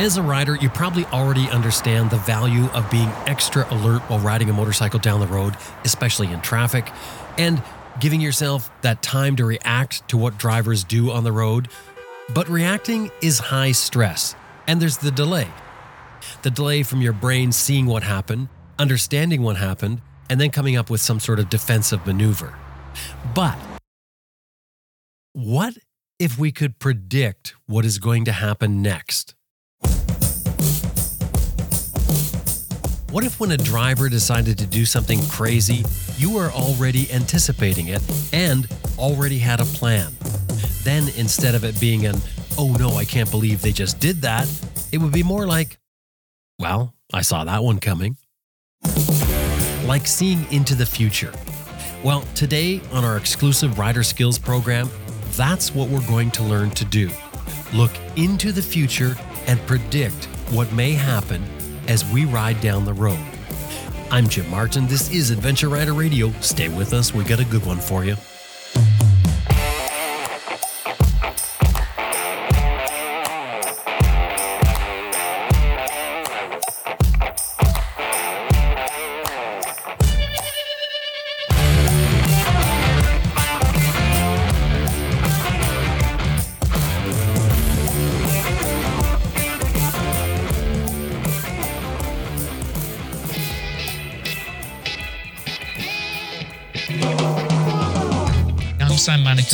As 0.00 0.16
a 0.16 0.22
rider, 0.22 0.54
you 0.54 0.70
probably 0.70 1.04
already 1.04 1.46
understand 1.50 2.08
the 2.08 2.16
value 2.16 2.64
of 2.68 2.90
being 2.90 3.10
extra 3.26 3.70
alert 3.70 4.00
while 4.08 4.18
riding 4.18 4.48
a 4.48 4.52
motorcycle 4.54 4.98
down 4.98 5.20
the 5.20 5.26
road, 5.26 5.54
especially 5.84 6.32
in 6.32 6.40
traffic, 6.40 6.90
and 7.36 7.62
giving 8.00 8.18
yourself 8.18 8.70
that 8.80 9.02
time 9.02 9.36
to 9.36 9.44
react 9.44 10.08
to 10.08 10.16
what 10.16 10.38
drivers 10.38 10.84
do 10.84 11.10
on 11.10 11.22
the 11.22 11.32
road. 11.32 11.68
But 12.32 12.48
reacting 12.48 13.10
is 13.20 13.38
high 13.40 13.72
stress, 13.72 14.34
and 14.66 14.80
there's 14.80 14.96
the 14.96 15.10
delay. 15.10 15.48
The 16.40 16.50
delay 16.50 16.82
from 16.82 17.02
your 17.02 17.12
brain 17.12 17.52
seeing 17.52 17.84
what 17.84 18.02
happened, 18.02 18.48
understanding 18.78 19.42
what 19.42 19.58
happened, 19.58 20.00
and 20.30 20.40
then 20.40 20.50
coming 20.50 20.78
up 20.78 20.88
with 20.88 21.02
some 21.02 21.20
sort 21.20 21.38
of 21.38 21.50
defensive 21.50 22.06
maneuver. 22.06 22.54
But 23.34 23.58
what 25.34 25.76
if 26.18 26.38
we 26.38 26.52
could 26.52 26.78
predict 26.78 27.54
what 27.66 27.84
is 27.84 27.98
going 27.98 28.24
to 28.24 28.32
happen 28.32 28.80
next? 28.80 29.34
What 33.10 33.24
if, 33.24 33.40
when 33.40 33.50
a 33.50 33.56
driver 33.56 34.08
decided 34.08 34.56
to 34.58 34.66
do 34.66 34.84
something 34.84 35.20
crazy, 35.26 35.84
you 36.16 36.32
were 36.32 36.52
already 36.52 37.10
anticipating 37.10 37.88
it 37.88 38.00
and 38.32 38.68
already 38.98 39.38
had 39.38 39.60
a 39.60 39.64
plan? 39.64 40.12
Then, 40.84 41.08
instead 41.16 41.56
of 41.56 41.64
it 41.64 41.80
being 41.80 42.06
an, 42.06 42.14
oh 42.56 42.76
no, 42.78 42.90
I 42.90 43.04
can't 43.04 43.28
believe 43.28 43.62
they 43.62 43.72
just 43.72 43.98
did 43.98 44.22
that, 44.22 44.48
it 44.92 44.98
would 44.98 45.10
be 45.10 45.24
more 45.24 45.44
like, 45.44 45.80
well, 46.60 46.94
I 47.12 47.22
saw 47.22 47.42
that 47.42 47.64
one 47.64 47.80
coming. 47.80 48.16
Like 49.86 50.06
seeing 50.06 50.46
into 50.52 50.76
the 50.76 50.86
future. 50.86 51.32
Well, 52.04 52.20
today 52.36 52.80
on 52.92 53.04
our 53.04 53.16
exclusive 53.16 53.76
Rider 53.76 54.04
Skills 54.04 54.38
program, 54.38 54.88
that's 55.32 55.74
what 55.74 55.88
we're 55.88 56.06
going 56.06 56.30
to 56.30 56.44
learn 56.44 56.70
to 56.70 56.84
do. 56.84 57.10
Look 57.74 57.90
into 58.14 58.52
the 58.52 58.62
future 58.62 59.16
and 59.48 59.58
predict 59.66 60.26
what 60.52 60.72
may 60.72 60.92
happen 60.92 61.42
as 61.90 62.04
we 62.12 62.24
ride 62.24 62.60
down 62.60 62.84
the 62.84 62.94
road. 62.94 63.18
I'm 64.12 64.28
Jim 64.28 64.48
Martin. 64.48 64.86
This 64.86 65.10
is 65.10 65.30
Adventure 65.30 65.68
Rider 65.68 65.92
Radio. 65.92 66.30
Stay 66.40 66.68
with 66.68 66.92
us, 66.92 67.12
we 67.12 67.24
got 67.24 67.40
a 67.40 67.44
good 67.44 67.66
one 67.66 67.78
for 67.78 68.04
you. 68.04 68.14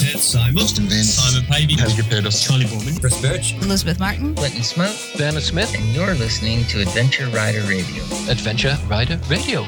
Sam 0.06 0.14
Manicom, 0.14 0.18
Simon, 0.18 0.62
Austin 0.62 0.84
Vince, 0.84 1.14
Simon 1.14 1.46
Pavey, 1.48 1.74
Helge 1.74 2.08
Pedersen, 2.08 2.48
Charley 2.48 2.64
Boorman, 2.66 3.00
Chris 3.00 3.20
Birch, 3.20 3.54
Elizabeth 3.54 3.98
Martin, 3.98 4.34
Clinton 4.34 4.60
Smout, 4.60 5.18
Bernard 5.18 5.42
Smith, 5.42 5.74
and 5.74 5.84
you're 5.94 6.14
listening 6.14 6.64
to 6.66 6.80
Adventure 6.80 7.26
Rider 7.28 7.62
Radio. 7.62 8.02
Adventure 8.30 8.76
Rider 8.86 9.18
Radio. 9.28 9.62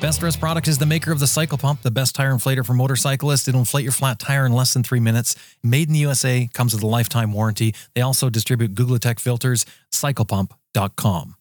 Best 0.00 0.22
Rest 0.22 0.38
Product 0.38 0.68
is 0.68 0.78
the 0.78 0.86
maker 0.86 1.10
of 1.10 1.18
the 1.18 1.26
Cycle 1.26 1.58
Pump, 1.58 1.82
the 1.82 1.90
best 1.90 2.14
tire 2.14 2.32
inflator 2.32 2.64
for 2.64 2.72
motorcyclists. 2.72 3.48
It'll 3.48 3.60
inflate 3.60 3.82
your 3.82 3.92
flat 3.92 4.20
tire 4.20 4.46
in 4.46 4.52
less 4.52 4.72
than 4.72 4.84
three 4.84 5.00
minutes. 5.00 5.34
Made 5.62 5.88
in 5.88 5.94
the 5.94 6.00
USA, 6.00 6.48
comes 6.54 6.72
with 6.72 6.84
a 6.84 6.86
lifetime 6.86 7.32
warranty. 7.32 7.74
They 7.94 8.00
also 8.00 8.30
distribute 8.30 8.74
Googletech 8.74 9.18
filters, 9.18 9.66
cyclepump.com. 9.92 11.37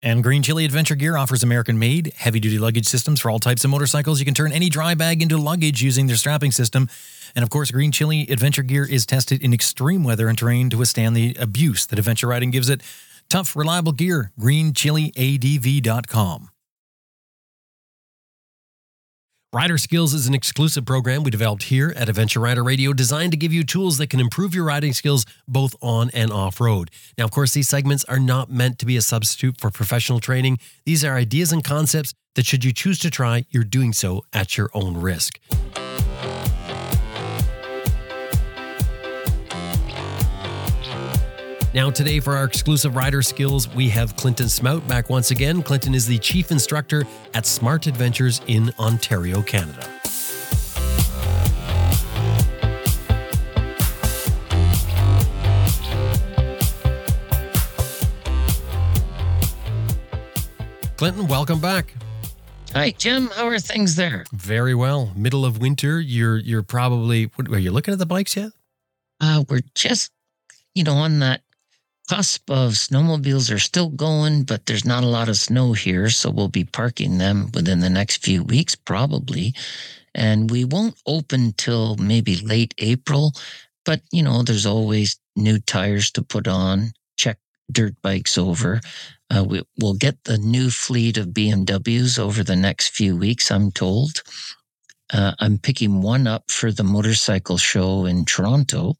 And 0.00 0.22
Green 0.22 0.44
Chili 0.44 0.64
Adventure 0.64 0.94
Gear 0.94 1.16
offers 1.16 1.42
American 1.42 1.76
made, 1.78 2.12
heavy 2.16 2.38
duty 2.38 2.58
luggage 2.58 2.86
systems 2.86 3.20
for 3.20 3.30
all 3.30 3.40
types 3.40 3.64
of 3.64 3.70
motorcycles. 3.70 4.20
You 4.20 4.24
can 4.24 4.34
turn 4.34 4.52
any 4.52 4.68
dry 4.68 4.94
bag 4.94 5.22
into 5.22 5.36
luggage 5.36 5.82
using 5.82 6.06
their 6.06 6.16
strapping 6.16 6.52
system. 6.52 6.88
And 7.34 7.42
of 7.42 7.50
course, 7.50 7.72
Green 7.72 7.90
Chili 7.90 8.28
Adventure 8.30 8.62
Gear 8.62 8.84
is 8.84 9.04
tested 9.04 9.42
in 9.42 9.52
extreme 9.52 10.04
weather 10.04 10.28
and 10.28 10.38
terrain 10.38 10.70
to 10.70 10.78
withstand 10.78 11.16
the 11.16 11.34
abuse 11.38 11.84
that 11.86 11.98
adventure 11.98 12.28
riding 12.28 12.52
gives 12.52 12.68
it. 12.68 12.80
Tough, 13.28 13.56
reliable 13.56 13.92
gear, 13.92 14.30
greenchiliadv.com. 14.38 16.50
Rider 19.54 19.78
Skills 19.78 20.12
is 20.12 20.26
an 20.26 20.34
exclusive 20.34 20.84
program 20.84 21.22
we 21.22 21.30
developed 21.30 21.62
here 21.62 21.94
at 21.96 22.10
Adventure 22.10 22.40
Rider 22.40 22.62
Radio 22.62 22.92
designed 22.92 23.32
to 23.32 23.38
give 23.38 23.50
you 23.50 23.64
tools 23.64 23.96
that 23.96 24.10
can 24.10 24.20
improve 24.20 24.54
your 24.54 24.64
riding 24.64 24.92
skills 24.92 25.24
both 25.46 25.74
on 25.80 26.10
and 26.12 26.30
off 26.30 26.60
road. 26.60 26.90
Now, 27.16 27.24
of 27.24 27.30
course, 27.30 27.54
these 27.54 27.66
segments 27.66 28.04
are 28.04 28.18
not 28.18 28.50
meant 28.50 28.78
to 28.80 28.84
be 28.84 28.98
a 28.98 29.00
substitute 29.00 29.58
for 29.58 29.70
professional 29.70 30.20
training. 30.20 30.58
These 30.84 31.02
are 31.02 31.16
ideas 31.16 31.50
and 31.50 31.64
concepts 31.64 32.12
that, 32.34 32.44
should 32.44 32.62
you 32.62 32.74
choose 32.74 32.98
to 32.98 33.10
try, 33.10 33.46
you're 33.48 33.64
doing 33.64 33.94
so 33.94 34.22
at 34.34 34.58
your 34.58 34.68
own 34.74 34.98
risk. 34.98 35.40
Now, 41.74 41.90
today 41.90 42.18
for 42.18 42.34
our 42.34 42.44
exclusive 42.44 42.96
rider 42.96 43.20
skills, 43.20 43.68
we 43.74 43.90
have 43.90 44.16
Clinton 44.16 44.46
Smout 44.46 44.88
back 44.88 45.10
once 45.10 45.30
again. 45.32 45.62
Clinton 45.62 45.94
is 45.94 46.06
the 46.06 46.18
chief 46.18 46.50
instructor 46.50 47.04
at 47.34 47.44
Smart 47.44 47.86
Adventures 47.86 48.40
in 48.46 48.72
Ontario, 48.78 49.42
Canada. 49.42 49.86
Clinton, 60.96 61.28
welcome 61.28 61.60
back. 61.60 61.94
Hi, 62.72 62.92
Jim. 62.92 63.28
How 63.34 63.46
are 63.46 63.58
things 63.58 63.94
there? 63.94 64.24
Very 64.32 64.74
well. 64.74 65.12
Middle 65.14 65.44
of 65.44 65.58
winter. 65.58 66.00
You're 66.00 66.38
you're 66.38 66.62
probably. 66.62 67.24
What, 67.34 67.48
are 67.48 67.58
you 67.58 67.70
looking 67.70 67.92
at 67.92 67.98
the 67.98 68.06
bikes 68.06 68.36
yet? 68.36 68.52
Uh, 69.20 69.44
we're 69.48 69.60
just, 69.74 70.10
you 70.74 70.82
know, 70.82 70.94
on 70.94 71.18
that 71.20 71.42
cusp 72.08 72.50
of 72.50 72.72
snowmobiles 72.72 73.54
are 73.54 73.58
still 73.58 73.90
going, 73.90 74.44
but 74.44 74.66
there's 74.66 74.84
not 74.84 75.04
a 75.04 75.08
lot 75.08 75.28
of 75.28 75.36
snow 75.36 75.74
here, 75.74 76.08
so 76.08 76.30
we'll 76.30 76.48
be 76.48 76.64
parking 76.64 77.18
them 77.18 77.50
within 77.52 77.80
the 77.80 77.90
next 77.90 78.24
few 78.24 78.42
weeks, 78.42 78.74
probably. 78.74 79.54
And 80.14 80.50
we 80.50 80.64
won't 80.64 81.00
open 81.06 81.52
till 81.56 81.96
maybe 81.96 82.36
late 82.36 82.74
April, 82.78 83.32
but 83.84 84.00
you 84.10 84.22
know, 84.22 84.42
there's 84.42 84.66
always 84.66 85.18
new 85.36 85.58
tires 85.58 86.10
to 86.12 86.22
put 86.22 86.48
on, 86.48 86.92
check 87.16 87.38
dirt 87.70 87.94
bikes 88.02 88.38
over. 88.38 88.80
Uh, 89.30 89.44
we, 89.44 89.62
we'll 89.78 89.94
get 89.94 90.24
the 90.24 90.38
new 90.38 90.70
fleet 90.70 91.18
of 91.18 91.28
BMWs 91.28 92.18
over 92.18 92.42
the 92.42 92.56
next 92.56 92.88
few 92.88 93.16
weeks, 93.16 93.50
I'm 93.50 93.70
told. 93.70 94.22
Uh, 95.12 95.32
I'm 95.38 95.58
picking 95.58 96.00
one 96.02 96.26
up 96.26 96.50
for 96.50 96.72
the 96.72 96.84
motorcycle 96.84 97.58
show 97.58 98.06
in 98.06 98.24
Toronto 98.24 98.96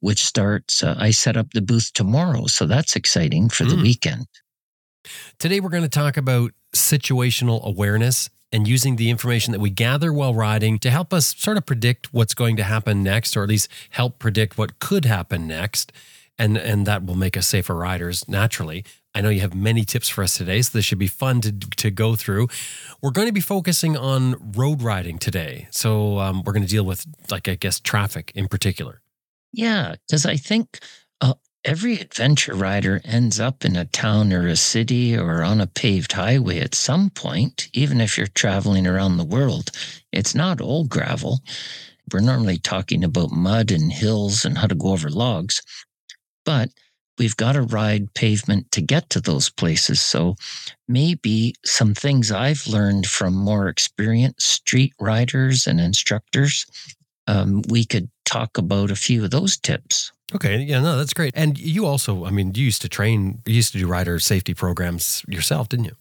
which 0.00 0.24
starts, 0.24 0.82
uh, 0.82 0.94
I 0.98 1.10
set 1.10 1.36
up 1.36 1.52
the 1.52 1.62
booth 1.62 1.92
tomorrow. 1.92 2.46
So 2.46 2.66
that's 2.66 2.96
exciting 2.96 3.48
for 3.48 3.64
the 3.64 3.76
Mm. 3.76 3.82
weekend. 3.82 4.26
Today, 5.38 5.60
we're 5.60 5.70
going 5.70 5.82
to 5.82 5.88
talk 5.88 6.16
about 6.16 6.52
situational 6.74 7.62
awareness 7.64 8.28
and 8.52 8.66
using 8.66 8.96
the 8.96 9.10
information 9.10 9.52
that 9.52 9.60
we 9.60 9.70
gather 9.70 10.12
while 10.12 10.34
riding 10.34 10.78
to 10.78 10.90
help 10.90 11.12
us 11.12 11.34
sort 11.36 11.56
of 11.56 11.66
predict 11.66 12.12
what's 12.12 12.34
going 12.34 12.56
to 12.56 12.64
happen 12.64 13.02
next, 13.02 13.36
or 13.36 13.42
at 13.42 13.48
least 13.48 13.68
help 13.90 14.18
predict 14.18 14.56
what 14.56 14.78
could 14.78 15.04
happen 15.04 15.46
next. 15.46 15.92
And, 16.38 16.56
and 16.56 16.86
that 16.86 17.04
will 17.04 17.16
make 17.16 17.36
us 17.36 17.48
safer 17.48 17.74
riders 17.74 18.26
naturally. 18.28 18.84
I 19.14 19.20
know 19.22 19.28
you 19.28 19.40
have 19.40 19.54
many 19.54 19.84
tips 19.84 20.08
for 20.08 20.22
us 20.22 20.36
today, 20.36 20.62
so 20.62 20.70
this 20.78 20.84
should 20.84 20.98
be 20.98 21.08
fun 21.08 21.40
to, 21.40 21.52
to 21.52 21.90
go 21.90 22.14
through. 22.14 22.48
We're 23.02 23.10
going 23.10 23.26
to 23.26 23.32
be 23.32 23.40
focusing 23.40 23.96
on 23.96 24.52
road 24.52 24.80
riding 24.82 25.18
today. 25.18 25.66
So 25.70 26.18
um, 26.18 26.42
we're 26.44 26.52
going 26.52 26.62
to 26.62 26.68
deal 26.68 26.84
with, 26.84 27.04
like, 27.30 27.48
I 27.48 27.56
guess, 27.56 27.80
traffic 27.80 28.30
in 28.34 28.46
particular. 28.46 29.00
Yeah, 29.52 29.94
because 30.06 30.26
I 30.26 30.36
think 30.36 30.78
uh, 31.20 31.34
every 31.64 31.98
adventure 31.98 32.54
rider 32.54 33.00
ends 33.04 33.40
up 33.40 33.64
in 33.64 33.76
a 33.76 33.84
town 33.86 34.32
or 34.32 34.46
a 34.46 34.56
city 34.56 35.16
or 35.16 35.42
on 35.42 35.60
a 35.60 35.66
paved 35.66 36.12
highway 36.12 36.60
at 36.60 36.74
some 36.74 37.10
point, 37.10 37.68
even 37.72 38.00
if 38.00 38.16
you're 38.16 38.26
traveling 38.28 38.86
around 38.86 39.16
the 39.16 39.24
world. 39.24 39.70
It's 40.12 40.34
not 40.34 40.60
all 40.60 40.84
gravel. 40.84 41.40
We're 42.12 42.20
normally 42.20 42.58
talking 42.58 43.04
about 43.04 43.32
mud 43.32 43.70
and 43.70 43.92
hills 43.92 44.44
and 44.44 44.58
how 44.58 44.66
to 44.66 44.74
go 44.74 44.88
over 44.92 45.10
logs, 45.10 45.62
but 46.44 46.70
we've 47.18 47.36
got 47.36 47.52
to 47.52 47.62
ride 47.62 48.14
pavement 48.14 48.70
to 48.72 48.80
get 48.80 49.10
to 49.10 49.20
those 49.20 49.50
places. 49.50 50.00
So 50.00 50.36
maybe 50.88 51.54
some 51.64 51.94
things 51.94 52.32
I've 52.32 52.66
learned 52.66 53.06
from 53.06 53.34
more 53.34 53.68
experienced 53.68 54.46
street 54.48 54.94
riders 55.00 55.66
and 55.66 55.80
instructors, 55.80 56.66
um, 57.28 57.62
we 57.68 57.84
could 57.84 58.10
talk 58.24 58.58
about 58.58 58.90
a 58.90 58.96
few 58.96 59.22
of 59.24 59.30
those 59.30 59.56
tips. 59.56 60.10
Okay, 60.34 60.58
yeah, 60.58 60.80
no, 60.80 60.96
that's 60.98 61.14
great. 61.14 61.32
And 61.36 61.56
you 61.56 61.86
also, 61.86 62.24
I 62.26 62.30
mean, 62.30 62.52
you 62.54 62.64
used 62.64 62.82
to 62.82 62.88
train, 62.88 63.40
you 63.46 63.54
used 63.54 63.72
to 63.72 63.78
do 63.78 63.86
rider 63.86 64.18
safety 64.18 64.52
programs 64.54 65.22
yourself, 65.28 65.68
didn't 65.68 65.86
you? 65.86 65.96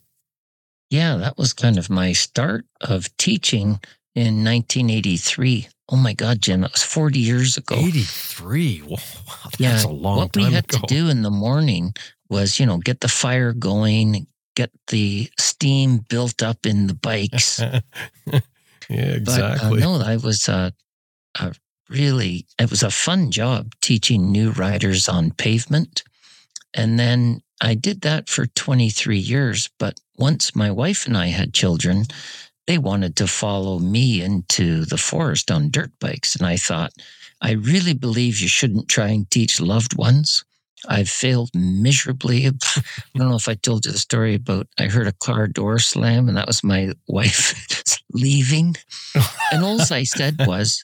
Yeah, 0.90 1.18
that 1.18 1.38
was 1.38 1.54
kind 1.54 1.78
of 1.78 1.90
my 1.90 2.14
start 2.14 2.66
of 2.82 3.16
teaching 3.18 3.80
in 4.16 4.44
1983. 4.44 5.68
Oh 5.90 5.96
my 5.96 6.14
God, 6.14 6.42
Jim, 6.42 6.62
that 6.62 6.74
was 6.74 6.84
40 6.84 7.20
years 7.20 7.56
ago. 7.58 7.76
83. 7.76 8.82
Wow, 8.82 8.98
that's 9.46 9.60
Yeah, 9.60 9.86
a 9.86 9.88
long 9.88 10.18
what 10.18 10.34
time 10.34 10.44
What 10.44 10.50
we 10.50 10.54
had 10.56 10.66
ago. 10.66 10.80
to 10.80 10.94
do 10.94 11.10
in 11.10 11.22
the 11.22 11.32
morning 11.32 11.94
was, 12.30 12.60
you 12.60 12.66
know, 12.66 12.78
get 12.80 13.00
the 13.00 13.08
fire 13.08 13.54
going, 13.54 14.28
get 14.56 14.72
the 14.88 15.30
steam 15.40 16.00
built 16.10 16.42
up 16.44 16.66
in 16.66 16.88
the 16.88 16.94
bikes. 16.96 17.60
yeah, 18.26 18.40
But 18.90 18.90
exactly. 18.90 19.82
uh, 19.84 19.86
no, 19.86 20.02
I 20.02 20.18
was 20.18 20.50
uh, 20.50 20.72
uh, 21.40 21.52
really, 21.90 22.46
it 22.60 22.70
was 22.70 22.84
a 22.84 22.92
fun 22.92 23.32
job 23.32 23.74
teaching 23.82 24.32
new 24.32 24.52
riders 24.52 25.08
on 25.08 25.32
pavement. 25.32 26.04
And 26.74 27.00
then 27.00 27.42
I 27.62 27.74
did 27.74 28.02
that 28.02 28.30
for 28.30 28.46
23 28.46 29.18
years. 29.18 29.70
But 29.80 30.00
once 30.18 30.56
my 30.56 30.72
wife 30.72 31.08
and 31.08 31.18
I 31.18 31.28
had 31.28 31.54
children, 31.54 32.06
they 32.68 32.78
wanted 32.78 33.16
to 33.18 33.28
follow 33.28 33.80
me 33.80 34.22
into 34.22 34.86
the 34.86 34.98
forest 34.98 35.50
on 35.50 35.72
dirt 35.72 35.92
bikes. 36.00 36.36
And 36.36 36.46
I 36.46 36.58
thought, 36.58 36.92
I 37.42 37.54
really 37.54 37.94
believe 37.94 38.40
you 38.40 38.48
shouldn't 38.48 38.90
try 38.90 39.10
and 39.10 39.30
teach 39.30 39.62
loved 39.62 39.96
ones. 39.98 40.44
I've 40.88 41.10
failed 41.10 41.50
miserably. 41.56 42.46
I 42.76 42.82
don't 43.16 43.30
know 43.30 43.36
if 43.36 43.48
I 43.48 43.56
told 43.56 43.86
you 43.86 43.92
the 43.92 43.98
story 43.98 44.36
about 44.36 44.68
I 44.78 44.86
heard 44.86 45.08
a 45.08 45.14
car 45.14 45.48
door 45.48 45.80
slam 45.80 46.28
and 46.28 46.38
that 46.38 46.48
was 46.48 46.64
my 46.64 46.92
wife 47.08 47.56
leaving. 48.14 48.76
And 49.52 49.64
all 49.64 49.82
I 49.92 50.04
said 50.04 50.36
was, 50.46 50.84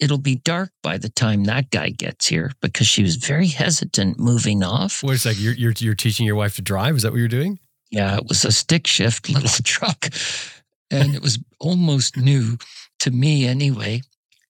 it'll 0.00 0.18
be 0.18 0.36
dark 0.36 0.70
by 0.82 0.98
the 0.98 1.08
time 1.08 1.44
that 1.44 1.70
guy 1.70 1.90
gets 1.90 2.26
here 2.26 2.52
because 2.60 2.86
she 2.86 3.02
was 3.02 3.16
very 3.16 3.48
hesitant 3.48 4.18
moving 4.18 4.62
off. 4.62 5.02
Wait 5.02 5.16
a 5.16 5.18
second. 5.18 5.42
You're, 5.42 5.54
you're, 5.54 5.74
you're 5.78 5.94
teaching 5.94 6.26
your 6.26 6.36
wife 6.36 6.56
to 6.56 6.62
drive? 6.62 6.96
Is 6.96 7.02
that 7.02 7.12
what 7.12 7.18
you're 7.18 7.28
doing? 7.28 7.58
Yeah, 7.90 8.16
it 8.16 8.26
was 8.28 8.44
a 8.44 8.52
stick 8.52 8.86
shift 8.86 9.28
little 9.30 9.62
truck. 9.64 10.08
And 10.90 11.14
it 11.14 11.22
was 11.22 11.38
almost 11.58 12.16
new 12.16 12.58
to 13.00 13.10
me 13.10 13.46
anyway. 13.46 14.02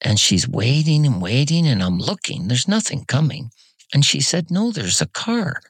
And 0.02 0.20
she's 0.20 0.46
waiting 0.46 1.06
and 1.06 1.22
waiting, 1.22 1.66
and 1.66 1.82
I'm 1.82 1.98
looking. 1.98 2.48
There's 2.48 2.68
nothing 2.68 3.04
coming. 3.06 3.50
And 3.94 4.04
she 4.04 4.20
said, 4.20 4.50
No, 4.50 4.70
there's 4.70 5.00
a 5.00 5.06
car. 5.06 5.60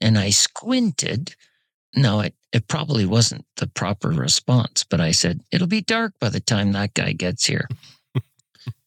And 0.00 0.18
I 0.18 0.30
squinted. 0.30 1.34
No, 1.94 2.20
it, 2.20 2.34
it 2.52 2.66
probably 2.66 3.04
wasn't 3.04 3.44
the 3.56 3.66
proper 3.66 4.08
response, 4.08 4.84
but 4.84 5.00
I 5.00 5.10
said, 5.10 5.42
It'll 5.52 5.66
be 5.66 5.82
dark 5.82 6.14
by 6.18 6.30
the 6.30 6.40
time 6.40 6.72
that 6.72 6.94
guy 6.94 7.12
gets 7.12 7.44
here. 7.44 7.68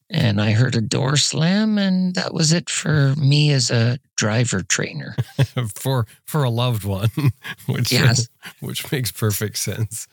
And 0.10 0.40
I 0.42 0.52
heard 0.52 0.76
a 0.76 0.82
door 0.82 1.18
slam, 1.18 1.78
and 1.78 2.16
that 2.16 2.34
was 2.34 2.52
it 2.54 2.70
for 2.70 3.14
me 3.16 3.52
as 3.52 3.70
a 3.72 4.00
driver 4.16 4.62
trainer. 4.64 5.16
for 5.76 6.08
for 6.26 6.44
a 6.44 6.50
loved 6.50 6.84
one, 6.84 7.10
which 7.66 7.94
uh, 7.94 7.98
Yes. 8.04 8.28
which 8.60 8.92
makes 8.92 9.12
perfect 9.12 9.58
sense. 9.58 10.08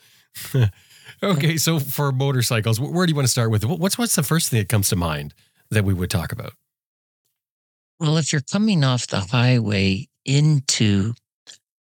okay, 1.23 1.57
so 1.57 1.79
for 1.79 2.11
motorcycles, 2.11 2.79
where 2.79 3.05
do 3.05 3.11
you 3.11 3.15
want 3.15 3.25
to 3.27 3.31
start 3.31 3.51
with? 3.51 3.63
What's 3.65 3.97
what's 3.97 4.15
the 4.15 4.23
first 4.23 4.49
thing 4.49 4.59
that 4.59 4.69
comes 4.69 4.89
to 4.89 4.95
mind 4.95 5.33
that 5.71 5.85
we 5.85 5.93
would 5.93 6.09
talk 6.09 6.31
about? 6.31 6.53
Well, 7.99 8.17
if 8.17 8.33
you're 8.33 8.41
coming 8.41 8.83
off 8.83 9.07
the 9.07 9.21
highway 9.21 10.07
into 10.25 11.13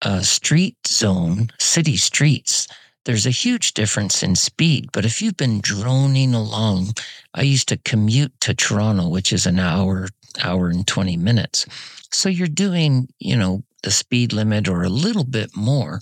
a 0.02 0.24
street 0.24 0.76
zone, 0.88 1.48
city 1.60 1.96
streets, 1.96 2.66
there's 3.04 3.26
a 3.26 3.30
huge 3.30 3.74
difference 3.74 4.22
in 4.22 4.36
speed. 4.36 4.90
But 4.92 5.04
if 5.04 5.20
you've 5.20 5.36
been 5.36 5.60
droning 5.60 6.34
along, 6.34 6.94
I 7.34 7.42
used 7.42 7.68
to 7.68 7.76
commute 7.78 8.32
to 8.40 8.54
Toronto, 8.54 9.08
which 9.08 9.32
is 9.32 9.46
an 9.46 9.58
hour, 9.58 10.08
hour 10.42 10.68
and 10.68 10.86
20 10.86 11.16
minutes. 11.16 11.66
So 12.10 12.28
you're 12.28 12.46
doing, 12.46 13.08
you 13.18 13.36
know, 13.36 13.64
the 13.82 13.90
speed 13.90 14.32
limit 14.32 14.68
or 14.68 14.82
a 14.82 14.88
little 14.88 15.24
bit 15.24 15.56
more. 15.56 16.00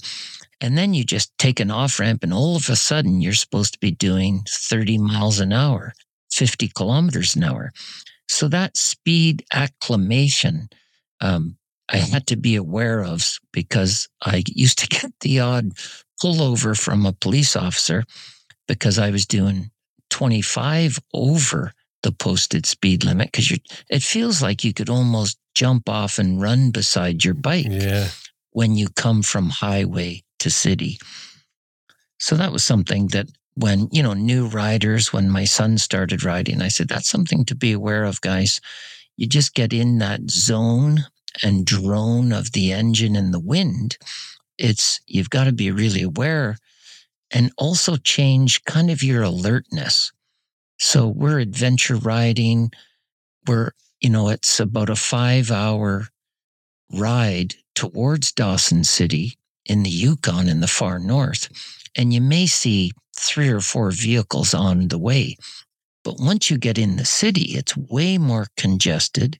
And 0.60 0.76
then 0.76 0.92
you 0.92 1.04
just 1.04 1.36
take 1.38 1.58
an 1.58 1.70
off 1.70 1.98
ramp, 1.98 2.22
and 2.22 2.34
all 2.34 2.54
of 2.56 2.68
a 2.68 2.76
sudden 2.76 3.22
you're 3.22 3.32
supposed 3.32 3.72
to 3.72 3.78
be 3.80 3.92
doing 3.92 4.44
30 4.46 4.98
miles 4.98 5.40
an 5.40 5.54
hour, 5.54 5.94
50 6.32 6.68
kilometers 6.68 7.34
an 7.34 7.44
hour. 7.44 7.72
So 8.28 8.46
that 8.48 8.76
speed 8.76 9.42
acclimation, 9.52 10.68
um, 11.20 11.56
I 11.92 11.96
had 11.96 12.26
to 12.28 12.36
be 12.36 12.56
aware 12.56 13.02
of 13.02 13.38
because 13.52 14.08
I 14.24 14.44
used 14.46 14.78
to 14.80 14.86
get 15.00 15.12
the 15.20 15.40
odd 15.40 15.72
pullover 16.22 16.78
from 16.78 17.06
a 17.06 17.12
police 17.12 17.56
officer 17.56 18.04
because 18.68 18.98
I 18.98 19.10
was 19.10 19.26
doing 19.26 19.70
25 20.10 20.98
over 21.12 21.72
the 22.02 22.12
posted 22.12 22.66
speed 22.66 23.04
limit 23.04 23.30
because 23.32 23.58
it 23.90 24.02
feels 24.02 24.40
like 24.40 24.64
you 24.64 24.72
could 24.72 24.88
almost 24.88 25.38
jump 25.54 25.88
off 25.88 26.18
and 26.18 26.40
run 26.40 26.70
beside 26.70 27.24
your 27.24 27.34
bike 27.34 27.66
Yeah, 27.68 28.08
when 28.52 28.76
you 28.76 28.88
come 28.96 29.22
from 29.22 29.50
highway 29.50 30.22
to 30.38 30.50
city. 30.50 30.98
So 32.18 32.36
that 32.36 32.52
was 32.52 32.64
something 32.64 33.08
that 33.08 33.26
when, 33.54 33.88
you 33.90 34.02
know, 34.02 34.14
new 34.14 34.46
riders, 34.46 35.12
when 35.12 35.28
my 35.28 35.44
son 35.44 35.78
started 35.78 36.24
riding, 36.24 36.62
I 36.62 36.68
said, 36.68 36.88
that's 36.88 37.08
something 37.08 37.44
to 37.46 37.54
be 37.54 37.72
aware 37.72 38.04
of, 38.04 38.20
guys. 38.20 38.60
You 39.16 39.26
just 39.26 39.54
get 39.54 39.72
in 39.72 39.98
that 39.98 40.30
zone 40.30 41.04
and 41.42 41.66
drone 41.66 42.32
of 42.32 42.52
the 42.52 42.72
engine 42.72 43.16
and 43.16 43.32
the 43.32 43.40
wind. 43.40 43.96
It's, 44.58 45.00
you've 45.06 45.30
got 45.30 45.44
to 45.44 45.52
be 45.52 45.70
really 45.70 46.02
aware 46.02 46.56
and 47.30 47.52
also 47.56 47.96
change 47.96 48.64
kind 48.64 48.90
of 48.90 49.02
your 49.02 49.22
alertness. 49.22 50.12
So 50.78 51.08
we're 51.08 51.38
adventure 51.38 51.96
riding. 51.96 52.72
We're, 53.46 53.72
you 54.00 54.10
know, 54.10 54.28
it's 54.28 54.60
about 54.60 54.90
a 54.90 54.96
five 54.96 55.50
hour 55.50 56.08
ride 56.92 57.54
towards 57.74 58.32
Dawson 58.32 58.84
City 58.84 59.36
in 59.66 59.82
the 59.82 59.90
Yukon 59.90 60.48
in 60.48 60.60
the 60.60 60.66
far 60.66 60.98
north. 60.98 61.48
And 61.96 62.12
you 62.12 62.20
may 62.20 62.46
see 62.46 62.92
three 63.16 63.48
or 63.48 63.60
four 63.60 63.90
vehicles 63.90 64.54
on 64.54 64.88
the 64.88 64.98
way. 64.98 65.36
But 66.02 66.18
once 66.18 66.50
you 66.50 66.56
get 66.56 66.78
in 66.78 66.96
the 66.96 67.04
city, 67.04 67.56
it's 67.56 67.76
way 67.76 68.16
more 68.16 68.46
congested, 68.56 69.38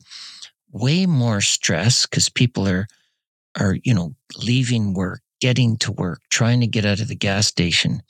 way 0.73 1.07
more 1.07 1.41
stress 1.41 2.07
because 2.07 2.29
people 2.29 2.69
are, 2.69 2.87
are, 3.59 3.77
you 3.83 3.95
know, 3.95 4.15
leaving 4.43 4.95
work, 4.95 5.21
getting 5.41 5.77
to 5.79 5.93
work, 5.93 6.21
trying 6.31 6.61
to 6.61 6.67
get 6.67 6.85
out 6.85 7.01
of 7.01 7.09
the 7.09 7.17
gas 7.17 7.47
station. 7.47 8.03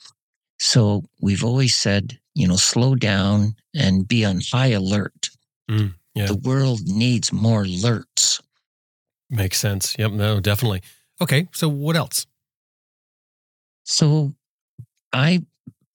So 0.59 1.03
we've 1.19 1.43
always 1.43 1.75
said, 1.75 2.19
you 2.35 2.47
know, 2.47 2.55
slow 2.55 2.95
down 2.95 3.55
and 3.75 4.07
be 4.07 4.23
on 4.25 4.41
high 4.51 4.67
alert. 4.67 5.29
Mm, 5.69 5.95
yeah. 6.13 6.27
The 6.27 6.37
world 6.37 6.81
needs 6.85 7.33
more 7.33 7.63
alerts. 7.63 8.41
makes 9.29 9.57
sense. 9.57 9.95
Yep, 9.97 10.11
no, 10.11 10.39
definitely. 10.39 10.81
Okay, 11.21 11.47
so 11.53 11.69
what 11.69 11.95
else? 11.95 12.27
So 13.83 14.33
I 15.13 15.43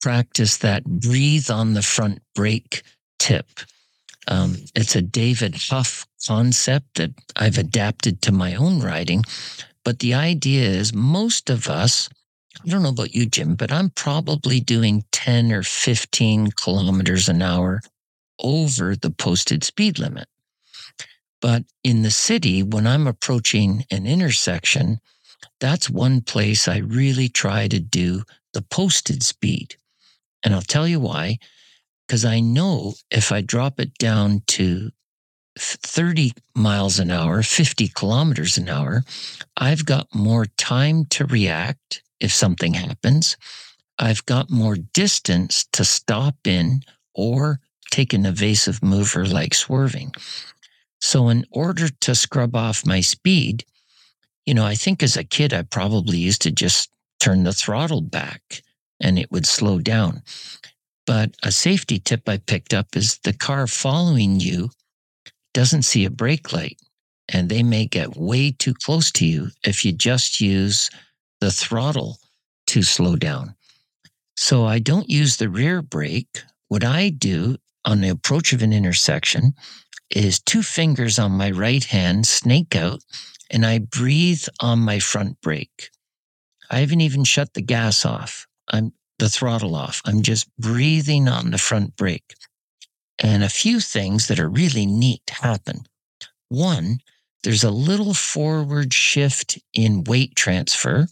practice 0.01 0.57
that 0.57 0.83
breathe 0.85 1.49
on 1.49 1.73
the 1.73 1.81
front 1.81 2.19
brake 2.35 2.83
tip. 3.19 3.47
Um, 4.27 4.57
it's 4.75 4.95
a 4.95 5.01
David 5.01 5.55
Hough 5.55 6.05
concept 6.27 6.95
that 6.95 7.11
I've 7.35 7.57
adapted 7.57 8.21
to 8.23 8.31
my 8.31 8.55
own 8.55 8.81
writing. 8.81 9.23
But 9.83 9.99
the 9.99 10.13
idea 10.13 10.67
is 10.67 10.93
most 10.93 11.49
of 11.49 11.69
us, 11.69 12.09
I 12.63 12.69
don't 12.69 12.83
know 12.83 12.89
about 12.89 13.15
you, 13.15 13.25
Jim, 13.25 13.55
but 13.55 13.71
I'm 13.71 13.89
probably 13.91 14.59
doing 14.59 15.05
10 15.11 15.51
or 15.53 15.63
15 15.63 16.51
kilometers 16.51 17.29
an 17.29 17.41
hour 17.41 17.81
over 18.39 18.95
the 18.95 19.11
posted 19.11 19.63
speed 19.63 19.97
limit. 19.97 20.27
But 21.39 21.63
in 21.83 22.01
the 22.01 22.11
city, 22.11 22.63
when 22.63 22.87
I'm 22.87 23.07
approaching 23.07 23.85
an 23.91 24.05
intersection, 24.07 24.99
that's 25.59 25.89
one 25.89 26.21
place 26.21 26.67
I 26.67 26.77
really 26.77 27.29
try 27.29 27.67
to 27.67 27.79
do 27.79 28.23
the 28.53 28.61
posted 28.61 29.23
speed. 29.23 29.75
And 30.43 30.53
I'll 30.53 30.61
tell 30.61 30.87
you 30.87 30.99
why. 30.99 31.37
Because 32.07 32.23
I 32.23 32.39
know 32.39 32.93
if 33.11 33.31
I 33.31 33.41
drop 33.41 33.79
it 33.79 33.97
down 33.97 34.43
to 34.47 34.91
30 35.57 36.31
miles 36.55 36.99
an 36.99 37.11
hour, 37.11 37.43
50 37.43 37.89
kilometers 37.89 38.57
an 38.57 38.69
hour, 38.69 39.03
I've 39.57 39.85
got 39.85 40.13
more 40.13 40.45
time 40.57 41.05
to 41.05 41.25
react 41.25 42.01
if 42.19 42.31
something 42.31 42.73
happens. 42.73 43.35
I've 43.99 44.25
got 44.25 44.49
more 44.49 44.75
distance 44.75 45.65
to 45.73 45.83
stop 45.83 46.35
in 46.45 46.81
or 47.13 47.59
take 47.91 48.13
an 48.13 48.25
evasive 48.25 48.83
mover 48.83 49.25
like 49.25 49.53
swerving. 49.53 50.13
So, 50.99 51.29
in 51.29 51.45
order 51.51 51.89
to 51.89 52.15
scrub 52.15 52.55
off 52.55 52.85
my 52.85 53.01
speed, 53.01 53.65
you 54.45 54.53
know, 54.53 54.65
I 54.65 54.75
think 54.75 55.03
as 55.03 55.17
a 55.17 55.23
kid, 55.23 55.53
I 55.53 55.63
probably 55.63 56.17
used 56.17 56.41
to 56.43 56.51
just 56.51 56.89
turn 57.19 57.43
the 57.43 57.53
throttle 57.53 58.01
back 58.01 58.61
and 58.99 59.19
it 59.19 59.31
would 59.31 59.45
slow 59.45 59.79
down. 59.79 60.23
But 61.07 61.35
a 61.41 61.51
safety 61.53 61.99
tip 61.99 62.27
I 62.27 62.37
picked 62.37 62.73
up 62.73 62.95
is 62.95 63.17
the 63.23 63.33
car 63.33 63.65
following 63.65 64.41
you 64.41 64.69
doesn't 65.53 65.83
see 65.83 66.05
a 66.05 66.11
brake 66.11 66.51
light 66.51 66.77
and 67.33 67.49
they 67.49 67.63
may 67.63 67.85
get 67.85 68.17
way 68.17 68.51
too 68.51 68.73
close 68.73 69.11
to 69.13 69.25
you 69.25 69.47
if 69.63 69.83
you 69.83 69.93
just 69.93 70.41
use 70.41 70.89
the 71.39 71.51
throttle 71.51 72.17
to 72.67 72.83
slow 72.83 73.15
down. 73.15 73.55
So 74.35 74.65
I 74.65 74.79
don't 74.79 75.09
use 75.09 75.37
the 75.37 75.49
rear 75.49 75.81
brake. 75.81 76.43
What 76.67 76.83
I 76.83 77.09
do 77.09 77.57
on 77.85 78.01
the 78.01 78.09
approach 78.09 78.51
of 78.51 78.61
an 78.61 78.73
intersection 78.73 79.53
is 80.09 80.39
two 80.39 80.61
fingers 80.61 81.17
on 81.17 81.31
my 81.31 81.51
right 81.51 81.83
hand 81.83 82.27
snake 82.27 82.75
out 82.75 82.99
and 83.49 83.65
I 83.65 83.79
breathe 83.79 84.43
on 84.59 84.79
my 84.79 84.99
front 84.99 85.39
brake. 85.41 85.89
I 86.69 86.79
haven't 86.79 87.01
even 87.01 87.23
shut 87.23 87.53
the 87.53 87.61
gas 87.61 88.05
off. 88.05 88.45
I'm 88.69 88.91
the 89.19 89.29
throttle 89.29 89.75
off. 89.75 90.01
I'm 90.05 90.21
just 90.21 90.49
breathing 90.57 91.27
on 91.27 91.51
the 91.51 91.57
front 91.57 91.95
brake. 91.95 92.35
And 93.19 93.43
a 93.43 93.49
few 93.49 93.79
things 93.79 94.27
that 94.27 94.39
are 94.39 94.49
really 94.49 94.85
neat 94.85 95.23
happen. 95.29 95.87
One, 96.49 96.99
there's 97.43 97.63
a 97.63 97.71
little 97.71 98.13
forward 98.13 98.93
shift 98.93 99.59
in 99.73 100.03
weight 100.03 100.35
transfer. 100.35 101.07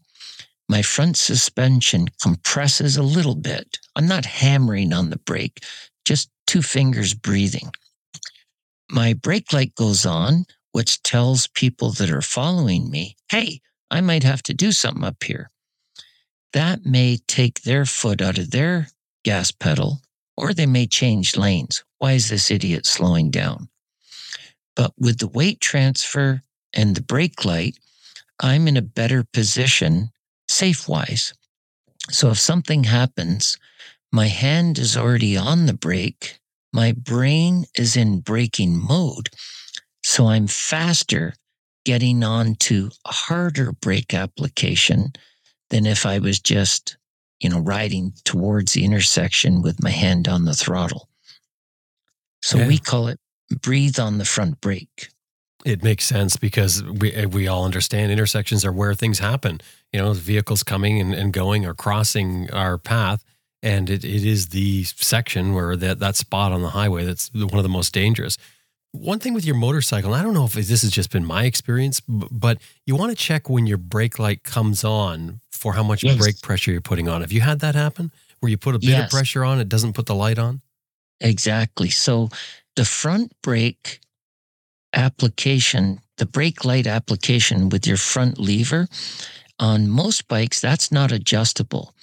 My 0.67 0.81
front 0.81 1.17
suspension 1.17 2.07
compresses 2.21 2.97
a 2.97 3.03
little 3.03 3.35
bit. 3.35 3.77
I'm 3.95 4.07
not 4.07 4.25
hammering 4.25 4.93
on 4.93 5.09
the 5.09 5.19
brake, 5.19 5.63
just 6.05 6.29
two 6.47 6.61
fingers 6.61 7.13
breathing. 7.13 7.71
My 8.89 9.13
brake 9.13 9.51
light 9.51 9.73
goes 9.75 10.05
on, 10.05 10.45
which 10.71 11.01
tells 11.03 11.47
people 11.47 11.91
that 11.91 12.11
are 12.11 12.21
following 12.21 12.89
me, 12.89 13.15
hey, 13.29 13.61
I 13.89 14.01
might 14.01 14.23
have 14.23 14.43
to 14.43 14.53
do 14.53 14.71
something 14.71 15.03
up 15.03 15.23
here. 15.23 15.49
That 16.55 16.85
may 16.85 17.17
take 17.27 17.63
their 17.63 17.85
foot 17.85 18.21
out 18.21 18.37
of 18.37 18.51
their 18.51 18.87
gas 19.25 19.51
pedal, 19.51 19.99
or 20.37 20.53
they 20.53 20.65
may 20.65 20.87
change 20.87 21.35
lanes. 21.35 21.83
Why 21.97 22.13
is 22.13 22.29
this 22.29 22.49
idiot 22.49 22.85
slowing 22.85 23.29
down? 23.29 23.67
But 24.73 24.93
with 24.97 25.17
the 25.19 25.27
weight 25.27 25.59
transfer 25.59 26.43
and 26.73 26.95
the 26.95 27.01
brake 27.01 27.43
light, 27.43 27.77
I'm 28.39 28.69
in 28.69 28.77
a 28.77 28.81
better 28.81 29.25
position 29.25 30.11
safe 30.47 30.87
wise. 30.87 31.33
So 32.09 32.29
if 32.29 32.39
something 32.39 32.85
happens, 32.85 33.57
my 34.13 34.27
hand 34.27 34.79
is 34.79 34.95
already 34.95 35.35
on 35.35 35.65
the 35.65 35.73
brake, 35.73 36.39
my 36.71 36.93
brain 36.93 37.65
is 37.75 37.97
in 37.97 38.21
braking 38.21 38.81
mode. 38.81 39.27
So 40.05 40.27
I'm 40.27 40.47
faster 40.47 41.33
getting 41.83 42.23
on 42.23 42.55
to 42.55 42.91
a 43.03 43.11
harder 43.11 43.73
brake 43.73 44.13
application 44.13 45.11
than 45.75 45.85
if 45.85 46.05
I 46.05 46.19
was 46.19 46.39
just, 46.39 46.95
you 47.41 47.49
know, 47.49 47.59
riding 47.59 48.13
towards 48.23 48.73
the 48.73 48.85
intersection 48.85 49.61
with 49.61 49.83
my 49.83 49.89
hand 49.89 50.29
on 50.29 50.45
the 50.45 50.53
throttle. 50.53 51.09
So 52.41 52.57
Yeah. 52.57 52.67
we 52.67 52.77
call 52.77 53.07
it 53.09 53.19
breathe 53.61 53.99
on 53.99 54.17
the 54.17 54.25
front 54.25 54.61
brake. 54.61 55.09
It 55.65 55.83
makes 55.83 56.05
sense 56.05 56.37
because 56.37 56.81
we 56.83 57.11
eh, 57.11 57.25
we 57.25 57.47
all 57.47 57.65
understand 57.65 58.11
intersections 58.11 58.63
are 58.63 58.71
where 58.71 58.93
things 58.93 59.19
happen. 59.19 59.59
You 59.91 59.99
know, 59.99 60.13
vehicles 60.13 60.63
coming 60.63 61.01
and, 61.01 61.13
and 61.13 61.33
going 61.33 61.65
or 61.65 61.73
crossing 61.73 62.49
our 62.51 62.77
path. 62.77 63.23
And 63.61 63.89
it, 63.89 64.05
it 64.05 64.23
is 64.23 64.49
the 64.49 64.83
section 64.83 65.53
where 65.55 65.75
that, 65.75 65.99
that 65.99 66.15
spot 66.15 66.51
on 66.51 66.61
the 66.61 66.69
highway 66.69 67.03
that's 67.03 67.33
one 67.33 67.55
of 67.57 67.63
the 67.63 67.69
most 67.69 67.93
dangerous. 67.93 68.37
One 68.91 69.19
thing 69.19 69.33
with 69.33 69.43
your 69.43 69.55
motorcycle, 69.55 70.13
and 70.13 70.21
I 70.21 70.23
don't 70.23 70.35
know 70.35 70.45
if 70.45 70.53
this 70.53 70.83
has 70.83 70.91
just 70.91 71.11
been 71.11 71.25
my 71.25 71.43
experience, 71.45 71.99
but 71.99 72.59
you 72.85 72.95
want 72.95 73.09
to 73.09 73.15
check 73.15 73.49
when 73.49 73.65
your 73.67 73.77
brake 73.77 74.19
light 74.19 74.43
comes 74.43 74.83
on 74.85 75.41
for 75.55 75.73
how 75.73 75.83
much 75.83 76.03
Yes. 76.03 76.17
brake 76.17 76.41
pressure 76.41 76.71
you're 76.71 76.81
putting 76.81 77.07
on. 77.07 77.21
Have 77.21 77.31
you 77.31 77.41
had 77.41 77.59
that 77.59 77.75
happen 77.75 78.11
where 78.39 78.49
you 78.49 78.57
put 78.57 78.75
a 78.75 78.79
bit 78.79 78.99
of 78.99 79.09
pressure 79.09 79.43
on, 79.43 79.59
it 79.59 79.69
doesn't 79.69 79.93
put 79.93 80.05
the 80.05 80.15
light 80.15 80.37
on? 80.37 80.61
Exactly. 81.21 81.89
So 81.89 82.29
the 82.75 82.85
front 82.85 83.33
brake 83.41 83.99
application, 84.93 86.01
the 86.17 86.25
brake 86.25 86.65
light 86.65 86.87
application 86.87 87.69
with 87.69 87.87
your 87.87 87.97
front 87.97 88.39
lever, 88.39 88.87
on 89.59 89.87
most 89.89 90.27
bikes, 90.27 90.59
that's 90.59 90.91
not 90.91 91.11
adjustable. 91.11 91.93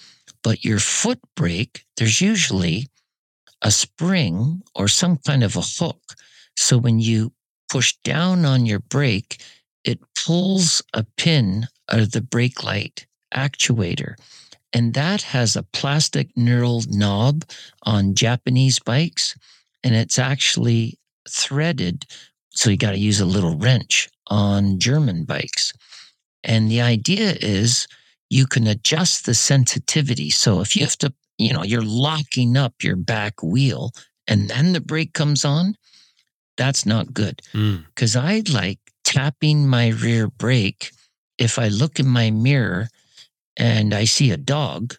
But 0.42 0.64
your 0.64 0.78
foot 0.78 1.21
brake, 1.37 1.85
there's 1.97 2.21
usually 2.21 2.88
a 3.62 3.71
spring 3.71 4.62
or 4.75 4.88
some 4.88 5.18
kind 5.18 5.44
of 5.44 5.56
a 5.56 5.61
hook. 5.61 6.02
So 6.56 6.78
when 6.78 6.99
you 6.99 7.32
push 7.71 7.94
down 8.04 8.44
on 8.44 8.66
your 8.66 8.80
brake, 8.80 9.40
it 9.85 10.00
pulls 10.25 10.82
a 10.94 11.04
pin 11.16 11.68
out 11.90 12.00
of 12.00 12.12
the 12.12 12.21
brake 12.21 12.62
light 12.64 13.06
actuator. 13.35 14.15
And 14.73 14.95
that 14.95 15.23
has 15.23 15.55
a 15.57 15.62
plastic 15.62 16.35
knurled 16.35 16.91
knob 16.91 17.45
on 17.83 18.15
Japanese 18.15 18.79
bikes, 18.79 19.37
and 19.85 19.95
it's 19.95 20.19
actually 20.19 20.99
threaded. 21.29 22.05
So 22.51 22.71
you 22.71 22.77
got 22.77 22.93
to 22.93 22.99
use 22.99 23.21
a 23.21 23.27
little 23.27 23.57
wrench 23.57 24.09
on 24.29 24.79
German 24.79 25.25
bikes. 25.25 25.73
And 26.45 26.71
the 26.71 26.81
idea 26.81 27.37
is 27.41 27.87
you 28.31 28.47
can 28.47 28.67
adjust 28.67 29.27
the 29.27 29.35
sensitivity. 29.35 30.31
So 30.31 30.61
if 30.61 30.75
you 30.75 30.83
have 30.85 30.97
to, 30.99 31.12
you 31.39 31.53
know, 31.53 31.62
you're 31.65 31.85
locking 31.85 32.57
up 32.57 32.83
your 32.83 32.97
back 32.97 33.43
wheel 33.43 33.91
and 34.27 34.49
then 34.49 34.73
the 34.73 34.81
brake 34.81 35.12
comes 35.12 35.45
on, 35.45 35.75
that's 36.57 36.85
not 36.87 37.15
good 37.15 37.41
Mm. 37.55 37.85
because 37.87 38.17
I 38.17 38.43
like 38.53 38.79
tapping 39.05 39.67
my 39.69 39.89
rear 39.89 40.29
brake 40.29 40.93
if 41.39 41.59
I 41.59 41.69
look 41.69 41.99
in 41.99 42.07
my 42.07 42.31
mirror 42.31 42.89
and 43.56 43.92
I 43.94 44.04
see 44.04 44.30
a 44.30 44.37
dog, 44.37 44.94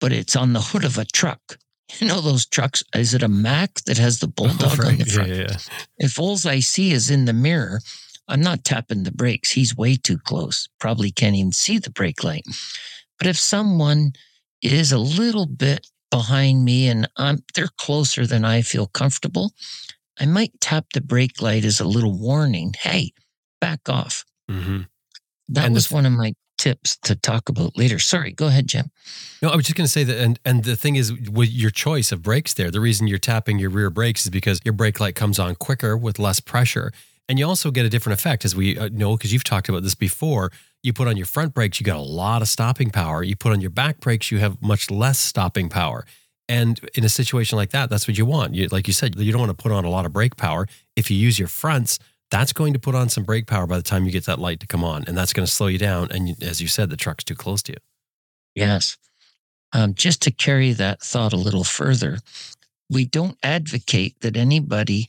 but 0.00 0.12
it's 0.12 0.36
on 0.36 0.52
the 0.52 0.60
hood 0.60 0.84
of 0.84 0.98
a 0.98 1.04
truck. 1.04 1.40
You 2.00 2.08
know 2.08 2.22
those 2.22 2.46
trucks? 2.46 2.82
Is 2.96 3.12
it 3.14 3.22
a 3.22 3.28
Mack 3.28 3.74
that 3.84 3.98
has 3.98 4.18
the 4.18 4.26
bulldog 4.36 4.72
on 4.80 4.86
Right. 4.86 4.98
the 4.98 5.04
Yeah, 5.06 5.12
front? 5.14 5.28
yeah, 5.28 5.46
yeah. 5.50 5.56
If 5.98 6.18
all 6.18 6.36
I 6.46 6.60
see 6.60 6.90
is 6.92 7.10
in 7.10 7.26
the 7.26 7.32
mirror, 7.34 7.80
I'm 8.26 8.40
not 8.40 8.64
tapping 8.64 9.02
the 9.04 9.12
brakes. 9.12 9.50
He's 9.52 9.76
way 9.76 9.94
too 9.96 10.18
close. 10.18 10.66
Probably 10.80 11.12
can't 11.12 11.36
even 11.36 11.52
see 11.52 11.78
the 11.78 11.90
brake 11.90 12.24
light. 12.24 12.44
But 13.18 13.26
if 13.28 13.38
someone 13.38 14.14
is 14.62 14.90
a 14.92 14.98
little 14.98 15.46
bit 15.46 15.86
behind 16.10 16.64
me 16.64 16.88
and 16.88 17.06
I'm 17.18 17.44
they're 17.54 17.68
closer 17.78 18.26
than 18.26 18.44
I 18.46 18.62
feel 18.62 18.86
comfortable, 18.86 19.52
I 20.18 20.24
might 20.26 20.58
tap 20.60 20.86
the 20.94 21.00
brake 21.02 21.42
light 21.42 21.64
as 21.66 21.80
a 21.80 21.84
little 21.86 22.18
warning. 22.18 22.72
Hey, 22.80 23.12
back 23.60 23.88
off. 23.88 24.24
Mm-hmm. 24.50 24.80
That 25.50 25.66
And 25.66 25.74
was 25.74 25.84
th- 25.88 25.92
one 25.94 26.06
of 26.06 26.12
my 26.12 26.32
tips 26.64 26.96
to 26.96 27.14
talk 27.14 27.50
about 27.50 27.76
later. 27.76 27.98
Sorry, 27.98 28.32
go 28.32 28.46
ahead, 28.46 28.66
Jim. 28.66 28.90
No, 29.42 29.50
I 29.50 29.56
was 29.56 29.66
just 29.66 29.76
going 29.76 29.84
to 29.84 29.92
say 29.92 30.02
that, 30.04 30.18
and 30.18 30.38
and 30.46 30.64
the 30.64 30.76
thing 30.76 30.96
is, 30.96 31.12
with 31.12 31.50
your 31.50 31.70
choice 31.70 32.10
of 32.10 32.22
brakes, 32.22 32.54
there, 32.54 32.70
the 32.70 32.80
reason 32.80 33.06
you're 33.06 33.18
tapping 33.18 33.58
your 33.58 33.68
rear 33.68 33.90
brakes 33.90 34.24
is 34.24 34.30
because 34.30 34.60
your 34.64 34.72
brake 34.72 34.98
light 34.98 35.14
comes 35.14 35.38
on 35.38 35.54
quicker 35.56 35.94
with 35.94 36.18
less 36.18 36.40
pressure, 36.40 36.90
and 37.28 37.38
you 37.38 37.46
also 37.46 37.70
get 37.70 37.84
a 37.84 37.90
different 37.90 38.18
effect, 38.18 38.46
as 38.46 38.56
we 38.56 38.78
uh, 38.78 38.88
know 38.92 39.14
because 39.14 39.30
you've 39.30 39.44
talked 39.44 39.68
about 39.68 39.82
this 39.82 39.94
before. 39.94 40.50
You 40.82 40.92
put 40.94 41.06
on 41.06 41.16
your 41.18 41.26
front 41.26 41.54
brakes, 41.54 41.80
you 41.80 41.84
got 41.84 41.96
a 41.96 42.10
lot 42.24 42.40
of 42.40 42.48
stopping 42.48 42.90
power. 42.90 43.22
You 43.22 43.36
put 43.36 43.52
on 43.52 43.60
your 43.60 43.70
back 43.70 44.00
brakes, 44.00 44.30
you 44.30 44.38
have 44.38 44.60
much 44.62 44.90
less 44.90 45.18
stopping 45.18 45.68
power. 45.68 46.06
And 46.48 46.78
in 46.94 47.04
a 47.04 47.08
situation 47.08 47.56
like 47.56 47.70
that, 47.70 47.88
that's 47.88 48.06
what 48.06 48.18
you 48.18 48.26
want. 48.26 48.54
You, 48.54 48.68
like 48.68 48.86
you 48.86 48.92
said, 48.92 49.18
you 49.18 49.32
don't 49.32 49.40
want 49.40 49.56
to 49.56 49.62
put 49.62 49.72
on 49.72 49.84
a 49.84 49.90
lot 49.90 50.04
of 50.04 50.12
brake 50.12 50.36
power. 50.36 50.66
If 50.94 51.10
you 51.10 51.16
use 51.16 51.38
your 51.38 51.48
fronts, 51.48 51.98
that's 52.30 52.52
going 52.52 52.72
to 52.72 52.78
put 52.78 52.94
on 52.94 53.08
some 53.08 53.24
brake 53.24 53.46
power 53.46 53.66
by 53.66 53.76
the 53.76 53.82
time 53.82 54.04
you 54.04 54.10
get 54.10 54.26
that 54.26 54.38
light 54.38 54.60
to 54.60 54.66
come 54.66 54.84
on, 54.84 55.04
and 55.06 55.16
that's 55.16 55.32
going 55.32 55.46
to 55.46 55.52
slow 55.52 55.66
you 55.66 55.78
down. 55.78 56.10
And 56.10 56.42
as 56.42 56.60
you 56.60 56.68
said, 56.68 56.90
the 56.90 56.96
truck's 56.96 57.24
too 57.24 57.34
close 57.34 57.62
to 57.64 57.72
you. 57.72 57.78
Yes. 58.54 58.96
Um, 59.72 59.94
just 59.94 60.22
to 60.22 60.30
carry 60.30 60.72
that 60.72 61.00
thought 61.00 61.32
a 61.32 61.36
little 61.36 61.64
further, 61.64 62.18
we 62.90 63.04
don't 63.04 63.36
advocate 63.42 64.20
that 64.20 64.36
anybody 64.36 65.08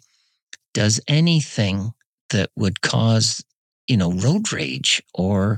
does 0.73 0.99
anything 1.07 1.93
that 2.31 2.49
would 2.55 2.81
cause, 2.81 3.43
you 3.87 3.97
know, 3.97 4.11
road 4.11 4.51
rage 4.51 5.01
or 5.13 5.57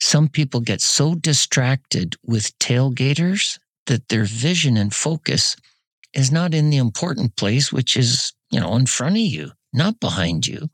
some 0.00 0.28
people 0.28 0.60
get 0.60 0.80
so 0.80 1.14
distracted 1.14 2.14
with 2.24 2.56
tailgaters 2.58 3.58
that 3.86 4.08
their 4.08 4.24
vision 4.24 4.76
and 4.76 4.94
focus 4.94 5.56
is 6.14 6.30
not 6.30 6.54
in 6.54 6.70
the 6.70 6.76
important 6.76 7.34
place, 7.36 7.72
which 7.72 7.96
is, 7.96 8.32
you 8.50 8.60
know, 8.60 8.76
in 8.76 8.86
front 8.86 9.16
of 9.16 9.22
you, 9.22 9.50
not 9.72 10.00
behind 10.00 10.46
you. 10.46 10.70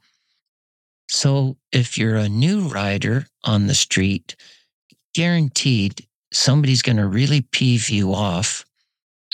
So 1.09 1.57
if 1.73 1.99
you're 1.99 2.17
a 2.17 2.29
new 2.29 2.69
rider 2.69 3.27
on 3.45 3.67
the 3.67 3.75
street, 3.75 4.37
guaranteed 5.15 6.07
somebody's 6.33 6.83
going 6.83 6.97
to 6.97 7.07
really 7.07 7.43
peeve 7.43 7.89
you 7.89 8.13
off 8.13 8.65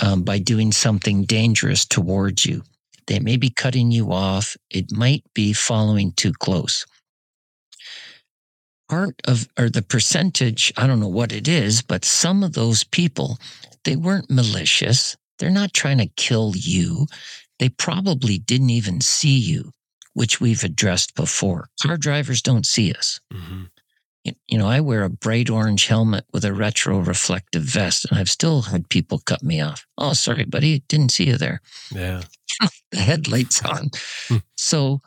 um, 0.01 0.23
by 0.23 0.39
doing 0.39 0.73
something 0.73 1.25
dangerous 1.25 1.85
towards 1.87 2.45
you. 2.45 2.63
They 3.07 3.19
may 3.19 3.37
be 3.37 3.51
cutting 3.51 3.91
you 3.91 4.13
off. 4.13 4.57
It 4.71 4.93
might 4.93 5.25
be 5.35 5.53
following 5.53 6.13
too 6.13 6.33
close. 6.33 6.87
Part 8.89 9.21
of, 9.27 9.49
or 9.59 9.71
the 9.71 9.83
percentage, 9.83 10.73
I 10.77 10.87
don't 10.87 11.01
know 11.01 11.09
what 11.09 11.33
it 11.33 11.49
is, 11.49 11.83
but 11.83 12.05
some 12.05 12.43
of 12.43 12.53
those 12.53 12.85
people, 12.85 13.39
they 13.85 13.97
weren't 13.97 14.31
malicious. 14.31 15.17
They're 15.39 15.51
not 15.51 15.73
trying 15.73 15.99
to 15.99 16.07
kill 16.17 16.53
you. 16.57 17.07
They 17.61 17.69
probably 17.69 18.39
didn't 18.39 18.71
even 18.71 19.01
see 19.01 19.39
you, 19.39 19.71
which 20.15 20.41
we've 20.41 20.65
addressed 20.65 21.15
before. 21.15 21.69
Car 21.81 21.97
drivers 21.97 22.43
don't 22.43 22.67
see 22.67 22.93
us 22.93 23.21
hmm 23.33 23.65
you 24.25 24.33
you 24.49 24.59
know, 24.59 24.67
I 24.67 24.81
wear 24.81 25.03
a 25.05 25.09
bright 25.11 25.49
orange 25.49 25.87
helmet 25.87 26.25
with 26.33 26.45
a 26.45 26.53
retro 26.53 26.99
reflective 26.99 27.63
vest, 27.63 28.07
and 28.11 28.19
I've 28.19 28.29
still 28.29 28.63
had 28.63 28.89
people 28.89 29.19
cut 29.19 29.43
me 29.43 29.61
off. 29.61 29.87
Oh, 29.97 30.13
sorry, 30.13 30.45
buddy, 30.45 30.83
didn't 30.89 31.13
see 31.13 31.25
you 31.25 31.37
there. 31.37 31.61
Yeah. 31.91 32.23
The 32.91 32.99
headlights 32.99 33.63
on. 33.65 33.91
Hmm. 34.29 34.37
so 34.57 35.01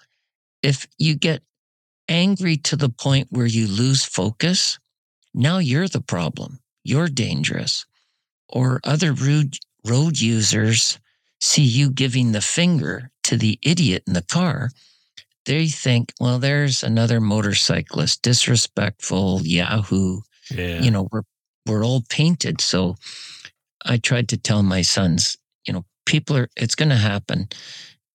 if 0.63 0.88
you 0.98 1.15
get 1.15 1.43
angry 2.07 2.55
to 2.57 2.77
the 2.77 2.88
point 2.89 3.27
where 3.29 3.45
you 3.45 3.67
lose 3.67 4.05
focus, 4.05 4.79
now 5.33 5.57
you're 5.57 5.89
the 5.89 6.01
problem. 6.01 6.60
You're 6.86 7.10
dangerous. 7.10 7.86
Or 8.48 8.79
other 8.86 9.12
rude 9.12 9.57
road 9.86 10.17
users 10.17 10.98
see 11.43 11.63
you 11.63 11.89
giving 11.91 12.31
the 12.31 12.41
finger 12.41 13.12
to 13.23 13.38
the 13.38 13.59
idiot 13.62 14.03
in 14.07 14.13
the 14.13 14.21
car 14.21 14.69
they 15.45 15.67
think, 15.67 16.13
well, 16.19 16.39
there's 16.39 16.83
another 16.83 17.19
motorcyclist, 17.19 18.21
disrespectful, 18.21 19.41
Yahoo. 19.43 20.21
Yeah. 20.50 20.81
You 20.81 20.91
know, 20.91 21.07
we're 21.12 21.23
we're 21.65 21.85
all 21.85 22.03
painted. 22.09 22.62
So 22.62 22.95
I 23.85 23.97
tried 23.97 24.29
to 24.29 24.38
tell 24.38 24.63
my 24.63 24.81
sons, 24.81 25.38
you 25.65 25.73
know, 25.73 25.85
people 26.05 26.35
are, 26.35 26.50
it's 26.57 26.75
going 26.75 26.89
to 26.89 26.95
happen. 26.95 27.47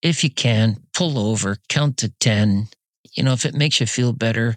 If 0.03 0.23
you 0.23 0.31
can, 0.31 0.77
pull 0.95 1.19
over, 1.19 1.57
count 1.69 1.97
to 1.99 2.11
10. 2.21 2.69
You 3.15 3.23
know, 3.23 3.33
if 3.33 3.47
it 3.47 3.55
makes 3.55 3.81
you 3.81 3.87
feel 3.87 4.13
better, 4.13 4.57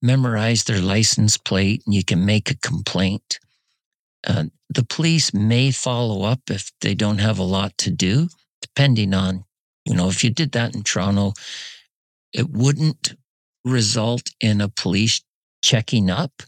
memorize 0.00 0.64
their 0.64 0.80
license 0.80 1.36
plate 1.36 1.82
and 1.86 1.94
you 1.94 2.04
can 2.04 2.24
make 2.24 2.50
a 2.50 2.56
complaint. 2.56 3.40
Uh, 4.26 4.44
the 4.68 4.84
police 4.84 5.32
may 5.32 5.70
follow 5.70 6.22
up 6.22 6.40
if 6.50 6.70
they 6.80 6.94
don't 6.94 7.18
have 7.18 7.38
a 7.38 7.44
lot 7.44 7.76
to 7.78 7.90
do, 7.90 8.28
depending 8.60 9.14
on, 9.14 9.44
you 9.84 9.94
know, 9.94 10.08
if 10.08 10.22
you 10.22 10.30
did 10.30 10.52
that 10.52 10.74
in 10.74 10.82
Toronto, 10.82 11.32
it 12.32 12.50
wouldn't 12.50 13.14
result 13.64 14.30
in 14.40 14.60
a 14.60 14.68
police 14.68 15.22
checking 15.62 16.10
up 16.10 16.42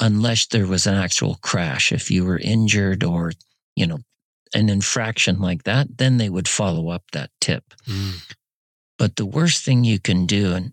unless 0.00 0.46
there 0.46 0.66
was 0.66 0.86
an 0.86 0.94
actual 0.94 1.36
crash. 1.42 1.90
If 1.90 2.10
you 2.10 2.24
were 2.24 2.38
injured 2.38 3.02
or, 3.02 3.32
you 3.74 3.86
know, 3.86 3.98
an 4.54 4.68
infraction 4.68 5.40
like 5.40 5.64
that, 5.64 5.98
then 5.98 6.18
they 6.18 6.28
would 6.28 6.48
follow 6.48 6.90
up 6.90 7.02
that 7.12 7.30
tip. 7.40 7.64
Mm. 7.88 8.32
But 8.98 9.16
the 9.16 9.26
worst 9.26 9.64
thing 9.64 9.84
you 9.84 9.98
can 9.98 10.26
do, 10.26 10.52
and 10.54 10.72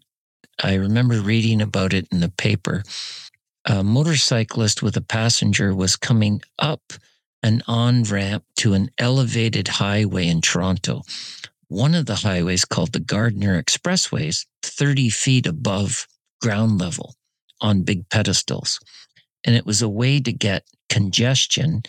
I 0.62 0.76
remember 0.76 1.20
reading 1.20 1.62
about 1.62 1.94
it 1.94 2.08
in 2.12 2.20
the 2.20 2.30
paper, 2.30 2.84
a 3.66 3.84
motorcyclist 3.84 4.84
with 4.84 4.98
a 4.98 5.02
passenger 5.02 5.74
was 5.74 5.96
coming 5.96 6.42
up 6.60 6.94
an 7.42 7.62
on 7.68 8.04
ramp 8.04 8.44
to 8.58 8.74
an 8.74 8.90
elevated 8.98 9.68
highway 9.68 10.28
in 10.28 10.42
Toronto. 10.42 11.02
One 11.68 11.96
of 11.96 12.06
the 12.06 12.16
highways 12.16 12.66
called 12.66 12.94
the 12.94 13.00
Gardiner 13.00 13.62
Expressways, 13.62 14.46
30 14.64 15.10
feet 15.10 15.46
above 15.48 16.08
ground 16.42 16.80
level 16.80 17.16
on 17.62 17.84
big 17.84 18.10
pedestals. 18.10 18.80
And 19.46 19.56
it 19.56 19.66
was 19.66 19.82
a 19.82 19.90
way 19.90 20.20
to 20.20 20.32
get 20.32 20.68
congestion 20.90 21.84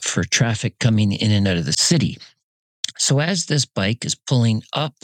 for 0.00 0.24
traffic 0.24 0.78
coming 0.78 1.12
in 1.12 1.30
and 1.30 1.48
out 1.48 1.56
of 1.56 1.66
the 1.66 1.72
city. 1.72 2.18
So 2.98 3.20
as 3.20 3.46
this 3.46 3.64
bike 3.64 4.04
is 4.04 4.14
pulling 4.14 4.62
up 4.72 4.94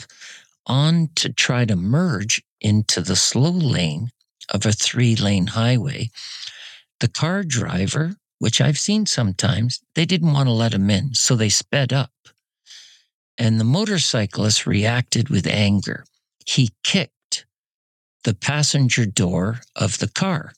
on 0.65 1.09
to 1.15 1.31
try 1.31 1.65
to 1.65 1.75
merge 1.75 2.41
into 2.61 3.01
the 3.01 3.15
slow 3.15 3.51
lane 3.51 4.11
of 4.49 4.65
a 4.65 4.71
three 4.71 5.15
lane 5.15 5.47
highway, 5.47 6.09
the 6.99 7.07
car 7.07 7.43
driver, 7.43 8.15
which 8.39 8.61
I've 8.61 8.79
seen 8.79 9.05
sometimes, 9.05 9.81
they 9.95 10.05
didn't 10.05 10.33
want 10.33 10.47
to 10.47 10.53
let 10.53 10.73
him 10.73 10.89
in. 10.89 11.13
So 11.13 11.35
they 11.35 11.49
sped 11.49 11.93
up. 11.93 12.11
And 13.37 13.59
the 13.59 13.63
motorcyclist 13.65 14.65
reacted 14.65 15.29
with 15.29 15.45
anger. 15.45 16.05
He 16.45 16.71
kicked 16.83 17.45
the 18.23 18.33
passenger 18.33 19.05
door 19.05 19.61
of 19.75 19.99
the 19.99 20.07
car. 20.07 20.53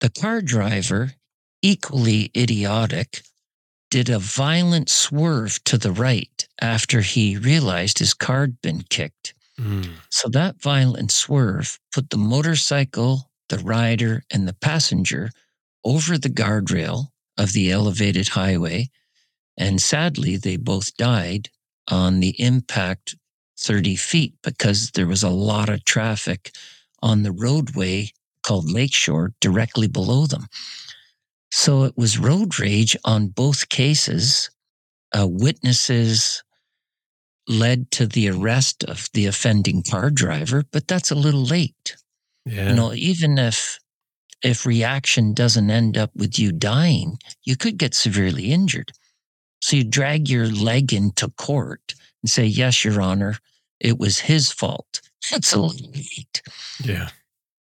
The 0.00 0.10
car 0.10 0.40
driver, 0.40 1.14
equally 1.62 2.30
idiotic, 2.36 3.22
did 3.90 4.08
a 4.08 4.18
violent 4.18 4.88
swerve 4.88 5.62
to 5.64 5.76
the 5.76 5.92
right 5.92 6.48
after 6.60 7.02
he 7.02 7.36
realized 7.36 7.98
his 7.98 8.14
car 8.14 8.42
had 8.42 8.62
been 8.62 8.82
kicked. 8.88 9.34
Mm. 9.60 9.90
So 10.10 10.28
that 10.30 10.60
violent 10.60 11.10
swerve 11.10 11.78
put 11.92 12.10
the 12.10 12.18
motorcycle, 12.18 13.30
the 13.48 13.58
rider, 13.58 14.22
and 14.30 14.48
the 14.48 14.54
passenger 14.54 15.30
over 15.84 16.16
the 16.18 16.30
guardrail 16.30 17.08
of 17.38 17.52
the 17.52 17.70
elevated 17.70 18.28
highway. 18.28 18.88
And 19.56 19.80
sadly, 19.80 20.36
they 20.36 20.56
both 20.56 20.96
died 20.96 21.50
on 21.88 22.20
the 22.20 22.34
impact 22.40 23.16
30 23.58 23.96
feet 23.96 24.34
because 24.42 24.90
there 24.92 25.06
was 25.06 25.22
a 25.22 25.30
lot 25.30 25.68
of 25.68 25.84
traffic 25.84 26.50
on 27.02 27.22
the 27.22 27.32
roadway 27.32 28.10
called 28.42 28.70
Lakeshore 28.70 29.34
directly 29.40 29.86
below 29.86 30.26
them. 30.26 30.46
So 31.50 31.84
it 31.84 31.94
was 31.96 32.18
road 32.18 32.58
rage 32.58 32.96
on 33.04 33.28
both 33.28 33.68
cases. 33.68 34.50
Uh, 35.14 35.26
witnesses 35.28 36.42
led 37.48 37.90
to 37.92 38.06
the 38.06 38.28
arrest 38.30 38.84
of 38.84 39.08
the 39.14 39.26
offending 39.26 39.82
car 39.82 40.10
driver, 40.10 40.64
but 40.72 40.86
that's 40.88 41.10
a 41.10 41.16
little 41.16 41.42
late. 41.44 41.96
Yeah. 42.44 42.70
You 42.70 42.74
know, 42.74 42.92
even 42.94 43.38
if 43.38 43.78
if 44.42 44.66
reaction 44.66 45.34
doesn't 45.34 45.70
end 45.70 45.96
up 45.96 46.10
with 46.16 46.38
you 46.38 46.50
dying, 46.52 47.18
you 47.44 47.56
could 47.56 47.78
get 47.78 47.94
severely 47.94 48.50
injured. 48.52 48.90
So 49.60 49.76
you 49.76 49.84
drag 49.84 50.28
your 50.28 50.48
leg 50.48 50.92
into 50.92 51.28
court 51.30 51.94
and 52.22 52.30
say, 52.30 52.44
"Yes, 52.44 52.84
Your 52.84 53.00
Honor, 53.00 53.38
it 53.78 53.98
was 53.98 54.18
his 54.18 54.50
fault." 54.50 55.00
That's 55.30 55.52
a 55.52 55.60
little 55.60 55.90
late. 55.90 56.42
Yeah. 56.82 57.10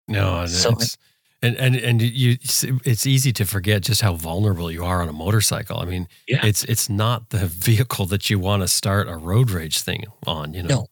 No, 0.08 0.46
So- 0.46 0.72
it's, 0.72 0.98
and 1.42 1.56
and 1.56 1.76
and 1.76 2.02
you 2.02 2.38
it's 2.86 3.08
easy 3.08 3.32
to 3.34 3.46
forget 3.46 3.84
just 3.84 4.02
how 4.02 4.14
vulnerable 4.14 4.72
you 4.72 4.84
are 4.84 5.02
on 5.02 5.08
a 5.10 5.14
motorcycle. 5.14 5.80
I 5.80 5.86
mean, 5.86 6.08
Yeah. 6.28 6.46
it's 6.46 6.64
it's 6.66 6.90
not 6.90 7.30
the 7.30 7.46
vehicle 7.48 8.06
that 8.08 8.30
you 8.30 8.40
want 8.40 8.62
to 8.64 8.68
start 8.68 9.08
a 9.08 9.16
road 9.16 9.52
rage 9.52 9.80
thing 9.82 10.04
on, 10.28 10.54
you 10.54 10.64
know. 10.64 10.70
No. 10.70 10.88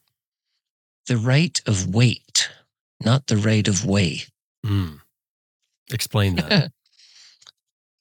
The 1.06 1.16
right 1.16 1.60
of 1.66 1.94
weight, 1.94 2.48
not 3.04 3.26
the 3.28 3.36
right 3.36 3.66
of 3.68 3.84
way. 3.84 4.22
Mm. 4.66 5.00
Explain 5.92 6.36
that. 6.36 6.72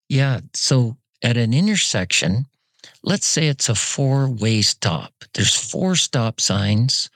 Yeah. 0.10 0.39
So 0.53 0.95
at 1.21 1.36
an 1.36 1.53
intersection, 1.53 2.45
let's 3.03 3.27
say 3.27 3.47
it's 3.47 3.67
a 3.67 3.75
four 3.75 4.29
way 4.29 4.62
stop. 4.62 5.12
There's 5.33 5.53
four 5.53 5.95
stop 5.97 6.39
signs 6.39 7.10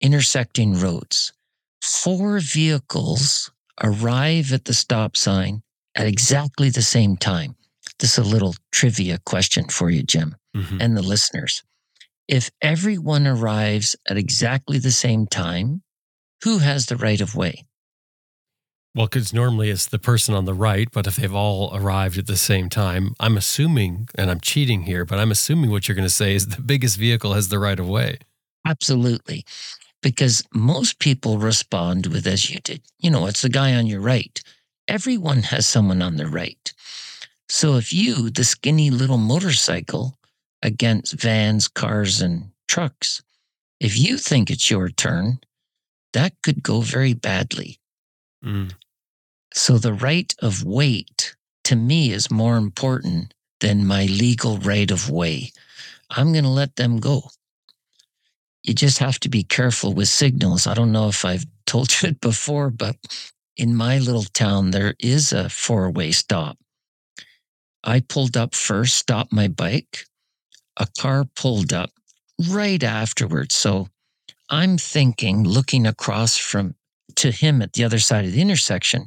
intersecting 0.00 0.74
roads. 0.80 1.32
Four 1.82 2.40
vehicles 2.40 3.50
arrive 3.82 4.52
at 4.52 4.64
the 4.64 4.74
stop 4.74 5.16
sign 5.16 5.62
at 5.94 6.06
exactly 6.06 6.70
the 6.70 6.82
same 6.82 7.16
time. 7.16 7.56
This 7.98 8.18
is 8.18 8.26
a 8.26 8.28
little 8.28 8.54
trivia 8.72 9.18
question 9.24 9.68
for 9.68 9.90
you, 9.90 10.02
Jim, 10.02 10.36
Mhm. 10.54 10.78
and 10.80 10.96
the 10.96 11.02
listeners. 11.02 11.62
If 12.28 12.50
everyone 12.60 13.26
arrives 13.26 13.96
at 14.08 14.16
exactly 14.18 14.78
the 14.78 14.90
same 14.92 15.26
time, 15.26 15.82
who 16.42 16.58
has 16.58 16.86
the 16.86 16.96
right 16.96 17.20
of 17.20 17.34
way? 17.34 17.64
Well, 18.94 19.06
because 19.06 19.32
normally 19.32 19.68
it's 19.70 19.86
the 19.86 19.98
person 19.98 20.34
on 20.34 20.46
the 20.46 20.54
right, 20.54 20.88
but 20.90 21.06
if 21.06 21.16
they've 21.16 21.34
all 21.34 21.70
arrived 21.76 22.16
at 22.18 22.26
the 22.26 22.36
same 22.36 22.68
time, 22.70 23.14
I'm 23.20 23.36
assuming, 23.36 24.08
and 24.14 24.30
I'm 24.30 24.40
cheating 24.40 24.82
here, 24.84 25.04
but 25.04 25.18
I'm 25.18 25.30
assuming 25.30 25.70
what 25.70 25.86
you're 25.86 25.94
going 25.94 26.08
to 26.08 26.14
say 26.14 26.34
is 26.34 26.48
the 26.48 26.62
biggest 26.62 26.96
vehicle 26.96 27.34
has 27.34 27.48
the 27.48 27.58
right 27.58 27.78
of 27.78 27.86
way. 27.86 28.18
Absolutely. 28.66 29.44
Because 30.06 30.44
most 30.54 31.00
people 31.00 31.38
respond 31.38 32.06
with, 32.06 32.28
as 32.28 32.48
you 32.48 32.60
did, 32.60 32.80
you 33.00 33.10
know, 33.10 33.26
it's 33.26 33.42
the 33.42 33.48
guy 33.48 33.74
on 33.74 33.88
your 33.88 34.00
right. 34.00 34.40
Everyone 34.86 35.42
has 35.42 35.66
someone 35.66 36.00
on 36.00 36.14
their 36.14 36.28
right. 36.28 36.72
So 37.48 37.74
if 37.74 37.92
you, 37.92 38.30
the 38.30 38.44
skinny 38.44 38.88
little 38.88 39.18
motorcycle 39.18 40.16
against 40.62 41.20
vans, 41.20 41.66
cars, 41.66 42.20
and 42.20 42.52
trucks, 42.68 43.20
if 43.80 43.98
you 43.98 44.16
think 44.16 44.48
it's 44.48 44.70
your 44.70 44.90
turn, 44.90 45.40
that 46.12 46.34
could 46.40 46.62
go 46.62 46.82
very 46.82 47.12
badly. 47.12 47.80
Mm. 48.44 48.74
So 49.54 49.76
the 49.76 49.92
right 49.92 50.32
of 50.40 50.62
weight 50.62 51.34
to 51.64 51.74
me 51.74 52.12
is 52.12 52.30
more 52.30 52.58
important 52.58 53.34
than 53.58 53.84
my 53.84 54.04
legal 54.04 54.58
right 54.58 54.92
of 54.92 55.10
way. 55.10 55.50
I'm 56.10 56.30
going 56.30 56.44
to 56.44 56.60
let 56.62 56.76
them 56.76 57.00
go. 57.00 57.30
You 58.66 58.74
just 58.74 58.98
have 58.98 59.20
to 59.20 59.28
be 59.28 59.44
careful 59.44 59.94
with 59.94 60.08
signals. 60.08 60.66
I 60.66 60.74
don't 60.74 60.90
know 60.90 61.08
if 61.08 61.24
I've 61.24 61.46
told 61.66 62.02
you 62.02 62.08
it 62.08 62.20
before, 62.20 62.70
but 62.70 62.96
in 63.56 63.74
my 63.74 63.98
little 63.98 64.24
town, 64.24 64.72
there 64.72 64.94
is 64.98 65.32
a 65.32 65.48
four 65.48 65.90
way 65.90 66.12
stop. 66.12 66.58
I 67.84 68.00
pulled 68.00 68.36
up 68.36 68.54
first, 68.54 68.96
stopped 68.96 69.32
my 69.32 69.46
bike. 69.46 70.04
A 70.76 70.88
car 70.98 71.24
pulled 71.36 71.72
up 71.72 71.90
right 72.50 72.82
afterwards. 72.82 73.54
So 73.54 73.88
I'm 74.50 74.76
thinking, 74.78 75.44
looking 75.44 75.86
across 75.86 76.36
from 76.36 76.74
to 77.14 77.30
him 77.30 77.62
at 77.62 77.72
the 77.72 77.84
other 77.84 78.00
side 78.00 78.24
of 78.24 78.32
the 78.32 78.42
intersection, 78.42 79.06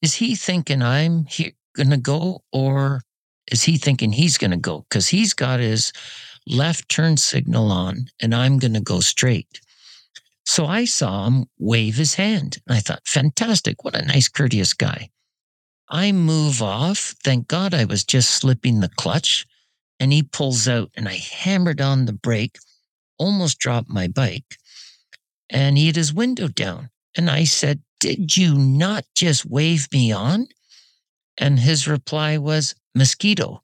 is 0.00 0.14
he 0.14 0.36
thinking 0.36 0.82
I'm 0.82 1.26
he- 1.26 1.56
going 1.76 1.90
to 1.90 1.96
go 1.96 2.42
or 2.52 3.02
is 3.50 3.64
he 3.64 3.76
thinking 3.76 4.12
he's 4.12 4.38
to 4.52 4.56
go? 4.56 4.86
Because 4.88 5.08
he's 5.08 5.34
got 5.34 5.60
his 5.60 5.92
left 6.46 6.88
turn 6.88 7.16
signal 7.16 7.70
on 7.70 8.06
and 8.20 8.34
I'm 8.34 8.58
going 8.58 8.74
to 8.74 8.80
go 8.80 9.00
straight. 9.00 9.60
So 10.44 10.66
I 10.66 10.84
saw 10.84 11.26
him 11.26 11.46
wave 11.58 11.96
his 11.96 12.14
hand 12.14 12.58
and 12.66 12.76
I 12.76 12.80
thought, 12.80 13.06
fantastic. 13.06 13.82
What 13.84 13.96
a 13.96 14.04
nice, 14.04 14.28
courteous 14.28 14.74
guy. 14.74 15.10
I 15.88 16.12
move 16.12 16.62
off. 16.62 17.14
Thank 17.22 17.48
God 17.48 17.72
I 17.72 17.84
was 17.84 18.04
just 18.04 18.30
slipping 18.30 18.80
the 18.80 18.90
clutch 18.90 19.46
and 19.98 20.12
he 20.12 20.22
pulls 20.22 20.68
out 20.68 20.90
and 20.96 21.08
I 21.08 21.14
hammered 21.14 21.80
on 21.80 22.04
the 22.04 22.12
brake, 22.12 22.58
almost 23.18 23.58
dropped 23.58 23.88
my 23.88 24.08
bike 24.08 24.58
and 25.50 25.78
he 25.78 25.86
had 25.86 25.96
his 25.96 26.12
window 26.12 26.48
down. 26.48 26.90
And 27.16 27.30
I 27.30 27.44
said, 27.44 27.80
Did 28.00 28.36
you 28.36 28.56
not 28.56 29.04
just 29.14 29.46
wave 29.46 29.88
me 29.92 30.12
on? 30.12 30.48
And 31.38 31.60
his 31.60 31.86
reply 31.88 32.38
was, 32.38 32.74
Mosquito. 32.94 33.62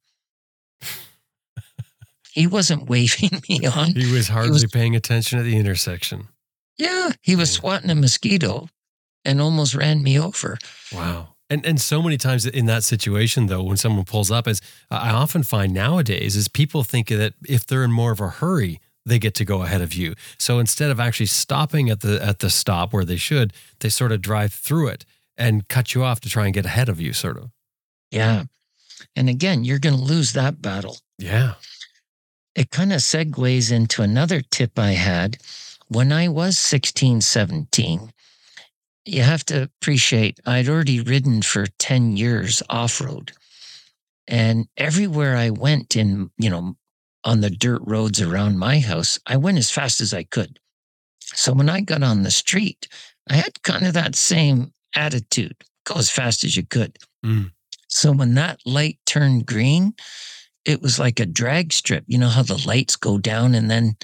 He 2.33 2.47
wasn't 2.47 2.89
waving 2.89 3.43
me 3.49 3.67
on. 3.67 3.95
He 3.95 4.13
was 4.13 4.29
hardly 4.29 4.53
was- 4.53 4.67
paying 4.67 4.97
attention 4.97 5.39
at 5.39 5.45
the 5.45 5.57
intersection. 5.57 6.29
Yeah, 6.79 7.11
he 7.21 7.37
was 7.37 7.53
swatting 7.53 7.91
a 7.91 7.95
mosquito 7.95 8.69
and 9.25 9.41
almost 9.41 9.75
ran 9.75 10.03
me 10.03 10.19
over. 10.19 10.57
Wow. 10.95 11.35
And 11.51 11.67
and 11.67 11.81
so 11.81 12.01
many 12.01 12.17
times 12.17 12.47
in 12.47 12.67
that 12.67 12.85
situation 12.85 13.47
though, 13.47 13.63
when 13.63 13.77
someone 13.77 14.05
pulls 14.05 14.31
up, 14.31 14.47
is 14.49 14.61
I 14.91 15.11
often 15.11 15.43
find 15.43 15.75
nowadays 15.75 16.37
is 16.37 16.49
people 16.49 16.85
think 16.85 17.09
that 17.09 17.35
if 17.47 17.67
they're 17.67 17.85
in 17.85 17.93
more 17.93 18.13
of 18.13 18.21
a 18.21 18.29
hurry, 18.29 18.81
they 19.05 19.19
get 19.19 19.35
to 19.35 19.45
go 19.45 19.63
ahead 19.63 19.81
of 19.83 19.93
you. 19.93 20.15
So 20.39 20.59
instead 20.59 20.91
of 20.91 21.01
actually 21.01 21.27
stopping 21.27 21.91
at 21.91 22.01
the 22.01 22.25
at 22.25 22.39
the 22.39 22.49
stop 22.51 22.93
where 22.93 23.05
they 23.05 23.17
should, 23.17 23.53
they 23.81 23.89
sort 23.89 24.13
of 24.13 24.23
drive 24.23 24.53
through 24.53 24.89
it 24.89 25.05
and 25.37 25.69
cut 25.69 25.95
you 25.95 26.05
off 26.05 26.21
to 26.21 26.29
try 26.31 26.45
and 26.45 26.55
get 26.55 26.65
ahead 26.67 26.89
of 26.89 27.01
you, 27.01 27.13
sort 27.13 27.37
of. 27.37 27.51
Yeah. 28.11 28.45
And 29.17 29.29
again, 29.29 29.65
you're 29.65 29.79
going 29.79 29.97
to 29.97 30.03
lose 30.03 30.33
that 30.35 30.63
battle. 30.63 30.99
Yeah. 31.19 31.55
It 32.55 32.71
kind 32.71 32.93
of 32.93 33.01
segues 33.01 33.71
into 33.71 34.03
another 34.03 34.41
tip 34.41 34.79
I 34.79 34.93
had 34.93 35.39
when 35.89 36.13
I 36.13 36.29
was 36.29 36.59
16, 36.59 37.21
17. 37.21 38.13
You 39.05 39.23
have 39.23 39.45
to 39.47 39.63
appreciate 39.63 40.41
I'd 40.47 40.69
already 40.69 41.01
ridden 41.01 41.43
for 41.43 41.67
10 41.79 42.17
years 42.17 42.63
off 42.69 43.01
road. 43.01 43.33
And 44.29 44.69
everywhere 44.77 45.37
I 45.37 45.51
went 45.51 45.97
in, 45.97 46.31
you 46.39 46.51
know, 46.51 46.77
on 47.25 47.41
the 47.41 47.51
dirt 47.51 47.83
roads 47.85 48.21
around 48.21 48.59
my 48.59 48.79
house, 48.79 49.19
I 49.27 49.37
went 49.37 49.59
as 49.59 49.71
fast 49.71 50.01
as 50.01 50.15
I 50.15 50.25
could. 50.25 50.59
So 51.21 51.53
when 51.53 51.69
I 51.69 51.81
got 51.81 52.03
on 52.03 52.23
the 52.23 52.31
street, 52.31 52.89
I 53.29 53.35
had 53.35 53.63
kind 53.63 53.87
of 53.87 53.95
that 53.95 54.15
same 54.15 54.73
attitude 54.95 55.57
go 55.85 55.99
as 55.99 56.11
fast 56.11 56.45
as 56.45 56.57
you 56.57 56.65
could. 56.65 56.99
Mm. 57.25 57.53
So 57.89 58.13
when 58.13 58.35
that 58.35 58.61
light 58.65 58.99
turned 59.07 59.47
green, 59.47 59.95
it 60.65 60.83
was 60.83 60.99
like 60.99 61.21
a 61.21 61.27
drag 61.27 61.73
strip. 61.73 62.05
You 62.07 62.19
know 62.19 62.29
how 62.29 62.43
the 62.43 62.63
lights 62.67 62.97
go 62.97 63.19
down 63.19 63.55
and 63.55 63.71
then 63.71 63.97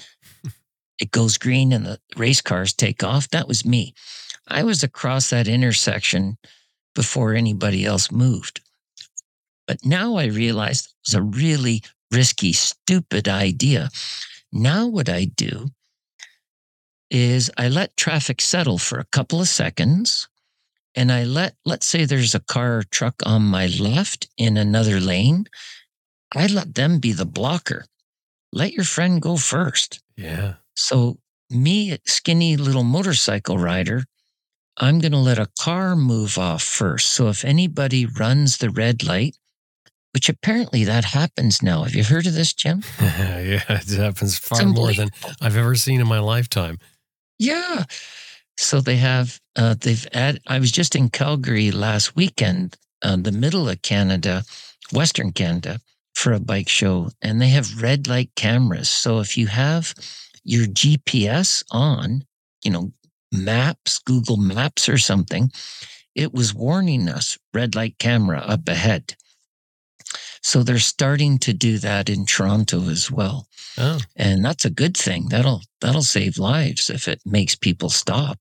it 0.99 1.11
goes 1.11 1.37
green 1.37 1.71
and 1.71 1.85
the 1.85 1.99
race 2.15 2.41
cars 2.41 2.73
take 2.73 3.03
off? 3.03 3.29
That 3.29 3.47
was 3.47 3.65
me. 3.65 3.93
I 4.47 4.63
was 4.63 4.83
across 4.83 5.29
that 5.29 5.47
intersection 5.47 6.37
before 6.95 7.33
anybody 7.33 7.85
else 7.85 8.11
moved. 8.11 8.61
But 9.67 9.85
now 9.85 10.15
I 10.15 10.25
realized 10.25 10.87
it 10.87 10.93
was 11.05 11.13
a 11.13 11.21
really 11.21 11.83
risky, 12.11 12.53
stupid 12.53 13.27
idea. 13.27 13.89
Now, 14.51 14.87
what 14.87 15.09
I 15.09 15.25
do 15.25 15.67
is 17.09 17.51
I 17.57 17.67
let 17.67 17.97
traffic 17.97 18.41
settle 18.41 18.77
for 18.77 18.99
a 18.99 19.05
couple 19.05 19.39
of 19.39 19.47
seconds 19.47 20.27
and 20.95 21.11
I 21.11 21.25
let, 21.25 21.55
let's 21.63 21.85
say 21.85 22.05
there's 22.05 22.33
a 22.33 22.39
car 22.39 22.77
or 22.77 22.83
truck 22.83 23.15
on 23.25 23.43
my 23.43 23.67
left 23.67 24.27
in 24.37 24.57
another 24.57 24.99
lane. 24.99 25.45
I 26.35 26.47
let 26.47 26.75
them 26.75 26.99
be 26.99 27.13
the 27.13 27.25
blocker. 27.25 27.85
Let 28.51 28.73
your 28.73 28.85
friend 28.85 29.21
go 29.21 29.37
first. 29.37 30.01
Yeah. 30.15 30.55
So, 30.75 31.17
me, 31.49 31.97
skinny 32.05 32.57
little 32.57 32.83
motorcycle 32.83 33.57
rider, 33.57 34.03
I'm 34.77 34.99
going 34.99 35.11
to 35.11 35.17
let 35.17 35.39
a 35.39 35.49
car 35.59 35.95
move 35.95 36.37
off 36.37 36.63
first. 36.63 37.11
So, 37.11 37.29
if 37.29 37.43
anybody 37.45 38.05
runs 38.05 38.57
the 38.57 38.69
red 38.69 39.03
light, 39.03 39.37
which 40.13 40.29
apparently 40.29 40.83
that 40.83 41.05
happens 41.05 41.61
now. 41.61 41.83
Have 41.83 41.93
you 41.93 42.03
heard 42.03 42.25
of 42.25 42.33
this, 42.33 42.51
Jim? 42.53 42.83
yeah, 42.99 43.61
it 43.69 43.89
happens 43.89 44.37
far 44.37 44.65
more 44.65 44.91
than. 44.93 45.09
I've 45.41 45.55
ever 45.55 45.75
seen 45.75 46.01
in 46.01 46.07
my 46.07 46.19
lifetime. 46.19 46.79
Yeah. 47.37 47.83
So 48.57 48.81
they 48.81 48.95
have, 48.97 49.39
uh, 49.55 49.75
they've 49.79 50.07
add. 50.13 50.39
I 50.47 50.57
was 50.57 50.71
just 50.71 50.95
in 50.95 51.09
Calgary 51.09 51.69
last 51.69 52.15
weekend, 52.15 52.77
uh, 53.03 53.17
the 53.17 53.31
middle 53.31 53.69
of 53.69 53.81
Canada, 53.83 54.43
Western 54.91 55.31
Canada, 55.33 55.79
for 56.17 56.33
a 56.33 56.39
bike 56.39 56.69
show, 56.69 57.09
and 57.21 57.41
they 57.41 57.49
have 57.49 57.81
red 57.81 58.07
light 58.07 58.31
cameras. 58.35 58.89
So 58.89 59.19
if 59.19 59.37
you 59.37 59.47
have 59.47 59.93
your 60.43 60.65
GPS 60.65 61.63
on, 61.71 62.23
you 62.63 62.71
know, 62.71 62.91
maps, 63.31 63.99
Google 63.99 64.37
Maps 64.37 64.89
or 64.89 64.97
something, 64.97 65.51
it 66.15 66.33
was 66.33 66.53
warning 66.53 67.07
us 67.07 67.37
red 67.53 67.75
light 67.75 67.99
camera 67.99 68.39
up 68.39 68.67
ahead. 68.67 69.15
So 70.41 70.63
they're 70.63 70.79
starting 70.79 71.37
to 71.39 71.53
do 71.53 71.77
that 71.79 72.09
in 72.09 72.25
Toronto 72.25 72.89
as 72.89 73.11
well 73.11 73.47
Oh, 73.77 73.99
and 74.15 74.43
that's 74.43 74.65
a 74.65 74.71
good 74.71 74.97
thing 74.97 75.27
that'll 75.29 75.61
that'll 75.81 76.01
save 76.01 76.39
lives 76.39 76.89
if 76.89 77.07
it 77.07 77.21
makes 77.25 77.55
people 77.55 77.89
stop 77.89 78.39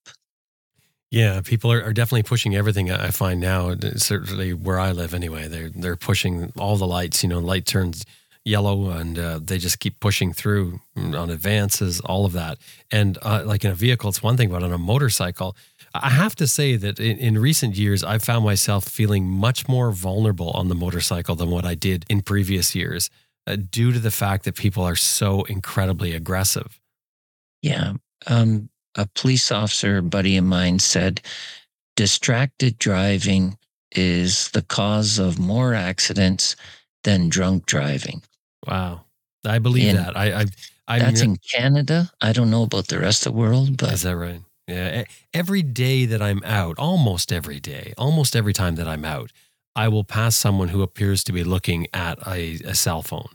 yeah. 1.11 1.41
People 1.43 1.73
are, 1.73 1.83
are 1.83 1.93
definitely 1.93 2.25
pushing 2.25 2.55
everything. 2.57 2.91
I 2.91 3.11
find 3.11 3.41
now, 3.41 3.75
certainly 3.97 4.53
where 4.53 4.79
I 4.79 4.93
live 4.93 5.15
anyway, 5.15 5.49
they're 5.49 5.71
they're 5.71 5.97
pushing 5.97 6.53
all 6.59 6.77
the 6.77 6.87
lights. 6.87 7.23
You 7.23 7.29
know, 7.29 7.39
light 7.39 7.67
turns 7.67 8.05
yellow, 8.47 8.91
and 8.91 9.19
uh, 9.19 9.41
they 9.43 9.59
just 9.59 9.81
keep 9.81 9.99
pushing 10.01 10.33
through 10.33 10.81
on 10.97 11.31
advances, 11.31 12.01
all 12.01 12.25
of 12.25 12.33
that. 12.33 12.59
And 12.93 13.19
uh, 13.23 13.43
like 13.45 13.65
in 13.65 13.73
a 13.73 13.75
vehicle, 13.75 14.09
it's 14.09 14.23
one 14.23 14.37
thing, 14.37 14.51
but 14.51 14.63
on 14.63 14.73
a 14.73 14.79
motorcycle, 14.79 15.57
I 15.93 16.11
have 16.11 16.37
to 16.37 16.47
say 16.47 16.77
that 16.77 17.01
in, 17.01 17.19
in 17.19 17.39
recent 17.39 17.77
years, 17.77 18.05
I've 18.05 18.23
found 18.23 18.45
myself 18.45 18.85
feeling 18.85 19.29
much 19.29 19.69
more 19.69 19.91
vulnerable 19.91 20.51
on 20.51 20.69
the 20.69 20.75
motorcycle 20.75 21.35
than 21.35 21.51
what 21.51 21.65
I 21.65 21.75
did 21.75 22.05
in 22.09 22.21
previous 22.21 22.75
years, 22.75 23.11
uh, 23.47 23.57
due 23.57 23.93
to 23.93 23.99
the 23.99 24.13
fact 24.13 24.45
that 24.45 24.55
people 24.55 24.85
are 24.85 24.97
so 24.97 25.43
incredibly 25.45 26.13
aggressive. 26.13 26.81
yeah 27.63 27.95
um, 28.27 28.69
a 28.97 29.07
police 29.15 29.51
officer 29.53 30.03
buddy 30.03 30.37
of 30.37 30.45
mine 30.45 30.79
said 30.79 31.21
distracted 31.97 32.79
driving 32.79 33.57
is 33.93 34.49
the 34.51 34.63
cause 34.63 35.19
of 35.19 35.39
more 35.39 35.75
accidents 35.75 36.57
than 37.05 37.29
drunk 37.29 37.67
driving 37.67 38.23
Wow, 38.67 39.03
I 39.47 39.59
believe 39.61 39.89
In- 39.91 39.97
that. 39.97 40.17
I, 40.17 40.41
I, 40.43 40.45
I 40.89 40.99
that's 40.99 41.21
in 41.21 41.37
canada 41.37 42.11
i 42.21 42.33
don't 42.33 42.51
know 42.51 42.63
about 42.65 42.89
the 42.89 42.99
rest 42.99 43.27
of 43.27 43.33
the 43.33 43.39
world 43.39 43.77
but 43.77 43.93
Is 43.93 44.03
that 44.03 44.17
right? 44.17 44.41
Yeah. 44.69 45.05
Every 45.33 45.63
day 45.63 46.07
that 46.07 46.21
I'm 46.21 46.43
out, 46.45 46.77
almost 46.79 47.33
every 47.33 47.61
day, 47.61 47.95
almost 47.97 48.35
every 48.35 48.53
time 48.53 48.75
that 48.77 48.89
I'm 48.89 49.05
out, 49.05 49.31
I 49.77 49.87
will 49.87 50.03
pass 50.03 50.35
someone 50.35 50.69
who 50.69 50.83
appears 50.83 51.23
to 51.25 51.33
be 51.33 51.45
looking 51.45 51.87
at 51.95 52.19
a, 52.27 52.55
a 52.65 52.75
cell 52.75 53.03
phone. 53.03 53.29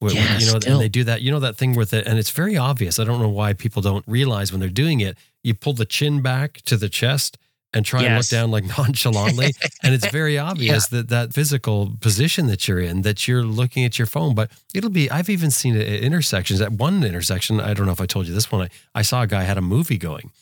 Where- 0.00 0.12
Yeah, 0.12 0.38
you 0.38 0.46
know, 0.52 0.58
still. 0.60 0.72
and 0.72 0.80
they 0.80 0.88
do 0.88 1.04
that. 1.04 1.22
You 1.22 1.30
know 1.30 1.40
that 1.40 1.56
thing 1.56 1.74
with 1.74 1.94
it, 1.94 2.06
and 2.06 2.18
it's 2.18 2.30
very 2.30 2.56
obvious. 2.56 2.98
I 2.98 3.04
don't 3.04 3.20
know 3.20 3.28
why 3.28 3.52
people 3.52 3.80
don't 3.82 4.04
realize 4.08 4.50
when 4.50 4.60
they're 4.60 4.68
doing 4.68 5.00
it. 5.00 5.16
You 5.44 5.54
pull 5.54 5.74
the 5.74 5.84
chin 5.84 6.20
back 6.22 6.62
to 6.62 6.76
the 6.76 6.88
chest 6.88 7.38
and 7.72 7.86
try 7.86 8.02
and 8.02 8.16
look 8.16 8.26
down 8.26 8.50
like 8.50 8.64
nonchalantly, 8.78 9.52
and 9.82 9.94
it's 9.94 10.06
very 10.10 10.36
obvious 10.50 10.88
that 10.88 11.08
that 11.10 11.32
physical 11.32 11.92
position 12.00 12.46
that 12.48 12.66
you're 12.66 12.80
in, 12.80 13.02
that 13.02 13.28
you're 13.28 13.44
looking 13.44 13.84
at 13.84 13.98
your 13.98 14.06
phone. 14.06 14.34
But 14.34 14.50
it'll 14.74 14.90
be. 14.90 15.10
I've 15.10 15.28
even 15.28 15.50
seen 15.50 15.76
it 15.76 15.86
at 15.86 16.00
intersections. 16.00 16.60
At 16.60 16.72
one 16.72 17.04
intersection, 17.04 17.60
I 17.60 17.74
don't 17.74 17.86
know 17.86 17.92
if 17.92 18.00
I 18.00 18.06
told 18.06 18.26
you 18.26 18.34
this 18.34 18.50
one. 18.50 18.62
I, 18.62 18.68
I 18.94 19.02
saw 19.02 19.22
a 19.22 19.26
guy 19.26 19.42
had 19.42 19.58
a 19.58 19.62
movie 19.62 19.98
going 19.98 20.32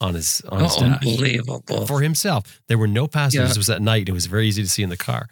on 0.00 0.14
his 0.14 0.42
on 0.48 0.62
his 0.62 0.76
oh, 0.76 0.80
dash 0.80 0.92
unbelievable 1.02 1.86
for 1.86 2.00
himself. 2.02 2.60
There 2.68 2.78
were 2.78 2.86
no 2.86 3.08
passengers. 3.08 3.48
Yeah. 3.48 3.54
It 3.54 3.58
was 3.58 3.68
at 3.70 3.82
night. 3.82 4.08
It 4.08 4.12
was 4.12 4.26
very 4.26 4.46
easy 4.46 4.62
to 4.62 4.68
see 4.68 4.82
in 4.84 4.90
the 4.90 4.96
car. 4.96 5.28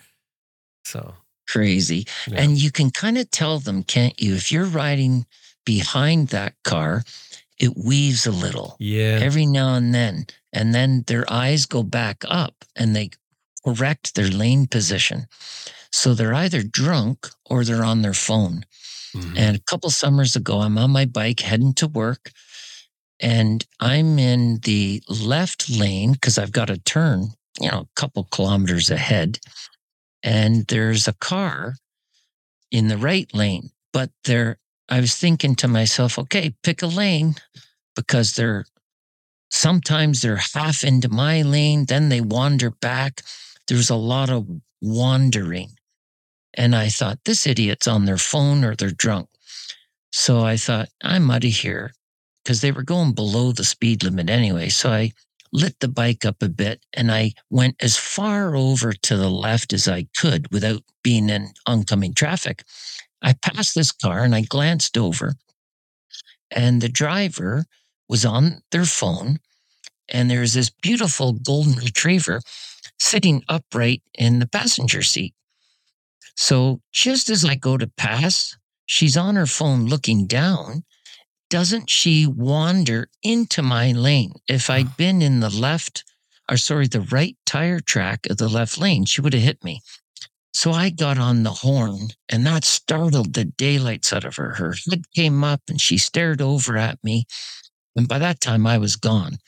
So 0.84 1.14
crazy 1.48 2.06
Yeah. 2.26 2.40
and 2.42 2.58
you 2.58 2.70
can 2.70 2.90
kind 2.90 3.18
of 3.18 3.30
tell 3.30 3.58
them 3.60 3.82
can't 3.84 4.20
you 4.20 4.34
if 4.34 4.50
you're 4.52 4.64
riding 4.66 5.26
behind 5.64 6.28
that 6.28 6.54
car 6.64 7.02
it 7.58 7.76
weaves 7.76 8.26
a 8.26 8.30
little 8.32 8.76
yeah, 8.78 9.18
every 9.22 9.46
now 9.46 9.74
and 9.76 9.94
then. 9.94 10.26
And 10.52 10.74
then 10.74 11.04
their 11.06 11.24
eyes 11.32 11.64
go 11.66 11.82
back 11.82 12.22
up 12.28 12.54
and 12.76 12.94
they 12.94 13.10
correct 13.64 14.14
their 14.14 14.28
lane 14.28 14.66
position. 14.66 15.26
So 15.90 16.12
they're 16.12 16.34
either 16.34 16.62
drunk 16.62 17.28
or 17.46 17.64
they're 17.64 17.84
on 17.84 18.02
their 18.02 18.12
phone. 18.14 18.64
Mhm. 19.14 19.38
And 19.38 19.56
a 19.56 19.60
couple 19.60 19.88
summers 19.90 20.36
ago, 20.36 20.60
I'm 20.60 20.76
on 20.76 20.90
my 20.90 21.06
bike 21.06 21.40
heading 21.40 21.72
to 21.74 21.86
work 21.88 22.30
and 23.20 23.64
I'm 23.80 24.18
in 24.18 24.58
the 24.62 25.02
left 25.08 25.70
lane 25.70 26.12
because 26.12 26.36
I've 26.36 26.52
got 26.52 26.66
to 26.68 26.76
turn, 26.76 27.32
you 27.58 27.70
know, 27.70 27.80
a 27.80 28.00
couple 28.00 28.24
kilometers 28.24 28.90
ahead. 28.90 29.38
And 30.26 30.66
there's 30.66 31.06
a 31.06 31.12
car 31.12 31.76
in 32.72 32.88
the 32.88 32.98
right 32.98 33.32
lane, 33.32 33.70
but 33.92 34.10
there, 34.24 34.58
I 34.88 35.00
was 35.00 35.14
thinking 35.14 35.54
to 35.56 35.68
myself, 35.68 36.18
okay, 36.18 36.52
pick 36.64 36.82
a 36.82 36.86
lane 36.86 37.36
because 37.94 38.34
they're 38.34 38.66
sometimes 39.50 40.22
they're 40.22 40.42
half 40.54 40.82
into 40.82 41.08
my 41.08 41.42
lane, 41.42 41.84
then 41.86 42.08
they 42.08 42.20
wander 42.20 42.70
back. 42.70 43.22
There's 43.68 43.88
a 43.88 43.94
lot 43.96 44.28
of 44.28 44.48
wandering. 44.82 45.70
And 46.54 46.74
I 46.74 46.88
thought, 46.88 47.20
this 47.24 47.46
idiot's 47.46 47.86
on 47.86 48.04
their 48.04 48.18
phone 48.18 48.64
or 48.64 48.74
they're 48.74 48.90
drunk. 48.90 49.28
So 50.10 50.42
I 50.44 50.56
thought, 50.56 50.88
I'm 51.04 51.30
out 51.30 51.44
of 51.44 51.50
here 51.50 51.92
because 52.42 52.62
they 52.62 52.72
were 52.72 52.82
going 52.82 53.12
below 53.12 53.52
the 53.52 53.64
speed 53.64 54.02
limit 54.02 54.28
anyway. 54.28 54.70
So 54.70 54.90
I 54.90 55.12
lit 55.52 55.78
the 55.80 55.88
bike 55.88 56.24
up 56.24 56.42
a 56.42 56.48
bit 56.48 56.84
and 56.92 57.10
I 57.10 57.32
went 57.50 57.76
as 57.80 57.96
far 57.96 58.56
over 58.56 58.92
to 58.92 59.16
the 59.16 59.30
left 59.30 59.72
as 59.72 59.88
I 59.88 60.06
could 60.16 60.50
without 60.52 60.82
being 61.02 61.28
in 61.28 61.52
oncoming 61.66 62.14
traffic. 62.14 62.64
I 63.22 63.32
passed 63.34 63.74
this 63.74 63.92
car 63.92 64.24
and 64.24 64.34
I 64.34 64.42
glanced 64.42 64.98
over, 64.98 65.34
and 66.50 66.80
the 66.80 66.88
driver 66.88 67.64
was 68.08 68.24
on 68.24 68.62
their 68.70 68.84
phone, 68.84 69.38
and 70.08 70.30
there's 70.30 70.54
this 70.54 70.70
beautiful 70.70 71.32
golden 71.32 71.74
retriever 71.74 72.40
sitting 72.98 73.42
upright 73.48 74.02
in 74.14 74.38
the 74.38 74.46
passenger 74.46 75.02
seat. 75.02 75.34
So 76.36 76.80
just 76.92 77.30
as 77.30 77.44
I 77.44 77.54
go 77.54 77.76
to 77.76 77.86
pass, 77.86 78.56
she's 78.84 79.16
on 79.16 79.36
her 79.36 79.46
phone 79.46 79.86
looking 79.86 80.26
down. 80.26 80.84
Doesn't 81.48 81.88
she 81.88 82.26
wander 82.26 83.08
into 83.22 83.62
my 83.62 83.92
lane? 83.92 84.32
If 84.48 84.68
I'd 84.68 84.96
been 84.96 85.22
in 85.22 85.40
the 85.40 85.50
left 85.50 86.04
or 86.50 86.56
sorry, 86.56 86.86
the 86.86 87.00
right 87.00 87.36
tire 87.44 87.80
track 87.80 88.26
of 88.30 88.36
the 88.36 88.48
left 88.48 88.78
lane. 88.78 89.04
She 89.04 89.20
would 89.20 89.34
have 89.34 89.42
hit 89.42 89.64
me. 89.64 89.82
So 90.52 90.72
I 90.72 90.90
got 90.90 91.18
on 91.18 91.42
the 91.42 91.50
horn 91.50 92.08
and 92.28 92.46
that 92.46 92.64
startled 92.64 93.34
the 93.34 93.44
daylights 93.44 94.12
out 94.12 94.24
of 94.24 94.36
her. 94.36 94.54
Her 94.54 94.74
head 94.88 95.04
came 95.14 95.44
up 95.44 95.62
and 95.68 95.80
she 95.80 95.98
stared 95.98 96.40
over 96.40 96.76
at 96.76 97.02
me. 97.04 97.26
And 97.94 98.08
by 98.08 98.18
that 98.18 98.40
time 98.40 98.66
I 98.66 98.78
was 98.78 98.96
gone. 98.96 99.38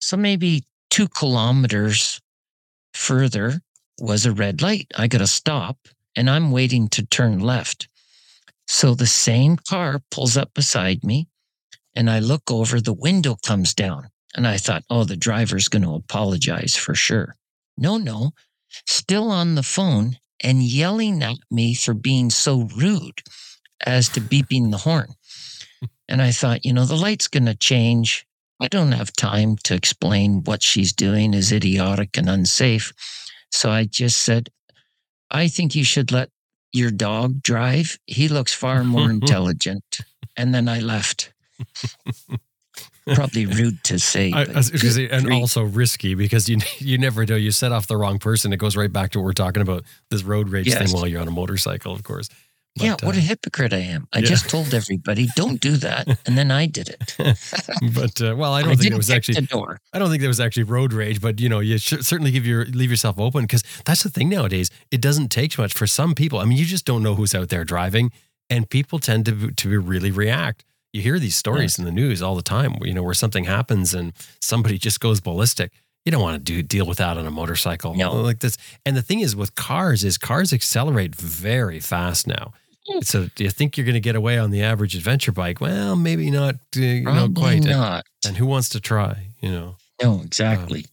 So 0.00 0.16
maybe 0.16 0.64
two 0.90 1.08
kilometers 1.08 2.20
further 2.94 3.60
was 4.00 4.26
a 4.26 4.32
red 4.32 4.62
light. 4.62 4.86
I 4.96 5.08
got 5.08 5.18
to 5.18 5.26
stop 5.26 5.76
and 6.14 6.30
I'm 6.30 6.52
waiting 6.52 6.88
to 6.90 7.06
turn 7.06 7.40
left. 7.40 7.88
So 8.68 8.94
the 8.94 9.06
same 9.06 9.56
car 9.56 10.02
pulls 10.10 10.36
up 10.36 10.54
beside 10.54 11.02
me 11.02 11.26
and 11.96 12.08
I 12.08 12.20
look 12.20 12.50
over, 12.50 12.80
the 12.80 12.92
window 12.92 13.36
comes 13.44 13.74
down. 13.74 14.10
And 14.36 14.46
I 14.46 14.58
thought, 14.58 14.84
oh, 14.88 15.04
the 15.04 15.16
driver's 15.16 15.68
going 15.68 15.82
to 15.82 15.94
apologize 15.94 16.76
for 16.76 16.94
sure. 16.94 17.34
No, 17.76 17.96
no, 17.96 18.32
still 18.86 19.30
on 19.30 19.54
the 19.54 19.62
phone 19.62 20.18
and 20.44 20.62
yelling 20.62 21.22
at 21.22 21.38
me 21.50 21.74
for 21.74 21.94
being 21.94 22.30
so 22.30 22.68
rude 22.76 23.22
as 23.84 24.08
to 24.10 24.20
beeping 24.20 24.70
the 24.70 24.76
horn. 24.76 25.14
And 26.08 26.20
I 26.20 26.30
thought, 26.30 26.64
you 26.64 26.72
know, 26.72 26.84
the 26.84 26.94
light's 26.94 27.26
going 27.26 27.46
to 27.46 27.54
change. 27.54 28.26
I 28.60 28.68
don't 28.68 28.92
have 28.92 29.12
time 29.14 29.56
to 29.64 29.74
explain 29.74 30.44
what 30.44 30.62
she's 30.62 30.92
doing 30.92 31.32
is 31.34 31.50
idiotic 31.50 32.16
and 32.18 32.28
unsafe. 32.28 32.92
So 33.50 33.70
I 33.70 33.84
just 33.84 34.18
said, 34.22 34.50
I 35.30 35.48
think 35.48 35.74
you 35.74 35.84
should 35.84 36.12
let 36.12 36.30
your 36.72 36.90
dog 36.90 37.42
drive. 37.42 37.98
He 38.06 38.28
looks 38.28 38.52
far 38.54 38.84
more 38.84 39.10
intelligent. 39.18 40.00
And 40.36 40.54
then 40.54 40.68
I 40.68 40.80
left. 40.80 41.32
Probably 43.14 43.46
rude 43.60 43.82
to 43.84 43.98
say. 43.98 44.32
I, 44.32 44.44
but 44.44 44.56
I 44.56 44.60
say, 44.60 45.08
and 45.08 45.32
also 45.32 45.62
risky 45.64 46.14
because 46.14 46.48
you 46.48 46.58
you 46.78 46.98
never 46.98 47.24
know. 47.26 47.36
You 47.36 47.50
set 47.50 47.72
off 47.72 47.86
the 47.86 47.96
wrong 47.96 48.18
person. 48.18 48.52
It 48.52 48.58
goes 48.58 48.76
right 48.76 48.92
back 48.92 49.10
to 49.12 49.18
what 49.18 49.24
we're 49.24 49.32
talking 49.32 49.62
about 49.62 49.84
this 50.10 50.22
road 50.22 50.50
rage 50.50 50.66
Yes. 50.68 50.78
thing 50.78 50.92
while 50.92 51.06
you're 51.08 51.20
on 51.20 51.28
a 51.28 51.32
motorcycle, 51.32 51.92
of 51.92 52.02
course. 52.02 52.28
Yeah, 52.76 52.96
what 53.02 53.16
uh, 53.16 53.18
a 53.18 53.20
hypocrite 53.20 53.72
I 53.72 53.78
am. 53.78 54.06
I 54.12 54.18
yeah. 54.18 54.26
just 54.26 54.48
told 54.48 54.72
everybody, 54.72 55.28
don't 55.34 55.60
do 55.60 55.76
that. 55.78 56.06
And 56.26 56.38
then 56.38 56.50
I 56.50 56.66
did 56.66 56.88
it. 56.88 57.14
but 57.94 58.20
uh, 58.22 58.36
well, 58.36 58.52
I 58.52 58.62
don't 58.62 58.76
think 58.76 58.92
it 58.92 58.96
was 58.96 59.10
actually. 59.10 59.48
I 59.92 59.98
don't 59.98 60.10
think 60.10 60.20
there 60.20 60.28
was 60.28 60.40
actually 60.40 60.64
road 60.64 60.92
rage, 60.92 61.20
but 61.20 61.40
you 61.40 61.48
know, 61.48 61.60
you 61.60 61.78
should 61.78 62.04
certainly 62.04 62.30
give 62.30 62.46
your 62.46 62.64
leave 62.66 62.90
yourself 62.90 63.18
open 63.18 63.44
because 63.44 63.62
that's 63.84 64.02
the 64.02 64.10
thing 64.10 64.28
nowadays. 64.28 64.70
It 64.90 65.00
doesn't 65.00 65.28
take 65.28 65.56
much 65.58 65.72
for 65.72 65.86
some 65.86 66.14
people. 66.14 66.38
I 66.38 66.44
mean, 66.44 66.58
you 66.58 66.64
just 66.64 66.84
don't 66.84 67.02
know 67.02 67.14
who's 67.14 67.34
out 67.34 67.48
there 67.48 67.64
driving, 67.64 68.12
and 68.50 68.68
people 68.68 68.98
tend 68.98 69.26
to 69.26 69.50
to 69.50 69.80
really 69.80 70.10
react. 70.10 70.64
You 70.92 71.02
hear 71.02 71.18
these 71.18 71.36
stories 71.36 71.78
in 71.78 71.84
the 71.84 71.92
news 71.92 72.22
all 72.22 72.34
the 72.34 72.42
time, 72.42 72.76
you 72.82 72.94
know, 72.94 73.02
where 73.02 73.14
something 73.14 73.44
happens 73.44 73.92
and 73.92 74.12
somebody 74.40 74.78
just 74.78 75.00
goes 75.00 75.20
ballistic. 75.20 75.72
You 76.08 76.12
don't 76.12 76.22
want 76.22 76.36
to 76.36 76.52
do 76.52 76.62
deal 76.62 76.86
with 76.86 76.96
that 76.98 77.18
on 77.18 77.26
a 77.26 77.30
motorcycle 77.30 77.94
No. 77.94 78.14
like 78.14 78.38
this. 78.38 78.56
And 78.86 78.96
the 78.96 79.02
thing 79.02 79.20
is 79.20 79.36
with 79.36 79.54
cars 79.56 80.04
is 80.04 80.16
cars 80.16 80.54
accelerate 80.54 81.14
very 81.14 81.80
fast 81.80 82.26
now. 82.26 82.54
Mm. 82.88 83.04
So 83.04 83.28
do 83.34 83.44
you 83.44 83.50
think 83.50 83.76
you're 83.76 83.84
going 83.84 83.92
to 83.92 84.00
get 84.00 84.16
away 84.16 84.38
on 84.38 84.50
the 84.50 84.62
average 84.62 84.94
adventure 84.94 85.32
bike? 85.32 85.60
Well, 85.60 85.96
maybe 85.96 86.30
not. 86.30 86.54
Uh, 86.74 87.02
Probably 87.04 87.34
quite. 87.42 87.64
not. 87.64 88.06
And 88.26 88.38
who 88.38 88.46
wants 88.46 88.70
to 88.70 88.80
try? 88.80 89.26
You 89.42 89.50
know. 89.50 89.76
No, 90.02 90.22
exactly. 90.24 90.86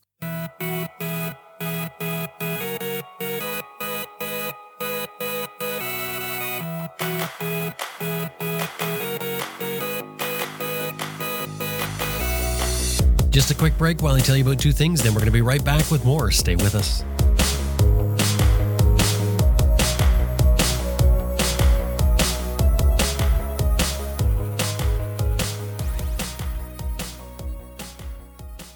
Just 13.35 13.51
a 13.51 13.53
quick 13.53 13.77
break 13.77 14.01
while 14.01 14.15
I 14.15 14.21
tell 14.21 14.37
you 14.37 14.45
about 14.45 14.61
two 14.61 14.71
things, 14.71 15.03
then 15.03 15.13
we're 15.13 15.19
going 15.19 15.25
to 15.25 15.31
be 15.33 15.41
right 15.41 15.61
back 15.61 15.91
with 15.91 16.05
more. 16.05 16.31
Stay 16.31 16.55
with 16.55 16.73
us. 16.73 17.03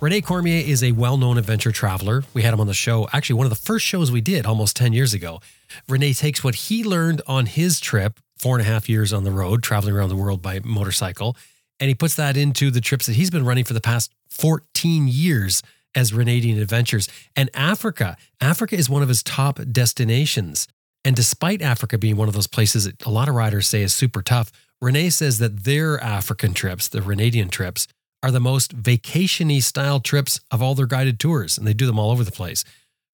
Rene 0.01 0.19
Cormier 0.19 0.61
is 0.67 0.83
a 0.83 0.91
well 0.91 1.15
known 1.15 1.37
adventure 1.37 1.71
traveler. 1.71 2.25
We 2.33 2.41
had 2.41 2.53
him 2.53 2.59
on 2.59 2.67
the 2.67 2.73
show, 2.73 3.07
actually, 3.13 3.37
one 3.37 3.45
of 3.45 3.51
the 3.51 3.55
first 3.55 3.85
shows 3.85 4.11
we 4.11 4.19
did 4.19 4.45
almost 4.45 4.75
10 4.75 4.91
years 4.91 5.13
ago. 5.13 5.39
Rene 5.87 6.11
takes 6.11 6.43
what 6.43 6.55
he 6.55 6.83
learned 6.83 7.21
on 7.27 7.45
his 7.45 7.79
trip, 7.79 8.19
four 8.37 8.57
and 8.57 8.67
a 8.67 8.69
half 8.69 8.89
years 8.89 9.13
on 9.13 9.23
the 9.23 9.31
road, 9.31 9.63
traveling 9.63 9.95
around 9.95 10.09
the 10.09 10.17
world 10.17 10.41
by 10.41 10.59
motorcycle, 10.65 11.37
and 11.79 11.87
he 11.87 11.95
puts 11.95 12.15
that 12.15 12.37
into 12.37 12.71
the 12.71 12.81
trips 12.81 13.05
that 13.05 13.15
he's 13.15 13.29
been 13.29 13.45
running 13.45 13.63
for 13.63 13.73
the 13.73 13.81
past 13.81 14.11
14 14.29 15.07
years 15.07 15.63
as 15.95 16.11
Renadian 16.11 16.61
Adventures. 16.61 17.07
And 17.35 17.49
Africa, 17.53 18.17
Africa 18.39 18.75
is 18.75 18.89
one 18.89 19.01
of 19.01 19.09
his 19.09 19.23
top 19.23 19.59
destinations. 19.71 20.67
And 21.03 21.15
despite 21.15 21.61
Africa 21.61 21.97
being 21.97 22.17
one 22.17 22.27
of 22.27 22.33
those 22.33 22.47
places 22.47 22.83
that 22.85 23.05
a 23.05 23.09
lot 23.09 23.29
of 23.29 23.35
riders 23.35 23.67
say 23.67 23.81
is 23.81 23.93
super 23.93 24.21
tough, 24.21 24.51
Rene 24.81 25.09
says 25.09 25.39
that 25.39 25.63
their 25.63 26.01
African 26.01 26.53
trips, 26.53 26.87
the 26.87 26.99
Renadian 26.99 27.49
trips, 27.49 27.87
are 28.21 28.31
the 28.31 28.39
most 28.39 28.77
vacationy 28.77 29.63
style 29.63 29.99
trips 29.99 30.39
of 30.51 30.61
all 30.61 30.75
their 30.75 30.85
guided 30.85 31.19
tours, 31.19 31.57
and 31.57 31.65
they 31.65 31.73
do 31.73 31.85
them 31.85 31.99
all 31.99 32.11
over 32.11 32.23
the 32.23 32.31
place. 32.31 32.63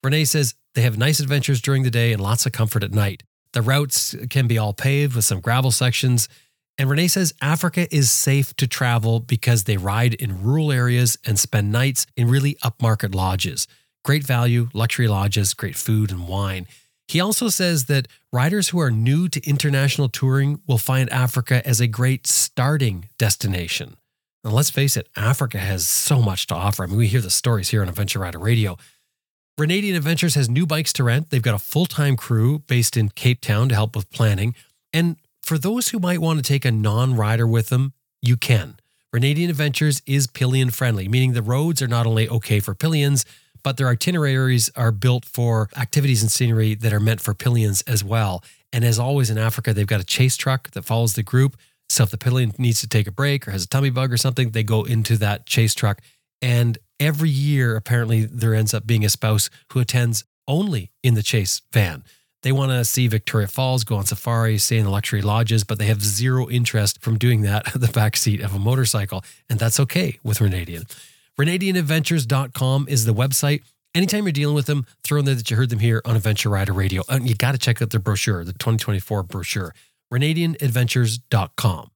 Rene 0.03 0.25
says 0.25 0.55
they 0.73 0.81
have 0.81 0.97
nice 0.97 1.19
adventures 1.19 1.61
during 1.61 1.83
the 1.83 1.91
day 1.91 2.11
and 2.11 2.21
lots 2.21 2.45
of 2.45 2.51
comfort 2.51 2.83
at 2.83 2.91
night. 2.91 3.23
The 3.53 3.61
routes 3.61 4.15
can 4.29 4.47
be 4.47 4.57
all 4.57 4.73
paved 4.73 5.15
with 5.15 5.25
some 5.25 5.39
gravel 5.39 5.71
sections. 5.71 6.27
And 6.77 6.89
Rene 6.89 7.07
says 7.07 7.33
Africa 7.41 7.93
is 7.95 8.11
safe 8.11 8.53
to 8.57 8.67
travel 8.67 9.19
because 9.21 9.63
they 9.63 9.77
ride 9.77 10.13
in 10.13 10.43
rural 10.43 10.71
areas 10.71 11.17
and 11.25 11.39
spend 11.39 11.71
nights 11.71 12.05
in 12.17 12.29
really 12.29 12.55
upmarket 12.55 13.15
lodges. 13.15 13.67
Great 14.03 14.23
value, 14.23 14.69
luxury 14.73 15.07
lodges, 15.07 15.53
great 15.53 15.75
food 15.75 16.11
and 16.11 16.27
wine. 16.27 16.67
He 17.07 17.19
also 17.19 17.49
says 17.49 17.85
that 17.85 18.07
riders 18.33 18.69
who 18.69 18.79
are 18.79 18.91
new 18.91 19.29
to 19.29 19.47
international 19.47 20.09
touring 20.09 20.61
will 20.67 20.77
find 20.77 21.09
Africa 21.11 21.65
as 21.65 21.79
a 21.79 21.87
great 21.87 22.27
starting 22.27 23.09
destination. 23.17 23.95
Now, 24.43 24.51
let's 24.51 24.69
face 24.69 24.97
it, 24.97 25.07
Africa 25.15 25.57
has 25.57 25.87
so 25.87 26.21
much 26.21 26.47
to 26.47 26.55
offer. 26.55 26.83
I 26.83 26.87
mean, 26.87 26.97
we 26.97 27.07
hear 27.07 27.21
the 27.21 27.29
stories 27.29 27.69
here 27.69 27.81
on 27.81 27.89
Adventure 27.89 28.19
Rider 28.19 28.39
Radio. 28.39 28.77
Renadian 29.59 29.95
Adventures 29.95 30.35
has 30.35 30.49
new 30.49 30.65
bikes 30.65 30.91
to 30.93 31.03
rent. 31.03 31.29
They've 31.29 31.41
got 31.41 31.55
a 31.55 31.59
full 31.59 31.85
time 31.85 32.17
crew 32.17 32.59
based 32.59 32.97
in 32.97 33.09
Cape 33.09 33.39
Town 33.39 33.69
to 33.69 33.75
help 33.75 33.95
with 33.95 34.09
planning. 34.11 34.53
And 34.91 35.15
for 35.45 35.59
those 35.59 35.89
who 35.89 35.99
might 35.99 36.19
want 36.19 36.39
to 36.39 36.43
take 36.43 36.65
a 36.65 36.71
non 36.71 37.15
rider 37.15 37.45
with 37.45 37.69
them, 37.69 37.93
you 38.19 38.35
can. 38.35 38.77
Renadian 39.15 39.49
Adventures 39.49 40.01
is 40.07 40.25
pillion 40.25 40.71
friendly, 40.71 41.07
meaning 41.07 41.33
the 41.33 41.43
roads 41.43 41.83
are 41.83 41.87
not 41.87 42.07
only 42.07 42.27
okay 42.27 42.59
for 42.59 42.73
pillions, 42.73 43.25
but 43.63 43.77
their 43.77 43.87
itineraries 43.87 44.71
are 44.75 44.91
built 44.91 45.23
for 45.23 45.69
activities 45.77 46.23
and 46.23 46.31
scenery 46.31 46.73
that 46.73 46.91
are 46.91 46.99
meant 46.99 47.21
for 47.21 47.35
pillions 47.35 47.83
as 47.83 48.03
well. 48.03 48.43
And 48.73 48.83
as 48.83 48.97
always 48.97 49.29
in 49.29 49.37
Africa, 49.37 49.71
they've 49.71 49.85
got 49.85 50.01
a 50.01 50.05
chase 50.05 50.35
truck 50.35 50.71
that 50.71 50.83
follows 50.83 51.13
the 51.13 51.23
group. 51.23 51.55
So 51.89 52.03
if 52.03 52.09
the 52.09 52.17
pillion 52.17 52.53
needs 52.57 52.81
to 52.81 52.87
take 52.87 53.05
a 53.05 53.11
break 53.11 53.47
or 53.47 53.51
has 53.51 53.63
a 53.63 53.67
tummy 53.67 53.91
bug 53.91 54.11
or 54.11 54.17
something, 54.17 54.49
they 54.49 54.63
go 54.63 54.83
into 54.83 55.15
that 55.17 55.45
chase 55.45 55.75
truck. 55.75 56.01
And 56.41 56.79
every 56.99 57.29
year, 57.29 57.75
apparently, 57.75 58.25
there 58.25 58.55
ends 58.55 58.73
up 58.73 58.87
being 58.87 59.05
a 59.05 59.09
spouse 59.09 59.51
who 59.71 59.79
attends 59.79 60.23
only 60.47 60.91
in 61.03 61.13
the 61.13 61.23
chase 61.23 61.61
van. 61.71 62.03
They 62.45 62.51
want 62.51 62.69
to 62.69 62.85
see 62.85 63.07
Victoria 63.07 63.47
Falls, 63.47 63.83
go 63.83 63.95
on 63.95 64.05
safari, 64.05 64.59
stay 64.59 64.77
in 64.77 64.83
the 64.83 64.91
luxury 64.91 65.23
lodges, 65.23 65.63
but 65.63 65.79
they 65.79 65.87
have 65.87 66.03
zero 66.03 66.47
interest 66.47 67.01
from 67.01 67.17
doing 67.17 67.41
that 67.41 67.73
at 67.73 67.73
the 67.81 67.87
back 67.87 68.15
seat 68.15 68.39
of 68.39 68.53
a 68.53 68.59
motorcycle. 68.59 69.23
And 69.49 69.57
that's 69.57 69.79
okay 69.79 70.19
with 70.23 70.37
Renadian. 70.37 70.83
RenadianAdventures.com 71.39 72.85
is 72.87 73.05
the 73.05 73.15
website. 73.15 73.63
Anytime 73.95 74.25
you're 74.25 74.31
dealing 74.31 74.53
with 74.53 74.67
them, 74.67 74.85
throw 75.03 75.17
in 75.17 75.25
there 75.25 75.33
that 75.33 75.49
you 75.49 75.57
heard 75.57 75.71
them 75.71 75.79
here 75.79 76.03
on 76.05 76.15
Adventure 76.15 76.49
Rider 76.49 76.71
Radio. 76.71 77.01
And 77.09 77.27
you 77.27 77.33
got 77.33 77.53
to 77.53 77.57
check 77.57 77.81
out 77.81 77.89
their 77.89 77.99
brochure, 77.99 78.43
the 78.43 78.53
2024 78.53 79.23
brochure. 79.23 79.73
RenadianAdventures.com. 80.13 81.89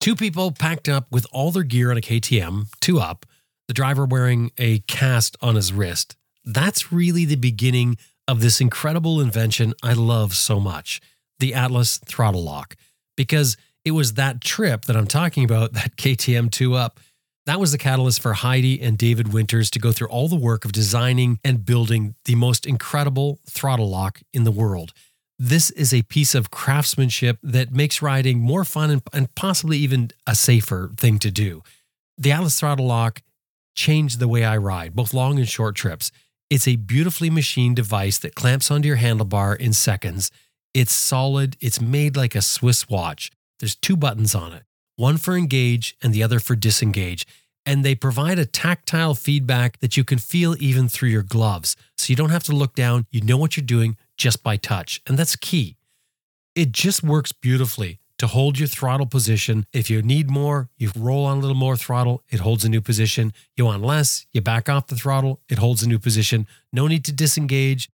Two 0.00 0.16
people 0.16 0.52
packed 0.52 0.88
up 0.88 1.06
with 1.10 1.26
all 1.32 1.50
their 1.50 1.64
gear 1.64 1.90
on 1.90 1.98
a 1.98 2.00
KTM, 2.00 2.68
two 2.80 2.98
up, 2.98 3.26
the 3.66 3.74
driver 3.74 4.06
wearing 4.06 4.52
a 4.56 4.78
cast 4.78 5.36
on 5.42 5.54
his 5.54 5.70
wrist. 5.70 6.16
That's 6.48 6.90
really 6.90 7.26
the 7.26 7.36
beginning 7.36 7.98
of 8.26 8.40
this 8.40 8.58
incredible 8.58 9.20
invention 9.20 9.74
I 9.82 9.92
love 9.92 10.34
so 10.34 10.58
much 10.58 11.00
the 11.40 11.54
Atlas 11.54 11.98
throttle 11.98 12.42
lock. 12.42 12.74
Because 13.16 13.56
it 13.84 13.90
was 13.90 14.14
that 14.14 14.40
trip 14.40 14.86
that 14.86 14.96
I'm 14.96 15.06
talking 15.06 15.44
about, 15.44 15.72
that 15.74 15.96
KTM 15.96 16.50
2 16.50 16.74
up, 16.74 17.00
that 17.44 17.60
was 17.60 17.72
the 17.72 17.78
catalyst 17.78 18.22
for 18.22 18.32
Heidi 18.32 18.80
and 18.80 18.96
David 18.96 19.32
Winters 19.32 19.70
to 19.70 19.78
go 19.78 19.92
through 19.92 20.08
all 20.08 20.28
the 20.28 20.36
work 20.36 20.64
of 20.64 20.72
designing 20.72 21.38
and 21.44 21.66
building 21.66 22.14
the 22.24 22.34
most 22.34 22.66
incredible 22.66 23.38
throttle 23.48 23.90
lock 23.90 24.20
in 24.32 24.44
the 24.44 24.50
world. 24.50 24.92
This 25.38 25.70
is 25.70 25.92
a 25.92 26.02
piece 26.02 26.34
of 26.34 26.50
craftsmanship 26.50 27.38
that 27.42 27.72
makes 27.72 28.02
riding 28.02 28.40
more 28.40 28.64
fun 28.64 28.90
and, 28.90 29.02
and 29.12 29.34
possibly 29.34 29.76
even 29.78 30.10
a 30.26 30.34
safer 30.34 30.92
thing 30.96 31.18
to 31.20 31.30
do. 31.30 31.62
The 32.16 32.32
Atlas 32.32 32.58
throttle 32.58 32.86
lock 32.86 33.22
changed 33.74 34.18
the 34.18 34.28
way 34.28 34.44
I 34.44 34.56
ride, 34.56 34.96
both 34.96 35.14
long 35.14 35.38
and 35.38 35.48
short 35.48 35.76
trips. 35.76 36.10
It's 36.50 36.66
a 36.68 36.76
beautifully 36.76 37.28
machined 37.30 37.76
device 37.76 38.18
that 38.20 38.34
clamps 38.34 38.70
onto 38.70 38.88
your 38.88 38.96
handlebar 38.96 39.56
in 39.56 39.72
seconds. 39.74 40.30
It's 40.72 40.94
solid, 40.94 41.56
it's 41.60 41.80
made 41.80 42.16
like 42.16 42.34
a 42.34 42.42
Swiss 42.42 42.88
watch. 42.88 43.30
There's 43.58 43.74
two 43.74 43.96
buttons 43.96 44.34
on 44.34 44.52
it 44.52 44.62
one 44.96 45.16
for 45.18 45.36
engage 45.36 45.96
and 46.02 46.12
the 46.12 46.22
other 46.22 46.40
for 46.40 46.56
disengage. 46.56 47.26
and 47.66 47.84
they 47.84 47.94
provide 47.94 48.38
a 48.38 48.46
tactile 48.46 49.14
feedback 49.14 49.78
that 49.80 49.94
you 49.96 50.02
can 50.02 50.18
feel 50.18 50.56
even 50.58 50.88
through 50.88 51.10
your 51.10 51.22
gloves. 51.22 51.76
So 51.98 52.10
you 52.10 52.16
don't 52.16 52.30
have 52.30 52.44
to 52.44 52.52
look 52.56 52.74
down. 52.74 53.04
You 53.10 53.20
know 53.20 53.36
what 53.36 53.56
you're 53.58 53.66
doing 53.66 53.96
just 54.16 54.42
by 54.42 54.56
touch. 54.56 55.02
And 55.06 55.18
that's 55.18 55.36
key. 55.36 55.76
It 56.54 56.72
just 56.72 57.02
works 57.02 57.30
beautifully 57.32 58.00
to 58.18 58.26
hold 58.26 58.58
your 58.58 58.68
throttle 58.68 59.06
position. 59.06 59.64
If 59.72 59.88
you 59.88 60.02
need 60.02 60.28
more, 60.28 60.68
you 60.76 60.90
roll 60.96 61.24
on 61.24 61.38
a 61.38 61.40
little 61.40 61.56
more 61.56 61.76
throttle, 61.76 62.22
it 62.28 62.40
holds 62.40 62.64
a 62.64 62.68
new 62.68 62.80
position. 62.80 63.32
You 63.56 63.64
want 63.66 63.82
less, 63.82 64.26
you 64.32 64.40
back 64.40 64.68
off 64.68 64.88
the 64.88 64.96
throttle, 64.96 65.40
it 65.48 65.58
holds 65.58 65.82
a 65.82 65.88
new 65.88 65.98
position. 65.98 66.46
No 66.72 66.86
need 66.86 67.04
to 67.06 67.12
disengage. 67.12 67.88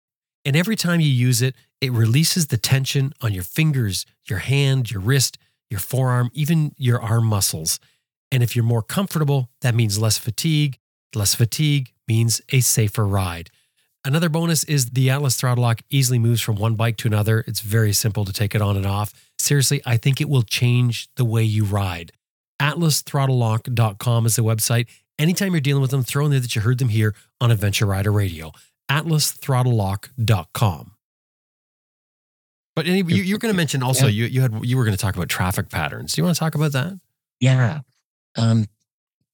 And 0.45 0.57
every 0.57 0.77
time 0.77 1.01
you 1.01 1.09
use 1.09 1.43
it, 1.43 1.55
it 1.81 1.93
releases 1.93 2.49
the 2.49 2.57
tension 2.57 3.15
on 3.21 3.33
your 3.33 3.43
fingers, 3.43 4.05
your 4.29 4.39
hand, 4.39 4.91
your 4.91 5.01
wrist, 5.01 5.39
your 5.71 5.81
forearm, 5.81 6.31
even 6.35 6.75
your 6.77 7.01
arm 7.01 7.27
muscles. 7.27 7.81
And 8.31 8.43
if 8.43 8.55
you're 8.55 8.65
more 8.65 8.83
comfortable, 8.83 9.51
that 9.63 9.75
means 9.75 9.99
less 9.99 10.19
fatigue. 10.19 10.79
Less 11.15 11.35
fatigue 11.35 11.93
means 12.07 12.41
a 12.51 12.61
safer 12.61 13.07
ride. 13.07 13.51
Another 14.05 14.29
bonus 14.31 14.65
is 14.65 14.91
the 14.91 15.11
Atlas 15.11 15.37
throttle 15.37 15.63
lock 15.63 15.83
easily 15.91 16.19
moves 16.19 16.41
from 16.41 16.57
one 16.57 16.75
bike 16.75 16.97
to 16.99 17.09
another. 17.09 17.45
It's 17.47 17.61
very 17.61 17.93
simple 17.93 18.25
to 18.25 18.33
take 18.33 18.55
it 18.55 18.63
on 18.63 18.77
and 18.77 18.87
off. 18.87 19.13
Seriously, 19.39 19.83
I 19.85 19.99
think 19.99 20.21
it 20.21 20.29
will 20.29 20.43
change 20.43 21.09
the 21.17 21.25
way 21.25 21.43
you 21.43 21.65
ride. 21.65 22.13
AtlasThrottleLock.com 22.61 24.27
is 24.27 24.37
the 24.37 24.43
website. 24.43 24.87
Anytime 25.19 25.53
you're 25.53 25.61
dealing 25.61 25.83
with 25.83 25.91
them, 25.91 26.03
throw 26.03 26.25
in 26.25 26.31
there 26.31 26.41
that 26.41 26.55
you 26.55 26.63
heard 26.63 26.79
them 26.79 26.89
here 26.89 27.15
on 27.41 27.51
Adventure 27.51 27.87
Rider 27.87 28.13
Radio. 28.13 28.53
AtlasThrottleLock.com. 28.91 30.93
But 32.77 32.87
any, 32.87 33.03
you, 33.03 33.35
were 33.35 33.39
going 33.39 33.53
to 33.53 33.57
mention 33.57 33.83
also 33.83 34.07
you 34.07 34.27
you 34.27 34.41
had 34.41 34.59
you 34.63 34.79
were 34.79 34.85
going 34.85 34.97
to 34.97 35.01
talk 35.01 35.17
about 35.17 35.29
traffic 35.29 35.69
patterns. 35.69 36.15
Do 36.15 36.21
you 36.21 36.25
want 36.25 36.37
to 36.37 36.41
talk 36.41 36.55
about 36.55 36.73
that? 36.73 36.99
Yeah. 37.41 37.81
Um, 38.37 38.67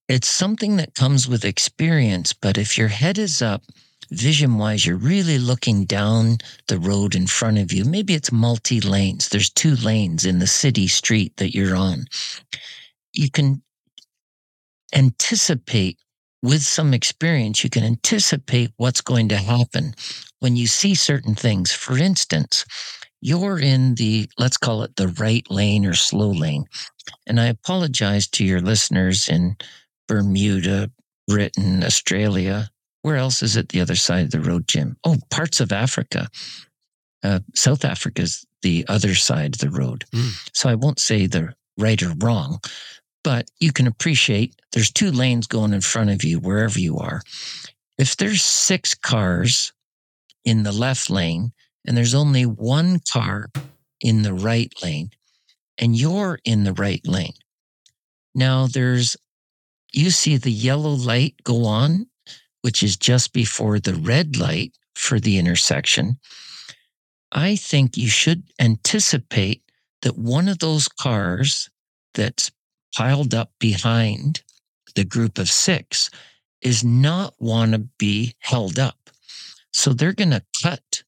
it's 0.09 0.27
something 0.27 0.75
that 0.77 0.95
comes 0.95 1.27
with 1.29 1.45
experience, 1.45 2.33
but 2.33 2.57
if 2.57 2.77
your 2.77 2.89
head 2.89 3.17
is 3.17 3.41
up, 3.41 3.63
vision 4.09 4.57
wise, 4.57 4.85
you're 4.85 4.97
really 4.97 5.37
looking 5.37 5.85
down 5.85 6.37
the 6.67 6.79
road 6.79 7.15
in 7.15 7.27
front 7.27 7.57
of 7.57 7.71
you. 7.71 7.85
Maybe 7.85 8.13
it's 8.13 8.31
multi 8.31 8.81
lanes. 8.81 9.29
There's 9.29 9.49
two 9.49 9.75
lanes 9.75 10.25
in 10.25 10.39
the 10.39 10.47
city 10.47 10.87
street 10.87 11.37
that 11.37 11.53
you're 11.53 11.75
on. 11.75 12.05
You 13.13 13.29
can 13.29 13.61
anticipate 14.93 15.99
with 16.43 16.61
some 16.61 16.93
experience, 16.93 17.63
you 17.63 17.69
can 17.69 17.83
anticipate 17.83 18.71
what's 18.77 19.01
going 19.01 19.27
to 19.29 19.37
happen 19.37 19.93
when 20.39 20.55
you 20.55 20.67
see 20.67 20.93
certain 20.93 21.35
things. 21.35 21.71
For 21.71 21.97
instance, 21.97 22.63
you're 23.21 23.59
in 23.59 23.95
the, 23.95 24.29
let's 24.37 24.57
call 24.57 24.83
it 24.83 24.95
the 24.95 25.07
right 25.07 25.49
lane 25.49 25.85
or 25.85 25.93
slow 25.93 26.29
lane. 26.29 26.65
And 27.25 27.39
I 27.39 27.47
apologize 27.47 28.27
to 28.29 28.45
your 28.45 28.61
listeners 28.61 29.27
in 29.27 29.57
Bermuda, 30.07 30.91
Britain, 31.27 31.83
Australia. 31.83 32.69
Where 33.07 33.15
else 33.15 33.41
is 33.41 33.55
it 33.55 33.69
the 33.69 33.79
other 33.79 33.95
side 33.95 34.25
of 34.25 34.31
the 34.31 34.41
road, 34.41 34.67
Jim? 34.67 34.97
Oh, 35.05 35.15
parts 35.29 35.61
of 35.61 35.71
Africa. 35.71 36.27
Uh, 37.23 37.39
South 37.55 37.85
Africa 37.85 38.23
is 38.23 38.45
the 38.63 38.83
other 38.89 39.15
side 39.15 39.55
of 39.55 39.61
the 39.61 39.69
road. 39.69 40.03
Mm. 40.13 40.49
So 40.53 40.67
I 40.67 40.75
won't 40.75 40.99
say 40.99 41.25
the 41.25 41.53
right 41.77 42.03
or 42.03 42.11
wrong, 42.17 42.59
but 43.23 43.49
you 43.61 43.71
can 43.71 43.87
appreciate 43.87 44.59
there's 44.73 44.91
two 44.91 45.09
lanes 45.09 45.47
going 45.47 45.71
in 45.71 45.79
front 45.79 46.09
of 46.09 46.25
you 46.25 46.39
wherever 46.39 46.77
you 46.77 46.97
are. 46.97 47.21
If 47.97 48.17
there's 48.17 48.43
six 48.43 48.93
cars 48.93 49.71
in 50.43 50.63
the 50.63 50.73
left 50.73 51.09
lane 51.09 51.53
and 51.85 51.95
there's 51.95 52.13
only 52.13 52.45
one 52.45 52.99
car 53.09 53.47
in 54.01 54.23
the 54.23 54.33
right 54.33 54.73
lane, 54.83 55.11
and 55.77 55.95
you're 55.95 56.39
in 56.43 56.65
the 56.65 56.73
right 56.73 57.07
lane. 57.07 57.35
Now 58.35 58.67
there's, 58.67 59.15
you 59.93 60.09
see 60.09 60.35
the 60.35 60.51
yellow 60.51 60.91
light 60.91 61.35
go 61.45 61.63
on, 61.63 62.07
which 62.67 62.83
is 62.83 62.97
just 62.97 63.31
before 63.31 63.79
the 63.79 63.93
red 63.93 64.35
light 64.35 64.73
for 64.93 65.21
the 65.21 65.37
intersection. 65.37 66.19
I 67.31 67.55
think 67.55 67.95
you 67.95 68.09
should 68.09 68.43
anticipate 68.59 69.61
that 70.01 70.17
one 70.17 70.49
of 70.49 70.59
those 70.59 70.89
cars 70.89 71.69
that's 72.13 72.51
piled 72.93 73.33
up 73.33 73.51
behind 73.57 74.43
the 74.95 75.05
group 75.05 75.37
of 75.37 75.47
six 75.47 76.09
is 76.61 76.83
not 76.83 77.35
want 77.39 77.71
to 77.71 77.87
be 77.97 78.35
held 78.39 78.77
up. 78.77 79.11
So 79.71 79.93
they're 79.93 80.11
going 80.11 80.31
to 80.31 80.43
cut 80.61 81.03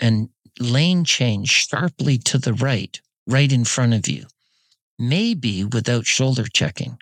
and 0.00 0.30
lane 0.58 1.04
change 1.04 1.48
sharply 1.48 2.18
to 2.18 2.38
the 2.38 2.54
right 2.54 3.00
right 3.28 3.52
in 3.52 3.64
front 3.64 3.94
of 3.94 4.08
you, 4.08 4.26
maybe 4.98 5.62
without 5.62 6.06
shoulder 6.06 6.46
checking. 6.52 6.98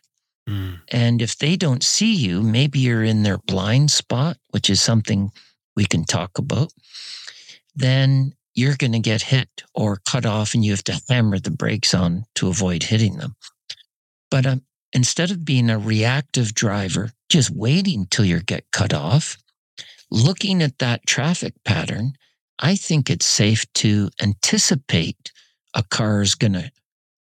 Mm. 0.48 0.80
And 0.88 1.22
if 1.22 1.38
they 1.38 1.56
don't 1.56 1.82
see 1.82 2.14
you, 2.14 2.42
maybe 2.42 2.78
you're 2.78 3.04
in 3.04 3.22
their 3.22 3.38
blind 3.38 3.90
spot, 3.90 4.38
which 4.50 4.70
is 4.70 4.80
something 4.80 5.30
we 5.74 5.84
can 5.84 6.04
talk 6.04 6.38
about, 6.38 6.72
then 7.74 8.32
you're 8.54 8.76
going 8.76 8.92
to 8.92 8.98
get 8.98 9.22
hit 9.22 9.62
or 9.74 10.00
cut 10.06 10.24
off 10.24 10.54
and 10.54 10.64
you 10.64 10.70
have 10.70 10.84
to 10.84 11.00
hammer 11.08 11.38
the 11.38 11.50
brakes 11.50 11.92
on 11.92 12.24
to 12.34 12.48
avoid 12.48 12.84
hitting 12.84 13.18
them. 13.18 13.36
But 14.30 14.46
um, 14.46 14.62
instead 14.92 15.30
of 15.30 15.44
being 15.44 15.68
a 15.68 15.78
reactive 15.78 16.54
driver, 16.54 17.10
just 17.28 17.50
waiting 17.50 18.06
till 18.10 18.24
you 18.24 18.40
get 18.40 18.70
cut 18.72 18.94
off, 18.94 19.36
looking 20.10 20.62
at 20.62 20.78
that 20.78 21.06
traffic 21.06 21.54
pattern, 21.64 22.14
I 22.58 22.76
think 22.76 23.10
it's 23.10 23.26
safe 23.26 23.70
to 23.74 24.10
anticipate 24.22 25.32
a 25.74 25.82
car 25.82 26.22
is 26.22 26.34
going 26.34 26.54
to 26.54 26.70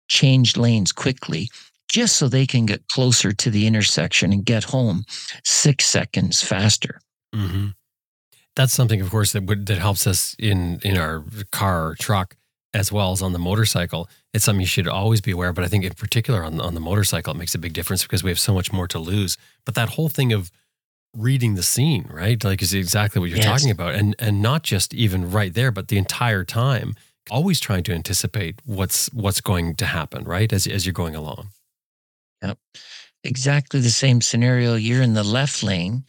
change 0.07 0.57
lanes 0.57 0.91
quickly 0.91 1.49
just 1.89 2.15
so 2.17 2.27
they 2.29 2.45
can 2.45 2.65
get 2.65 2.87
closer 2.89 3.31
to 3.33 3.49
the 3.49 3.67
intersection 3.67 4.31
and 4.31 4.45
get 4.45 4.63
home 4.63 5.03
six 5.43 5.85
seconds 5.85 6.41
faster. 6.41 6.99
hmm 7.33 7.67
That's 8.55 8.73
something, 8.73 9.01
of 9.01 9.09
course, 9.09 9.31
that 9.33 9.43
would, 9.43 9.65
that 9.67 9.77
helps 9.77 10.05
us 10.07 10.35
in 10.39 10.79
in 10.83 10.97
our 10.97 11.23
car 11.51 11.89
or 11.89 11.95
truck 11.95 12.35
as 12.73 12.91
well 12.91 13.11
as 13.11 13.21
on 13.21 13.33
the 13.33 13.39
motorcycle. 13.39 14.07
It's 14.33 14.45
something 14.45 14.61
you 14.61 14.67
should 14.67 14.87
always 14.87 15.21
be 15.21 15.31
aware. 15.31 15.49
Of, 15.49 15.55
But 15.55 15.65
I 15.65 15.67
think, 15.67 15.83
in 15.85 15.93
particular, 15.93 16.43
on 16.43 16.59
on 16.61 16.73
the 16.73 16.79
motorcycle, 16.79 17.33
it 17.33 17.37
makes 17.37 17.55
a 17.55 17.59
big 17.59 17.73
difference 17.73 18.03
because 18.03 18.23
we 18.23 18.29
have 18.29 18.39
so 18.39 18.53
much 18.53 18.71
more 18.71 18.87
to 18.87 18.99
lose. 18.99 19.37
But 19.65 19.75
that 19.75 19.89
whole 19.89 20.09
thing 20.09 20.33
of 20.33 20.51
reading 21.15 21.55
the 21.55 21.63
scene, 21.63 22.07
right, 22.11 22.43
like 22.43 22.61
is 22.61 22.73
exactly 22.73 23.19
what 23.19 23.29
you're 23.29 23.39
Yes. 23.39 23.45
talking 23.45 23.71
about, 23.71 23.95
and 23.95 24.15
and 24.19 24.41
not 24.41 24.63
just 24.63 24.93
even 24.93 25.31
right 25.31 25.53
there, 25.53 25.71
but 25.71 25.87
the 25.87 25.97
entire 25.97 26.43
time, 26.45 26.95
always 27.29 27.59
trying 27.59 27.83
to 27.83 27.93
anticipate 27.93 28.61
what's 28.65 29.11
what's 29.13 29.41
going 29.41 29.75
to 29.77 29.85
happen, 29.85 30.23
right, 30.25 30.51
as 30.53 30.67
as 30.67 30.85
you're 30.85 30.93
going 30.93 31.15
along. 31.15 31.49
Exactly 33.23 33.81
the 33.81 33.89
same 33.89 34.21
scenario. 34.21 34.75
You're 34.75 35.01
in 35.01 35.13
the 35.13 35.23
left 35.23 35.61
lane, 35.61 36.05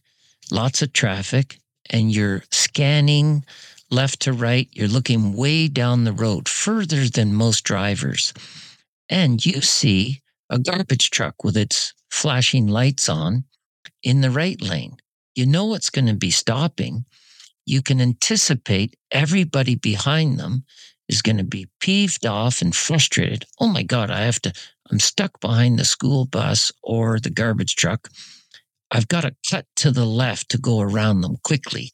lots 0.50 0.80
of 0.82 0.92
traffic, 0.92 1.58
and 1.90 2.12
you're 2.12 2.44
scanning 2.52 3.44
left 3.90 4.20
to 4.20 4.32
right. 4.32 4.68
You're 4.72 4.88
looking 4.88 5.34
way 5.34 5.66
down 5.66 6.04
the 6.04 6.12
road, 6.12 6.48
further 6.48 7.08
than 7.08 7.34
most 7.34 7.64
drivers. 7.64 8.32
And 9.08 9.44
you 9.44 9.60
see 9.60 10.22
a 10.48 10.58
garbage 10.58 11.10
truck 11.10 11.42
with 11.42 11.56
its 11.56 11.94
flashing 12.10 12.68
lights 12.68 13.08
on 13.08 13.44
in 14.02 14.20
the 14.20 14.30
right 14.30 14.60
lane. 14.60 14.96
You 15.34 15.46
know 15.46 15.74
it's 15.74 15.90
going 15.90 16.06
to 16.06 16.14
be 16.14 16.30
stopping. 16.30 17.04
You 17.66 17.82
can 17.82 18.00
anticipate 18.00 18.96
everybody 19.10 19.74
behind 19.74 20.38
them 20.38 20.64
is 21.08 21.22
going 21.22 21.38
to 21.38 21.44
be 21.44 21.68
peeved 21.80 22.24
off 22.24 22.62
and 22.62 22.74
frustrated. 22.74 23.44
Oh 23.58 23.68
my 23.68 23.82
God, 23.82 24.10
I 24.10 24.20
have 24.20 24.40
to, 24.42 24.52
I'm 24.90 25.00
stuck 25.00 25.40
behind 25.40 25.78
the 25.78 25.84
school 25.84 26.26
bus 26.26 26.72
or 26.82 27.20
the 27.20 27.30
garbage 27.30 27.76
truck. 27.76 28.08
I've 28.90 29.08
got 29.08 29.22
to 29.22 29.34
cut 29.48 29.66
to 29.76 29.90
the 29.90 30.04
left 30.06 30.50
to 30.50 30.58
go 30.58 30.80
around 30.80 31.20
them 31.20 31.36
quickly. 31.44 31.92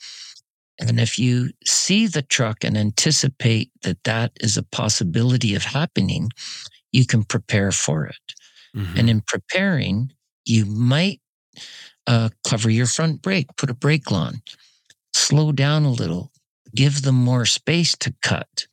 And 0.78 1.00
if 1.00 1.18
you 1.18 1.50
see 1.64 2.06
the 2.06 2.22
truck 2.22 2.64
and 2.64 2.76
anticipate 2.76 3.70
that 3.82 4.02
that 4.04 4.32
is 4.40 4.56
a 4.56 4.62
possibility 4.62 5.54
of 5.54 5.64
happening, 5.64 6.30
you 6.92 7.06
can 7.06 7.24
prepare 7.24 7.72
for 7.72 8.06
it. 8.06 8.34
Mhm. 8.74 8.98
And 8.98 9.10
in 9.10 9.20
preparing, 9.22 10.12
you 10.44 10.64
might 10.66 11.20
uh, 12.06 12.28
cover 12.46 12.70
your 12.70 12.86
front 12.86 13.20
brake, 13.20 13.48
put 13.56 13.70
a 13.70 13.74
brake 13.74 14.12
on, 14.12 14.40
slow 15.12 15.50
down 15.50 15.84
a 15.84 15.90
little, 15.90 16.30
give 16.74 17.02
them 17.02 17.16
more 17.16 17.46
space 17.46 17.96
to 17.96 18.14
cut, 18.22 18.66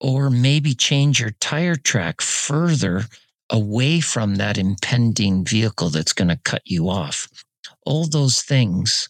or 0.00 0.30
maybe 0.30 0.74
change 0.74 1.18
your 1.18 1.32
tire 1.40 1.74
track 1.76 2.20
further 2.20 3.06
away 3.50 4.00
from 4.00 4.36
that 4.36 4.58
impending 4.58 5.44
vehicle 5.44 5.90
that's 5.90 6.12
going 6.12 6.28
to 6.28 6.40
cut 6.44 6.62
you 6.64 6.88
off. 6.88 7.28
All 7.84 8.06
those 8.06 8.42
things 8.42 9.08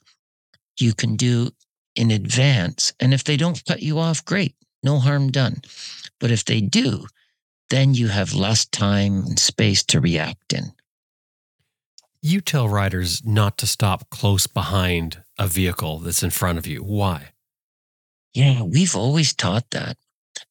you 0.79 0.95
can 0.95 1.17
do 1.17 1.51
in 1.95 2.11
advance. 2.11 2.93
And 3.01 3.15
if 3.15 3.25
they 3.25 3.37
don't 3.37 3.65
cut 3.65 3.83
you 3.83 3.99
off, 3.99 4.25
great, 4.25 4.55
no 4.83 4.99
harm 4.99 5.31
done. 5.31 5.63
But 6.21 6.31
if 6.31 6.45
they 6.45 6.61
do, 6.61 7.07
then 7.71 7.95
you 7.95 8.09
have 8.09 8.35
less 8.35 8.65
time 8.67 9.25
and 9.27 9.39
space 9.39 9.83
to 9.85 10.01
react 10.01 10.53
in. 10.53 10.73
You 12.23 12.41
tell 12.41 12.69
riders 12.69 13.25
not 13.25 13.57
to 13.59 13.67
stop 13.67 14.11
close 14.11 14.47
behind 14.47 15.23
a 15.39 15.47
vehicle 15.47 15.99
that's 15.99 16.23
in 16.23 16.31
front 16.31 16.59
of 16.59 16.67
you. 16.67 16.81
Why? 16.81 17.31
Yeah, 18.35 18.63
we've 18.63 18.97
always 18.97 19.33
taught 19.33 19.71
that. 19.71 19.97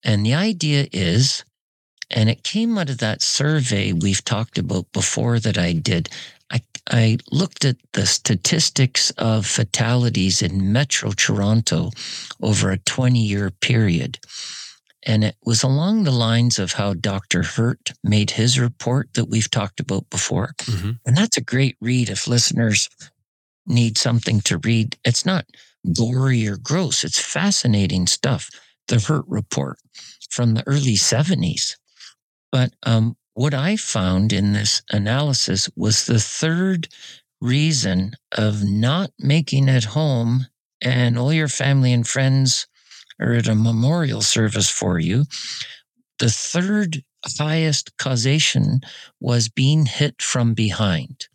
And 0.03 0.25
the 0.25 0.33
idea 0.33 0.88
is, 0.91 1.43
and 2.12 2.30
it 2.30 2.43
came 2.43 2.78
out 2.78 2.89
of 2.89 2.99
that 2.99 3.22
survey 3.22 3.93
we've 3.93 4.24
talked 4.24 4.58
about 4.58 4.91
before 4.91 5.39
that 5.39 5.58
I 5.58 5.74
did. 5.74 6.10
I, 6.51 6.62
I 6.89 7.18
looked 7.32 7.66
at 7.66 7.78
the 7.93 8.06
statistics 8.06 9.10
of 9.12 9.45
fatalities 9.45 10.41
in 10.41 10.72
Metro 10.72 11.12
Toronto 11.12 11.91
over 12.41 12.72
a 12.72 12.78
20 12.78 13.20
year 13.20 13.49
period. 13.49 14.20
And 15.08 15.24
it 15.24 15.36
was 15.45 15.62
along 15.62 16.03
the 16.03 16.12
lines 16.12 16.58
of 16.58 16.74
how 16.74 16.93
Dr. 16.95 17.43
Hurt 17.43 17.91
made 18.03 18.32
his 18.32 18.60
report 18.60 19.14
that 19.14 19.26
we've 19.30 19.49
talked 19.51 19.80
about 19.80 20.10
before. 20.10 20.53
hmm 20.64 20.91
And 21.06 21.16
that's 21.16 21.38
a 21.38 21.41
great 21.43 21.78
read 21.80 22.10
if 22.10 22.28
listeners 22.28 22.89
need 23.68 23.97
something 23.97 24.41
to 24.41 24.58
read. 24.58 24.97
It's 25.03 25.26
not 25.26 25.45
gory 25.95 26.47
or 26.47 26.58
gross, 26.58 27.03
it's 27.03 27.20
fascinating 27.20 28.08
stuff. 28.08 28.49
The 28.88 28.99
Hurt 28.99 29.26
report 29.28 29.80
from 30.30 30.53
the 30.53 30.68
early 30.68 30.95
70s. 30.95 31.76
But 32.56 32.74
um, 32.84 33.18
what 33.34 33.53
I 33.53 33.76
found 33.76 34.32
in 34.32 34.53
this 34.53 34.82
analysis 34.89 35.70
was 35.76 36.06
the 36.06 36.22
third 36.22 36.88
reason 37.41 38.14
of 38.32 38.64
not 38.64 39.12
making 39.20 39.68
it 39.68 39.84
home, 39.84 40.47
and 40.82 41.20
all 41.20 41.34
your 41.34 41.49
family 41.49 41.91
and 41.91 42.08
friends 42.08 42.66
are 43.20 43.34
at 43.34 43.49
a 43.49 43.56
memorial 43.56 44.22
service 44.22 44.70
for 44.70 44.99
you. 44.99 45.26
The 46.20 46.30
third 46.30 47.03
highest 47.38 47.97
causation 47.97 48.80
was 49.20 49.49
being 49.49 49.86
hit 49.86 50.22
from 50.22 50.53
behind. 50.53 51.28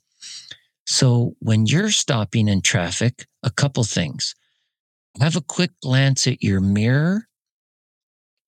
So 0.87 1.37
when 1.41 1.67
you're 1.67 1.91
stopping 1.91 2.49
in 2.49 2.63
traffic, 2.63 3.27
a 3.43 3.51
couple 3.51 3.85
things. 3.85 4.35
Have 5.21 5.37
a 5.37 5.43
quick 5.43 5.73
glance 5.83 6.27
at 6.27 6.43
your 6.43 6.61
mirror 6.61 7.29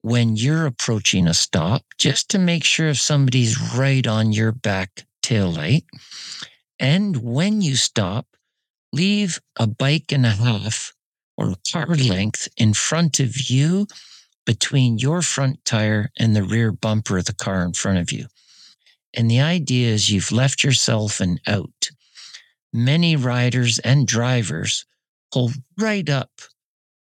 when 0.02 0.36
you're 0.36 0.66
approaching 0.66 1.26
a 1.26 1.34
stop, 1.34 1.84
just 1.96 2.28
to 2.30 2.38
make 2.38 2.64
sure 2.64 2.88
if 2.88 2.98
somebody's 2.98 3.58
right 3.74 4.06
on 4.06 4.32
your 4.32 4.52
back 4.52 5.06
tail 5.22 5.50
light. 5.50 5.84
And 6.78 7.16
when 7.16 7.62
you 7.62 7.76
stop, 7.76 8.26
leave 8.92 9.40
a 9.58 9.66
bike 9.66 10.12
and 10.12 10.26
a 10.26 10.30
half 10.30 10.92
or 11.36 11.50
a 11.50 11.56
car 11.72 11.86
length 11.86 12.48
in 12.56 12.74
front 12.74 13.20
of 13.20 13.48
you 13.48 13.86
between 14.44 14.98
your 14.98 15.22
front 15.22 15.64
tire 15.64 16.10
and 16.18 16.34
the 16.34 16.42
rear 16.42 16.72
bumper 16.72 17.18
of 17.18 17.26
the 17.26 17.32
car 17.32 17.64
in 17.64 17.72
front 17.72 17.98
of 17.98 18.10
you. 18.10 18.26
And 19.14 19.30
the 19.30 19.40
idea 19.40 19.88
is 19.88 20.10
you've 20.10 20.32
left 20.32 20.64
yourself 20.64 21.20
an 21.20 21.38
out. 21.46 21.90
Many 22.72 23.14
riders 23.14 23.78
and 23.80 24.06
drivers 24.06 24.84
pull 25.32 25.52
right 25.78 26.08
up 26.08 26.30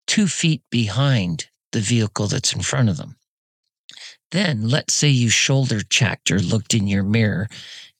two 0.07 0.27
feet 0.27 0.63
behind 0.71 1.49
the 1.71 1.79
vehicle 1.79 2.27
that's 2.27 2.53
in 2.53 2.61
front 2.61 2.89
of 2.89 2.97
them. 2.97 3.15
Then 4.31 4.67
let's 4.69 4.93
say 4.93 5.09
you 5.09 5.29
shoulder 5.29 5.81
checked 5.81 6.31
or 6.31 6.39
looked 6.39 6.73
in 6.73 6.87
your 6.87 7.03
mirror 7.03 7.47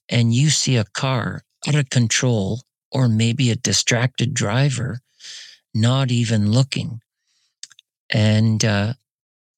and 0.08 0.34
you 0.34 0.50
see 0.50 0.76
a 0.76 0.84
car 0.84 1.42
out 1.66 1.74
of 1.74 1.90
control 1.90 2.62
or 2.92 3.08
maybe 3.08 3.50
a 3.50 3.56
distracted 3.56 4.34
driver 4.34 5.00
not 5.74 6.10
even 6.10 6.50
looking. 6.50 7.00
And 8.10 8.64
uh, 8.64 8.94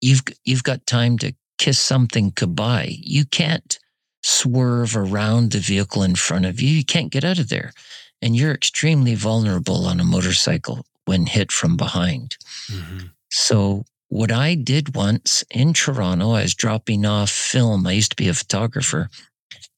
you've 0.01 0.23
you've 0.45 0.63
got 0.65 0.87
time 0.87 1.19
to 1.19 1.35
kiss 1.59 1.79
something 1.79 2.33
goodbye. 2.35 2.97
You 2.99 3.25
can't 3.25 3.79
swerve 4.23 4.97
around 4.97 5.53
the 5.53 5.59
vehicle 5.59 6.03
in 6.03 6.15
front 6.15 6.45
of 6.45 6.61
you. 6.61 6.69
You 6.69 6.85
can't 6.85 7.11
get 7.11 7.25
out 7.25 7.39
of 7.39 7.49
there. 7.49 7.73
And 8.21 8.37
you're 8.37 8.53
extremely 8.53 9.15
vulnerable 9.15 9.87
on 9.87 9.99
a 10.01 10.05
motorcycle 10.05 10.87
when 11.07 11.27
hit 11.27 11.51
from 11.51 11.77
behind. 11.77 12.37
hmm 12.69 12.99
So 13.31 13.85
what 14.13 14.31
I 14.31 14.57
did 14.57 14.95
once 14.95 15.43
in 15.51 15.73
Toronto, 15.73 16.33
I 16.33 16.43
was 16.43 16.55
dropping 16.55 17.07
off 17.07 17.31
film. 17.31 17.87
I 17.87 17.93
used 17.93 18.11
to 18.11 18.17
be 18.17 18.29
a 18.29 18.35
photographer 18.35 19.09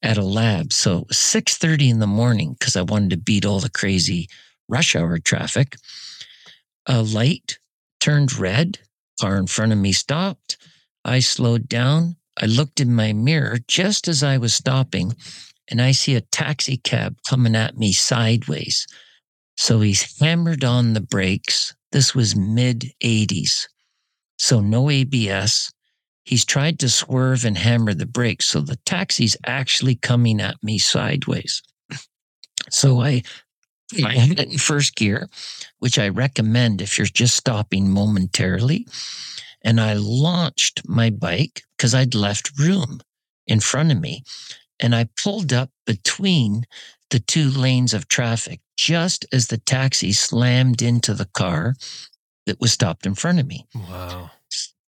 at 0.03 0.17
a 0.17 0.25
lab. 0.25 0.73
So 0.73 0.97
it 0.97 1.07
was 1.07 1.17
6.30 1.17 1.91
in 1.91 1.99
the 1.99 2.05
morning 2.05 2.53
because 2.59 2.75
I 2.75 2.81
wanted 2.81 3.11
to 3.11 3.17
beat 3.17 3.45
all 3.45 3.61
the 3.61 3.69
crazy 3.69 4.27
rush 4.67 4.93
hour 4.93 5.19
traffic. 5.19 5.77
A 6.85 7.01
light 7.01 7.59
turned 8.01 8.37
red. 8.37 8.77
Car 9.21 9.37
in 9.37 9.47
front 9.47 9.71
of 9.71 9.77
me 9.77 9.93
stopped. 9.93 10.57
I 11.05 11.21
slowed 11.21 11.69
down. 11.69 12.17
I 12.35 12.47
looked 12.47 12.81
in 12.81 12.93
my 12.93 13.13
mirror 13.13 13.59
just 13.69 14.09
as 14.09 14.21
I 14.21 14.37
was 14.37 14.53
stopping 14.53 15.15
and 15.69 15.81
I 15.81 15.93
see 15.93 16.13
a 16.13 16.19
taxi 16.19 16.75
cab 16.75 17.15
coming 17.25 17.55
at 17.55 17.77
me 17.77 17.93
sideways. 17.93 18.85
So 19.55 19.79
he's 19.79 20.19
hammered 20.19 20.65
on 20.65 20.91
the 20.91 20.99
brakes. 20.99 21.73
This 21.93 22.13
was 22.13 22.35
mid 22.35 22.91
80s. 23.01 23.67
So 24.37 24.59
no 24.59 24.89
ABS. 24.89 25.71
He's 26.23 26.45
tried 26.45 26.79
to 26.79 26.89
swerve 26.89 27.45
and 27.45 27.57
hammer 27.57 27.93
the 27.93 28.05
brakes. 28.05 28.45
So 28.45 28.61
the 28.61 28.77
taxi's 28.85 29.37
actually 29.45 29.95
coming 29.95 30.41
at 30.41 30.61
me 30.63 30.77
sideways. 30.79 31.61
So 32.71 33.01
I, 33.01 33.21
I 34.03 34.13
had 34.13 34.39
it 34.39 34.51
in 34.51 34.57
first 34.57 34.95
gear, 34.95 35.29
which 35.79 35.99
I 35.99 36.09
recommend 36.09 36.81
if 36.81 36.97
you're 36.97 37.05
just 37.05 37.35
stopping 37.35 37.89
momentarily. 37.89 38.87
And 39.63 39.79
I 39.79 39.93
launched 39.93 40.81
my 40.87 41.09
bike 41.09 41.63
because 41.77 41.93
I'd 41.93 42.15
left 42.15 42.57
room 42.57 43.01
in 43.47 43.59
front 43.59 43.91
of 43.91 43.99
me. 43.99 44.23
And 44.79 44.95
I 44.95 45.07
pulled 45.23 45.53
up 45.53 45.69
between 45.85 46.65
the 47.11 47.19
two 47.19 47.49
lanes 47.49 47.93
of 47.93 48.07
traffic 48.07 48.61
just 48.77 49.25
as 49.31 49.47
the 49.47 49.57
taxi 49.57 50.11
slammed 50.11 50.81
into 50.81 51.13
the 51.13 51.29
car 51.33 51.75
that 52.45 52.59
was 52.59 52.71
stopped 52.71 53.05
in 53.05 53.15
front 53.15 53.39
of 53.39 53.47
me. 53.47 53.65
Wow. 53.75 54.31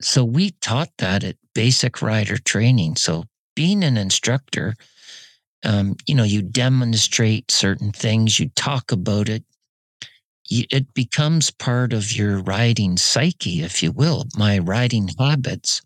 So 0.01 0.23
we 0.23 0.51
taught 0.61 0.91
that 0.99 1.23
at 1.23 1.37
basic 1.55 2.01
rider 2.01 2.37
training. 2.37 2.97
So 2.97 3.23
being 3.55 3.83
an 3.83 3.97
instructor, 3.97 4.75
um, 5.63 5.95
you 6.05 6.13
know, 6.13 6.23
you 6.23 6.41
demonstrate 6.41 7.49
certain 7.49 7.91
things, 7.91 8.39
you 8.39 8.49
talk 8.49 8.91
about 8.91 9.29
it. 9.29 9.43
You, 10.49 10.65
it 10.71 10.93
becomes 10.93 11.51
part 11.51 11.93
of 11.93 12.13
your 12.13 12.39
riding 12.39 12.95
psyche, 12.95 13.63
if 13.63 13.83
you 13.83 13.91
will. 13.91 14.25
My 14.37 14.59
riding 14.59 15.09
habits 15.19 15.81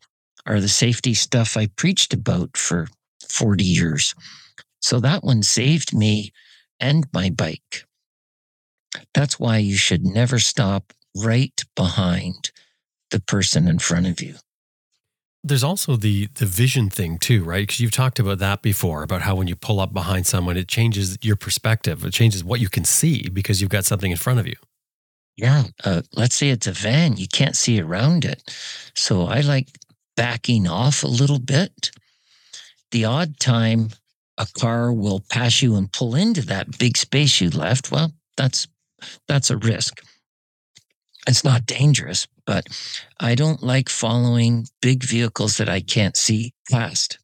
are 0.45 0.59
the 0.59 0.70
safety 0.70 1.14
stuff 1.14 1.55
I 1.55 1.68
preached 1.68 2.14
about 2.14 2.57
for 2.57 2.88
40 3.28 3.64
years. 3.64 4.14
So 4.82 4.99
that 4.99 5.24
one 5.24 5.41
saved 5.43 5.95
me 5.95 6.32
and 6.80 7.07
my 7.14 7.30
bike. 7.30 7.86
That's 9.14 9.39
why 9.39 9.59
you 9.59 9.78
should 9.78 10.05
never 10.05 10.38
stop 10.38 10.93
right 11.16 11.64
behind 11.76 12.51
the 13.12 13.20
person 13.20 13.68
in 13.68 13.80
front 13.80 14.07
of 14.07 14.22
you. 14.22 14.36
There's 15.43 15.64
also 15.64 15.95
the 15.95 16.28
the 16.36 16.45
vision 16.45 16.89
thing 16.89 17.18
too, 17.18 17.43
right? 17.43 17.64
Because 17.64 17.80
you've 17.80 17.91
talked 17.91 18.20
about 18.20 18.38
that 18.39 18.62
before 18.62 19.01
about 19.01 19.24
how 19.24 19.36
when 19.36 19.47
you 19.47 19.55
pull 19.55 19.80
up 19.80 19.91
behind 19.91 20.28
someone, 20.28 20.55
it 20.55 20.68
changes 20.68 21.18
your 21.24 21.36
perspective. 21.36 22.05
It 22.05 22.14
changes 22.14 22.43
what 22.43 22.59
you 22.59 22.70
can 22.70 22.86
see 22.86 23.28
because 23.30 23.59
you've 23.59 23.72
got 23.72 23.86
something 23.86 24.12
in 24.12 24.18
front 24.18 24.39
of 24.39 24.47
you. 24.47 24.55
Yeah. 25.38 25.64
Uh, 25.84 26.03
let's 26.14 26.36
say 26.36 26.49
it's 26.49 26.68
a 26.68 26.72
van, 26.72 27.18
you 27.18 27.28
can't 27.28 27.55
see 27.55 27.82
around 27.82 28.26
it. 28.26 28.43
So 28.95 29.26
I 29.26 29.41
like 29.41 29.70
backing 30.16 30.68
off 30.68 31.03
a 31.03 31.07
little 31.07 31.39
bit. 31.39 31.89
The 32.91 33.05
odd 33.05 33.39
time 33.39 33.89
a 34.38 34.47
car 34.57 34.91
will 34.91 35.24
pass 35.30 35.62
you 35.62 35.76
and 35.76 35.91
pull 35.91 36.16
into 36.16 36.41
that 36.41 36.78
big 36.78 36.97
space 36.97 37.41
you 37.41 37.49
left, 37.49 37.91
well, 37.91 38.12
that's 38.38 38.68
that's 39.28 39.49
a 39.49 39.57
risk. 39.57 40.03
It's 41.28 41.43
not 41.43 41.65
dangerous, 41.65 42.28
but 42.45 42.65
I 43.19 43.36
don't 43.36 43.61
like 43.61 43.89
following 43.89 44.67
big 44.82 45.03
vehicles 45.03 45.57
that 45.57 45.69
I 45.69 45.80
can't 45.82 46.17
see 46.17 46.53
past. 46.72 47.19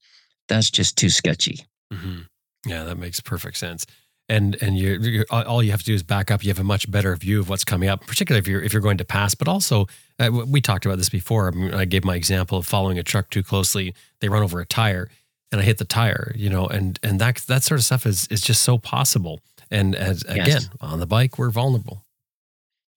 That's 0.48 0.70
just 0.70 0.98
too 0.98 1.10
sketchy. 1.10 1.66
hmm 1.92 2.20
Yeah, 2.66 2.84
that 2.84 2.98
makes 2.98 3.20
perfect 3.20 3.58
sense. 3.58 3.86
And 4.30 4.58
and 4.62 4.78
you 4.78 5.24
all 5.32 5.64
you 5.64 5.72
have 5.72 5.80
to 5.80 5.86
do 5.86 5.94
is 5.94 6.04
back 6.04 6.30
up. 6.32 6.44
You 6.44 6.50
have 6.50 6.60
a 6.60 6.64
much 6.64 6.92
better 6.92 7.16
view 7.16 7.40
of 7.40 7.48
what's 7.50 7.64
coming 7.64 7.88
up, 7.88 8.06
particularly 8.06 8.40
if 8.40 8.48
you're 8.48 8.62
if 8.62 8.74
you're 8.74 8.82
going 8.82 8.98
to 8.98 9.06
pass. 9.06 9.34
But 9.36 9.48
also, 9.48 9.88
uh, 10.20 10.30
we 10.32 10.60
talked 10.60 10.86
about 10.86 10.98
this 10.98 11.08
before. 11.10 11.54
I 11.74 11.86
gave 11.86 12.04
my 12.04 12.16
example 12.16 12.58
of 12.58 12.68
following 12.68 13.00
a 13.00 13.04
truck 13.04 13.30
too 13.30 13.42
closely. 13.42 13.94
They 14.20 14.28
run 14.28 14.44
over 14.44 14.60
a 14.60 14.66
tire, 14.66 15.10
and 15.52 15.62
I 15.62 15.64
hit 15.64 15.78
the 15.78 15.86
tire. 15.86 16.34
You 16.36 16.50
know, 16.50 16.68
and 16.68 17.00
and 17.04 17.22
that 17.22 17.38
that 17.48 17.64
sort 17.64 17.80
of 17.80 17.86
stuff 17.86 18.06
is 18.06 18.28
is 18.28 18.42
just 18.42 18.64
so 18.64 18.78
possible. 18.78 19.40
And 19.72 19.96
as 19.96 20.26
Yes. 20.28 20.38
again 20.48 20.62
on 20.82 21.00
the 21.00 21.08
bike, 21.08 21.38
we're 21.40 21.50
vulnerable. 21.50 22.04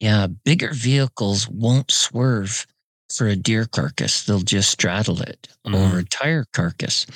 Yeah, 0.00 0.26
bigger 0.26 0.72
vehicles 0.72 1.46
won't 1.48 1.90
swerve 1.90 2.66
for 3.12 3.28
a 3.28 3.36
deer 3.36 3.66
carcass. 3.66 4.24
They'll 4.24 4.40
just 4.40 4.70
straddle 4.70 5.20
it 5.20 5.48
or 5.64 5.98
a 5.98 6.04
tire 6.04 6.46
carcass. 6.52 7.06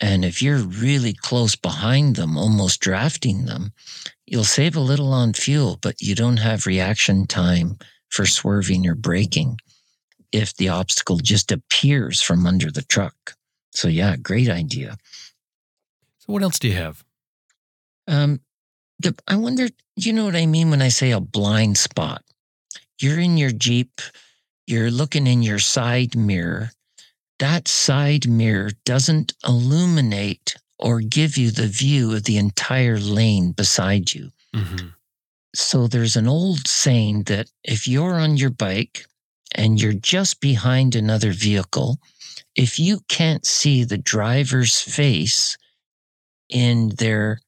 And 0.00 0.24
if 0.24 0.42
you're 0.42 0.58
really 0.58 1.12
close 1.12 1.56
behind 1.56 2.16
them, 2.16 2.36
almost 2.36 2.80
drafting 2.80 3.46
them, 3.46 3.72
you'll 4.26 4.44
save 4.44 4.76
a 4.76 4.80
little 4.80 5.12
on 5.12 5.32
fuel, 5.32 5.78
but 5.80 6.00
you 6.00 6.14
don't 6.14 6.38
have 6.38 6.66
reaction 6.66 7.26
time 7.26 7.78
for 8.10 8.26
swerving 8.26 8.86
or 8.86 8.94
braking 8.94 9.58
if 10.32 10.54
the 10.56 10.68
obstacle 10.68 11.18
just 11.18 11.52
appears 11.52 12.20
from 12.20 12.46
under 12.46 12.70
the 12.70 12.82
truck. 12.82 13.34
So, 13.72 13.88
yeah, 13.88 14.16
great 14.16 14.48
idea. 14.48 14.96
So 16.18 16.32
what 16.32 16.42
else 16.42 16.58
do 16.58 16.68
you 16.68 16.74
have? 16.74 17.04
Um, 18.06 18.40
the, 18.98 19.14
I 19.28 19.36
wonder, 19.36 19.68
you 19.96 20.12
know 20.12 20.24
what 20.24 20.36
I 20.36 20.46
mean 20.46 20.70
when 20.70 20.82
I 20.82 20.88
say 20.88 21.10
a 21.10 21.20
blind 21.20 21.78
spot? 21.78 22.22
You're 23.00 23.20
in 23.20 23.36
your 23.36 23.50
Jeep, 23.50 24.00
you're 24.66 24.90
looking 24.90 25.26
in 25.26 25.42
your 25.42 25.58
side 25.58 26.16
mirror. 26.16 26.70
That 27.38 27.68
side 27.68 28.28
mirror 28.28 28.70
doesn't 28.84 29.34
illuminate 29.46 30.56
or 30.78 31.00
give 31.00 31.36
you 31.36 31.50
the 31.50 31.66
view 31.66 32.14
of 32.14 32.24
the 32.24 32.38
entire 32.38 32.98
lane 32.98 33.52
beside 33.52 34.14
you. 34.14 34.30
Mm-hmm. 34.54 34.88
So 35.54 35.86
there's 35.86 36.16
an 36.16 36.28
old 36.28 36.66
saying 36.66 37.24
that 37.24 37.50
if 37.62 37.86
you're 37.86 38.14
on 38.14 38.36
your 38.36 38.50
bike 38.50 39.06
and 39.54 39.80
you're 39.80 39.92
just 39.92 40.40
behind 40.40 40.94
another 40.94 41.32
vehicle, 41.32 41.98
if 42.56 42.78
you 42.78 43.00
can't 43.08 43.46
see 43.46 43.84
the 43.84 43.98
driver's 43.98 44.80
face 44.80 45.56
in 46.48 46.90
their 46.98 47.40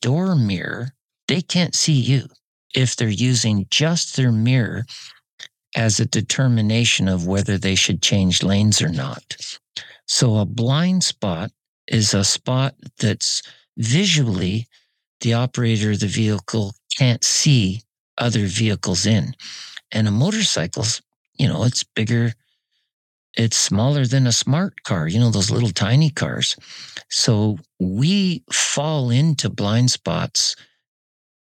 door 0.00 0.34
mirror, 0.34 0.94
they 1.28 1.40
can't 1.40 1.74
see 1.74 1.92
you 1.92 2.26
if 2.74 2.96
they're 2.96 3.08
using 3.08 3.66
just 3.70 4.16
their 4.16 4.32
mirror 4.32 4.84
as 5.76 5.98
a 5.98 6.06
determination 6.06 7.08
of 7.08 7.26
whether 7.26 7.58
they 7.58 7.74
should 7.74 8.02
change 8.02 8.42
lanes 8.42 8.80
or 8.80 8.88
not. 8.88 9.36
So 10.06 10.36
a 10.36 10.44
blind 10.44 11.02
spot 11.02 11.50
is 11.88 12.14
a 12.14 12.24
spot 12.24 12.74
that's 12.98 13.42
visually 13.76 14.66
the 15.20 15.34
operator 15.34 15.92
of 15.92 16.00
the 16.00 16.06
vehicle 16.06 16.74
can't 16.96 17.24
see 17.24 17.82
other 18.18 18.46
vehicles 18.46 19.06
in. 19.06 19.34
And 19.90 20.06
a 20.06 20.12
motorcycle's, 20.12 21.02
you 21.38 21.48
know, 21.48 21.64
it's 21.64 21.82
bigger, 21.82 22.32
it's 23.36 23.56
smaller 23.56 24.06
than 24.06 24.26
a 24.26 24.32
smart 24.32 24.82
car, 24.84 25.08
you 25.08 25.18
know, 25.18 25.30
those 25.30 25.50
little 25.50 25.70
tiny 25.70 26.10
cars. 26.10 26.56
So 27.10 27.58
we 27.80 28.44
fall 28.52 29.10
into 29.10 29.50
blind 29.50 29.90
spots 29.90 30.56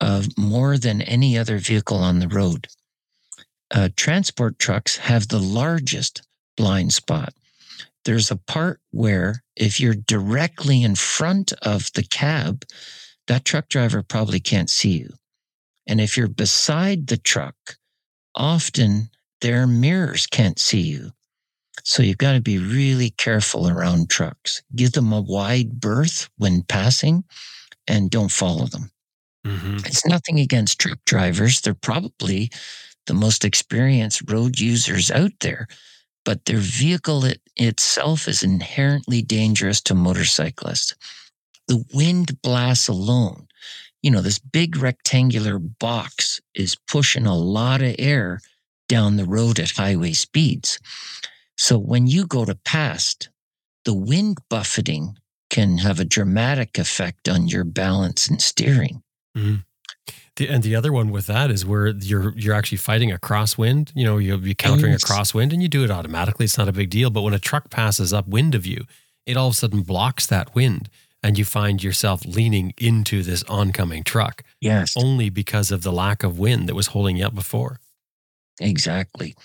of 0.00 0.26
more 0.36 0.78
than 0.78 1.02
any 1.02 1.38
other 1.38 1.58
vehicle 1.58 1.98
on 1.98 2.18
the 2.18 2.28
road. 2.28 2.68
Uh, 3.70 3.88
transport 3.96 4.58
trucks 4.58 4.96
have 4.96 5.28
the 5.28 5.38
largest 5.38 6.22
blind 6.56 6.92
spot. 6.92 7.32
There's 8.04 8.30
a 8.30 8.36
part 8.36 8.80
where 8.90 9.42
if 9.56 9.80
you're 9.80 9.94
directly 9.94 10.82
in 10.82 10.94
front 10.94 11.52
of 11.62 11.92
the 11.94 12.02
cab, 12.02 12.64
that 13.28 13.44
truck 13.44 13.68
driver 13.68 14.02
probably 14.02 14.40
can't 14.40 14.68
see 14.68 14.98
you. 14.98 15.14
And 15.86 16.00
if 16.00 16.16
you're 16.16 16.28
beside 16.28 17.06
the 17.06 17.16
truck, 17.16 17.54
often 18.34 19.10
their 19.40 19.66
mirrors 19.66 20.26
can't 20.26 20.58
see 20.58 20.80
you. 20.80 21.12
So 21.84 22.02
you've 22.02 22.18
got 22.18 22.34
to 22.34 22.40
be 22.40 22.58
really 22.58 23.10
careful 23.10 23.68
around 23.68 24.10
trucks. 24.10 24.62
Give 24.74 24.92
them 24.92 25.12
a 25.12 25.20
wide 25.20 25.80
berth 25.80 26.28
when 26.38 26.62
passing 26.62 27.24
and 27.88 28.10
don't 28.10 28.30
follow 28.30 28.66
them. 28.66 28.90
Mm-hmm. 29.46 29.78
It's 29.86 30.06
nothing 30.06 30.38
against 30.38 30.78
truck 30.78 30.98
drivers. 31.04 31.60
They're 31.60 31.74
probably 31.74 32.50
the 33.06 33.14
most 33.14 33.44
experienced 33.44 34.30
road 34.30 34.60
users 34.60 35.10
out 35.10 35.32
there, 35.40 35.66
but 36.24 36.44
their 36.44 36.58
vehicle 36.58 37.24
it, 37.24 37.40
itself 37.56 38.28
is 38.28 38.42
inherently 38.42 39.22
dangerous 39.22 39.80
to 39.82 39.94
motorcyclists. 39.94 40.94
The 41.66 41.84
wind 41.92 42.40
blasts 42.42 42.86
alone, 42.86 43.48
you 44.02 44.10
know, 44.10 44.20
this 44.20 44.38
big 44.38 44.76
rectangular 44.76 45.58
box 45.58 46.40
is 46.54 46.76
pushing 46.88 47.26
a 47.26 47.36
lot 47.36 47.82
of 47.82 47.96
air 47.98 48.40
down 48.88 49.16
the 49.16 49.24
road 49.24 49.58
at 49.58 49.70
highway 49.70 50.12
speeds. 50.12 50.78
So 51.62 51.78
when 51.78 52.08
you 52.08 52.26
go 52.26 52.44
to 52.44 52.56
past, 52.56 53.28
the 53.84 53.94
wind 53.94 54.38
buffeting 54.50 55.16
can 55.48 55.78
have 55.78 56.00
a 56.00 56.04
dramatic 56.04 56.76
effect 56.76 57.28
on 57.28 57.46
your 57.46 57.62
balance 57.62 58.26
and 58.26 58.42
steering. 58.42 59.04
Mm-hmm. 59.38 59.54
The, 60.34 60.48
and 60.48 60.64
the 60.64 60.74
other 60.74 60.92
one 60.92 61.12
with 61.12 61.28
that 61.28 61.52
is 61.52 61.64
where 61.64 61.86
you're 61.86 62.36
you're 62.36 62.56
actually 62.56 62.78
fighting 62.78 63.12
a 63.12 63.16
crosswind. 63.16 63.92
You 63.94 64.04
know, 64.04 64.18
you'll 64.18 64.38
be 64.38 64.56
countering 64.56 64.92
a 64.92 64.96
crosswind, 64.96 65.52
and 65.52 65.62
you 65.62 65.68
do 65.68 65.84
it 65.84 65.90
automatically. 65.92 66.46
It's 66.46 66.58
not 66.58 66.66
a 66.66 66.72
big 66.72 66.90
deal. 66.90 67.10
But 67.10 67.22
when 67.22 67.32
a 67.32 67.38
truck 67.38 67.70
passes 67.70 68.12
upwind 68.12 68.56
of 68.56 68.66
you, 68.66 68.84
it 69.24 69.36
all 69.36 69.46
of 69.46 69.54
a 69.54 69.56
sudden 69.56 69.82
blocks 69.82 70.26
that 70.26 70.56
wind, 70.56 70.90
and 71.22 71.38
you 71.38 71.44
find 71.44 71.80
yourself 71.80 72.24
leaning 72.26 72.74
into 72.76 73.22
this 73.22 73.44
oncoming 73.44 74.02
truck 74.02 74.42
Yes, 74.60 74.96
only 74.96 75.30
because 75.30 75.70
of 75.70 75.84
the 75.84 75.92
lack 75.92 76.24
of 76.24 76.40
wind 76.40 76.68
that 76.68 76.74
was 76.74 76.88
holding 76.88 77.18
you 77.18 77.26
up 77.26 77.36
before. 77.36 77.78
exactly. 78.58 79.36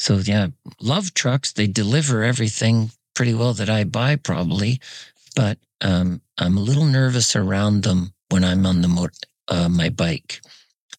So 0.00 0.16
yeah, 0.16 0.46
love 0.80 1.12
trucks. 1.12 1.52
They 1.52 1.66
deliver 1.66 2.22
everything 2.22 2.90
pretty 3.14 3.34
well 3.34 3.52
that 3.52 3.68
I 3.68 3.84
buy 3.84 4.16
probably, 4.16 4.80
but 5.36 5.58
um, 5.82 6.22
I'm 6.38 6.56
a 6.56 6.60
little 6.60 6.86
nervous 6.86 7.36
around 7.36 7.82
them 7.84 8.14
when 8.30 8.42
I'm 8.42 8.64
on 8.64 8.80
the 8.80 8.88
mo- 8.88 9.08
uh, 9.48 9.68
my 9.68 9.90
bike, 9.90 10.40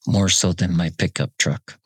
more 0.06 0.30
so 0.30 0.54
than 0.54 0.78
my 0.78 0.92
pickup 1.00 1.32
truck. 1.40 1.80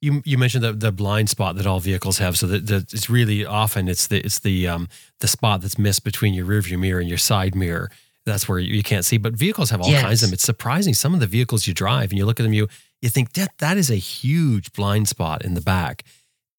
You 0.00 0.20
you 0.24 0.36
mentioned 0.36 0.64
the 0.64 0.72
the 0.72 0.90
blind 0.90 1.30
spot 1.30 1.54
that 1.56 1.66
all 1.66 1.78
vehicles 1.80 2.18
have, 2.18 2.36
so 2.36 2.48
that, 2.48 2.66
that 2.66 2.92
it's 2.92 3.08
really 3.08 3.46
often 3.46 3.88
it's 3.88 4.08
the 4.08 4.18
it's 4.26 4.40
the 4.40 4.66
um 4.66 4.88
the 5.20 5.28
spot 5.28 5.60
that's 5.60 5.78
missed 5.78 6.02
between 6.02 6.34
your 6.34 6.46
rearview 6.46 6.78
mirror 6.78 6.98
and 7.00 7.08
your 7.08 7.18
side 7.18 7.54
mirror. 7.54 7.88
That's 8.26 8.48
where 8.48 8.58
you, 8.58 8.74
you 8.74 8.82
can't 8.82 9.04
see. 9.04 9.16
But 9.18 9.34
vehicles 9.34 9.70
have 9.70 9.80
all 9.80 9.90
Yes. 9.90 10.02
kinds 10.02 10.22
of 10.22 10.28
them. 10.30 10.34
It's 10.34 10.42
surprising 10.44 10.94
some 10.94 11.14
of 11.14 11.20
the 11.20 11.26
vehicles 11.28 11.66
you 11.68 11.74
drive 11.74 12.10
and 12.10 12.18
you 12.18 12.26
look 12.26 12.40
at 12.40 12.42
them, 12.42 12.52
you 12.52 12.68
you 13.00 13.08
think 13.10 13.32
that 13.34 13.50
that 13.58 13.76
is 13.76 13.90
a 13.90 13.96
huge 13.96 14.72
blind 14.72 15.06
spot 15.08 15.44
in 15.44 15.54
the 15.54 15.60
back. 15.60 16.02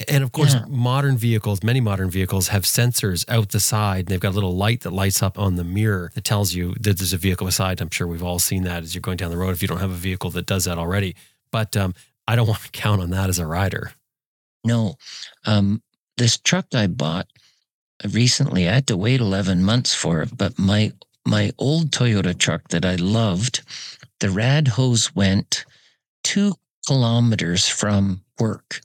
And 0.07 0.23
of 0.23 0.31
course, 0.31 0.53
Yeah. 0.53 0.65
modern 0.69 1.17
vehicles, 1.17 1.61
many 1.61 1.81
modern 1.81 2.09
vehicles 2.09 2.47
have 2.49 2.63
sensors 2.63 3.25
out 3.27 3.49
the 3.49 3.59
side. 3.59 3.99
And 3.99 4.07
they've 4.07 4.19
got 4.19 4.29
a 4.29 4.35
little 4.39 4.55
light 4.55 4.81
that 4.81 4.93
lights 4.93 5.21
up 5.21 5.37
on 5.37 5.55
the 5.55 5.63
mirror 5.63 6.11
that 6.15 6.23
tells 6.23 6.53
you 6.53 6.73
that 6.79 6.97
there's 6.97 7.11
a 7.13 7.17
vehicle 7.17 7.45
beside. 7.45 7.81
I'm 7.81 7.89
sure 7.89 8.07
we've 8.07 8.23
all 8.23 8.39
seen 8.39 8.63
that 8.63 8.83
as 8.83 8.95
you're 8.95 9.01
going 9.01 9.17
down 9.17 9.31
the 9.31 9.37
road 9.37 9.51
if 9.51 9.61
you 9.61 9.67
don't 9.67 9.79
have 9.81 9.91
a 9.91 9.95
vehicle 9.95 10.29
that 10.31 10.45
does 10.45 10.65
that 10.65 10.77
already. 10.77 11.15
But 11.51 11.75
um, 11.75 11.93
I 12.27 12.35
don't 12.35 12.47
want 12.53 12.61
to 12.61 12.71
count 12.71 13.01
on 13.01 13.09
that 13.09 13.29
as 13.29 13.39
a 13.39 13.45
rider. 13.45 13.91
No, 14.63 14.95
um, 15.45 15.81
this 16.17 16.37
truck 16.37 16.67
I 16.73 16.87
bought 16.87 17.27
recently, 18.13 18.67
I 18.69 18.73
had 18.75 18.87
to 18.87 18.97
wait 18.97 19.19
11 19.21 19.63
months 19.63 19.93
for 19.93 20.21
it, 20.21 20.35
but 20.37 20.57
my 20.57 20.93
my 21.25 21.51
old 21.57 21.91
Toyota 21.91 22.35
truck 22.37 22.69
that 22.69 22.85
I 22.85 22.95
loved, 22.95 23.61
the 24.19 24.29
rad 24.29 24.67
hose 24.69 25.13
went 25.13 25.65
two 26.23 26.55
kilometers 26.87 27.67
from 27.67 28.21
work. 28.39 28.81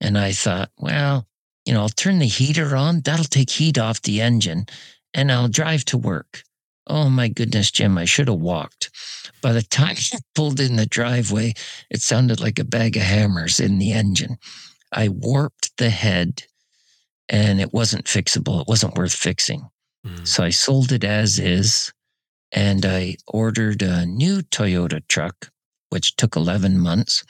And 0.00 0.18
I 0.18 0.32
thought, 0.32 0.70
well, 0.78 1.26
you 1.64 1.72
know, 1.72 1.80
I'll 1.80 1.88
turn 1.88 2.18
the 2.18 2.26
heater 2.26 2.76
on. 2.76 3.00
That'll 3.00 3.24
take 3.24 3.50
heat 3.50 3.78
off 3.78 4.02
the 4.02 4.20
engine 4.20 4.66
and 5.14 5.32
I'll 5.32 5.48
drive 5.48 5.84
to 5.86 5.98
work. 5.98 6.42
Oh 6.86 7.10
my 7.10 7.28
goodness, 7.28 7.70
Jim, 7.70 7.98
I 7.98 8.04
should 8.04 8.28
have 8.28 8.38
walked. 8.38 8.90
By 9.42 9.52
the 9.52 9.62
time 9.62 9.96
I 10.12 10.18
pulled 10.34 10.60
in 10.60 10.76
the 10.76 10.86
driveway, 10.86 11.54
it 11.90 12.02
sounded 12.02 12.40
like 12.40 12.58
a 12.58 12.64
bag 12.64 12.96
of 12.96 13.02
hammers 13.02 13.58
in 13.58 13.78
the 13.78 13.92
engine. 13.92 14.38
I 14.92 15.08
warped 15.08 15.76
the 15.78 15.90
head 15.90 16.44
and 17.28 17.60
it 17.60 17.72
wasn't 17.72 18.04
fixable. 18.04 18.60
It 18.60 18.68
wasn't 18.68 18.96
worth 18.96 19.14
fixing. 19.14 19.68
Mm. 20.06 20.26
So 20.26 20.44
I 20.44 20.50
sold 20.50 20.92
it 20.92 21.02
as 21.02 21.40
is 21.40 21.92
and 22.52 22.86
I 22.86 23.16
ordered 23.26 23.82
a 23.82 24.06
new 24.06 24.42
Toyota 24.42 25.02
truck, 25.08 25.50
which 25.90 26.14
took 26.14 26.36
11 26.36 26.78
months. 26.78 27.24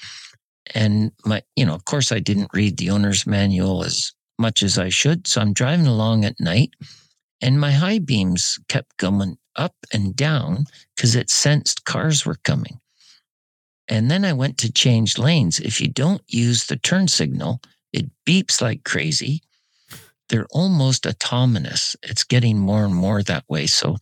And 0.75 1.13
my, 1.25 1.43
you 1.55 1.65
know, 1.65 1.75
of 1.75 1.85
course, 1.85 2.13
I 2.13 2.19
didn't 2.19 2.51
read 2.53 2.77
the 2.77 2.91
owner's 2.91 3.27
manual 3.27 3.85
as 3.85 4.13
much 4.39 4.63
as 4.63 4.79
I 4.79 4.89
should. 4.89 5.27
So 5.27 5.41
I'm 5.41 5.53
driving 5.53 5.87
along 5.87 6.25
at 6.25 6.41
night 6.41 6.75
and 7.41 7.61
my 7.61 7.71
high 7.71 7.99
beams 7.99 8.59
kept 8.69 8.97
going 8.97 9.39
up 9.57 9.75
and 9.93 10.15
down 10.15 10.65
because 10.95 11.15
it 11.15 11.31
sensed 11.31 11.85
cars 11.85 12.25
were 12.25 12.39
coming. 12.45 12.81
And 13.89 14.11
then 14.11 14.25
I 14.25 14.33
went 14.33 14.59
to 14.59 14.73
change 14.73 15.19
lanes. 15.19 15.61
If 15.61 15.81
you 15.81 15.89
don't 15.89 16.23
use 16.27 16.67
the 16.67 16.77
turn 16.77 17.09
signal, 17.09 17.61
it 17.93 18.11
beeps 18.27 18.61
like 18.61 18.85
crazy. 18.85 19.43
They're 20.29 20.49
almost 20.51 21.07
autonomous. 21.07 21.95
It's 22.03 22.25
getting 22.25 22.59
more 22.59 22.85
and 22.85 22.95
more 22.95 23.23
that 23.23 23.45
way. 23.49 23.67
So 23.67 23.97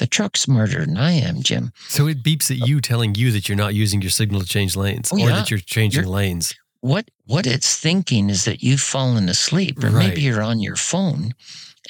the 0.00 0.06
truck's 0.08 0.40
smarter 0.40 0.84
than 0.84 0.96
I 0.98 1.12
am, 1.12 1.42
Jim. 1.42 1.72
So 1.88 2.08
it 2.08 2.24
beeps 2.24 2.50
at 2.50 2.66
you, 2.66 2.80
telling 2.80 3.14
you 3.14 3.30
that 3.30 3.48
you're 3.48 3.56
not 3.56 3.74
using 3.74 4.02
your 4.02 4.10
signal 4.10 4.40
to 4.40 4.46
change 4.46 4.74
lanes, 4.76 5.10
Oh, 5.12 5.16
or 5.16 5.20
yeah. 5.20 5.36
that 5.36 5.50
you're 5.50 5.60
changing 5.60 6.02
You're- 6.02 6.12
lanes. 6.12 6.52
What 6.82 7.08
what 7.26 7.46
it's 7.46 7.76
thinking 7.78 8.30
is 8.30 8.44
that 8.46 8.62
you've 8.62 8.80
fallen 8.80 9.28
asleep, 9.28 9.84
or 9.84 9.90
Right. 9.90 10.08
maybe 10.08 10.22
you're 10.22 10.42
on 10.42 10.60
your 10.60 10.76
phone 10.76 11.34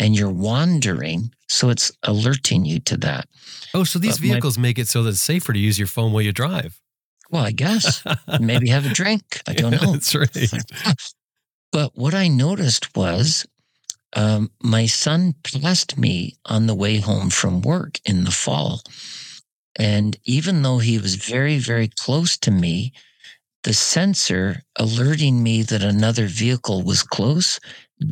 and 0.00 0.14
you're 0.16 0.28
wandering. 0.28 1.30
So 1.48 1.70
it's 1.70 1.90
alerting 2.02 2.64
you 2.66 2.80
to 2.80 2.96
that. 2.98 3.28
Oh, 3.72 3.84
so 3.84 3.98
these 4.00 4.18
But 4.18 4.22
my- 4.26 4.32
vehicles 4.32 4.58
make 4.58 4.78
it 4.78 4.88
so 4.88 5.02
that 5.04 5.10
it's 5.10 5.20
safer 5.20 5.52
to 5.52 5.58
use 5.58 5.78
your 5.78 5.86
phone 5.88 6.12
while 6.12 6.22
you 6.22 6.32
drive. 6.32 6.80
Well, 7.30 7.44
I 7.44 7.52
guess 7.52 8.02
maybe 8.40 8.68
have 8.70 8.84
a 8.84 8.92
drink. 8.92 9.22
I 9.46 9.52
don't 9.54 9.70
know. 9.80 9.92
That's 9.92 10.14
right. 10.14 10.36
But 11.72 11.96
what 11.96 12.14
I 12.14 12.26
noticed 12.26 12.96
was 12.96 13.46
um, 14.14 14.50
my 14.62 14.86
son 14.86 15.34
passed 15.42 15.96
me 15.96 16.36
on 16.46 16.66
the 16.66 16.74
way 16.74 16.98
home 16.98 17.30
from 17.30 17.62
work 17.62 18.00
in 18.04 18.24
the 18.24 18.30
fall. 18.30 18.82
And 19.78 20.16
even 20.24 20.62
though 20.62 20.78
he 20.78 20.98
was 20.98 21.14
very, 21.14 21.58
very 21.58 21.88
close 21.88 22.36
to 22.38 22.50
me, 22.50 22.92
the 23.62 23.74
sensor 23.74 24.62
alerting 24.76 25.42
me 25.42 25.62
that 25.62 25.82
another 25.82 26.26
vehicle 26.26 26.82
was 26.82 27.02
close 27.02 27.60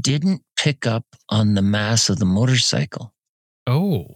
didn't 0.01 0.43
pick 0.57 0.87
up 0.87 1.05
on 1.31 1.55
the 1.55 1.63
mass 1.63 2.09
of 2.09 2.19
the 2.19 2.27
motorcycle. 2.27 3.15
Oh, 3.67 4.07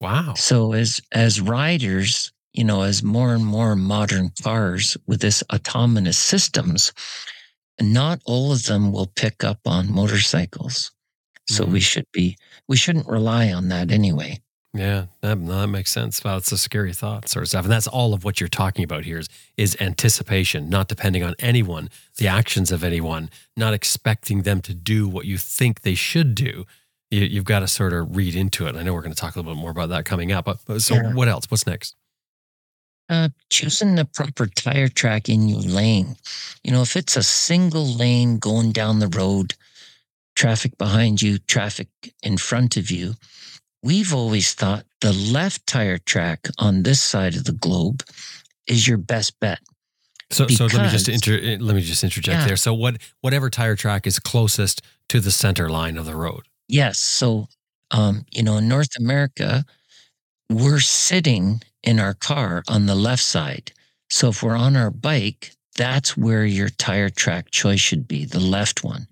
wow. 0.00 0.34
So 0.34 0.72
as 0.72 1.00
as 1.12 1.40
riders, 1.40 2.32
you 2.52 2.64
know, 2.64 2.82
as 2.82 3.02
more 3.02 3.34
and 3.34 3.46
more 3.46 3.76
modern 3.76 4.32
cars 4.42 4.96
with 5.06 5.20
this 5.20 5.42
autonomous 5.52 6.18
systems, 6.18 6.92
not 7.80 8.20
all 8.24 8.52
of 8.52 8.64
them 8.64 8.92
will 8.92 9.12
pick 9.14 9.44
up 9.44 9.60
on 9.66 9.92
motorcycles. 9.92 10.90
So 11.56 11.64
we 11.64 11.80
should 11.80 12.06
be 12.12 12.36
we 12.68 12.76
shouldn't 12.76 13.08
rely 13.08 13.52
on 13.52 13.68
that 13.68 13.90
anyway. 13.90 14.40
Yeah, 14.72 15.06
that, 15.22 15.44
that 15.48 15.66
makes 15.66 15.90
sense. 15.90 16.22
Well, 16.22 16.36
it's 16.36 16.52
a 16.52 16.58
scary 16.58 16.92
thought 16.92 17.28
sort 17.28 17.42
of 17.42 17.48
stuff. 17.48 17.64
And 17.64 17.72
that's 17.72 17.88
all 17.88 18.14
of 18.14 18.22
what 18.22 18.40
you're 18.40 18.48
talking 18.48 18.84
about 18.84 19.04
here 19.04 19.18
is, 19.18 19.28
is 19.56 19.76
anticipation, 19.80 20.70
not 20.70 20.86
depending 20.86 21.24
on 21.24 21.34
anyone, 21.40 21.90
the 22.18 22.28
actions 22.28 22.70
of 22.70 22.84
anyone, 22.84 23.30
not 23.56 23.74
expecting 23.74 24.42
them 24.42 24.60
to 24.60 24.72
do 24.72 25.08
what 25.08 25.24
you 25.26 25.38
think 25.38 25.80
they 25.80 25.96
should 25.96 26.36
do. 26.36 26.66
You, 27.10 27.22
you've 27.22 27.44
got 27.44 27.60
to 27.60 27.66
sort 27.68 27.92
of 27.92 28.14
read 28.14 28.36
into 28.36 28.68
it. 28.68 28.76
I 28.76 28.84
know 28.84 28.94
we're 28.94 29.02
going 29.02 29.12
to 29.12 29.20
talk 29.20 29.34
a 29.34 29.40
little 29.40 29.54
bit 29.54 29.60
more 29.60 29.72
about 29.72 29.88
that 29.88 30.04
coming 30.04 30.30
up. 30.30 30.44
But, 30.44 30.58
but 30.64 30.82
so, 30.82 30.94
Yeah. 30.94 31.14
what 31.14 31.26
else? 31.26 31.50
What's 31.50 31.66
next? 31.66 31.96
Uh, 33.08 33.30
choosing 33.48 33.96
the 33.96 34.04
proper 34.04 34.46
tire 34.46 34.86
track 34.86 35.28
in 35.28 35.48
your 35.48 35.62
lane. 35.62 36.14
You 36.62 36.70
know, 36.70 36.82
if 36.82 36.94
it's 36.94 37.16
a 37.16 37.24
single 37.24 37.84
lane 37.84 38.38
going 38.38 38.70
down 38.70 39.00
the 39.00 39.08
road, 39.08 39.56
traffic 40.40 40.78
behind 40.78 41.20
you, 41.20 41.36
traffic 41.38 41.88
in 42.22 42.38
front 42.38 42.78
of 42.78 42.90
you, 42.90 43.12
we've 43.82 44.14
always 44.14 44.54
thought 44.54 44.86
the 45.02 45.12
left 45.12 45.66
tire 45.66 45.98
track 45.98 46.48
on 46.58 46.82
this 46.82 46.98
side 47.02 47.36
of 47.36 47.44
the 47.44 47.52
globe 47.52 48.02
is 48.66 48.88
your 48.88 48.96
best 48.96 49.38
bet. 49.38 49.58
So, 50.30 50.48
so 50.48 50.64
let 50.64 50.82
me 50.82 50.88
just 50.88 51.08
inter, 51.10 51.38
eh, 51.42 51.58
let 51.60 51.76
me 51.76 51.82
just 51.82 52.02
interject 52.02 52.40
Yeah. 52.40 52.46
there. 52.46 52.56
So, 52.56 52.72
what 52.72 52.96
whatever 53.20 53.50
tire 53.50 53.76
track 53.76 54.06
is 54.06 54.18
closest 54.18 54.80
to 55.10 55.20
the 55.20 55.30
center 55.30 55.68
line 55.68 55.98
of 55.98 56.06
the 56.06 56.16
road. 56.16 56.42
Yes. 56.68 56.98
So, 56.98 57.48
um, 57.90 58.24
you 58.30 58.42
know, 58.42 58.56
in 58.56 58.66
North 58.66 58.96
America, 58.98 59.66
we're 60.48 60.80
sitting 60.80 61.60
in 61.82 62.00
our 62.00 62.14
car 62.14 62.62
on 62.66 62.86
the 62.86 62.94
left 62.94 63.24
side. 63.24 63.72
So 64.08 64.30
if 64.30 64.42
we're 64.42 64.56
on 64.56 64.74
our 64.76 64.90
bike, 64.90 65.52
that's 65.76 66.16
where 66.16 66.46
your 66.46 66.70
tire 66.70 67.10
track 67.10 67.50
choice 67.50 67.80
should 67.80 68.08
be, 68.08 68.24
the 68.24 68.40
left 68.40 68.84
one. 68.84 69.06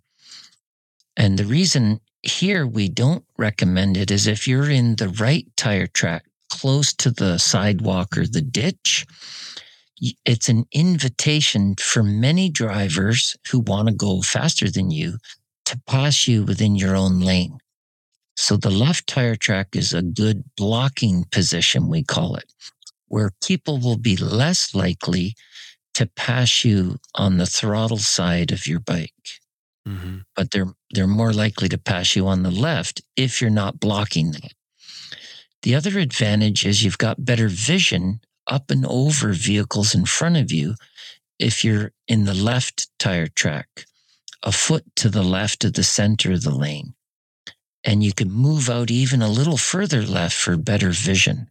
And 1.18 1.36
the 1.36 1.44
reason 1.44 2.00
here 2.22 2.64
we 2.66 2.88
don't 2.88 3.24
recommend 3.36 3.96
it 3.96 4.10
is 4.10 4.26
if 4.28 4.46
you're 4.46 4.70
in 4.70 4.96
the 4.96 5.08
right 5.08 5.46
tire 5.56 5.88
track 5.88 6.24
close 6.50 6.92
to 6.94 7.10
the 7.10 7.38
sidewalk 7.38 8.16
or 8.16 8.26
the 8.26 8.40
ditch, 8.40 9.04
it's 10.24 10.48
an 10.48 10.64
invitation 10.70 11.74
for 11.78 12.04
many 12.04 12.48
drivers 12.48 13.36
who 13.50 13.58
want 13.58 13.88
to 13.88 13.94
go 13.94 14.22
faster 14.22 14.70
than 14.70 14.92
you 14.92 15.18
to 15.66 15.80
pass 15.88 16.28
you 16.28 16.44
within 16.44 16.76
your 16.76 16.94
own 16.94 17.18
lane. 17.20 17.58
So 18.36 18.56
the 18.56 18.70
left 18.70 19.08
tire 19.08 19.34
track 19.34 19.74
is 19.74 19.92
a 19.92 20.02
good 20.02 20.44
blocking 20.56 21.24
position, 21.32 21.88
we 21.88 22.04
call 22.04 22.36
it, 22.36 22.52
where 23.08 23.32
people 23.44 23.78
will 23.78 23.98
be 23.98 24.16
less 24.16 24.72
likely 24.72 25.34
to 25.94 26.06
pass 26.06 26.64
you 26.64 26.98
on 27.16 27.38
the 27.38 27.46
throttle 27.46 27.98
side 27.98 28.52
of 28.52 28.68
your 28.68 28.78
bike, 28.78 29.12
Mm-hmm. 29.88 30.18
but 30.36 30.50
they're 30.50 30.72
they're 30.90 31.06
more 31.06 31.32
likely 31.32 31.68
to 31.68 31.78
pass 31.78 32.14
you 32.14 32.26
on 32.26 32.42
the 32.42 32.50
left 32.50 33.00
if 33.16 33.40
you're 33.40 33.50
not 33.50 33.80
blocking 33.80 34.32
them. 34.32 34.50
The 35.62 35.74
other 35.74 35.98
advantage 35.98 36.66
is 36.66 36.84
you've 36.84 36.98
got 36.98 37.24
better 37.24 37.48
vision 37.48 38.20
up 38.46 38.70
and 38.70 38.84
over 38.86 39.32
vehicles 39.32 39.94
in 39.94 40.04
front 40.04 40.36
of 40.36 40.52
you 40.52 40.74
if 41.38 41.64
you're 41.64 41.92
in 42.06 42.24
the 42.24 42.34
left 42.34 42.88
tire 42.98 43.28
track, 43.28 43.86
a 44.42 44.52
foot 44.52 44.84
to 44.96 45.08
the 45.08 45.22
left 45.22 45.64
of 45.64 45.72
the 45.72 45.84
center 45.84 46.32
of 46.32 46.42
the 46.42 46.54
lane 46.54 46.94
and 47.84 48.02
you 48.02 48.12
can 48.12 48.30
move 48.30 48.68
out 48.68 48.90
even 48.90 49.22
a 49.22 49.28
little 49.28 49.56
further 49.56 50.02
left 50.02 50.36
for 50.36 50.56
better 50.56 50.90
vision. 50.90 51.48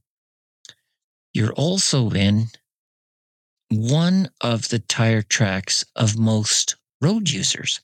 You're 1.34 1.54
also 1.54 2.12
in 2.12 2.48
one 3.70 4.30
of 4.42 4.70
the 4.70 4.80
tire 4.80 5.22
tracks 5.22 5.86
of 5.96 6.18
most 6.18 6.76
road 7.02 7.30
users, 7.30 7.82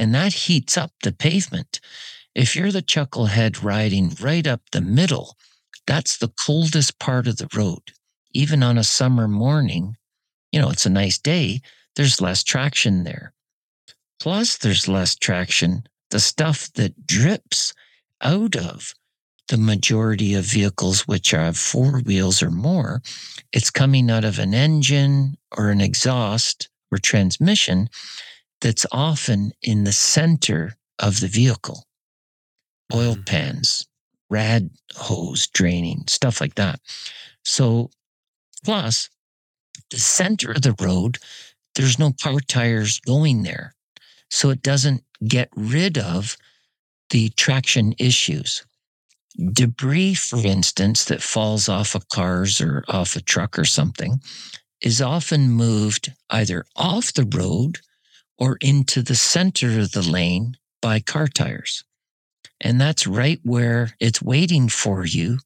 and 0.00 0.14
that 0.14 0.32
heats 0.32 0.78
up 0.78 0.92
the 1.02 1.12
pavement. 1.12 1.78
If 2.34 2.56
you're 2.56 2.72
the 2.72 2.80
chucklehead 2.80 3.62
riding 3.62 4.16
right 4.18 4.46
up 4.46 4.62
the 4.72 4.80
middle, 4.80 5.36
that's 5.86 6.16
the 6.16 6.32
coldest 6.46 6.98
part 6.98 7.26
of 7.26 7.36
the 7.36 7.50
road. 7.54 7.82
Even 8.32 8.62
on 8.62 8.78
a 8.78 8.82
summer 8.82 9.28
morning, 9.28 9.98
you 10.52 10.60
know, 10.60 10.70
it's 10.70 10.86
a 10.86 10.90
nice 10.90 11.18
day, 11.18 11.60
there's 11.96 12.18
less 12.18 12.42
traction 12.42 13.04
there. 13.04 13.34
Plus, 14.18 14.56
there's 14.56 14.88
less 14.88 15.14
traction, 15.14 15.84
the 16.08 16.20
stuff 16.20 16.72
that 16.76 17.06
drips 17.06 17.74
out 18.22 18.56
of 18.56 18.94
the 19.48 19.58
majority 19.58 20.32
of 20.32 20.44
vehicles 20.46 21.06
which 21.06 21.32
have 21.32 21.58
four 21.58 22.00
wheels 22.00 22.42
or 22.42 22.50
more, 22.50 23.02
it's 23.52 23.70
coming 23.70 24.10
out 24.10 24.24
of 24.24 24.38
an 24.38 24.54
engine 24.54 25.36
or 25.58 25.68
an 25.68 25.82
exhaust 25.82 26.70
or 26.90 26.96
transmission 26.96 27.90
that's 28.60 28.86
often 28.92 29.52
in 29.62 29.84
the 29.84 29.92
center 29.92 30.76
of 30.98 31.20
the 31.20 31.28
vehicle. 31.28 31.86
Oil 32.92 33.16
Mhm. 33.16 33.26
pans, 33.26 33.86
rad 34.30 34.70
hose 34.94 35.46
draining, 35.48 36.04
stuff 36.08 36.40
like 36.40 36.56
that. 36.56 36.80
So, 37.44 37.90
plus, 38.64 39.08
the 39.90 39.98
center 40.00 40.52
of 40.52 40.62
the 40.62 40.74
road, 40.80 41.18
there's 41.74 41.98
no 41.98 42.12
car 42.12 42.40
tires 42.40 43.00
going 43.00 43.42
there. 43.44 43.74
So 44.30 44.50
it 44.50 44.62
doesn't 44.62 45.04
get 45.26 45.50
rid 45.56 45.98
of 45.98 46.36
the 47.10 47.30
traction 47.30 47.94
issues. 47.98 48.64
Debris, 49.52 50.14
for 50.14 50.38
instance, 50.46 51.04
that 51.06 51.22
falls 51.22 51.68
off 51.68 51.94
of 51.94 52.08
cars 52.08 52.60
or 52.60 52.84
off 52.88 53.16
a 53.16 53.20
truck 53.22 53.58
or 53.58 53.64
something 53.64 54.20
is 54.82 55.00
often 55.02 55.50
moved 55.50 56.12
either 56.30 56.64
off 56.76 57.12
the 57.14 57.24
road 57.26 57.80
or 58.40 58.56
into 58.62 59.02
the 59.02 59.14
center 59.14 59.78
of 59.78 59.92
the 59.92 60.02
lane 60.02 60.56
by 60.82 60.98
car 60.98 61.28
tires. 61.28 61.84
And 62.60 62.80
that's 62.80 63.06
right 63.06 63.38
where 63.44 63.94
it's 64.00 64.20
waiting 64.22 64.68
for 64.68 65.04
you 65.04 65.38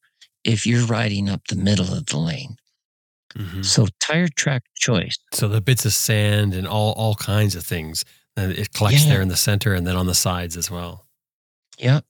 if 0.44 0.66
you're 0.66 0.86
riding 0.86 1.28
up 1.28 1.46
the 1.48 1.56
middle 1.56 1.92
of 1.92 2.06
the 2.06 2.18
lane. 2.18 2.56
Mhm. 3.36 3.64
So, 3.64 3.88
tire 4.00 4.28
track 4.28 4.62
choice. 4.76 5.18
So 5.32 5.48
the 5.48 5.60
bits 5.60 5.84
of 5.84 5.92
sand 5.92 6.54
and 6.54 6.66
all 6.68 6.92
all 6.92 7.16
kinds 7.16 7.56
of 7.56 7.66
things, 7.66 8.04
and 8.36 8.52
it 8.52 8.72
collects 8.72 9.02
Yeah. 9.04 9.10
there 9.10 9.22
in 9.22 9.28
the 9.28 9.36
center 9.36 9.74
and 9.74 9.84
then 9.86 9.96
on 9.96 10.06
the 10.06 10.14
sides 10.14 10.56
as 10.56 10.70
well. 10.70 11.06
Yeah. 11.78 12.00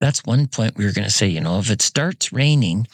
That's 0.00 0.24
one 0.24 0.46
point 0.46 0.76
we 0.76 0.84
were 0.84 0.92
going 0.92 1.08
to 1.08 1.10
say. 1.14 1.26
You 1.28 1.40
know, 1.40 1.58
if 1.58 1.70
it 1.70 1.82
starts 1.82 2.32
raining, 2.32 2.86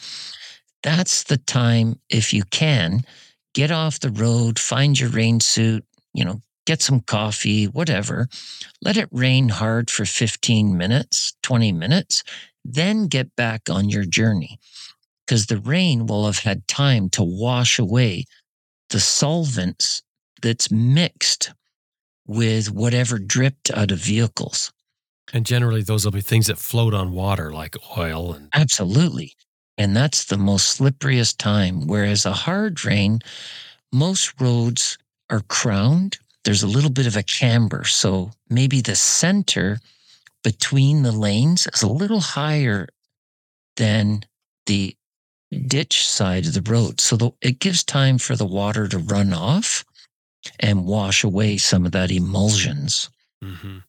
that's 0.81 1.23
the 1.23 1.37
time, 1.37 1.99
if 2.09 2.33
you 2.33 2.43
can, 2.45 3.05
get 3.53 3.69
off 3.69 3.99
the 3.99 4.09
road, 4.09 4.57
find 4.57 4.99
your 4.99 5.09
rain 5.09 5.39
suit, 5.39 5.85
you 6.13 6.25
know, 6.25 6.41
get 6.65 6.81
some 6.81 7.01
coffee, 7.01 7.65
whatever. 7.65 8.27
Let 8.81 8.97
it 8.97 9.09
rain 9.11 9.49
hard 9.49 9.89
for 9.89 10.05
15 10.05 10.77
minutes, 10.77 11.33
20 11.43 11.71
minutes, 11.71 12.23
then 12.63 13.07
get 13.07 13.35
back 13.35 13.69
on 13.69 13.89
your 13.89 14.05
journey 14.05 14.59
because 15.25 15.47
the 15.47 15.57
rain 15.57 16.05
will 16.05 16.25
have 16.25 16.39
had 16.39 16.67
time 16.67 17.09
to 17.09 17.23
wash 17.23 17.79
away 17.79 18.25
the 18.89 18.99
solvents 18.99 20.03
that's 20.41 20.71
mixed 20.71 21.53
with 22.27 22.71
whatever 22.71 23.17
dripped 23.17 23.71
out 23.71 23.91
of 23.91 23.99
vehicles. 23.99 24.71
And 25.33 25.45
generally, 25.45 25.81
those 25.81 26.03
will 26.03 26.11
be 26.11 26.21
things 26.21 26.47
that 26.47 26.57
float 26.57 26.93
on 26.93 27.13
water, 27.13 27.51
like 27.51 27.77
oil 27.97 28.33
and 28.33 28.49
Absolutely. 28.53 29.33
And 29.77 29.95
that's 29.95 30.25
the 30.25 30.37
most 30.37 30.79
slipperiest 30.79 31.37
time. 31.37 31.87
Whereas 31.87 32.25
a 32.25 32.33
hard 32.33 32.83
rain, 32.83 33.19
most 33.93 34.39
roads 34.39 34.97
are 35.29 35.41
crowned. 35.47 36.17
There's 36.43 36.63
a 36.63 36.67
little 36.67 36.89
bit 36.89 37.07
of 37.07 37.15
a 37.15 37.23
camber. 37.23 37.83
So 37.85 38.31
maybe 38.49 38.81
the 38.81 38.95
center 38.95 39.79
between 40.43 41.03
the 41.03 41.11
lanes 41.11 41.67
is 41.73 41.83
a 41.83 41.87
little 41.87 42.19
higher 42.19 42.87
than 43.77 44.23
the 44.65 44.95
ditch 45.67 46.07
side 46.07 46.45
of 46.47 46.53
the 46.53 46.71
road. 46.71 46.99
So 47.01 47.15
the, 47.15 47.31
it 47.41 47.59
gives 47.59 47.83
time 47.83 48.17
for 48.17 48.35
the 48.35 48.45
water 48.45 48.87
to 48.87 48.97
run 48.97 49.33
off 49.33 49.85
and 50.59 50.85
wash 50.85 51.23
away 51.23 51.57
some 51.57 51.85
of 51.85 51.91
that 51.91 52.11
emulsions. 52.11 53.09
hmm 53.43 53.79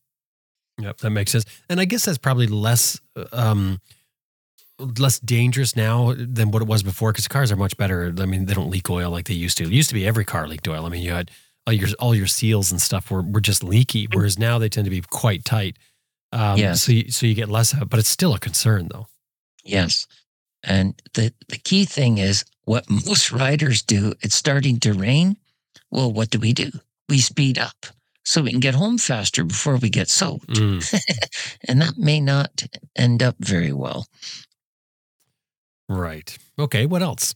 Yep, 0.81 0.99
that 0.99 1.11
makes 1.11 1.31
sense. 1.31 1.45
And 1.69 1.81
I 1.81 1.85
guess 1.85 2.07
that's 2.07 2.19
probably 2.19 2.47
less 2.47 2.99
um, 3.33 3.81
less 4.79 5.19
dangerous 5.21 5.77
now 5.77 6.15
than 6.17 6.51
what 6.51 6.63
it 6.63 6.69
was 6.69 6.83
before 6.83 7.13
because 7.13 7.29
cars 7.29 7.53
are 7.53 7.57
much 7.57 7.77
better. 7.77 8.13
I 8.19 8.25
mean, 8.25 8.47
they 8.47 8.55
don't 8.55 8.71
leak 8.71 8.89
oil 8.91 9.11
like 9.11 9.27
they 9.27 9.35
used 9.35 9.59
to. 9.59 9.65
It 9.65 9.71
used 9.71 9.91
to 9.91 9.95
be 9.95 10.07
every 10.07 10.25
car 10.25 10.49
leaked 10.49 10.67
oil. 10.67 10.87
I 10.87 10.89
mean, 10.89 11.03
you 11.03 11.13
had 11.13 11.31
all 11.67 11.73
your 11.73 11.89
all 11.99 12.15
your 12.15 12.27
seals 12.27 12.71
and 12.73 12.81
stuff 12.81 13.11
were 13.11 13.23
were 13.23 13.41
just 13.41 13.63
leaky, 13.65 14.09
whereas 14.13 14.39
now 14.39 14.59
they 14.59 14.69
tend 14.69 14.85
to 14.87 14.91
be 14.91 15.01
quite 15.01 15.45
tight. 15.45 15.77
Um, 16.33 16.59
Yes. 16.59 16.83
So 16.83 16.93
you, 16.93 17.11
so 17.11 17.27
you 17.27 17.35
get 17.35 17.49
less 17.49 17.73
of 17.73 17.83
it, 17.83 17.89
but 17.91 17.99
it's 18.01 18.09
still 18.09 18.35
a 18.35 18.39
concern 18.39 18.89
though. 18.93 19.07
Yes. 19.65 20.07
And 20.65 21.01
the, 21.15 21.33
the 21.49 21.59
key 21.59 21.85
thing 21.85 22.19
is 22.19 22.45
what 22.65 22.89
most 23.07 23.33
riders 23.33 23.83
do, 23.83 24.15
it's 24.21 24.35
starting 24.37 24.79
to 24.81 24.93
rain. 24.93 25.37
Well, 25.91 26.13
what 26.13 26.31
do 26.31 26.39
we 26.39 26.53
do? 26.53 26.71
We 27.09 27.19
speed 27.19 27.59
up 27.59 27.87
so 28.25 28.41
we 28.43 28.51
can 28.51 28.61
get 28.61 28.75
home 28.75 28.97
faster 28.99 29.45
before 29.45 29.77
we 29.77 29.91
get 29.91 30.09
soaked. 30.09 30.49
Mm, 30.49 31.01
And 31.69 31.83
that 31.83 31.99
may 31.99 32.21
not 32.21 32.63
end 32.97 33.23
up 33.23 33.37
very 33.41 33.73
well. 33.73 34.07
right. 35.89 36.37
Okay. 36.59 36.87
What 36.87 37.03
else? 37.03 37.35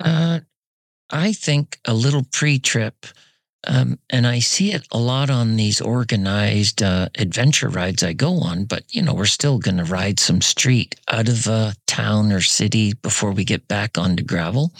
Uh, 0.00 0.40
I 1.10 1.32
think 1.32 1.78
a 1.84 1.94
little 1.94 2.24
pre 2.32 2.58
trip 2.58 3.06
Um, 3.66 3.98
and 4.10 4.26
I 4.26 4.40
see 4.40 4.72
it 4.72 4.86
a 4.92 4.98
lot 4.98 5.30
on 5.30 5.56
these 5.56 5.80
organized 5.80 6.82
uh, 6.82 7.08
adventure 7.16 7.68
rides 7.68 8.02
I 8.02 8.12
go 8.14 8.40
on, 8.40 8.64
but 8.64 8.84
you 8.90 9.02
know, 9.02 9.14
we're 9.14 9.26
still 9.26 9.58
going 9.58 9.78
to 9.78 9.84
ride 9.84 10.20
some 10.20 10.40
street 10.40 10.96
out 11.08 11.28
of 11.28 11.46
a 11.46 11.74
town 11.86 12.32
or 12.32 12.40
city 12.42 12.94
before 12.94 13.32
we 13.32 13.44
get 13.44 13.68
back 13.68 13.98
onto 13.98 14.24
gravel, 14.24 14.72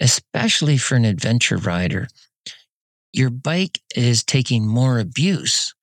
especially 0.00 0.78
for 0.78 0.96
an 0.96 1.04
adventure 1.04 1.56
rider. 1.58 2.08
Your 3.12 3.30
bike 3.30 3.80
is 3.96 4.24
taking 4.24 4.66
more 4.66 4.98
abuse 4.98 5.74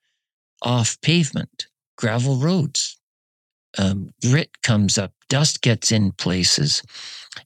off 0.62 1.00
pavement, 1.02 1.68
gravel 1.98 2.38
roads. 2.38 2.98
Um, 3.78 4.12
grit 4.22 4.62
comes 4.64 4.98
up, 4.98 5.14
dust 5.30 5.62
gets 5.62 5.92
in 5.92 6.12
places. 6.14 6.84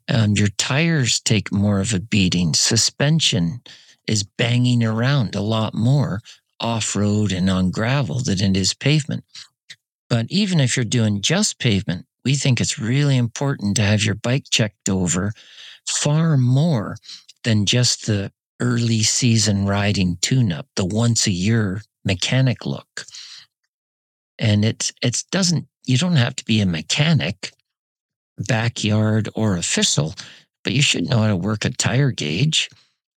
Um, 0.07 0.33
your 0.33 0.49
tires 0.49 1.19
take 1.19 1.51
more 1.51 1.79
of 1.79 1.93
a 1.93 1.99
beating, 1.99 2.53
suspension 2.53 3.61
is 4.07 4.23
banging 4.23 4.83
around 4.83 5.35
a 5.35 5.41
lot 5.41 5.73
more 5.73 6.21
off 6.59 6.95
road 6.95 7.31
and 7.31 7.49
on 7.49 7.71
gravel 7.71 8.19
than 8.19 8.41
it 8.41 8.57
is 8.57 8.73
pavement. 8.73 9.23
But 10.09 10.27
even 10.29 10.59
if 10.59 10.75
you're 10.75 10.85
doing 10.85 11.21
just 11.21 11.59
pavement, 11.59 12.05
we 12.23 12.35
think 12.35 12.61
it's 12.61 12.79
really 12.79 13.17
important 13.17 13.75
to 13.75 13.83
have 13.83 14.03
your 14.03 14.15
bike 14.15 14.45
checked 14.49 14.89
over 14.89 15.33
far 15.87 16.37
more 16.37 16.97
than 17.43 17.65
just 17.65 18.05
the 18.05 18.31
early 18.59 19.03
season 19.03 19.65
riding 19.65 20.17
tune 20.21 20.51
up, 20.51 20.67
the 20.75 20.85
once 20.85 21.27
a 21.27 21.31
year 21.31 21.81
mechanic 22.03 22.65
look. 22.65 23.05
And 24.39 24.65
it's 24.65 24.91
it 25.01 25.23
doesn't 25.31 25.67
you 25.85 25.97
don't 25.97 26.15
have 26.15 26.35
to 26.37 26.45
be 26.45 26.61
a 26.61 26.65
mechanic, 26.65 27.51
backyard 28.37 29.29
or 29.35 29.55
official, 29.55 30.13
but 30.63 30.73
you 30.73 30.81
should 30.81 31.09
know 31.09 31.19
how 31.19 31.27
to 31.27 31.35
work 31.35 31.65
a 31.65 31.69
tire 31.69 32.11
gauge 32.11 32.69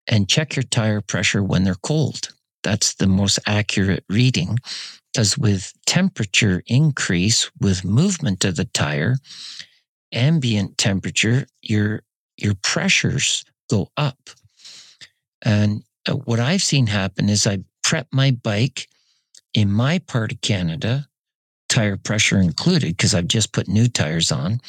and 0.07 0.29
check 0.29 0.55
your 0.55 0.63
tire 0.63 1.01
pressure 1.01 1.43
when 1.43 1.63
they're 1.63 1.75
cold. 1.75 2.29
That's 2.63 2.95
the 2.95 3.07
most 3.07 3.39
accurate 3.45 4.03
reading 4.09 4.57
because 5.13 5.37
with 5.37 5.73
temperature 5.85 6.63
increase 6.67 7.49
with 7.59 7.83
movement 7.83 8.45
of 8.45 8.55
the 8.55 8.65
tire, 8.65 9.15
ambient 10.11 10.77
temperature, 10.77 11.47
your 11.61 12.03
your 12.37 12.53
pressures 12.61 13.43
go 13.69 13.89
up. 13.97 14.29
And 15.41 15.83
uh, 16.07 16.13
what 16.13 16.39
I've 16.39 16.61
seen 16.61 16.87
happen 16.87 17.29
is 17.29 17.47
I 17.47 17.59
prep 17.83 18.07
my 18.11 18.31
bike 18.31 18.87
in 19.53 19.71
my 19.71 19.99
part 19.99 20.31
of 20.31 20.41
Canada, 20.41 21.07
tire 21.67 21.97
pressure 21.97 22.39
included, 22.39 22.95
because 22.95 23.15
I've 23.15 23.27
just 23.27 23.53
put 23.53 23.67
new 23.67 23.87
tires 23.87 24.31
on. 24.31 24.59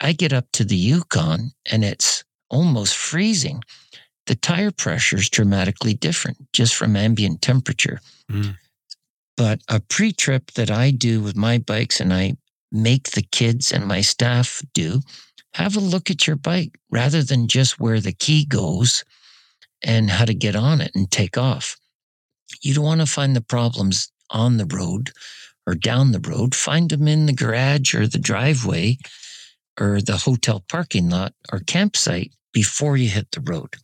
I 0.00 0.12
get 0.12 0.32
up 0.32 0.46
to 0.52 0.64
the 0.64 0.76
Yukon 0.76 1.52
and 1.70 1.84
it's 1.84 2.24
almost 2.50 2.96
freezing 2.96 3.62
the 4.28 4.36
tire 4.36 4.70
pressure 4.70 5.16
is 5.16 5.30
dramatically 5.30 5.94
different 5.94 6.36
just 6.52 6.74
from 6.74 6.94
ambient 6.96 7.40
temperature. 7.40 8.00
Mm. 8.30 8.56
But 9.36 9.62
a 9.68 9.80
pre 9.80 10.12
trip 10.12 10.52
that 10.52 10.70
I 10.70 10.90
do 10.90 11.22
with 11.22 11.34
my 11.34 11.58
bikes 11.58 11.98
and 11.98 12.12
I 12.12 12.36
make 12.70 13.12
the 13.12 13.22
kids 13.22 13.72
and 13.72 13.86
my 13.86 14.02
staff 14.02 14.62
do, 14.74 15.00
have 15.54 15.76
a 15.76 15.80
look 15.80 16.10
at 16.10 16.26
your 16.26 16.36
bike 16.36 16.78
rather 16.90 17.22
than 17.22 17.48
just 17.48 17.80
where 17.80 18.00
the 18.00 18.12
key 18.12 18.44
goes 18.44 19.02
and 19.82 20.10
how 20.10 20.26
to 20.26 20.34
get 20.34 20.54
on 20.54 20.82
it 20.82 20.92
and 20.94 21.10
take 21.10 21.38
off. 21.38 21.78
You 22.60 22.74
don't 22.74 22.84
want 22.84 23.00
to 23.00 23.06
find 23.06 23.34
the 23.34 23.40
problems 23.40 24.12
on 24.28 24.58
the 24.58 24.66
road 24.66 25.10
or 25.66 25.74
down 25.74 26.12
the 26.12 26.20
road. 26.20 26.54
Find 26.54 26.90
them 26.90 27.08
in 27.08 27.24
the 27.24 27.32
garage 27.32 27.94
or 27.94 28.06
the 28.06 28.18
driveway 28.18 28.98
or 29.78 30.00
the 30.00 30.16
hotel 30.16 30.64
parking 30.68 31.08
lot 31.08 31.34
or 31.52 31.60
campsite 31.60 32.32
before 32.52 32.96
you 32.96 33.08
hit 33.08 33.30
the 33.32 33.40
road. 33.40 33.76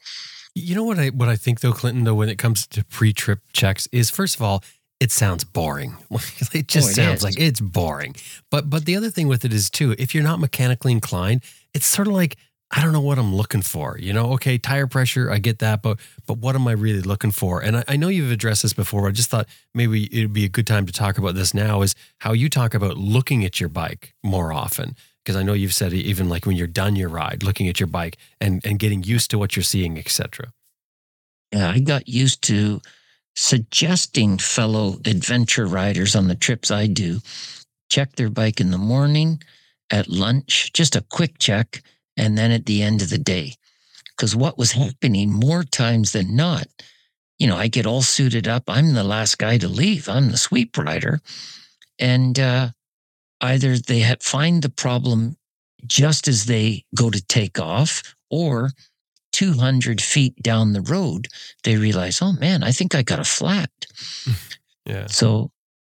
You 0.55 0.75
know 0.75 0.85
what 0.85 0.99
I 0.99 1.09
what 1.09 1.29
I 1.29 1.37
think 1.37 1.61
though, 1.61 1.73
Clinton, 1.73 2.05
though, 2.05 2.15
when 2.15 2.29
it 2.29 2.39
comes 2.39 2.67
to 2.69 2.85
pre-trip 2.85 3.41
checks, 3.53 3.89
is 3.91 4.11
first 4.11 4.37
of 4.37 4.43
all, 4.43 4.63
it 5.01 5.11
sounds 5.11 5.45
boring. 5.45 5.97
it 6.11 6.69
just 6.69 6.89
oh, 6.89 6.91
it 6.91 6.95
sounds 6.95 7.19
is. 7.19 7.25
like 7.25 7.41
it's 7.41 7.61
boring. 7.61 8.15
But 8.51 8.71
but 8.71 8.85
the 8.85 8.97
other 8.97 9.11
thing 9.11 9.27
with 9.27 9.45
it 9.45 9.53
is 9.53 9.69
too, 9.69 9.95
if 9.99 10.15
you're 10.15 10.25
not 10.25 10.39
mechanically 10.39 10.93
inclined, 10.93 11.43
it's 11.73 11.87
sort 11.87 12.07
of 12.07 12.15
like 12.15 12.37
I 12.71 12.83
don't 12.83 12.93
know 12.93 13.01
what 13.01 13.19
I'm 13.19 13.35
looking 13.35 13.63
for. 13.63 13.99
You 13.99 14.13
know, 14.13 14.33
okay, 14.35 14.59
tire 14.59 14.87
pressure, 14.87 15.31
I 15.31 15.39
get 15.39 15.59
that, 15.59 15.83
but 15.83 15.99
but 16.27 16.39
what 16.39 16.55
am 16.55 16.69
I 16.69 16.73
really 16.73 17.03
looking 17.03 17.33
for? 17.33 17.61
And 17.61 17.79
I, 17.79 17.85
I 17.89 17.97
know 17.97 18.09
you've 18.09 18.31
addressed 18.31 18.63
this 18.63 18.73
before. 18.73 19.09
I 19.09 19.11
just 19.11 19.31
thought 19.31 19.49
maybe 19.75 20.05
it'd 20.17 20.33
be 20.33 20.45
a 20.45 20.49
good 20.49 20.67
time 20.67 20.87
to 20.87 20.93
talk 20.93 21.19
about 21.19 21.35
this 21.35 21.53
now. 21.53 21.83
Is 21.83 21.97
how 22.19 22.33
you 22.33 22.49
talk 22.49 22.75
about 22.75 22.97
looking 22.97 23.45
at 23.45 23.59
your 23.59 23.69
bike 23.69 24.15
more 24.23 24.53
often 24.53 24.95
because 25.25 25.37
I 25.37 25.43
know 25.43 25.55
you've 25.55 25.75
said 25.75 25.93
even 25.93 26.29
like 26.29 26.45
when 26.45 26.57
you're 26.57 26.67
done 26.67 26.97
your 26.97 27.09
ride, 27.09 27.43
looking 27.43 27.69
at 27.69 27.81
your 27.81 27.87
bike 27.87 28.19
and 28.41 28.65
and 28.65 28.79
getting 28.79 29.03
used 29.03 29.31
to 29.31 29.39
what 29.39 29.57
you're 29.57 29.63
seeing, 29.63 29.99
etc. 29.99 30.53
Yeah, 31.53 31.71
I 31.71 31.81
got 31.81 32.09
used 32.09 32.43
to 32.43 32.81
suggesting 33.35 34.39
fellow 34.39 34.99
adventure 35.05 35.67
riders 35.67 36.15
on 36.15 36.29
the 36.29 36.35
trips 36.35 36.71
I 36.71 36.87
do 36.87 37.21
check 37.95 38.17
their 38.17 38.31
bike 38.31 38.61
in 38.61 38.73
the 38.73 38.79
morning, 38.79 39.41
at 39.91 40.09
lunch, 40.09 40.73
just 40.73 40.97
a 40.97 41.05
quick 41.11 41.39
check, 41.39 41.81
and 42.17 42.37
then 42.37 42.51
at 42.51 42.67
the 42.67 42.83
end 42.83 43.03
of 43.03 43.11
the 43.11 43.19
day. 43.19 43.55
Because 44.17 44.35
what 44.35 44.59
was 44.59 44.73
happening 44.73 45.33
more 45.33 45.63
times 45.63 46.13
than 46.13 46.35
not, 46.35 46.67
you 47.39 47.47
know, 47.47 47.57
I 47.57 47.69
get 47.69 47.87
all 47.87 48.03
suited 48.03 48.49
up. 48.49 48.65
I'm 48.69 48.95
the 48.95 49.05
last 49.05 49.39
guy 49.39 49.59
to 49.59 49.69
leave. 49.69 50.09
I'm 50.09 50.31
the 50.31 50.37
sweep 50.37 50.77
rider. 50.79 51.21
And 51.99 52.39
uh, 52.39 52.71
either 53.41 53.79
they 53.79 54.15
find 54.21 54.63
the 54.63 54.71
problem 54.71 55.37
just 55.87 56.29
as 56.29 56.47
they 56.47 56.85
go 56.97 57.11
to 57.11 57.23
take 57.27 57.59
off, 57.59 58.03
or 58.31 58.71
200 59.33 60.01
feet 60.01 60.41
down 60.43 60.73
the 60.73 60.81
road, 60.81 61.29
they 61.65 61.77
realize, 61.77 62.23
oh 62.23 62.33
man, 62.33 62.63
I 62.63 62.71
think 62.71 62.95
I 62.95 63.03
got 63.03 63.19
a 63.19 63.25
flat. 63.25 63.71
yeah. 64.87 65.07
So, 65.07 65.51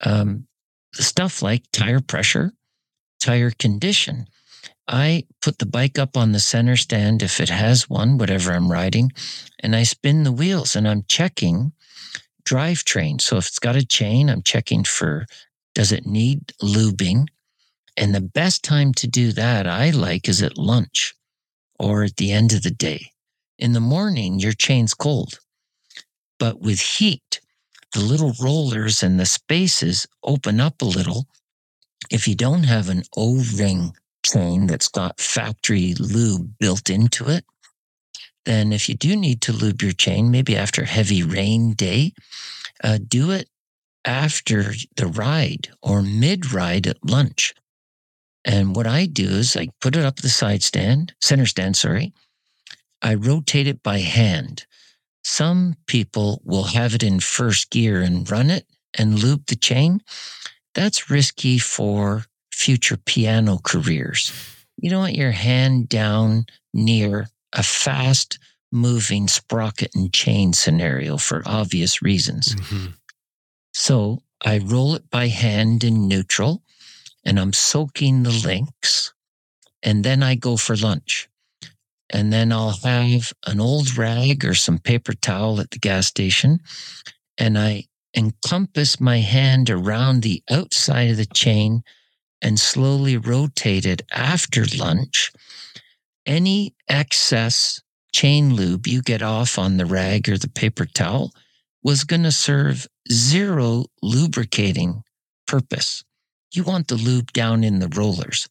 um, 0.04 0.48
stuff 0.94 1.42
like 1.42 1.64
tire 1.72 2.02
pressure, 2.02 2.52
tire 3.20 3.52
condition. 3.52 4.28
I 4.88 5.24
put 5.42 5.60
the 5.60 5.66
bike 5.66 6.00
up 6.00 6.16
on 6.18 6.32
the 6.32 6.40
center 6.40 6.78
stand 6.78 7.22
if 7.22 7.40
it 7.40 7.50
has 7.50 7.90
one, 7.90 8.18
whatever 8.18 8.54
I'm 8.54 8.72
riding, 8.72 9.12
and 9.60 9.76
I 9.76 9.84
spin 9.84 10.24
the 10.24 10.32
wheels 10.32 10.76
and 10.76 10.88
I'm 10.88 11.04
checking 11.08 11.74
drivetrain. 12.46 13.20
So 13.22 13.38
if 13.38 13.48
it's 13.48 13.60
got 13.60 13.76
a 13.76 13.86
chain, 13.86 14.30
I'm 14.30 14.42
checking 14.42 14.84
for 14.84 15.26
does 15.78 15.92
it 15.92 16.08
need 16.08 16.54
lubing? 16.60 17.28
And 17.96 18.16
the 18.16 18.30
best 18.40 18.64
time 18.64 18.94
to 18.96 19.06
do 19.06 19.32
that 19.34 19.68
I 19.68 19.92
like 19.92 20.28
is 20.28 20.42
at 20.42 20.58
lunch 20.58 21.14
or 21.78 22.04
at 22.04 22.16
the 22.16 22.32
end 22.32 22.52
of 22.52 22.64
the 22.64 22.72
day. 22.72 23.12
In 23.60 23.74
the 23.74 23.80
morning, 23.80 24.40
your 24.40 24.54
chain's 24.54 24.96
cold. 24.96 25.38
But 26.40 26.60
with 26.60 26.80
heat, 26.80 27.42
the 27.94 28.00
little 28.00 28.34
rollers 28.42 29.04
and 29.04 29.20
the 29.20 29.28
spaces 29.28 30.08
open 30.24 30.60
up 30.60 30.82
a 30.82 30.86
little. 30.86 31.28
If 32.10 32.28
you 32.28 32.34
don't 32.34 32.64
have 32.64 32.90
an 32.90 33.04
O 33.16 33.36
ring 33.56 33.94
chain 34.26 34.66
that's 34.66 34.88
got 34.88 35.22
factory 35.22 35.94
lube 36.00 36.58
built 36.60 36.90
into 36.90 37.30
it, 37.30 37.46
then 38.46 38.74
if 38.74 38.90
you 38.90 38.96
do 38.96 39.16
need 39.16 39.42
to 39.42 39.54
lube 39.54 39.84
your 39.84 39.92
chain, 39.92 40.32
maybe 40.32 40.58
after 40.58 40.82
a 40.82 40.88
heavy 40.88 41.22
rain 41.22 41.74
day, 41.74 42.14
uh, 42.84 42.98
do 43.08 43.30
it 43.30 43.48
after 44.08 44.74
the 44.96 45.08
ride 45.08 45.70
or 45.84 46.02
mid 46.02 46.52
ride 46.54 46.88
at 46.88 47.06
lunch. 47.06 47.54
And 48.46 48.76
what 48.76 48.88
I 48.88 49.06
do 49.06 49.28
is 49.28 49.58
I 49.58 49.68
put 49.82 49.96
it 49.96 50.06
up 50.06 50.16
the 50.18 50.30
side 50.30 50.64
stand, 50.64 51.14
center 51.22 51.46
stand, 51.46 51.76
sorry. 51.76 52.14
I 53.02 53.14
rotate 53.14 53.68
it 53.68 53.84
by 53.84 54.00
hand. 54.00 54.66
Some 55.24 55.76
people 55.86 56.42
will 56.46 56.64
have 56.64 56.96
it 56.96 57.04
in 57.04 57.20
first 57.20 57.70
gear 57.70 58.02
and 58.02 58.30
run 58.32 58.50
it 58.50 58.66
and 58.98 59.22
loop 59.22 59.48
the 59.48 59.58
chain. 59.58 60.02
That's 60.74 61.12
risky 61.12 61.60
for 61.60 62.26
future 62.52 62.98
piano 62.98 63.60
careers. 63.62 64.32
You 64.78 64.90
don't 64.90 65.02
want 65.02 65.16
your 65.16 65.32
hand 65.32 65.90
down 65.90 66.46
near 66.74 67.28
a 67.54 67.64
fast 67.64 68.40
moving 68.72 69.28
sprocket 69.28 69.92
and 69.96 70.14
chain 70.14 70.54
scenario 70.54 71.18
for 71.18 71.42
obvious 71.46 72.02
reasons. 72.02 72.56
Mm-hmm. 72.56 72.88
So 73.78 74.24
I 74.44 74.58
roll 74.58 74.96
it 74.96 75.08
by 75.12 75.28
hand 75.28 75.84
in 75.84 76.08
neutral 76.08 76.64
and 77.24 77.40
I'm 77.40 77.54
soaking 77.54 78.24
the 78.24 78.32
links. 78.32 79.14
And 79.84 80.04
then 80.04 80.24
I 80.24 80.34
go 80.34 80.58
for 80.58 80.76
lunch. 80.76 81.30
And 82.10 82.34
then 82.34 82.52
I'll 82.52 82.72
have 82.72 83.34
an 83.46 83.62
old 83.62 83.96
rag 83.96 84.44
or 84.44 84.56
some 84.56 84.80
paper 84.80 85.14
towel 85.14 85.60
at 85.62 85.70
the 85.70 85.78
gas 85.78 86.08
station. 86.08 86.60
And 87.38 87.56
I 87.56 87.84
encompass 88.16 89.00
my 89.00 89.20
hand 89.20 89.70
around 89.70 90.24
the 90.24 90.42
outside 90.50 91.12
of 91.12 91.18
the 91.18 91.28
chain 91.28 91.84
and 92.42 92.60
slowly 92.60 93.16
rotate 93.16 93.86
it 93.86 94.02
after 94.12 94.66
lunch. 94.76 95.32
Any 96.26 96.74
excess 96.90 97.80
chain 98.12 98.56
lube 98.56 98.88
you 98.88 99.04
get 99.04 99.22
off 99.22 99.60
on 99.60 99.78
the 99.78 99.86
rag 99.86 100.28
or 100.28 100.40
the 100.40 100.50
paper 100.50 100.86
towel 100.86 101.32
was 101.84 102.04
going 102.04 102.24
to 102.24 102.32
serve 102.32 102.88
zero 103.12 103.86
lubricating 104.02 105.04
purpose. 105.48 106.04
You 106.54 106.64
want 106.64 106.88
the 106.88 106.96
lube 106.96 107.32
down 107.34 107.64
in 107.64 107.80
the 107.80 107.90
rollers. 107.90 108.48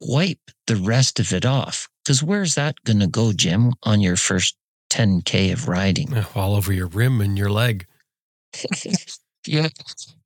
Wipe 0.00 0.50
the 0.66 0.76
rest 0.76 1.20
of 1.20 1.32
it 1.32 1.44
off. 1.44 1.88
Because 2.04 2.22
where's 2.22 2.54
that 2.54 2.76
going 2.84 3.00
to 3.00 3.06
go, 3.06 3.32
Jim, 3.32 3.72
on 3.82 4.00
your 4.00 4.16
first 4.16 4.56
10K 4.90 5.52
of 5.52 5.68
riding. 5.68 6.14
All 6.34 6.54
over 6.54 6.72
your 6.72 6.86
rim 6.86 7.20
and 7.20 7.36
your 7.36 7.50
leg. 7.50 7.86
yeah. 9.46 9.68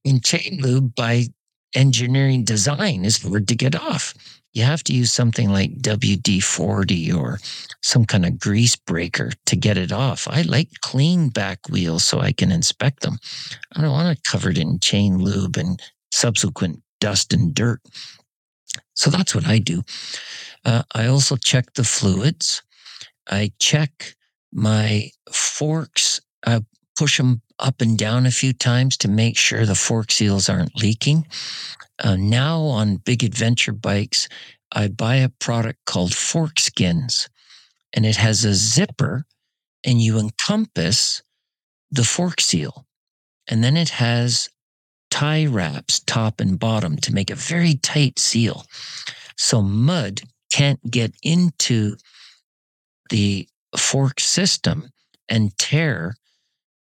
In 0.05 0.21
chain 0.21 0.59
lube, 0.61 0.95
by 0.95 1.27
engineering 1.75 2.45
design, 2.45 3.05
is 3.05 3.23
hard 3.23 3.49
to 3.49 3.55
get 3.55 3.75
off. 3.75 4.15
You 4.53 4.65
have 4.65 4.83
to 4.85 4.93
use 4.93 5.13
something 5.13 5.51
like 5.51 5.79
WD 5.79 6.43
40 6.43 7.13
or 7.13 7.39
some 7.83 8.05
kind 8.05 8.27
of 8.27 8.39
grease 8.39 8.77
breaker 8.77 9.31
to 9.47 9.57
get 9.57 9.79
it 9.79 9.93
off. 9.93 10.27
I 10.29 10.43
like 10.43 10.69
clean 10.81 11.29
back 11.29 11.69
wheels 11.69 12.05
so 12.05 12.21
I 12.21 12.33
can 12.33 12.51
inspect 12.51 13.03
them. 13.03 13.19
I 13.77 13.81
don't 13.81 13.93
want 13.93 14.19
it 14.19 14.25
covered 14.25 14.59
in 14.59 14.81
chain 14.81 15.19
lube 15.19 15.57
and 15.57 15.81
subsequent 16.11 16.83
dust 17.01 17.33
and 17.33 17.55
dirt. 17.55 17.81
So 18.95 19.11
that's 19.11 19.35
what 19.35 19.47
I 19.47 19.59
do. 19.59 19.83
Uh, 20.65 20.83
I 20.95 21.07
also 21.07 21.37
check 21.37 21.75
the 21.75 21.85
fluids. 21.85 22.63
I 23.29 23.53
check 23.59 24.15
my 24.53 25.11
forks, 25.33 26.21
I 26.45 26.61
push 27.01 27.17
them 27.17 27.41
up 27.59 27.81
and 27.81 27.97
down 27.97 28.27
a 28.27 28.31
few 28.31 28.53
times 28.53 28.95
to 28.95 29.09
make 29.09 29.35
sure 29.35 29.65
the 29.65 29.75
fork 29.75 30.11
seals 30.11 30.51
aren't 30.51 30.77
leaking. 30.77 31.27
Uh, 31.99 32.15
now 32.15 32.61
on 32.61 32.97
big 32.97 33.25
adventure 33.25 33.73
bikes, 33.73 34.29
I 34.73 34.89
buy 34.89 35.15
a 35.15 35.31
product 35.31 35.79
called 35.87 36.15
Fork 36.15 36.61
Skins, 36.61 37.31
and 37.95 38.05
it 38.05 38.17
has 38.17 38.45
a 38.45 38.53
zipper, 38.53 39.25
and 39.83 40.03
you 40.03 40.19
encompass 40.19 41.23
the 41.91 42.05
fork 42.05 42.39
seal. 42.39 42.85
And 43.49 43.65
then 43.65 43.79
it 43.79 43.89
has 43.89 44.51
tie 45.11 45.47
wraps 45.47 46.01
top 46.01 46.39
and 46.39 46.59
bottom 46.59 46.99
to 46.99 47.15
make 47.15 47.31
a 47.31 47.35
very 47.35 47.77
tight 47.77 48.19
seal. 48.19 48.67
So 49.39 49.63
mud 49.63 50.21
can't 50.53 50.91
get 50.91 51.15
into 51.23 51.97
the 53.09 53.49
fork 53.75 54.21
system 54.21 54.91
and 55.31 55.57
tear 55.57 56.17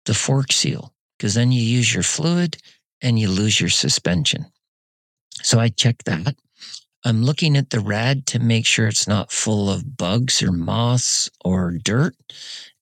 the 0.05 0.13
fork 0.13 0.51
seal 0.51 0.93
because 1.17 1.33
then 1.33 1.51
you 1.51 1.61
use 1.61 1.93
your 1.93 2.03
fluid 2.03 2.57
and 3.01 3.19
you 3.19 3.29
lose 3.29 3.59
your 3.59 3.69
suspension. 3.69 4.45
So 5.41 5.59
I 5.59 5.69
check 5.69 6.03
that. 6.05 6.35
I'm 7.05 7.23
looking 7.23 7.55
at 7.55 7.69
the 7.69 7.79
rad 7.79 8.25
to 8.27 8.39
make 8.39 8.65
sure 8.65 8.87
it's 8.87 9.07
not 9.07 9.31
full 9.31 9.69
of 9.69 9.97
bugs 9.97 10.43
or 10.43 10.51
moths 10.51 11.29
or 11.45 11.77
dirt 11.83 12.15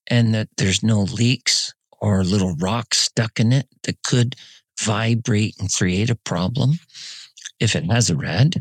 and 0.08 0.34
that 0.34 0.48
there's 0.56 0.82
no 0.82 1.02
leaks 1.02 1.72
or 2.00 2.24
little 2.24 2.54
rocks 2.56 2.98
stuck 2.98 3.38
in 3.38 3.52
it 3.52 3.68
that 3.84 4.02
could 4.02 4.34
vibrate 4.80 5.54
and 5.60 5.72
create 5.72 6.10
a 6.10 6.16
problem 6.16 6.78
if 7.60 7.76
it 7.76 7.84
has 7.90 8.10
a 8.10 8.16
rad. 8.16 8.54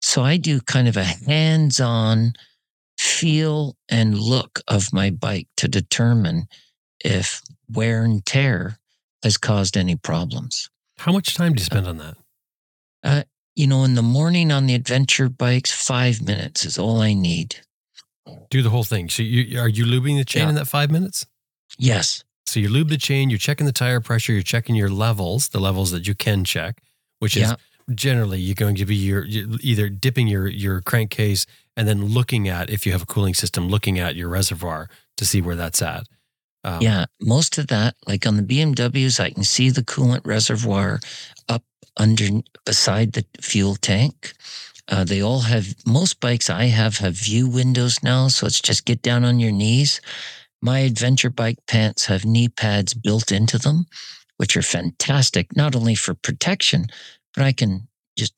So 0.00 0.22
I 0.22 0.36
do 0.36 0.60
kind 0.60 0.86
of 0.88 0.96
a 0.96 1.04
hands 1.04 1.80
on 1.80 2.34
feel 2.98 3.76
and 3.88 4.18
look 4.18 4.60
of 4.68 4.92
my 4.92 5.10
bike 5.10 5.48
to 5.56 5.68
determine 5.68 6.46
if 7.04 7.40
wear 7.72 8.04
and 8.04 8.24
tear 8.24 8.78
has 9.22 9.36
caused 9.36 9.76
any 9.76 9.96
problems. 9.96 10.68
How 10.98 11.12
much 11.12 11.34
time 11.34 11.52
do 11.54 11.60
you 11.60 11.64
spend 11.64 11.86
on 11.86 11.98
that? 11.98 12.16
Uh, 13.02 13.22
you 13.56 13.66
know, 13.66 13.84
in 13.84 13.94
the 13.94 14.02
morning 14.02 14.50
on 14.52 14.66
the 14.66 14.74
adventure 14.74 15.28
bikes, 15.28 15.72
five 15.72 16.22
minutes 16.22 16.64
is 16.64 16.78
all 16.78 17.00
I 17.00 17.14
need. 17.14 17.56
Do 18.50 18.62
the 18.62 18.70
whole 18.70 18.84
thing. 18.84 19.08
So 19.08 19.22
you 19.22 19.58
are 19.60 19.68
you 19.68 19.84
lubing 19.84 20.16
the 20.18 20.24
chain 20.24 20.42
Yeah. 20.44 20.48
in 20.50 20.54
that 20.56 20.66
five 20.68 20.90
minutes? 20.90 21.26
Yes. 21.78 22.24
So 22.46 22.60
you 22.60 22.68
lube 22.68 22.88
the 22.88 22.96
chain, 22.98 23.30
you're 23.30 23.38
checking 23.38 23.66
the 23.66 23.72
tire 23.72 24.00
pressure, 24.00 24.32
you're 24.32 24.42
checking 24.42 24.74
your 24.74 24.90
levels, 24.90 25.48
the 25.48 25.60
levels 25.60 25.90
that 25.90 26.06
you 26.06 26.14
can 26.14 26.44
check, 26.44 26.80
which 27.18 27.36
is 27.36 27.42
Yeah. 27.50 27.56
generally 27.94 28.40
you're 28.40 28.54
going 28.54 28.76
to 28.76 28.86
be 28.86 28.96
your 28.96 29.24
either 29.26 29.88
dipping 29.88 30.28
your 30.28 30.46
your 30.48 30.80
crankcase 30.80 31.46
and 31.76 31.86
then 31.88 32.06
looking 32.06 32.48
at 32.48 32.70
if 32.70 32.84
you 32.86 32.92
have 32.92 33.02
a 33.02 33.06
cooling 33.06 33.34
system, 33.34 33.68
looking 33.68 33.98
at 33.98 34.14
your 34.16 34.28
reservoir 34.28 34.88
to 35.16 35.24
see 35.24 35.40
where 35.40 35.56
that's 35.56 35.80
at. 35.82 36.06
Um, 36.68 36.82
Yeah. 36.82 37.06
Most 37.20 37.58
of 37.58 37.66
that, 37.68 37.94
like 38.06 38.26
on 38.26 38.36
the 38.36 38.42
BMWs, 38.42 39.20
I 39.20 39.30
can 39.30 39.44
see 39.44 39.70
the 39.70 39.82
coolant 39.82 40.26
reservoir 40.26 41.00
up 41.48 41.64
under 41.96 42.26
beside 42.64 43.12
the 43.12 43.24
fuel 43.40 43.76
tank. 43.76 44.34
Uh, 44.88 45.04
they 45.04 45.20
all 45.22 45.40
have, 45.40 45.74
most 45.86 46.20
bikes 46.20 46.48
I 46.48 46.64
have 46.64 46.98
have 46.98 47.14
view 47.14 47.48
windows 47.48 48.02
now. 48.02 48.28
So 48.28 48.46
it's 48.46 48.60
just 48.60 48.84
get 48.86 49.02
down 49.02 49.24
on 49.24 49.38
your 49.40 49.52
knees. 49.52 50.00
My 50.62 50.80
adventure 50.80 51.30
bike 51.30 51.58
pants 51.66 52.06
have 52.06 52.24
knee 52.24 52.48
pads 52.48 52.94
built 52.94 53.30
into 53.30 53.58
them, 53.58 53.86
which 54.38 54.56
are 54.56 54.62
fantastic, 54.62 55.54
not 55.56 55.76
only 55.76 55.94
for 55.94 56.14
protection, 56.14 56.86
but 57.34 57.44
I 57.44 57.52
can 57.52 57.86
just 58.16 58.32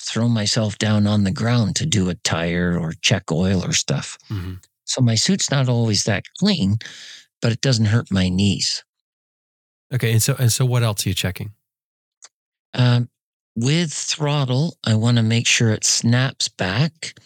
throw 0.00 0.28
myself 0.28 0.78
down 0.78 1.06
on 1.06 1.24
the 1.24 1.32
ground 1.32 1.76
to 1.76 1.86
do 1.86 2.08
a 2.08 2.14
tire 2.14 2.78
or 2.78 2.92
check 3.02 3.30
oil 3.32 3.62
or 3.64 3.72
stuff. 3.72 4.16
mhm. 4.30 4.58
So 4.84 5.00
my 5.00 5.14
suit's 5.14 5.50
not 5.50 5.68
always 5.68 6.04
that 6.04 6.24
clean, 6.38 6.78
but 7.40 7.52
it 7.52 7.60
doesn't 7.60 7.86
hurt 7.86 8.10
my 8.10 8.28
knees. 8.28 8.84
Okay, 9.92 10.12
and 10.12 10.22
so 10.22 10.36
and 10.38 10.52
so 10.52 10.64
what 10.64 10.82
else 10.82 11.04
are 11.04 11.08
you 11.08 11.14
checking? 11.14 11.52
Um, 12.74 13.08
with 13.56 13.92
throttle, 13.92 14.76
I 14.84 14.94
want 14.94 15.16
to 15.16 15.22
make 15.22 15.46
sure 15.46 15.70
it 15.70 15.84
snaps 15.84 16.48
back. 16.48 17.18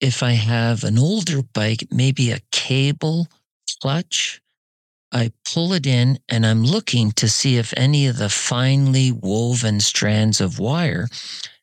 If 0.00 0.22
I 0.22 0.32
have 0.32 0.84
an 0.84 0.98
older 0.98 1.42
bike, 1.42 1.88
maybe 1.90 2.30
a 2.30 2.40
cable 2.52 3.26
clutch, 3.80 4.40
I 5.12 5.32
pull 5.52 5.72
it 5.72 5.86
in 5.86 6.18
and 6.28 6.44
I'm 6.44 6.64
looking 6.64 7.12
to 7.12 7.28
see 7.28 7.56
if 7.56 7.72
any 7.76 8.06
of 8.06 8.18
the 8.18 8.28
finely 8.28 9.12
woven 9.12 9.80
strands 9.80 10.40
of 10.40 10.58
wire 10.58 11.08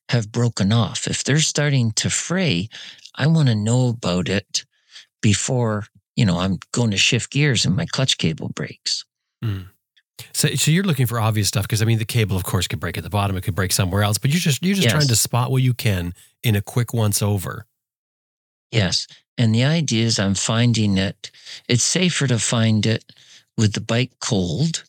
have 0.09 0.31
broken 0.31 0.71
off. 0.71 1.07
If 1.07 1.23
they're 1.23 1.39
starting 1.39 1.91
to 1.93 2.09
fray, 2.09 2.69
I 3.15 3.27
want 3.27 3.49
to 3.49 3.55
know 3.55 3.89
about 3.89 4.29
it 4.29 4.65
before, 5.21 5.85
you 6.15 6.25
know, 6.25 6.39
I'm 6.39 6.59
going 6.71 6.91
to 6.91 6.97
shift 6.97 7.31
gears 7.31 7.65
and 7.65 7.75
my 7.75 7.85
clutch 7.85 8.17
cable 8.17 8.49
breaks. 8.49 9.05
So, 10.33 10.49
so 10.49 10.69
you're 10.71 10.83
looking 10.83 11.07
for 11.07 11.19
obvious 11.19 11.47
stuff 11.47 11.63
because 11.63 11.81
I 11.81 11.85
mean 11.85 11.97
the 11.97 12.05
cable, 12.05 12.37
of 12.37 12.43
course, 12.43 12.67
could 12.67 12.79
break 12.79 12.97
at 12.97 13.03
the 13.03 13.09
bottom. 13.09 13.35
It 13.37 13.41
could 13.41 13.55
break 13.55 13.71
somewhere 13.71 14.03
else, 14.03 14.17
but 14.19 14.29
you're 14.31 14.39
just 14.39 14.63
you're 14.63 14.75
just 14.75 14.85
Yes. 14.85 14.93
trying 14.93 15.07
to 15.07 15.15
spot 15.15 15.49
what 15.51 15.63
you 15.63 15.73
can 15.73 16.13
in 16.43 16.55
a 16.55 16.61
quick 16.61 16.93
once 16.93 17.21
over. 17.21 17.65
Yes. 18.71 19.07
And 19.37 19.53
the 19.55 19.63
idea 19.63 20.05
is 20.05 20.19
I'm 20.19 20.35
finding 20.35 20.97
it, 20.97 21.31
it's 21.67 21.83
safer 21.83 22.27
to 22.27 22.37
find 22.37 22.85
it 22.85 23.03
with 23.57 23.73
the 23.73 23.81
bike 23.81 24.11
cold 24.19 24.83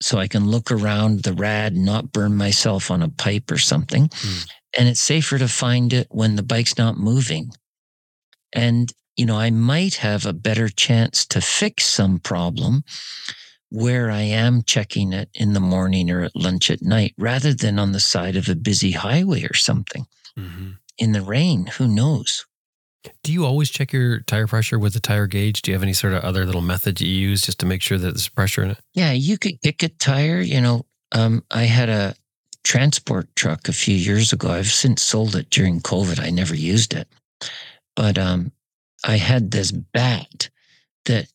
so 0.00 0.18
I 0.18 0.26
can 0.28 0.48
look 0.48 0.72
around 0.72 1.24
the 1.24 1.34
rad 1.34 1.74
and 1.74 1.84
not 1.84 2.10
burn 2.12 2.34
myself 2.36 2.90
on 2.90 3.02
a 3.02 3.08
pipe 3.10 3.50
or 3.50 3.58
something. 3.58 4.08
Hmm. 4.14 4.38
And 4.78 4.88
it's 4.88 5.00
safer 5.00 5.36
to 5.38 5.48
find 5.48 5.92
it 5.92 6.06
when 6.10 6.36
the 6.36 6.42
bike's 6.42 6.78
not 6.78 6.96
moving. 6.96 7.50
And, 8.52 8.92
you 9.16 9.26
know, 9.26 9.36
I 9.38 9.50
might 9.50 9.94
have 9.96 10.26
a 10.26 10.32
better 10.32 10.68
chance 10.68 11.26
to 11.26 11.40
fix 11.40 11.84
some 11.86 12.18
problem 12.18 12.84
where 13.70 14.10
I 14.10 14.22
am 14.22 14.62
checking 14.62 15.12
it 15.12 15.28
in 15.34 15.52
the 15.52 15.60
morning 15.60 16.10
or 16.10 16.22
at 16.22 16.34
lunch 16.34 16.70
at 16.70 16.82
night 16.82 17.14
rather 17.18 17.54
than 17.54 17.78
on 17.78 17.92
the 17.92 18.00
side 18.00 18.36
of 18.36 18.48
a 18.48 18.54
busy 18.56 18.90
highway 18.92 19.44
or 19.44 19.54
something 19.54 20.06
Mhm. 20.36 20.78
in 20.98 21.12
the 21.12 21.22
rain. 21.22 21.66
Who 21.78 21.86
knows? 21.86 22.44
Do 23.22 23.32
you 23.32 23.46
always 23.46 23.70
check 23.70 23.92
your 23.92 24.20
tire 24.20 24.46
pressure 24.46 24.78
with 24.78 24.92
the 24.92 25.00
tire 25.00 25.26
gauge? 25.26 25.62
Do 25.62 25.70
you 25.70 25.74
have 25.74 25.82
any 25.82 25.92
sort 25.94 26.12
of 26.12 26.22
other 26.22 26.44
little 26.44 26.60
method 26.60 27.00
you 27.00 27.08
use 27.08 27.42
just 27.42 27.58
to 27.60 27.66
make 27.66 27.80
sure 27.80 27.96
that 27.96 28.08
there's 28.12 28.28
pressure 28.28 28.62
in 28.62 28.70
it? 28.72 28.78
Yeah, 28.94 29.12
you 29.12 29.38
could 29.38 29.60
kick 29.62 29.82
a 29.82 29.88
tire. 29.88 30.40
You 30.40 30.60
know, 30.60 30.86
um, 31.12 31.44
I 31.50 31.62
had 31.64 31.88
a 31.88 32.14
transport 32.64 33.34
truck 33.36 33.68
a 33.68 33.72
few 33.72 33.94
years 33.94 34.32
ago. 34.34 34.50
I've 34.50 34.70
since 34.70 35.00
sold 35.02 35.34
it 35.36 35.48
during 35.48 35.80
COVID. 35.80 36.20
I 36.20 36.28
never 36.30 36.54
used 36.54 36.92
it. 36.92 37.08
But 37.96 38.18
um, 38.18 38.52
I 39.04 39.16
had 39.16 39.50
this 39.50 39.72
bat 39.72 40.50
that 41.06 41.26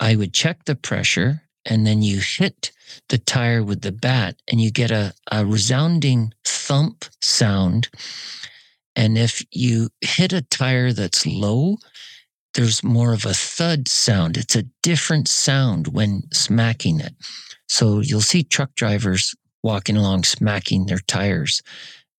I 0.00 0.16
would 0.16 0.32
check 0.32 0.64
the 0.64 0.74
pressure 0.74 1.42
and 1.64 1.86
then 1.86 2.02
you 2.02 2.20
hit 2.20 2.72
the 3.08 3.18
tire 3.18 3.62
with 3.62 3.82
the 3.82 3.92
bat 3.92 4.36
and 4.48 4.60
you 4.60 4.70
get 4.70 4.90
a, 4.90 5.14
a 5.30 5.46
resounding 5.46 6.32
thump 6.44 7.04
sound. 7.20 7.88
And 8.96 9.16
if 9.16 9.44
you 9.52 9.90
hit 10.00 10.32
a 10.32 10.42
tire 10.42 10.92
that's 10.92 11.26
low, 11.26 11.78
there's 12.54 12.82
more 12.82 13.12
of 13.12 13.24
a 13.24 13.32
thud 13.32 13.88
sound. 13.88 14.36
It's 14.36 14.56
a 14.56 14.64
different 14.82 15.28
sound 15.28 15.88
when 15.88 16.24
smacking 16.32 17.00
it. 17.00 17.14
So 17.68 18.00
you'll 18.00 18.20
see 18.20 18.42
truck 18.42 18.74
drivers 18.74 19.34
walking 19.62 19.96
along 19.96 20.24
smacking 20.24 20.86
their 20.86 20.98
tires 20.98 21.62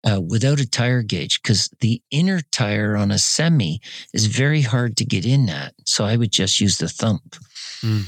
uh, 0.04 0.22
without 0.22 0.60
a 0.60 0.70
tire 0.70 1.02
gauge 1.02 1.42
because 1.42 1.70
the 1.80 2.02
inner 2.12 2.42
tire 2.52 2.96
on 2.96 3.12
a 3.12 3.18
semi 3.18 3.80
is 4.14 4.26
very 4.26 4.62
hard 4.62 4.98
to 4.98 5.06
get 5.06 5.26
in 5.26 5.50
at. 5.50 5.74
So 5.86 6.06
I 6.06 6.18
would 6.18 6.32
just 6.32 6.60
use 6.60 6.78
the 6.78 6.90
thump. 6.90 7.36
Mm. 7.82 8.06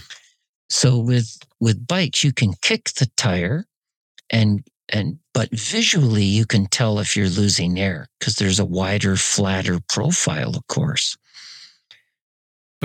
So 0.70 1.00
with 1.00 1.38
with 1.60 1.88
bikes, 1.88 2.24
you 2.24 2.34
can 2.34 2.54
kick 2.62 2.92
the 2.92 3.10
tire 3.18 3.66
and 4.30 4.64
and 4.90 5.20
but 5.34 5.50
visually 5.52 6.24
you 6.24 6.46
can 6.46 6.68
tell 6.68 7.00
if 7.00 7.16
you're 7.16 7.30
losing 7.30 7.80
air 7.80 8.08
because 8.20 8.36
there's 8.36 8.60
a 8.60 8.66
wider, 8.66 9.16
flatter 9.16 9.80
profile, 9.90 10.56
of 10.56 10.68
course. 10.68 11.18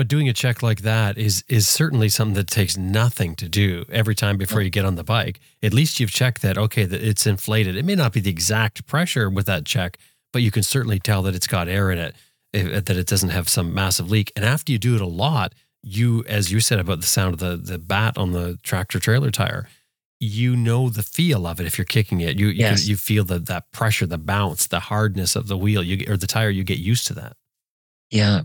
But 0.01 0.07
doing 0.07 0.27
a 0.27 0.33
check 0.33 0.63
like 0.63 0.81
that 0.81 1.19
is 1.19 1.43
is 1.47 1.67
certainly 1.67 2.09
something 2.09 2.33
that 2.33 2.47
takes 2.47 2.75
nothing 2.75 3.35
to 3.35 3.47
do 3.47 3.85
every 3.91 4.15
time 4.15 4.35
before 4.35 4.63
you 4.63 4.71
get 4.71 4.83
on 4.83 4.95
the 4.95 5.03
bike. 5.03 5.39
At 5.61 5.75
least 5.75 5.99
you've 5.99 6.09
checked 6.09 6.41
that 6.41 6.57
okay 6.57 6.85
that 6.85 7.03
it's 7.03 7.27
inflated. 7.27 7.75
It 7.75 7.85
may 7.85 7.93
not 7.93 8.11
be 8.11 8.19
the 8.19 8.31
exact 8.31 8.87
pressure 8.87 9.29
with 9.29 9.45
that 9.45 9.63
check, 9.63 9.99
but 10.33 10.41
you 10.41 10.49
can 10.49 10.63
certainly 10.63 10.97
tell 10.97 11.21
that 11.21 11.35
it's 11.35 11.45
got 11.45 11.67
air 11.67 11.91
in 11.91 11.99
it, 11.99 12.15
if, 12.51 12.65
uh, 12.65 12.79
that 12.79 12.97
it 12.97 13.05
doesn't 13.05 13.29
have 13.29 13.47
some 13.47 13.75
massive 13.75 14.09
leak. 14.09 14.31
And 14.35 14.43
after 14.43 14.71
you 14.71 14.79
do 14.79 14.95
it 14.95 15.01
a 15.01 15.05
lot, 15.05 15.53
you, 15.83 16.23
as 16.27 16.51
you 16.51 16.61
said 16.61 16.79
about 16.79 17.01
the 17.01 17.05
sound 17.05 17.35
of 17.35 17.39
the 17.39 17.55
the 17.55 17.77
bat 17.77 18.17
on 18.17 18.31
the 18.31 18.57
tractor 18.63 18.97
trailer 18.99 19.29
tire, 19.29 19.67
you 20.19 20.55
know 20.55 20.89
the 20.89 21.03
feel 21.03 21.45
of 21.45 21.59
it 21.59 21.67
if 21.67 21.77
you're 21.77 21.85
kicking 21.85 22.21
it. 22.21 22.39
You 22.39 22.47
you, 22.47 22.53
Yes. 22.53 22.87
you 22.87 22.97
feel 22.97 23.23
the 23.23 23.37
that 23.37 23.71
pressure, 23.71 24.07
the 24.07 24.17
bounce, 24.17 24.65
the 24.65 24.79
hardness 24.79 25.35
of 25.35 25.47
the 25.47 25.57
wheel, 25.57 25.83
you 25.83 26.03
or 26.11 26.17
the 26.17 26.25
tire. 26.25 26.49
You 26.49 26.63
get 26.63 26.79
used 26.79 27.05
to 27.05 27.13
that. 27.13 27.37
Yeah. 28.11 28.41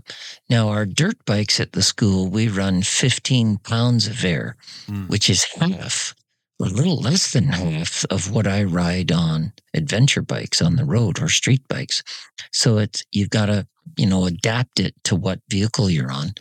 Now, 0.49 0.69
our 0.69 0.85
dirt 0.85 1.17
bikes 1.25 1.59
at 1.59 1.73
the 1.73 1.81
school, 1.83 2.29
we 2.29 2.47
run 2.47 2.81
15 2.83 3.57
pounds 3.57 4.07
of 4.07 4.23
air, 4.23 4.55
Mm. 4.87 5.09
which 5.09 5.29
is 5.29 5.43
half, 5.43 6.15
a 6.61 6.63
little 6.65 6.99
less 7.01 7.31
than 7.33 7.49
half 7.49 8.05
of 8.09 8.31
what 8.31 8.47
I 8.47 8.63
ride 8.63 9.11
on 9.11 9.51
adventure 9.73 10.21
bikes 10.21 10.61
on 10.61 10.77
the 10.77 10.85
road 10.85 11.21
or 11.21 11.27
street 11.29 11.67
bikes. 11.67 12.01
So 12.53 12.77
it's, 12.77 13.03
you've 13.11 13.29
got 13.29 13.47
to, 13.47 13.67
you 13.97 14.05
know, 14.07 14.25
adapt 14.25 14.79
it 14.79 14.95
to 15.03 15.15
what 15.15 15.41
vehicle 15.49 15.89
you're 15.89 16.11
on. 16.11 16.33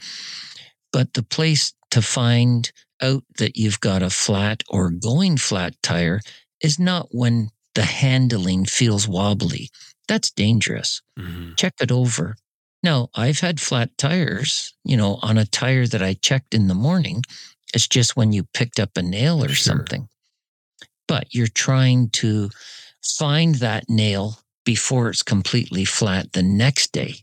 But 0.93 1.15
the 1.15 1.23
place 1.25 1.75
to 1.91 2.01
find 2.03 2.71
out 3.03 3.25
that 3.39 3.57
you've 3.57 3.81
got 3.81 4.03
a 4.03 4.09
flat 4.11 4.63
or 4.69 4.91
going 4.91 5.37
flat 5.37 5.75
tire 5.83 6.21
is 6.63 6.79
not 6.79 7.09
when 7.11 7.51
the 7.75 7.83
handling 7.83 8.65
feels 8.65 9.07
wobbly. 9.07 9.69
That's 10.09 10.31
dangerous 10.31 11.03
Mhm. 11.19 11.57
check 11.59 11.75
it 11.81 11.91
over. 11.93 12.37
Now, 12.83 13.09
I've 13.15 13.41
had 13.41 13.61
flat 13.61 13.97
tires, 13.99 14.73
you 14.85 14.97
know, 14.97 15.19
on 15.23 15.39
a 15.39 15.47
tire 15.47 15.87
that 15.87 16.03
I 16.03 16.15
checked 16.15 16.55
in 16.55 16.69
the 16.69 16.75
morning. 16.75 17.23
It's 17.75 17.89
just 17.89 18.17
when 18.17 18.33
you 18.33 18.45
picked 18.55 18.79
up 18.79 18.91
a 18.97 19.03
nail 19.03 19.43
or 19.43 19.49
Sure. 19.49 19.77
something. 19.77 20.09
But 21.09 21.35
you're 21.35 21.47
trying 21.49 22.11
to 22.11 22.51
find 23.03 23.57
that 23.57 23.89
nail 23.89 24.41
before 24.65 25.09
it's 25.09 25.23
completely 25.23 25.85
flat 25.85 26.33
the 26.33 26.43
next 26.43 26.93
day. 26.93 27.23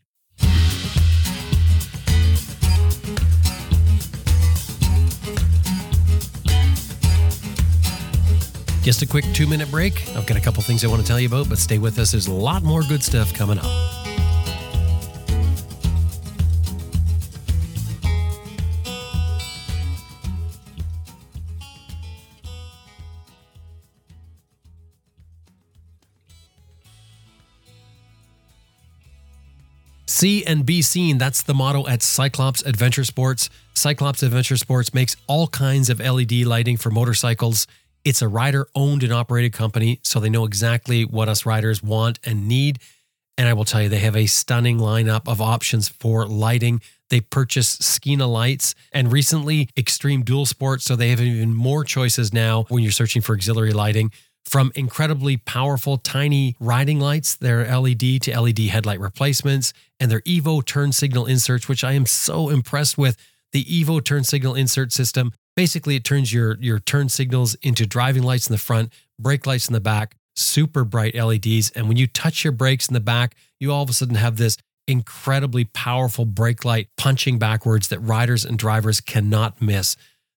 Just 8.81 9.01
a 9.01 9.05
quick 9.05 9.23
two 9.33 9.47
minute 9.47 9.71
break. 9.71 9.93
I've 10.09 10.25
got 10.25 10.35
a 10.35 10.41
couple 10.41 10.61
things 10.61 10.83
I 10.83 10.87
want 10.87 11.01
to 11.01 11.07
tell 11.07 11.19
you 11.19 11.27
about, 11.27 11.47
but 11.47 11.57
stay 11.57 11.77
with 11.77 11.97
us. 11.99 12.11
There's 12.11 12.27
a 12.27 12.33
lot 12.33 12.63
more 12.63 12.81
good 12.83 13.01
stuff 13.01 13.33
coming 13.33 13.57
up. 13.57 14.02
See 30.13 30.45
and 30.45 30.63
be 30.63 30.83
seen. 30.83 31.17
That's 31.17 31.41
the 31.41 31.55
motto 31.55 31.87
at 31.87 32.03
Cyclops 32.03 32.61
Adventure 32.61 33.03
Sports. 33.03 33.49
Cyclops 33.73 34.21
Adventure 34.21 34.57
Sports 34.57 34.93
makes 34.93 35.15
all 35.25 35.47
kinds 35.47 35.89
of 35.89 35.99
LED 35.99 36.33
lighting 36.45 36.77
for 36.77 36.91
motorcycles. 36.91 37.65
It's 38.05 38.21
a 38.21 38.27
rider 38.27 38.67
owned 38.75 39.01
and 39.01 39.11
operated 39.11 39.53
company, 39.53 39.99
so 40.03 40.19
they 40.19 40.29
know 40.29 40.45
exactly 40.45 41.03
what 41.03 41.29
us 41.29 41.47
riders 41.47 41.81
want 41.81 42.19
and 42.23 42.47
need. 42.47 42.77
And 43.39 43.49
I 43.49 43.53
will 43.53 43.65
tell 43.65 43.81
you, 43.81 43.89
they 43.89 43.97
have 43.97 44.15
a 44.15 44.27
stunning 44.27 44.77
lineup 44.77 45.27
of 45.27 45.41
options 45.41 45.89
for 45.89 46.27
lighting. 46.27 46.79
They 47.09 47.19
purchase 47.19 47.69
Skene 47.69 48.19
lights 48.19 48.75
and 48.91 49.11
recently 49.11 49.67
Extreme 49.75 50.25
Dual 50.25 50.45
Sports, 50.45 50.85
so 50.85 50.95
they 50.95 51.09
have 51.09 51.21
even 51.21 51.55
more 51.55 51.83
choices 51.83 52.31
now 52.31 52.65
when 52.69 52.83
you're 52.83 52.91
searching 52.91 53.23
for 53.23 53.33
auxiliary 53.33 53.73
lighting. 53.73 54.11
From 54.45 54.71
incredibly 54.75 55.37
powerful 55.37 55.97
tiny 55.97 56.55
riding 56.59 56.99
lights, 56.99 57.35
their 57.35 57.65
LED 57.65 58.21
to 58.23 58.39
LED 58.39 58.59
headlight 58.59 58.99
replacements, 58.99 59.73
and 59.99 60.11
their 60.11 60.21
Evo 60.21 60.63
turn 60.63 60.91
signal 60.91 61.25
inserts, 61.25 61.67
which 61.67 61.83
I 61.83 61.93
am 61.93 62.05
so 62.05 62.49
impressed 62.49 62.97
with. 62.97 63.17
The 63.51 63.63
Evo 63.65 64.03
turn 64.03 64.23
signal 64.23 64.55
insert 64.55 64.91
system 64.91 65.31
basically 65.55 65.95
it 65.95 66.03
turns 66.03 66.33
your 66.33 66.57
your 66.59 66.79
turn 66.79 67.09
signals 67.09 67.55
into 67.55 67.85
driving 67.85 68.23
lights 68.23 68.47
in 68.47 68.53
the 68.53 68.59
front, 68.59 68.91
brake 69.19 69.45
lights 69.45 69.67
in 69.67 69.73
the 69.73 69.79
back, 69.79 70.15
super 70.35 70.83
bright 70.83 71.15
LEDs, 71.15 71.71
and 71.71 71.87
when 71.87 71.97
you 71.97 72.07
touch 72.07 72.43
your 72.43 72.53
brakes 72.53 72.87
in 72.87 72.93
the 72.93 72.99
back, 72.99 73.35
you 73.59 73.71
all 73.71 73.83
of 73.83 73.89
a 73.89 73.93
sudden 73.93 74.15
have 74.15 74.37
this 74.37 74.57
incredibly 74.87 75.65
powerful 75.65 76.25
brake 76.25 76.65
light 76.65 76.89
punching 76.97 77.39
backwards 77.39 77.87
that 77.87 77.99
riders 77.99 78.43
and 78.43 78.57
drivers 78.57 78.99
cannot 78.99 79.61
miss. 79.61 79.95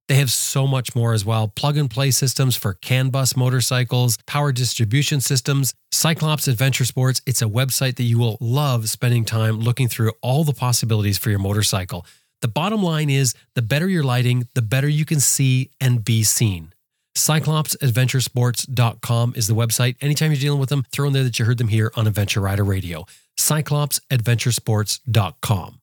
They 0.08 0.16
have 0.16 0.30
so 0.30 0.66
much 0.66 0.94
more 0.94 1.12
as 1.12 1.24
well. 1.24 1.48
Plug 1.48 1.76
and 1.76 1.90
play 1.90 2.12
systems 2.12 2.54
for 2.54 2.74
CAN 2.74 3.10
bus 3.10 3.36
motorcycles, 3.36 4.18
power 4.26 4.52
distribution 4.52 5.20
systems, 5.20 5.74
Cyclops 5.90 6.46
Adventure 6.46 6.84
Sports. 6.84 7.20
It's 7.26 7.42
a 7.42 7.46
website 7.46 7.96
that 7.96 8.04
you 8.04 8.18
will 8.18 8.38
love 8.40 8.88
spending 8.88 9.24
time 9.24 9.58
looking 9.58 9.88
through 9.88 10.12
all 10.22 10.44
the 10.44 10.52
possibilities 10.52 11.18
for 11.18 11.30
your 11.30 11.40
motorcycle. 11.40 12.06
The 12.42 12.48
bottom 12.48 12.82
line 12.82 13.08
is 13.10 13.34
the 13.54 13.62
better 13.62 13.88
your 13.88 14.04
lighting, 14.04 14.46
the 14.54 14.62
better 14.62 14.88
you 14.88 15.04
can 15.04 15.20
see 15.20 15.70
and 15.80 16.04
be 16.04 16.22
seen. 16.22 16.72
CyclopsAdventuresports.com 17.16 19.32
is 19.36 19.46
the 19.46 19.54
website. 19.54 19.96
Anytime 20.02 20.32
you're 20.32 20.40
dealing 20.40 20.60
with 20.60 20.68
them, 20.68 20.84
throw 20.92 21.06
in 21.06 21.14
there 21.14 21.24
that 21.24 21.38
you 21.38 21.46
heard 21.46 21.56
them 21.58 21.68
here 21.68 21.90
on 21.96 22.06
Adventure 22.06 22.42
Rider 22.42 22.62
Radio. 22.62 23.06
CyclopsAdventuresports.com. 23.38 25.80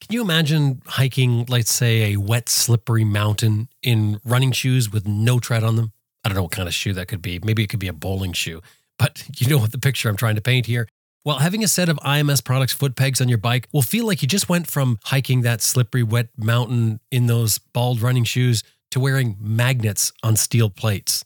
Can 0.00 0.12
you 0.12 0.20
imagine 0.20 0.82
hiking, 0.86 1.46
let's 1.46 1.72
say, 1.72 2.12
a 2.12 2.16
wet, 2.18 2.48
slippery 2.48 3.04
mountain 3.04 3.68
in 3.82 4.20
running 4.24 4.52
shoes 4.52 4.90
with 4.92 5.06
no 5.06 5.38
tread 5.38 5.64
on 5.64 5.76
them? 5.76 5.92
I 6.24 6.28
don't 6.28 6.36
know 6.36 6.42
what 6.42 6.52
kind 6.52 6.68
of 6.68 6.74
shoe 6.74 6.92
that 6.94 7.08
could 7.08 7.22
be. 7.22 7.38
Maybe 7.42 7.62
it 7.62 7.68
could 7.68 7.80
be 7.80 7.88
a 7.88 7.92
bowling 7.92 8.32
shoe, 8.32 8.60
but 8.98 9.24
you 9.36 9.48
know 9.48 9.58
what 9.58 9.72
the 9.72 9.78
picture 9.78 10.08
I'm 10.08 10.16
trying 10.16 10.36
to 10.36 10.40
paint 10.42 10.66
here. 10.66 10.88
Well, 11.24 11.38
having 11.38 11.64
a 11.64 11.68
set 11.68 11.88
of 11.88 11.96
IMS 11.98 12.44
products 12.44 12.72
foot 12.72 12.94
pegs 12.94 13.20
on 13.20 13.28
your 13.28 13.38
bike 13.38 13.66
will 13.72 13.82
feel 13.82 14.06
like 14.06 14.22
you 14.22 14.28
just 14.28 14.48
went 14.48 14.70
from 14.70 15.00
hiking 15.04 15.40
that 15.42 15.60
slippery, 15.60 16.04
wet 16.04 16.28
mountain 16.36 17.00
in 17.10 17.26
those 17.26 17.58
bald 17.58 18.00
running 18.00 18.22
shoes 18.22 18.62
to 18.92 19.00
wearing 19.00 19.36
magnets 19.40 20.12
on 20.22 20.36
steel 20.36 20.70
plates. 20.70 21.24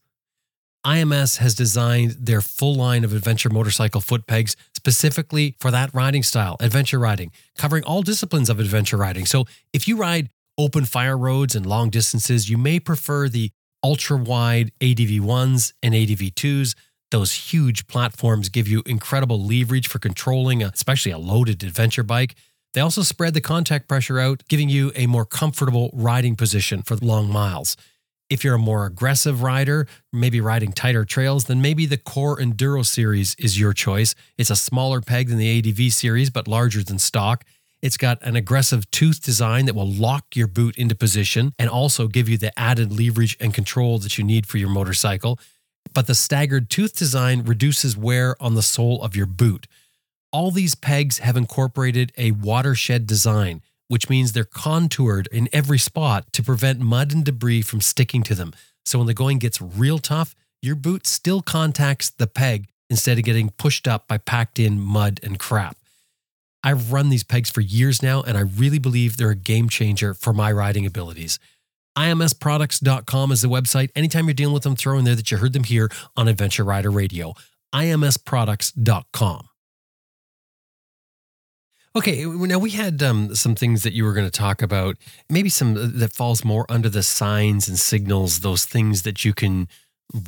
IMS 0.87 1.39
has 1.39 1.55
designed 1.55 2.13
their 2.13 2.41
full 2.41 2.75
line 2.75 3.05
of 3.05 3.13
adventure 3.13 3.51
motorcycle 3.51 4.01
foot 4.01 4.27
pegs 4.27 4.57
specifically 4.75 5.55
for 5.61 5.71
that 5.71 5.93
riding 5.93 6.23
style, 6.23 6.57
adventure 6.61 6.99
riding, 6.99 7.31
covering 7.59 7.85
all 7.85 8.03
disciplines 8.03 8.49
of 8.49 8.59
adventure 8.59 8.97
riding. 8.97 9.27
So 9.27 9.45
if 9.73 9.87
you 9.87 9.97
ride 9.97 10.31
open 10.57 10.87
fire 10.87 11.19
roads 11.19 11.55
and 11.55 11.67
long 11.67 11.91
distances, 11.91 12.49
you 12.49 12.57
may 12.57 12.81
prefer 12.81 13.29
the 13.29 13.51
ultra 13.85 14.17
wide 14.17 14.73
ADV 14.81 15.21
1s 15.21 15.73
and 15.83 15.95
ADV 15.95 16.35
2s. 16.35 16.75
Those 17.11 17.33
huge 17.33 17.87
platforms 17.87 18.49
give 18.49 18.69
you 18.69 18.83
incredible 18.87 19.43
leverage 19.45 19.89
for 19.89 19.99
controlling, 19.99 20.63
especially 20.63 21.13
a 21.13 21.19
loaded 21.19 21.63
adventure 21.63 22.03
bike. 22.03 22.37
They 22.73 22.81
also 22.81 23.03
spread 23.03 23.35
the 23.35 23.41
contact 23.41 23.89
pressure 23.89 24.21
out, 24.21 24.45
giving 24.49 24.69
you 24.69 24.93
a 24.95 25.07
more 25.07 25.25
comfortable 25.27 25.91
riding 25.93 26.37
position 26.37 26.83
for 26.83 26.97
long 26.97 27.31
miles. 27.31 27.77
If 28.31 28.45
you're 28.45 28.55
a 28.55 28.59
more 28.59 28.87
aggressive 28.87 29.43
rider, 29.43 29.89
maybe 30.13 30.41
riding 30.41 30.71
tighter 30.71 31.05
trails, 31.05 31.47
then 31.47 31.61
maybe 31.61 31.85
the 31.85 31.97
Core 31.97 32.39
Enduro 32.39 32.87
series 32.87 33.35
is 33.41 33.59
your 33.59 33.73
choice. 33.73 34.15
It's 34.39 34.51
a 34.51 34.57
smaller 34.57 35.01
peg 35.01 35.29
than 35.29 35.39
the 35.39 35.59
ADV 35.59 35.93
series, 35.93 36.31
but 36.31 36.47
larger 36.47 36.85
than 36.85 37.01
stock. 37.01 37.45
It's 37.83 37.97
got 37.97 38.23
an 38.23 38.37
aggressive 38.37 38.89
tooth 38.93 39.21
design 39.21 39.67
that 39.67 39.75
will 39.75 39.91
lock 39.91 40.37
your 40.37 40.47
boot 40.47 40.77
into 40.77 40.95
position 40.95 41.55
and 41.59 41.69
also 41.69 42.07
give 42.07 42.29
you 42.29 42.39
the 42.39 42.57
added 42.57 42.97
leverage 42.97 43.37
and 43.41 43.53
control 43.53 43.99
that 43.99 44.17
you 44.17 44.23
need 44.23 44.47
for 44.47 44.59
your 44.59 44.69
motorcycle. 44.69 45.41
But 45.93 46.07
the 46.07 46.15
staggered 46.15 46.71
tooth 46.71 46.95
design 46.95 47.43
reduces 47.43 47.97
wear 47.97 48.41
on 48.41 48.55
the 48.55 48.63
sole 48.63 49.03
of 49.03 49.17
your 49.17 49.27
boot. 49.27 49.67
All 50.33 50.53
these 50.53 50.77
pegs 50.77 51.19
have 51.19 51.37
incorporated 51.37 52.13
a 52.17 52.31
watershed 52.31 53.09
design, 53.09 53.63
which 53.91 54.09
means 54.09 54.31
they're 54.31 54.45
contoured 54.45 55.27
in 55.33 55.49
every 55.53 55.77
spot 55.77 56.33
to 56.33 56.45
prevent 56.45 56.79
mud 56.79 57.13
and 57.13 57.25
debris 57.25 57.61
from 57.61 57.81
sticking 57.81 58.23
to 58.23 58.37
them. 58.37 58.53
So 58.85 58.99
when 58.99 59.09
the 59.09 59.15
going 59.15 59.39
gets 59.39 59.61
real 59.61 59.99
tough, 59.99 60.37
your 60.63 60.77
boot 60.77 61.09
still 61.09 61.43
contacts 61.43 62.09
the 62.09 62.29
peg 62.29 62.69
instead 62.89 63.19
of 63.19 63.25
getting 63.25 63.51
pushed 63.51 63.89
up 63.89 64.07
by 64.07 64.19
packed 64.19 64.61
in 64.61 64.81
mud 64.81 65.19
and 65.25 65.41
crap. 65.41 65.77
I've 66.63 66.93
run 66.93 67.09
these 67.09 67.25
pegs 67.25 67.51
for 67.51 67.63
years 67.63 68.01
now, 68.01 68.23
and 68.23 68.39
I 68.39 68.43
really 68.43 68.79
believe 68.79 69.17
they're 69.17 69.31
a 69.31 69.35
game 69.35 69.69
changer 69.69 70.15
for 70.15 70.33
my 70.33 70.53
riding 70.53 70.87
abilities. 70.87 71.41
IMSproducts.com 71.99 73.33
is 73.33 73.43
the 73.43 73.49
website. 73.49 73.91
Anytime 73.97 74.27
you're 74.27 74.35
dealing 74.35 74.55
with 74.55 74.63
them, 74.63 74.77
throw 74.77 74.99
in 74.99 75.05
there 75.05 75.17
that 75.17 75.33
you 75.33 75.39
heard 75.39 75.53
them 75.53 75.65
here 75.65 75.91
on 76.17 76.29
Adventure 76.29 76.63
Rider 76.63 76.93
Radio. 76.93 77.35
IMSproducts.com. 77.75 79.50
Okay, 81.97 82.25
now 82.25 82.59
we 82.59 82.71
had 82.71 83.03
um, 83.03 83.35
some 83.35 83.57
things 83.57 83.83
that 83.83 83.93
you 83.93 84.05
were 84.05 84.13
going 84.13 84.27
to 84.27 84.31
talk 84.31 84.63
about. 84.63 84.97
Maybe 85.29 85.49
some 85.49 85.77
uh, 85.77 85.89
that 85.95 86.13
falls 86.13 86.45
more 86.45 86.65
under 86.69 86.89
the 86.89 87.03
signs 87.03 87.67
and 87.67 87.77
signals, 87.77 88.41
those 88.41 88.65
things 88.65 89.03
that 89.03 89.25
you 89.25 89.35
can 89.35 89.67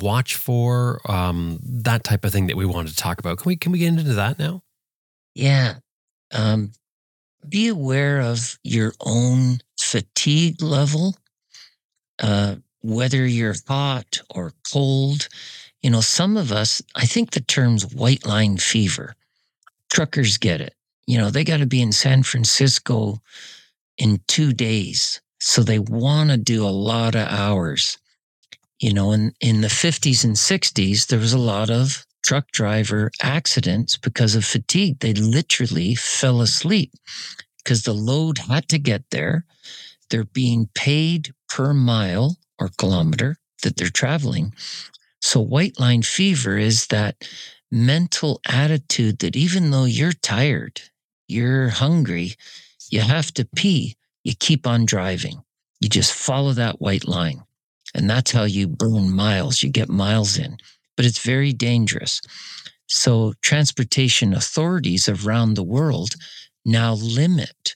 watch 0.01 0.35
for, 0.35 0.99
um, 1.09 1.59
that 1.63 2.03
type 2.03 2.25
of 2.25 2.33
thing 2.33 2.47
that 2.47 2.57
we 2.57 2.65
wanted 2.65 2.89
to 2.89 2.97
talk 2.97 3.17
about. 3.17 3.37
Can 3.37 3.49
we 3.49 3.55
can 3.55 3.71
we 3.71 3.79
get 3.79 3.87
into 3.87 4.13
that 4.13 4.37
now? 4.39 4.61
Yeah. 5.35 5.75
Um, 6.33 6.71
be 7.47 7.69
aware 7.69 8.19
of 8.19 8.57
your 8.63 8.93
own 8.99 9.59
fatigue 9.79 10.61
level, 10.61 11.15
uh, 12.21 12.55
whether 12.81 13.25
you're 13.25 13.55
hot 13.67 14.21
or 14.29 14.51
cold. 14.71 15.29
You 15.81 15.91
know, 15.91 16.01
some 16.01 16.35
of 16.35 16.51
us, 16.51 16.81
I 16.95 17.05
think 17.05 17.31
the 17.31 17.41
term's 17.41 17.93
white 17.93 18.25
line 18.25 18.57
fever. 18.57 19.15
Truckers 19.89 20.37
get 20.37 20.59
it. 20.59 20.73
You 21.07 21.17
know, 21.17 21.29
they 21.29 21.43
got 21.43 21.57
to 21.57 21.65
be 21.65 21.81
in 21.81 21.91
San 21.91 22.23
Francisco 22.23 23.21
in 23.97 24.21
two 24.27 24.53
days. 24.53 25.21
So 25.39 25.61
they 25.61 25.79
want 25.79 26.29
to 26.29 26.37
do 26.37 26.65
a 26.65 26.69
lot 26.69 27.15
of 27.15 27.27
hours. 27.27 27.97
You 28.79 28.93
know, 28.93 29.11
in, 29.11 29.33
in 29.41 29.61
the 29.61 29.67
50s 29.67 30.23
and 30.23 30.35
60s, 30.35 31.07
there 31.07 31.19
was 31.19 31.33
a 31.33 31.37
lot 31.37 31.69
of 31.69 32.05
truck 32.23 32.51
driver 32.51 33.11
accidents 33.21 33.97
because 33.97 34.35
of 34.35 34.45
fatigue. 34.45 34.99
They 34.99 35.13
literally 35.13 35.95
fell 35.95 36.41
asleep 36.41 36.93
because 37.57 37.83
the 37.83 37.93
load 37.93 38.37
had 38.37 38.67
to 38.69 38.79
get 38.79 39.03
there. 39.11 39.45
They're 40.09 40.23
being 40.25 40.69
paid 40.73 41.33
per 41.49 41.73
mile 41.73 42.37
or 42.59 42.69
kilometer 42.77 43.37
that 43.63 43.77
they're 43.77 43.89
traveling. 43.89 44.53
So, 45.21 45.39
white 45.39 45.79
line 45.79 46.01
fever 46.01 46.57
is 46.57 46.87
that 46.87 47.27
mental 47.71 48.41
attitude 48.47 49.19
that 49.19 49.35
even 49.35 49.71
though 49.71 49.85
you're 49.85 50.11
tired, 50.11 50.81
you're 51.33 51.69
hungry, 51.69 52.35
you 52.89 53.01
have 53.01 53.33
to 53.33 53.45
pee, 53.55 53.97
you 54.23 54.33
keep 54.39 54.67
on 54.67 54.85
driving. 54.85 55.43
You 55.81 55.89
just 55.89 56.13
follow 56.13 56.53
that 56.53 56.79
white 56.79 57.07
line. 57.07 57.43
And 57.93 58.09
that's 58.09 58.31
how 58.31 58.43
you 58.43 58.67
burn 58.67 59.11
miles. 59.11 59.61
You 59.61 59.69
get 59.69 59.89
miles 59.89 60.37
in, 60.37 60.57
but 60.95 61.05
it's 61.05 61.19
very 61.19 61.51
dangerous. 61.51 62.21
So, 62.87 63.33
transportation 63.41 64.33
authorities 64.33 65.09
around 65.09 65.55
the 65.55 65.63
world 65.63 66.15
now 66.65 66.93
limit 66.93 67.75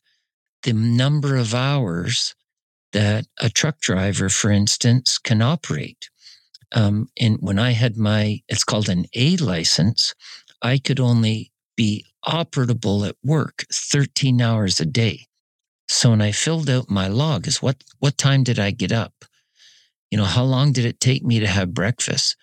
the 0.63 0.73
number 0.73 1.35
of 1.35 1.53
hours 1.53 2.35
that 2.93 3.25
a 3.39 3.49
truck 3.49 3.79
driver, 3.79 4.29
for 4.29 4.51
instance, 4.51 5.17
can 5.17 5.41
operate. 5.41 6.09
Um, 6.73 7.09
and 7.19 7.37
when 7.39 7.59
I 7.59 7.71
had 7.71 7.97
my, 7.97 8.41
it's 8.47 8.63
called 8.63 8.89
an 8.89 9.05
A 9.13 9.37
license, 9.37 10.13
I 10.61 10.77
could 10.77 10.99
only 10.99 11.51
be 11.75 12.05
operable 12.27 13.07
at 13.07 13.15
work 13.23 13.65
13 13.71 14.41
hours 14.41 14.79
a 14.79 14.85
day. 14.85 15.27
So 15.87 16.09
when 16.09 16.21
I 16.21 16.31
filled 16.31 16.69
out 16.69 16.89
my 16.89 17.07
log, 17.07 17.47
is 17.47 17.61
what 17.61 17.83
what 17.99 18.17
time 18.17 18.43
did 18.43 18.59
I 18.59 18.71
get 18.71 18.91
up? 18.91 19.13
You 20.11 20.17
know, 20.17 20.25
how 20.25 20.43
long 20.43 20.71
did 20.71 20.85
it 20.85 20.99
take 20.99 21.23
me 21.23 21.39
to 21.39 21.47
have 21.47 21.73
breakfast? 21.73 22.35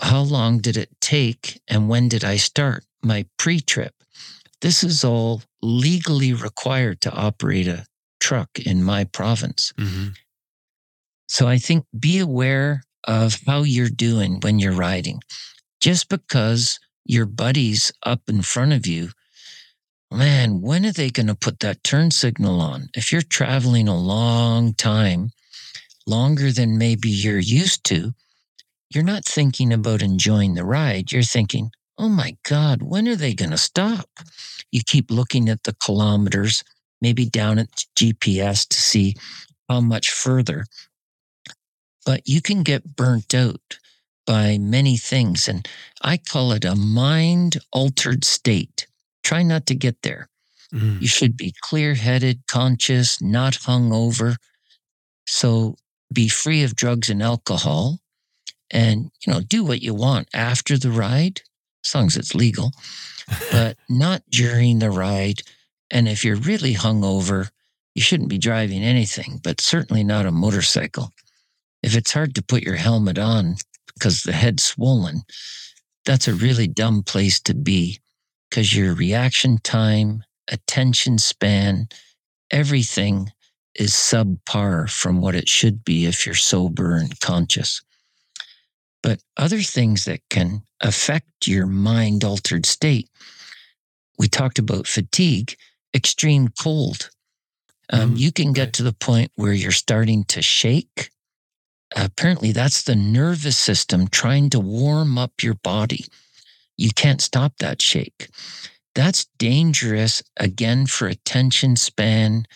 How 0.00 0.22
long 0.22 0.58
did 0.58 0.76
it 0.76 0.90
take 1.00 1.60
and 1.68 1.88
when 1.88 2.08
did 2.08 2.24
I 2.24 2.36
start 2.36 2.84
my 3.02 3.26
pre-trip? 3.38 3.94
This 4.60 4.84
is 4.84 5.04
all 5.04 5.42
legally 5.62 6.32
required 6.32 7.00
to 7.02 7.12
operate 7.12 7.66
a 7.66 7.86
truck 8.20 8.58
in 8.58 8.82
my 8.82 9.04
province. 9.04 9.72
Mm-hmm. 9.78 10.08
So 11.28 11.48
I 11.48 11.58
think 11.58 11.84
be 11.98 12.18
aware 12.18 12.82
of 13.04 13.38
how 13.46 13.62
you're 13.62 13.88
doing 13.88 14.40
when 14.40 14.58
you're 14.58 14.72
riding. 14.72 15.20
Just 15.80 16.08
because 16.08 16.78
your 17.10 17.26
buddies 17.26 17.92
up 18.04 18.22
in 18.28 18.40
front 18.40 18.72
of 18.72 18.86
you, 18.86 19.10
man, 20.12 20.60
when 20.60 20.86
are 20.86 20.92
they 20.92 21.10
going 21.10 21.26
to 21.26 21.34
put 21.34 21.60
that 21.60 21.82
turn 21.82 22.10
signal 22.10 22.60
on? 22.60 22.88
If 22.94 23.10
you're 23.12 23.22
traveling 23.22 23.88
a 23.88 23.98
long 23.98 24.74
time, 24.74 25.30
longer 26.06 26.52
than 26.52 26.78
maybe 26.78 27.08
you're 27.08 27.38
used 27.38 27.84
to, 27.84 28.12
you're 28.90 29.04
not 29.04 29.24
thinking 29.24 29.72
about 29.72 30.02
enjoying 30.02 30.54
the 30.54 30.64
ride. 30.64 31.12
You're 31.12 31.22
thinking, 31.22 31.70
oh 31.98 32.08
my 32.08 32.36
God, 32.44 32.82
when 32.82 33.08
are 33.08 33.16
they 33.16 33.34
going 33.34 33.50
to 33.50 33.58
stop? 33.58 34.08
You 34.72 34.80
keep 34.86 35.10
looking 35.10 35.48
at 35.48 35.64
the 35.64 35.74
kilometers, 35.74 36.62
maybe 37.00 37.26
down 37.26 37.58
at 37.58 37.84
GPS 37.96 38.66
to 38.68 38.80
see 38.80 39.16
how 39.68 39.80
much 39.80 40.10
further. 40.10 40.64
But 42.06 42.22
you 42.26 42.40
can 42.40 42.62
get 42.62 42.96
burnt 42.96 43.34
out 43.34 43.78
by 44.30 44.58
many 44.58 44.96
things. 44.96 45.48
And 45.48 45.66
I 46.02 46.16
call 46.16 46.52
it 46.52 46.64
a 46.64 46.76
mind 46.76 47.56
altered 47.72 48.24
state. 48.24 48.86
Try 49.24 49.42
not 49.42 49.66
to 49.66 49.74
get 49.74 50.02
there. 50.02 50.28
Mm. 50.72 51.02
You 51.02 51.08
should 51.08 51.36
be 51.36 51.52
clear 51.62 51.94
headed, 51.94 52.42
conscious, 52.48 53.20
not 53.20 53.54
hungover. 53.54 54.36
So 55.26 55.74
be 56.12 56.28
free 56.28 56.62
of 56.62 56.76
drugs 56.76 57.10
and 57.10 57.20
alcohol 57.20 57.98
and, 58.70 59.10
you 59.26 59.32
know, 59.32 59.40
do 59.40 59.64
what 59.64 59.82
you 59.82 59.94
want 59.94 60.28
after 60.32 60.78
the 60.78 60.92
ride, 60.92 61.40
as 61.84 61.92
long 61.92 62.06
as 62.06 62.16
it's 62.16 62.32
legal, 62.32 62.70
but 63.50 63.78
not 63.88 64.22
during 64.30 64.78
the 64.78 64.92
ride. 64.92 65.42
And 65.90 66.06
if 66.06 66.24
you're 66.24 66.36
really 66.36 66.74
hungover, 66.74 67.50
you 67.96 68.02
shouldn't 68.02 68.30
be 68.30 68.38
driving 68.38 68.84
anything, 68.84 69.40
but 69.42 69.60
certainly 69.60 70.04
not 70.04 70.24
a 70.24 70.30
motorcycle. 70.30 71.10
If 71.82 71.96
it's 71.96 72.12
hard 72.12 72.36
to 72.36 72.44
put 72.44 72.62
your 72.62 72.76
helmet 72.76 73.18
on 73.18 73.56
because 74.00 74.22
the 74.22 74.32
head's 74.32 74.64
swollen, 74.64 75.22
that's 76.06 76.26
a 76.26 76.34
really 76.34 76.66
dumb 76.66 77.02
place 77.02 77.38
to 77.40 77.54
be 77.54 78.00
because 78.48 78.74
your 78.74 78.94
reaction 78.94 79.58
time, 79.58 80.24
attention 80.48 81.18
span, 81.18 81.88
everything 82.50 83.30
is 83.74 83.92
subpar 83.92 84.90
from 84.90 85.20
what 85.20 85.36
it 85.36 85.48
should 85.48 85.84
be 85.84 86.06
if 86.06 86.26
you're 86.26 86.34
sober 86.34 86.96
and 86.96 87.20
conscious. 87.20 87.82
But 89.02 89.22
other 89.36 89.60
things 89.60 90.04
that 90.06 90.20
can 90.30 90.62
affect 90.80 91.46
your 91.46 91.66
mind 91.66 92.24
altered 92.24 92.66
state, 92.66 93.08
we 94.18 94.28
talked 94.28 94.58
about 94.58 94.86
fatigue, 94.86 95.56
extreme 95.94 96.48
cold. 96.60 97.10
Um, 97.92 98.14
Mm, 98.14 98.18
you 98.18 98.32
can 98.32 98.52
get 98.52 98.72
to 98.74 98.82
the 98.82 98.92
point 98.92 99.32
where 99.36 99.52
you're 99.52 99.72
starting 99.72 100.24
to 100.24 100.42
shake. 100.42 101.10
Apparently, 101.96 102.52
that's 102.52 102.82
the 102.82 102.96
nervous 102.96 103.56
system 103.56 104.08
trying 104.08 104.50
to 104.50 104.60
warm 104.60 105.18
up 105.18 105.42
your 105.42 105.54
body. 105.54 106.04
You 106.76 106.90
can't 106.94 107.20
stop 107.20 107.54
that 107.58 107.82
shake. 107.82 108.28
That's 108.94 109.26
dangerous 109.38 110.22
again 110.38 110.86
for 110.86 111.06
attention 111.06 111.76
span. 111.76 112.46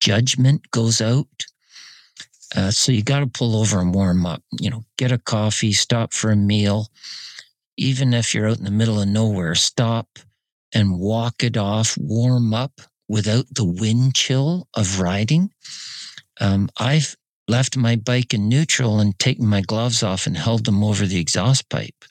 Judgment 0.00 0.70
goes 0.70 1.00
out. 1.00 1.46
Uh, 2.54 2.70
so 2.70 2.92
you 2.92 3.02
got 3.02 3.20
to 3.20 3.26
pull 3.26 3.56
over 3.56 3.80
and 3.80 3.94
warm 3.94 4.26
up. 4.26 4.42
You 4.60 4.70
know, 4.70 4.84
get 4.98 5.12
a 5.12 5.18
coffee, 5.18 5.72
stop 5.72 6.12
for 6.12 6.30
a 6.30 6.36
meal. 6.36 6.88
Even 7.76 8.12
if 8.12 8.34
you're 8.34 8.48
out 8.48 8.58
in 8.58 8.64
the 8.64 8.70
middle 8.70 9.00
of 9.00 9.08
nowhere, 9.08 9.54
stop 9.54 10.18
and 10.74 10.98
walk 10.98 11.42
it 11.42 11.56
off, 11.56 11.96
warm 11.98 12.52
up 12.54 12.80
without 13.08 13.46
the 13.54 13.64
wind 13.64 14.14
chill 14.14 14.68
of 14.74 15.00
riding. 15.00 15.50
Um, 16.40 16.68
I've 16.78 17.16
left 17.48 17.76
my 17.76 17.96
bike 17.96 18.32
in 18.34 18.48
neutral 18.48 19.00
and 19.00 19.18
taken 19.18 19.46
my 19.46 19.60
gloves 19.60 20.02
off 20.02 20.26
and 20.26 20.36
held 20.36 20.64
them 20.64 20.82
over 20.84 21.06
the 21.06 21.18
exhaust 21.18 21.68
pipe. 21.68 22.04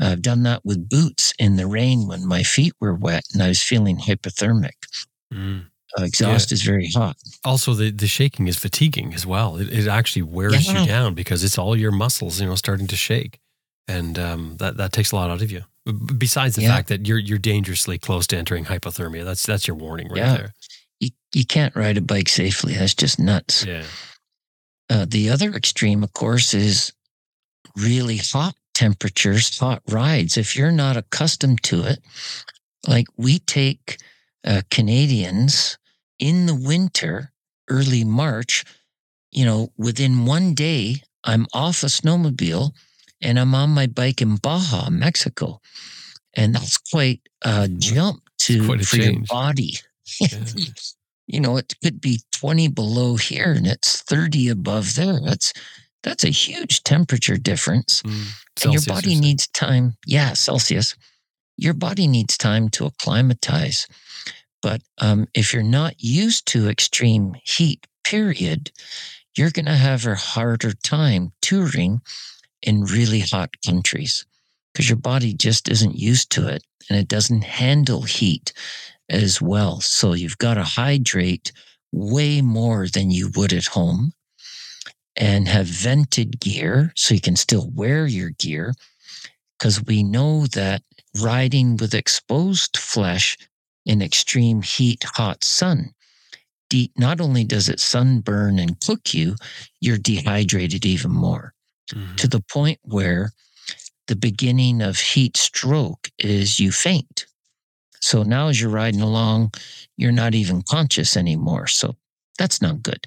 I've 0.00 0.22
done 0.22 0.42
that 0.44 0.64
with 0.64 0.88
boots 0.88 1.32
in 1.38 1.56
the 1.56 1.66
rain 1.66 2.06
when 2.06 2.26
my 2.26 2.42
feet 2.42 2.72
were 2.80 2.94
wet 2.94 3.24
and 3.32 3.42
I 3.42 3.48
was 3.48 3.62
feeling 3.62 3.98
hypothermic. 3.98 4.72
Mm. 5.32 5.66
Uh, 5.98 6.04
exhaust 6.04 6.52
is 6.52 6.62
very 6.62 6.88
hot. 6.94 7.16
Also, 7.44 7.74
the, 7.74 7.90
the 7.90 8.06
shaking 8.06 8.46
is 8.48 8.56
fatiguing 8.56 9.12
as 9.12 9.26
well. 9.26 9.56
It, 9.56 9.72
it 9.72 9.88
actually 9.88 10.22
wears 10.22 10.66
Yeah. 10.70 10.80
you 10.82 10.86
down 10.86 11.14
because 11.14 11.42
it's 11.42 11.58
all 11.58 11.74
your 11.76 11.90
muscles, 11.90 12.40
you 12.40 12.46
know, 12.46 12.54
starting 12.54 12.86
to 12.86 12.96
shake, 12.96 13.40
and 13.88 14.16
um, 14.18 14.56
that 14.58 14.76
that 14.76 14.92
takes 14.92 15.10
a 15.10 15.16
lot 15.16 15.30
out 15.30 15.42
of 15.42 15.50
you. 15.50 15.64
Besides 16.16 16.54
the 16.54 16.62
Yeah. 16.62 16.76
fact 16.76 16.88
that 16.88 17.06
you're 17.08 17.18
you're 17.18 17.38
dangerously 17.38 17.98
close 17.98 18.26
to 18.28 18.36
entering 18.38 18.66
hypothermia, 18.66 19.24
that's 19.24 19.44
that's 19.44 19.66
your 19.66 19.76
warning 19.76 20.08
right 20.10 20.18
Yeah. 20.18 20.36
there. 20.36 20.52
You, 21.00 21.08
you 21.34 21.44
can't 21.44 21.74
ride 21.74 21.96
a 21.96 22.00
bike 22.02 22.28
safely. 22.28 22.74
That's 22.74 22.94
just 22.94 23.18
nuts. 23.18 23.64
Yeah. 23.64 23.82
Uh, 24.90 25.06
the 25.08 25.30
other 25.30 25.52
extreme, 25.54 26.02
of 26.02 26.12
course, 26.12 26.52
is 26.52 26.92
really 27.76 28.16
hot 28.16 28.54
temperatures, 28.74 29.56
hot 29.58 29.82
rides. 29.88 30.36
If 30.36 30.56
you're 30.56 30.72
not 30.72 30.96
accustomed 30.96 31.62
to 31.64 31.84
it, 31.84 32.00
like 32.88 33.06
we 33.16 33.38
take 33.38 33.98
uh, 34.44 34.62
Canadians 34.70 35.78
in 36.18 36.46
the 36.46 36.54
winter, 36.54 37.30
early 37.68 38.04
March, 38.04 38.64
you 39.30 39.44
know, 39.44 39.72
within 39.78 40.26
one 40.26 40.54
day, 40.54 41.02
I'm 41.22 41.46
off 41.52 41.82
a 41.84 41.86
snowmobile 41.86 42.72
and 43.22 43.38
I'm 43.38 43.54
on 43.54 43.70
my 43.70 43.86
bike 43.86 44.20
in 44.20 44.36
Baja, 44.36 44.90
Mexico. 44.90 45.60
And 46.34 46.54
that's 46.54 46.78
quite 46.78 47.20
a 47.42 47.68
jump 47.68 48.22
to 48.40 48.78
for 48.82 48.96
your 48.96 49.20
body. 49.28 49.74
Yeah. 50.20 50.44
You 51.30 51.40
know, 51.40 51.56
it 51.56 51.74
could 51.82 52.00
be 52.00 52.20
20 52.32 52.68
below 52.68 53.16
here 53.16 53.52
and 53.52 53.66
it's 53.66 54.02
30 54.02 54.48
above 54.48 54.96
there. 54.96 55.20
That's 55.20 55.52
that's 56.02 56.24
a 56.24 56.30
huge 56.30 56.82
temperature 56.82 57.36
difference. 57.36 58.02
Mm. 58.02 58.64
and 58.64 58.72
your 58.72 58.82
body 58.82 59.14
needs 59.20 59.46
time. 59.48 59.96
Yeah, 60.06 60.32
Celsius. 60.32 60.96
Your 61.56 61.74
body 61.74 62.08
needs 62.08 62.36
time 62.38 62.68
to 62.70 62.86
acclimatize. 62.86 63.86
But 64.62 64.82
um, 64.98 65.28
if 65.34 65.52
you're 65.52 65.62
not 65.62 65.94
used 66.02 66.46
to 66.48 66.68
extreme 66.68 67.34
heat, 67.44 67.86
period, 68.02 68.72
you're 69.36 69.50
going 69.50 69.66
to 69.66 69.76
have 69.76 70.06
a 70.06 70.14
harder 70.14 70.72
time 70.72 71.32
touring 71.42 72.00
in 72.62 72.84
really 72.84 73.20
hot 73.20 73.50
countries 73.64 74.24
because 74.72 74.88
your 74.88 74.98
body 74.98 75.32
just 75.32 75.68
isn't 75.68 75.96
used 75.96 76.30
to 76.32 76.48
it 76.48 76.64
and 76.88 76.98
it 76.98 77.08
doesn't 77.08 77.44
handle 77.44 78.02
heat 78.02 78.52
as 79.10 79.42
well. 79.42 79.80
So 79.80 80.14
you've 80.14 80.38
got 80.38 80.54
to 80.54 80.64
hydrate 80.64 81.52
way 81.92 82.40
more 82.40 82.86
than 82.86 83.10
you 83.10 83.30
would 83.36 83.52
at 83.52 83.66
home 83.66 84.12
and 85.16 85.48
have 85.48 85.66
vented 85.66 86.40
gear 86.40 86.92
so 86.96 87.14
you 87.14 87.20
can 87.20 87.36
still 87.36 87.68
wear 87.74 88.06
your 88.06 88.30
gear 88.30 88.74
because 89.58 89.84
we 89.84 90.02
know 90.02 90.46
that 90.48 90.82
riding 91.20 91.76
with 91.76 91.94
exposed 91.94 92.76
flesh 92.76 93.36
in 93.84 94.00
extreme 94.00 94.62
heat, 94.62 95.04
hot 95.16 95.42
sun 95.44 95.92
de- 96.70 96.92
not 96.96 97.20
only 97.20 97.44
does 97.44 97.68
it 97.68 97.80
sunburn 97.80 98.58
and 98.58 98.80
cook 98.80 99.12
you, 99.12 99.34
you're 99.80 99.98
dehydrated 99.98 100.86
even 100.86 101.10
more 101.10 101.52
Mhm. 101.92 102.16
to 102.16 102.28
the 102.28 102.40
point 102.40 102.78
where 102.82 103.32
the 104.06 104.16
beginning 104.16 104.80
of 104.80 104.98
heat 104.98 105.36
stroke 105.36 106.10
is 106.18 106.60
you 106.60 106.72
faint. 106.72 107.26
So 108.00 108.22
now, 108.22 108.48
as 108.48 108.60
you're 108.60 108.70
riding 108.70 109.00
along, 109.02 109.52
you're 109.96 110.12
not 110.12 110.34
even 110.34 110.62
conscious 110.62 111.16
anymore. 111.16 111.66
So 111.66 111.96
that's 112.38 112.62
not 112.62 112.82
good. 112.82 113.06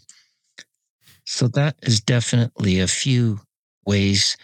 So 1.26 1.48
that 1.50 1.76
is 1.82 2.00
definitely 2.02 2.80
a 2.80 2.88
few 2.88 3.40
ways 3.86 4.38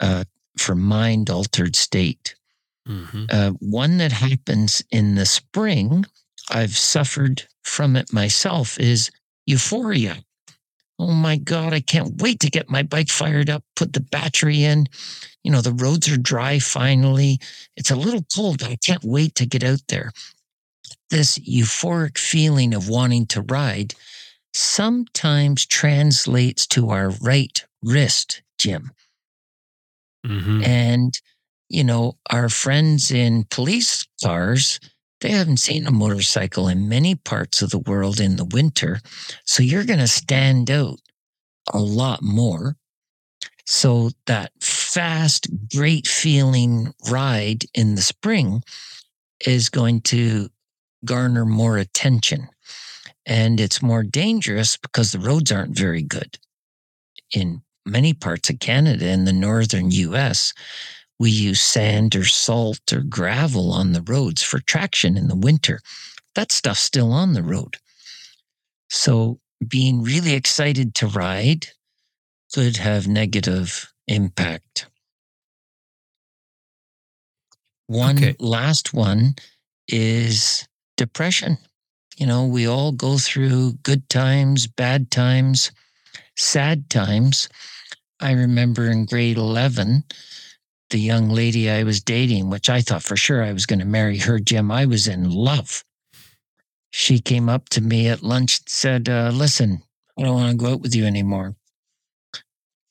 uh, 0.00 0.24
for 0.58 0.74
mind 0.74 1.30
altered 1.30 1.76
state. 1.76 2.34
Mhm. 2.88 3.32
Uh, 3.32 3.52
one 3.60 3.96
that 3.98 4.12
happens 4.12 4.82
in 4.90 5.14
the 5.14 5.26
spring, 5.26 6.04
I've 6.50 6.76
suffered 6.76 7.44
from 7.62 7.96
it 7.96 8.12
myself, 8.12 8.78
is 8.78 9.10
euphoria. 9.46 10.22
Oh 10.98 11.12
my 11.12 11.36
God, 11.36 11.72
I 11.72 11.80
can't 11.80 12.20
wait 12.22 12.40
to 12.40 12.50
get 12.50 12.70
my 12.70 12.82
bike 12.82 13.08
fired 13.10 13.50
up, 13.50 13.64
put 13.74 13.92
the 13.92 14.00
battery 14.00 14.62
in. 14.64 14.86
You 15.44 15.52
know, 15.52 15.60
the 15.60 15.72
roads 15.72 16.08
are 16.10 16.16
dry 16.16 16.58
finally. 16.58 17.40
It's 17.76 17.90
a 17.90 17.96
little 17.96 18.24
cold, 18.34 18.60
but 18.60 18.70
I 18.70 18.76
can't 18.76 19.04
wait 19.04 19.34
to 19.36 19.46
get 19.46 19.64
out 19.64 19.82
there. 19.88 20.12
This 21.10 21.38
euphoric 21.38 22.18
feeling 22.18 22.74
of 22.74 22.88
wanting 22.88 23.26
to 23.28 23.42
ride 23.42 23.94
sometimes 24.54 25.66
translates 25.66 26.66
to 26.68 26.90
our 26.90 27.10
right 27.10 27.64
wrist, 27.82 28.42
Jim. 28.58 28.92
Mhm. 30.26 30.64
And, 30.66 31.20
you 31.68 31.84
know, 31.84 32.18
our 32.30 32.48
friends 32.48 33.10
in 33.10 33.44
police 33.50 34.06
cars, 34.22 34.80
they 35.24 35.30
haven't 35.30 35.56
seen 35.56 35.86
a 35.86 35.90
motorcycle 35.90 36.68
in 36.68 36.86
many 36.86 37.14
parts 37.14 37.62
of 37.62 37.70
the 37.70 37.78
world 37.78 38.20
in 38.20 38.36
the 38.36 38.44
winter. 38.44 39.00
So 39.46 39.62
you're 39.62 39.86
going 39.86 40.00
to 40.00 40.06
stand 40.06 40.70
out 40.70 40.98
a 41.72 41.78
lot 41.78 42.22
more. 42.22 42.76
So 43.64 44.10
that 44.26 44.52
fast, 44.60 45.48
great 45.74 46.06
feeling 46.06 46.92
ride 47.10 47.64
in 47.72 47.94
the 47.94 48.02
spring 48.02 48.62
is 49.46 49.70
going 49.70 50.02
to 50.02 50.50
garner 51.06 51.46
more 51.46 51.78
attention. 51.78 52.48
And 53.24 53.60
it's 53.60 53.80
more 53.80 54.02
dangerous 54.02 54.76
because 54.76 55.12
the 55.12 55.20
roads 55.20 55.50
aren't 55.50 55.74
very 55.74 56.02
good. 56.02 56.38
In 57.32 57.62
many 57.86 58.12
parts 58.12 58.50
of 58.50 58.58
Canada 58.58 59.06
and 59.06 59.26
the 59.26 59.32
northern 59.32 59.90
US, 59.90 60.52
we 61.18 61.30
use 61.30 61.60
sand 61.60 62.16
or 62.16 62.24
salt 62.24 62.92
or 62.92 63.02
gravel 63.02 63.72
on 63.72 63.92
the 63.92 64.02
roads 64.02 64.42
for 64.42 64.60
traction 64.60 65.16
in 65.16 65.28
the 65.28 65.36
winter. 65.36 65.80
That 66.34 66.52
stuff's 66.52 66.80
still 66.80 67.12
on 67.12 67.32
the 67.34 67.42
road. 67.42 67.76
So 68.90 69.40
being 69.66 70.02
really 70.02 70.34
excited 70.34 70.94
to 70.96 71.06
ride 71.06 71.68
could 72.54 72.76
have 72.78 73.08
negative 73.08 73.92
impact. 74.08 74.88
One 77.86 78.16
Okay. 78.18 78.36
last 78.38 78.94
one 78.94 79.36
is 79.88 80.66
depression. 80.96 81.58
You 82.16 82.26
know, 82.26 82.46
we 82.46 82.66
all 82.66 82.92
go 82.92 83.18
through 83.18 83.74
good 83.82 84.08
times, 84.08 84.66
bad 84.66 85.10
times, 85.10 85.72
sad 86.36 86.90
times. 86.90 87.48
I 88.20 88.32
remember 88.32 88.90
in 88.90 89.06
grade 89.06 89.36
11, 89.36 90.04
the 90.90 90.98
young 90.98 91.28
lady 91.28 91.70
I 91.70 91.82
was 91.82 92.00
dating, 92.00 92.50
which 92.50 92.68
I 92.68 92.80
thought 92.80 93.02
for 93.02 93.16
sure 93.16 93.42
I 93.42 93.52
was 93.52 93.66
going 93.66 93.78
to 93.78 93.84
marry 93.84 94.18
her, 94.18 94.38
Jim, 94.38 94.70
I 94.70 94.86
was 94.86 95.08
in 95.08 95.30
love. 95.30 95.84
She 96.90 97.18
came 97.18 97.48
up 97.48 97.68
to 97.70 97.80
me 97.80 98.08
at 98.08 98.22
lunch 98.22 98.60
and 98.60 98.68
said, 98.68 99.08
uh, 99.08 99.30
Listen, 99.32 99.82
I 100.18 100.22
don't 100.22 100.34
want 100.34 100.50
to 100.50 100.56
go 100.56 100.72
out 100.72 100.80
with 100.80 100.94
you 100.94 101.06
anymore. 101.06 101.56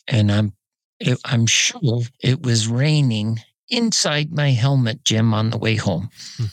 And 0.07 0.31
I'm, 0.31 0.53
it, 0.99 1.19
I'm 1.23 1.45
sure 1.45 2.01
it 2.19 2.43
was 2.43 2.67
raining 2.67 3.39
inside 3.69 4.31
my 4.31 4.51
helmet, 4.51 5.05
Jim, 5.05 5.33
on 5.33 5.49
the 5.49 5.57
way 5.57 5.75
home. 5.75 6.09
Hmm. 6.37 6.45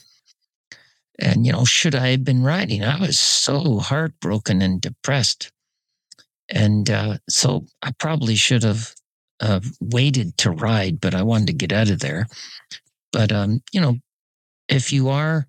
And, 1.19 1.47
you 1.47 1.53
know, 1.53 1.65
should 1.65 1.95
I 1.95 2.09
have 2.09 2.25
been 2.25 2.43
riding? 2.43 2.83
I 2.83 2.99
was 2.99 3.19
so 3.19 3.79
heartbroken 3.79 4.63
and 4.63 4.81
depressed. 4.81 5.53
And 6.49 6.89
uh, 6.89 7.19
so 7.29 7.67
I 7.83 7.93
probably 7.93 8.37
should 8.37 8.63
have 8.63 8.95
uh, 9.41 9.61
waited 9.81 10.37
to 10.39 10.51
ride, 10.51 11.01
but 11.01 11.15
I 11.15 11.23
wanted 11.23 11.49
to 11.49 11.53
get 11.55 11.73
out 11.73 11.91
of 11.91 12.01
there. 12.01 12.27
But, 13.13 13.33
um, 13.33 13.63
you 13.73 13.81
know, 13.81 13.99
if 14.69 14.93
you 14.93 15.09
are 15.09 15.47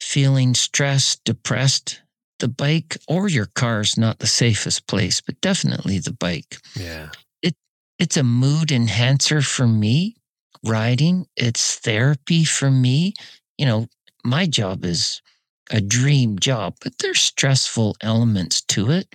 feeling 0.00 0.54
stressed, 0.54 1.24
depressed, 1.24 2.02
the 2.38 2.48
bike 2.48 2.96
or 3.06 3.28
your 3.28 3.46
car 3.46 3.80
is 3.80 3.96
not 3.96 4.18
the 4.18 4.26
safest 4.26 4.86
place, 4.88 5.20
but 5.20 5.40
definitely 5.40 5.98
the 5.98 6.12
bike. 6.12 6.58
Yeah. 6.74 7.10
It 7.40 7.54
It's 7.98 8.16
a 8.16 8.24
mood 8.24 8.72
enhancer 8.72 9.42
for 9.42 9.66
me, 9.66 10.16
riding. 10.64 11.26
It's 11.36 11.76
therapy 11.76 12.44
for 12.44 12.70
me. 12.70 13.14
You 13.58 13.66
know, 13.66 13.86
my 14.24 14.46
job 14.46 14.84
is 14.84 15.22
a 15.70 15.80
dream 15.80 16.38
job, 16.38 16.74
but 16.82 16.98
there's 16.98 17.20
stressful 17.20 17.96
elements 18.00 18.60
to 18.62 18.90
it. 18.90 19.14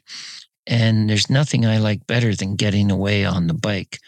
And 0.69 1.09
there's 1.09 1.29
nothing 1.29 1.65
I 1.65 1.77
like 1.77 2.05
better 2.07 2.35
than 2.35 2.55
getting 2.57 2.91
away 2.91 3.23
on 3.23 3.47
the 3.47 3.53
bike. 3.53 3.99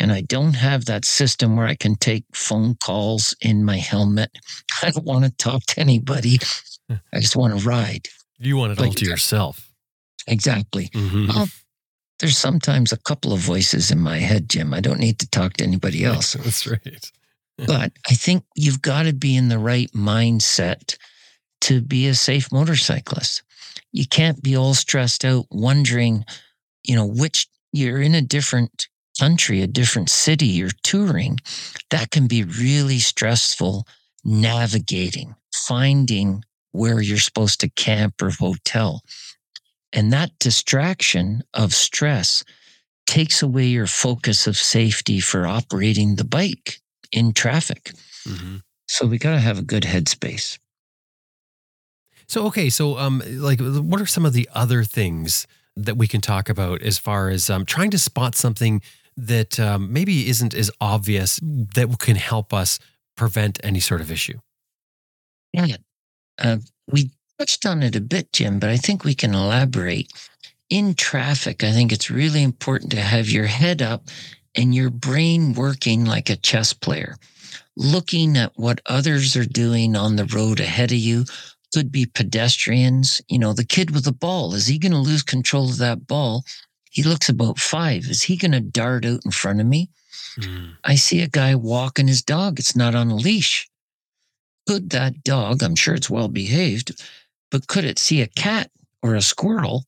And 0.00 0.10
I 0.12 0.22
don't 0.22 0.54
have 0.54 0.86
that 0.86 1.04
system 1.04 1.56
where 1.56 1.66
I 1.66 1.76
can 1.76 1.94
take 1.94 2.24
phone 2.34 2.74
calls 2.82 3.34
in 3.40 3.64
my 3.64 3.76
helmet. 3.76 4.30
I 4.82 4.90
don't 4.90 5.04
want 5.06 5.24
to 5.24 5.30
talk 5.30 5.62
to 5.66 5.80
anybody. 5.80 6.38
I 7.12 7.20
just 7.20 7.36
want 7.36 7.56
to 7.58 7.64
ride. 7.68 8.08
You 8.38 8.56
want 8.56 8.72
it 8.72 8.80
all 8.80 8.92
to 8.92 9.04
yourself. 9.04 9.70
Exactly. 10.26 10.88
Mhm. 10.88 11.28
Well, 11.28 11.48
There's 12.18 12.36
sometimes 12.36 12.90
a 12.92 12.96
couple 12.96 13.32
of 13.32 13.38
voices 13.38 13.90
in 13.92 14.00
my 14.00 14.18
head, 14.18 14.48
Jim. 14.48 14.74
I 14.74 14.80
don't 14.80 14.98
need 14.98 15.20
to 15.20 15.28
talk 15.28 15.52
to 15.58 15.64
anybody 15.64 16.04
else. 16.12 16.32
That's 16.32 16.66
right. 16.66 17.10
but 17.66 17.92
I 18.10 18.14
think 18.14 18.42
you've 18.56 18.82
got 18.82 19.04
to 19.04 19.12
be 19.12 19.36
in 19.36 19.48
the 19.48 19.58
right 19.58 19.90
mindset 19.92 20.96
to 21.62 21.80
be 21.80 22.06
a 22.08 22.14
safe 22.14 22.50
motorcyclist. 22.52 23.42
You 23.98 24.06
can't 24.06 24.40
be 24.40 24.56
all 24.56 24.74
stressed 24.74 25.24
out 25.24 25.46
wondering, 25.50 26.24
you 26.84 26.94
know, 26.94 27.04
which 27.04 27.48
you're 27.72 28.00
in 28.00 28.14
a 28.14 28.22
different 28.22 28.86
country, 29.18 29.60
a 29.60 29.66
different 29.66 30.08
city, 30.08 30.46
you're 30.46 30.70
touring. 30.84 31.40
That 31.90 32.12
can 32.12 32.28
be 32.28 32.44
really 32.44 33.00
stressful 33.00 33.88
navigating, 34.24 35.34
finding 35.52 36.44
where 36.70 37.00
you're 37.00 37.18
supposed 37.18 37.58
to 37.58 37.70
camp 37.70 38.22
or 38.22 38.30
hotel. 38.30 39.02
And 39.92 40.12
that 40.12 40.30
distraction 40.38 41.42
of 41.52 41.74
stress 41.74 42.44
takes 43.08 43.42
away 43.42 43.66
your 43.66 43.88
focus 43.88 44.46
of 44.46 44.56
safety 44.56 45.18
for 45.18 45.44
operating 45.44 46.14
the 46.14 46.24
bike 46.24 46.78
in 47.10 47.32
traffic. 47.32 47.90
Mhm. 48.24 48.62
So 48.86 49.06
we 49.06 49.18
got 49.18 49.32
to 49.32 49.40
have 49.40 49.58
a 49.58 49.62
good 49.62 49.82
headspace. 49.82 50.56
So 52.28 52.46
okay, 52.46 52.68
so 52.68 52.98
um, 52.98 53.22
like, 53.26 53.60
what 53.60 54.00
are 54.00 54.06
some 54.06 54.26
of 54.26 54.34
the 54.34 54.48
other 54.54 54.84
things 54.84 55.46
that 55.76 55.96
we 55.96 56.06
can 56.06 56.20
talk 56.20 56.48
about 56.48 56.82
as 56.82 56.98
far 56.98 57.30
as 57.30 57.48
um, 57.48 57.64
trying 57.64 57.90
to 57.90 57.98
spot 57.98 58.34
something 58.34 58.82
that 59.16 59.58
um, 59.58 59.92
maybe 59.92 60.28
isn't 60.28 60.54
as 60.54 60.70
obvious 60.80 61.40
that 61.42 61.98
can 61.98 62.16
help 62.16 62.52
us 62.52 62.78
prevent 63.16 63.58
any 63.64 63.80
sort 63.80 64.00
of 64.00 64.10
issue? 64.10 64.38
Yeah. 65.52 65.76
Uh, 66.38 66.58
we 66.90 67.10
touched 67.38 67.66
on 67.66 67.82
it 67.82 67.96
a 67.96 68.00
bit, 68.00 68.32
Jim, 68.32 68.58
but 68.58 68.70
I 68.70 68.76
think 68.76 69.04
we 69.04 69.14
can 69.14 69.34
elaborate. 69.34 70.12
In 70.70 70.94
traffic, 70.94 71.64
I 71.64 71.72
think 71.72 71.92
it's 71.92 72.10
really 72.10 72.42
important 72.42 72.90
to 72.92 73.00
have 73.00 73.30
your 73.30 73.46
head 73.46 73.80
up 73.80 74.08
and 74.54 74.74
your 74.74 74.90
brain 74.90 75.54
working 75.54 76.04
like 76.04 76.28
a 76.28 76.36
chess 76.36 76.72
player, 76.74 77.16
looking 77.76 78.36
at 78.36 78.52
what 78.56 78.82
others 78.86 79.34
are 79.34 79.46
doing 79.46 79.96
on 79.96 80.16
the 80.16 80.26
road 80.26 80.60
ahead 80.60 80.92
of 80.92 80.98
you. 80.98 81.24
Could 81.74 81.92
be 81.92 82.06
pedestrians. 82.06 83.20
You 83.28 83.38
know, 83.38 83.52
the 83.52 83.64
kid 83.64 83.90
with 83.90 84.04
the 84.04 84.12
ball, 84.12 84.54
is 84.54 84.66
he 84.66 84.78
going 84.78 84.92
to 84.92 84.98
lose 84.98 85.22
control 85.22 85.68
of 85.70 85.78
that 85.78 86.06
ball? 86.06 86.44
He 86.90 87.02
looks 87.02 87.28
about 87.28 87.58
five. 87.58 88.06
Is 88.06 88.22
he 88.22 88.36
going 88.36 88.52
to 88.52 88.60
dart 88.60 89.04
out 89.04 89.24
in 89.24 89.30
front 89.30 89.60
of 89.60 89.66
me? 89.66 89.90
Hmm. 90.36 90.70
I 90.84 90.94
see 90.94 91.20
a 91.20 91.28
guy 91.28 91.54
walking 91.54 92.08
his 92.08 92.22
dog. 92.22 92.58
It's 92.58 92.76
not 92.76 92.94
on 92.94 93.10
a 93.10 93.16
leash. 93.16 93.68
Could 94.66 94.90
that 94.90 95.24
dog, 95.24 95.62
I'm 95.62 95.74
sure 95.74 95.94
it's 95.94 96.10
well 96.10 96.28
behaved, 96.28 97.02
but 97.50 97.66
could 97.66 97.84
it 97.84 97.98
see 97.98 98.20
a 98.20 98.26
cat 98.26 98.70
or 99.02 99.14
a 99.14 99.22
squirrel 99.22 99.84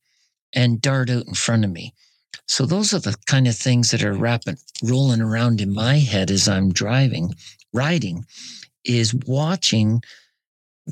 and 0.55 0.81
dart 0.81 1.11
out 1.11 1.27
in 1.27 1.35
front 1.35 1.65
of 1.65 1.70
me? 1.70 1.94
So 2.47 2.66
those 2.66 2.93
are 2.93 2.98
the 2.98 3.16
kind 3.27 3.47
of 3.47 3.57
things 3.57 3.90
that 3.90 4.02
are 4.02 4.12
rapid 4.12 4.59
rolling 4.82 5.20
around 5.20 5.61
in 5.61 5.73
my 5.73 5.98
head 5.98 6.31
as 6.31 6.48
I'm 6.48 6.73
driving, 6.73 7.35
riding, 7.73 8.24
is 8.85 9.15
watching 9.15 10.02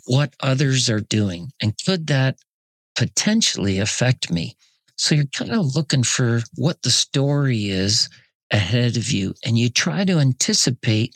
what 0.07 0.35
others 0.41 0.89
are 0.89 1.01
doing. 1.01 1.53
And 1.61 1.75
could 1.85 2.07
that 2.09 2.37
potentially 2.97 3.79
affect 3.79 4.31
me? 4.31 4.57
So 4.97 5.15
you're 5.15 5.27
kind 5.27 5.53
of 5.53 5.75
looking 5.77 6.03
for 6.03 6.43
what 6.57 6.83
the 6.83 6.91
story 6.91 7.69
is 7.69 8.09
ahead 8.51 8.97
of 8.97 9.11
you 9.11 9.35
and 9.45 9.59
you 9.59 9.69
try 9.69 10.05
to 10.05 10.19
anticipate 10.19 11.15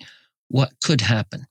what 0.48 0.72
could 0.84 1.00
happen. 1.00 1.46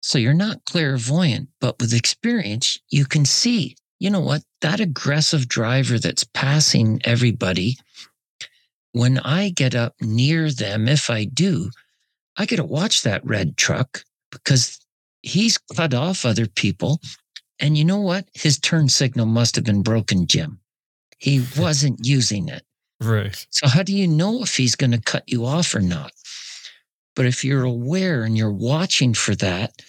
So 0.00 0.18
you're 0.18 0.34
not 0.34 0.64
clairvoyant, 0.64 1.48
but 1.60 1.78
with 1.80 1.94
experience, 1.94 2.78
you 2.90 3.04
can 3.04 3.24
see 3.24 3.76
you 3.98 4.10
know 4.10 4.20
what? 4.20 4.42
That 4.60 4.80
aggressive 4.80 5.48
driver 5.48 5.98
that's 5.98 6.24
passing 6.24 7.00
everybody, 7.04 7.76
when 8.92 9.18
I 9.18 9.50
get 9.50 9.74
up 9.74 9.94
near 10.00 10.50
them, 10.50 10.88
if 10.88 11.10
I 11.10 11.24
do, 11.24 11.70
I 12.36 12.46
get 12.46 12.56
to 12.56 12.64
watch 12.64 13.02
that 13.02 13.24
red 13.24 13.56
truck 13.56 14.04
because 14.30 14.77
he's 15.22 15.58
cut 15.58 15.94
off 15.94 16.24
other 16.24 16.46
people. 16.46 17.00
And 17.60 17.76
you 17.76 17.84
know 17.84 18.00
what? 18.00 18.28
His 18.34 18.58
turn 18.58 18.88
signal 18.88 19.26
must 19.26 19.56
have 19.56 19.64
been 19.64 19.82
broken, 19.82 20.26
Jim. 20.26 20.60
He 21.18 21.44
wasn't 21.58 22.06
using 22.06 22.48
it. 22.48 22.62
Right. 23.00 23.46
So, 23.50 23.68
how 23.68 23.82
do 23.82 23.94
you 23.94 24.08
know 24.08 24.42
if 24.42 24.56
he's 24.56 24.74
going 24.74 24.90
to 24.90 25.00
cut 25.00 25.24
you 25.26 25.44
off 25.46 25.74
or 25.74 25.80
not? 25.80 26.12
But 27.14 27.26
if 27.26 27.44
you're 27.44 27.64
aware 27.64 28.22
and 28.22 28.36
you're 28.36 28.52
watching 28.52 29.14
for 29.14 29.34
that, 29.36 29.82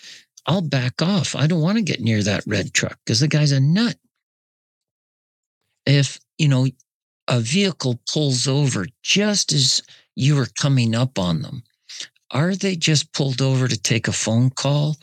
I'll 0.45 0.61
back 0.61 1.01
off. 1.01 1.35
I 1.35 1.47
don't 1.47 1.61
want 1.61 1.77
to 1.77 1.84
get 1.84 2.01
near 2.01 2.23
that 2.23 2.43
red 2.47 2.73
truck 2.73 2.97
because 3.06 3.19
the 3.19 3.27
guy's 3.27 3.51
a 3.51 3.60
nut. 3.60 3.95
If, 5.85 6.19
you 6.38 6.47
know, 6.47 6.68
a 7.27 7.39
vehicle 7.39 7.99
pulls 8.11 8.47
over 8.47 8.88
just 9.03 9.53
as 9.53 9.84
you 10.15 10.39
are 10.39 10.47
coming 10.60 10.95
up 10.95 11.19
on 11.19 11.41
them, 11.41 11.64
are 12.31 12.56
they 12.56 12.76
just 12.76 13.14
pulled 13.14 13.41
over 13.41 13.68
to 13.68 13.77
take 13.80 14.07
a 14.07 14.11
phone 14.11 14.49
call, 14.49 14.97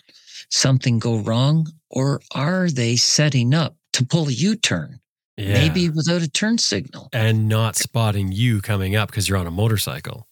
something 0.50 0.98
go 0.98 1.18
wrong, 1.18 1.66
or 1.90 2.20
are 2.34 2.68
they 2.70 2.96
setting 2.96 3.54
up 3.54 3.76
to 3.92 4.04
pull 4.04 4.28
a 4.28 4.32
U 4.32 4.56
turn? 4.56 5.00
Yeah. 5.36 5.52
Maybe 5.52 5.90
without 5.90 6.22
a 6.22 6.30
turn 6.30 6.58
signal. 6.58 7.08
And 7.12 7.48
not 7.48 7.76
spotting 7.76 8.32
you 8.32 8.62
coming 8.62 8.96
up 8.96 9.10
because 9.10 9.28
you're 9.28 9.38
on 9.38 9.46
a 9.46 9.50
motorcycle. 9.50 10.26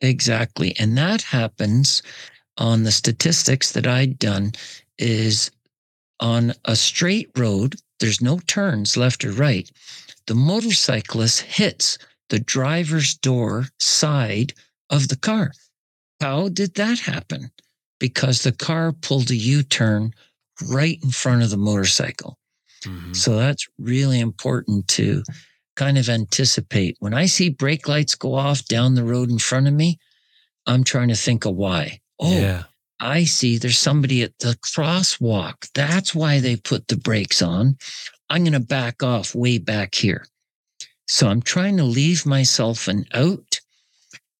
Exactly. 0.00 0.74
And 0.78 0.96
that 0.98 1.22
happens 1.22 2.02
on 2.56 2.82
the 2.82 2.92
statistics 2.92 3.72
that 3.72 3.86
I'd 3.86 4.18
done 4.18 4.52
is 4.98 5.50
on 6.20 6.52
a 6.64 6.76
straight 6.76 7.30
road, 7.36 7.76
there's 8.00 8.20
no 8.20 8.38
turns 8.46 8.96
left 8.96 9.24
or 9.24 9.32
right. 9.32 9.70
The 10.26 10.34
motorcyclist 10.34 11.42
hits 11.42 11.98
the 12.28 12.38
driver's 12.38 13.14
door 13.14 13.66
side 13.78 14.52
of 14.90 15.08
the 15.08 15.16
car. 15.16 15.52
How 16.20 16.48
did 16.48 16.74
that 16.74 16.98
happen? 16.98 17.50
Because 18.00 18.42
the 18.42 18.50
car 18.50 18.90
pulled 18.92 19.30
a 19.30 19.36
U 19.36 19.62
turn 19.62 20.12
right 20.68 20.98
in 21.02 21.10
front 21.10 21.44
of 21.44 21.50
the 21.50 21.56
motorcycle. 21.56 22.36
Mhm. 22.82 23.14
So 23.14 23.36
that's 23.36 23.68
really 23.78 24.18
important 24.18 24.88
to 24.88 25.22
kind 25.76 25.96
of 25.98 26.08
anticipate. 26.08 26.96
When 26.98 27.14
I 27.14 27.26
see 27.26 27.48
brake 27.48 27.86
lights 27.86 28.14
go 28.16 28.34
off 28.34 28.64
down 28.64 28.94
the 28.94 29.04
road 29.04 29.30
in 29.30 29.38
front 29.38 29.68
of 29.68 29.74
me, 29.74 29.98
I'm 30.66 30.82
trying 30.82 31.08
to 31.08 31.14
think 31.14 31.44
of 31.44 31.54
why. 31.54 32.00
Oh, 32.18 32.32
yeah. 32.32 32.64
I 32.98 33.24
see 33.24 33.56
there's 33.56 33.78
somebody 33.78 34.22
at 34.22 34.38
the 34.40 34.58
crosswalk. 34.62 35.68
That's 35.74 36.14
why 36.14 36.40
they 36.40 36.56
put 36.56 36.88
the 36.88 36.96
brakes 36.96 37.40
on. 37.40 37.78
I'm 38.28 38.44
going 38.44 38.52
to 38.52 38.60
back 38.60 39.02
off 39.02 39.34
way 39.34 39.56
back 39.58 39.94
here. 39.94 40.26
So 41.08 41.28
I'm 41.28 41.42
trying 41.42 41.78
to 41.78 41.84
leave 41.84 42.26
myself 42.26 42.88
an 42.88 43.06
out 43.14 43.60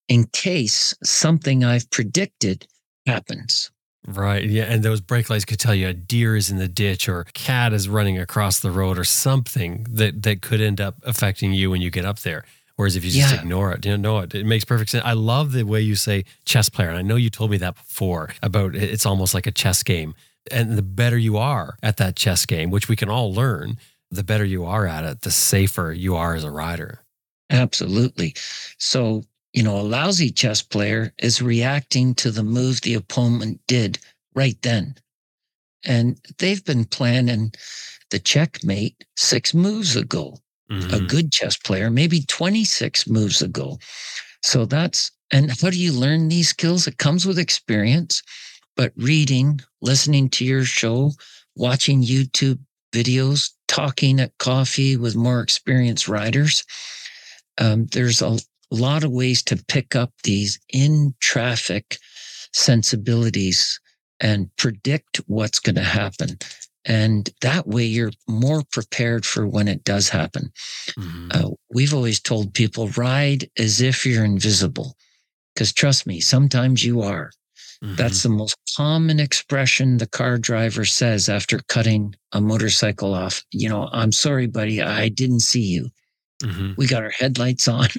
in 0.08 0.26
case 0.26 0.94
something 1.02 1.64
I've 1.64 1.90
predicted 1.90 2.66
happens. 3.06 3.70
Right. 4.06 4.44
Yeah. 4.48 4.64
And 4.64 4.82
those 4.82 5.00
brake 5.00 5.28
lights 5.28 5.44
could 5.44 5.58
tell 5.60 5.74
you 5.74 5.88
a 5.88 5.92
deer 5.92 6.34
is 6.34 6.50
in 6.50 6.56
the 6.56 6.68
ditch 6.68 7.08
or 7.08 7.20
a 7.20 7.24
cat 7.26 7.72
is 7.74 7.88
running 7.88 8.18
across 8.18 8.60
the 8.60 8.70
road 8.70 8.98
or 8.98 9.04
something 9.04 9.86
that, 9.90 10.22
that 10.22 10.40
could 10.40 10.60
end 10.60 10.80
up 10.80 10.96
affecting 11.04 11.52
you 11.52 11.70
when 11.70 11.82
you 11.82 11.90
get 11.90 12.06
up 12.06 12.20
there. 12.20 12.44
Whereas 12.76 12.96
if 12.96 13.04
you 13.04 13.10
just 13.10 13.34
Yeah. 13.34 13.40
ignore 13.40 13.72
it, 13.72 13.84
you 13.84 13.98
know, 13.98 14.20
it, 14.20 14.34
it 14.34 14.46
makes 14.46 14.64
perfect 14.64 14.90
sense. 14.90 15.04
I 15.04 15.12
love 15.12 15.52
the 15.52 15.64
way 15.64 15.82
you 15.82 15.96
say 15.96 16.24
chess 16.46 16.70
player. 16.70 16.88
And 16.88 16.96
I 16.98 17.02
know 17.02 17.16
you 17.16 17.28
told 17.28 17.50
me 17.50 17.58
that 17.58 17.74
before 17.74 18.30
about 18.42 18.74
it's 18.74 19.04
almost 19.04 19.34
like 19.34 19.46
a 19.46 19.52
chess 19.52 19.82
game. 19.82 20.14
And 20.50 20.78
the 20.78 20.82
better 20.82 21.18
you 21.18 21.36
are 21.36 21.76
at 21.82 21.98
that 21.98 22.16
chess 22.16 22.46
game, 22.46 22.70
which 22.70 22.88
we 22.88 22.96
can 22.96 23.10
all 23.10 23.34
learn, 23.34 23.76
the 24.10 24.24
better 24.24 24.46
you 24.46 24.64
are 24.64 24.86
at 24.86 25.04
it, 25.04 25.20
the 25.20 25.30
safer 25.30 25.92
you 25.92 26.16
are 26.16 26.34
as 26.34 26.42
a 26.42 26.50
rider. 26.50 27.00
Absolutely. 27.50 28.34
So, 28.78 29.24
you 29.52 29.62
know, 29.62 29.78
a 29.78 29.82
lousy 29.82 30.30
chess 30.30 30.62
player 30.62 31.12
is 31.18 31.42
reacting 31.42 32.14
to 32.16 32.30
the 32.30 32.42
move 32.42 32.80
the 32.82 32.94
opponent 32.94 33.60
did 33.66 33.98
right 34.34 34.60
then. 34.62 34.94
And 35.84 36.20
they've 36.38 36.64
been 36.64 36.84
planning 36.84 37.52
the 38.10 38.18
checkmate 38.18 39.04
six 39.16 39.54
moves 39.54 39.96
ago. 39.96 40.38
A 40.92 41.00
Mhm. 41.00 41.06
good 41.06 41.32
chess 41.32 41.56
player, 41.56 41.90
maybe 41.90 42.22
26 42.22 43.08
moves 43.08 43.42
ago. 43.42 43.78
So 44.42 44.64
that's, 44.66 45.10
and 45.30 45.50
how 45.60 45.70
do 45.70 45.78
you 45.78 45.92
learn 45.92 46.28
these 46.28 46.48
skills? 46.48 46.86
It 46.86 46.98
comes 46.98 47.26
with 47.26 47.38
experience, 47.38 48.22
but 48.76 48.92
reading, 48.96 49.60
listening 49.82 50.30
to 50.30 50.44
your 50.44 50.64
show, 50.64 51.12
watching 51.56 52.02
YouTube 52.02 52.58
videos, 52.92 53.50
talking 53.68 54.20
at 54.20 54.36
coffee 54.38 54.96
with 54.96 55.16
more 55.16 55.40
experienced 55.40 56.08
riders. 56.08 56.64
Um, 57.58 57.86
there's 57.86 58.22
a 58.22 58.38
lot 58.74 59.04
of 59.04 59.10
ways 59.10 59.42
to 59.44 59.62
pick 59.68 59.96
up 59.96 60.12
these 60.24 60.58
in 60.72 61.14
traffic 61.20 61.98
sensibilities 62.52 63.80
and 64.20 64.54
predict 64.56 65.18
what's 65.26 65.58
going 65.58 65.76
to 65.76 65.82
happen. 65.82 66.38
And 66.84 67.28
that 67.42 67.66
way 67.66 67.84
you're 67.84 68.12
more 68.28 68.62
prepared 68.72 69.26
for 69.26 69.46
when 69.46 69.68
it 69.68 69.84
does 69.84 70.08
happen. 70.08 70.52
Mhm. 70.98 71.28
Uh, 71.34 71.50
we've 71.72 71.94
always 71.94 72.20
told 72.20 72.54
people 72.54 72.88
ride 72.90 73.50
as 73.58 73.80
if 73.80 74.06
you're 74.06 74.24
invisible. 74.24 74.96
Because 75.54 75.72
trust 75.72 76.06
me, 76.06 76.20
sometimes 76.20 76.84
you 76.84 77.02
are. 77.02 77.32
Mhm. 77.84 77.96
That's 77.96 78.22
the 78.22 78.28
most 78.30 78.56
common 78.76 79.20
expression 79.20 79.98
the 79.98 80.06
car 80.06 80.38
driver 80.38 80.84
says 80.84 81.28
after 81.28 81.60
cutting 81.68 82.14
a 82.32 82.40
motorcycle 82.40 83.14
off. 83.14 83.44
You 83.52 83.68
know, 83.68 83.88
I'm 83.92 84.12
sorry, 84.12 84.46
buddy, 84.46 84.82
I 84.82 85.08
didn't 85.08 85.40
see 85.40 85.62
you. 85.64 85.90
Mhm. 86.42 86.76
We 86.76 86.86
got 86.86 87.02
our 87.04 87.10
headlights 87.10 87.68
on. 87.68 87.88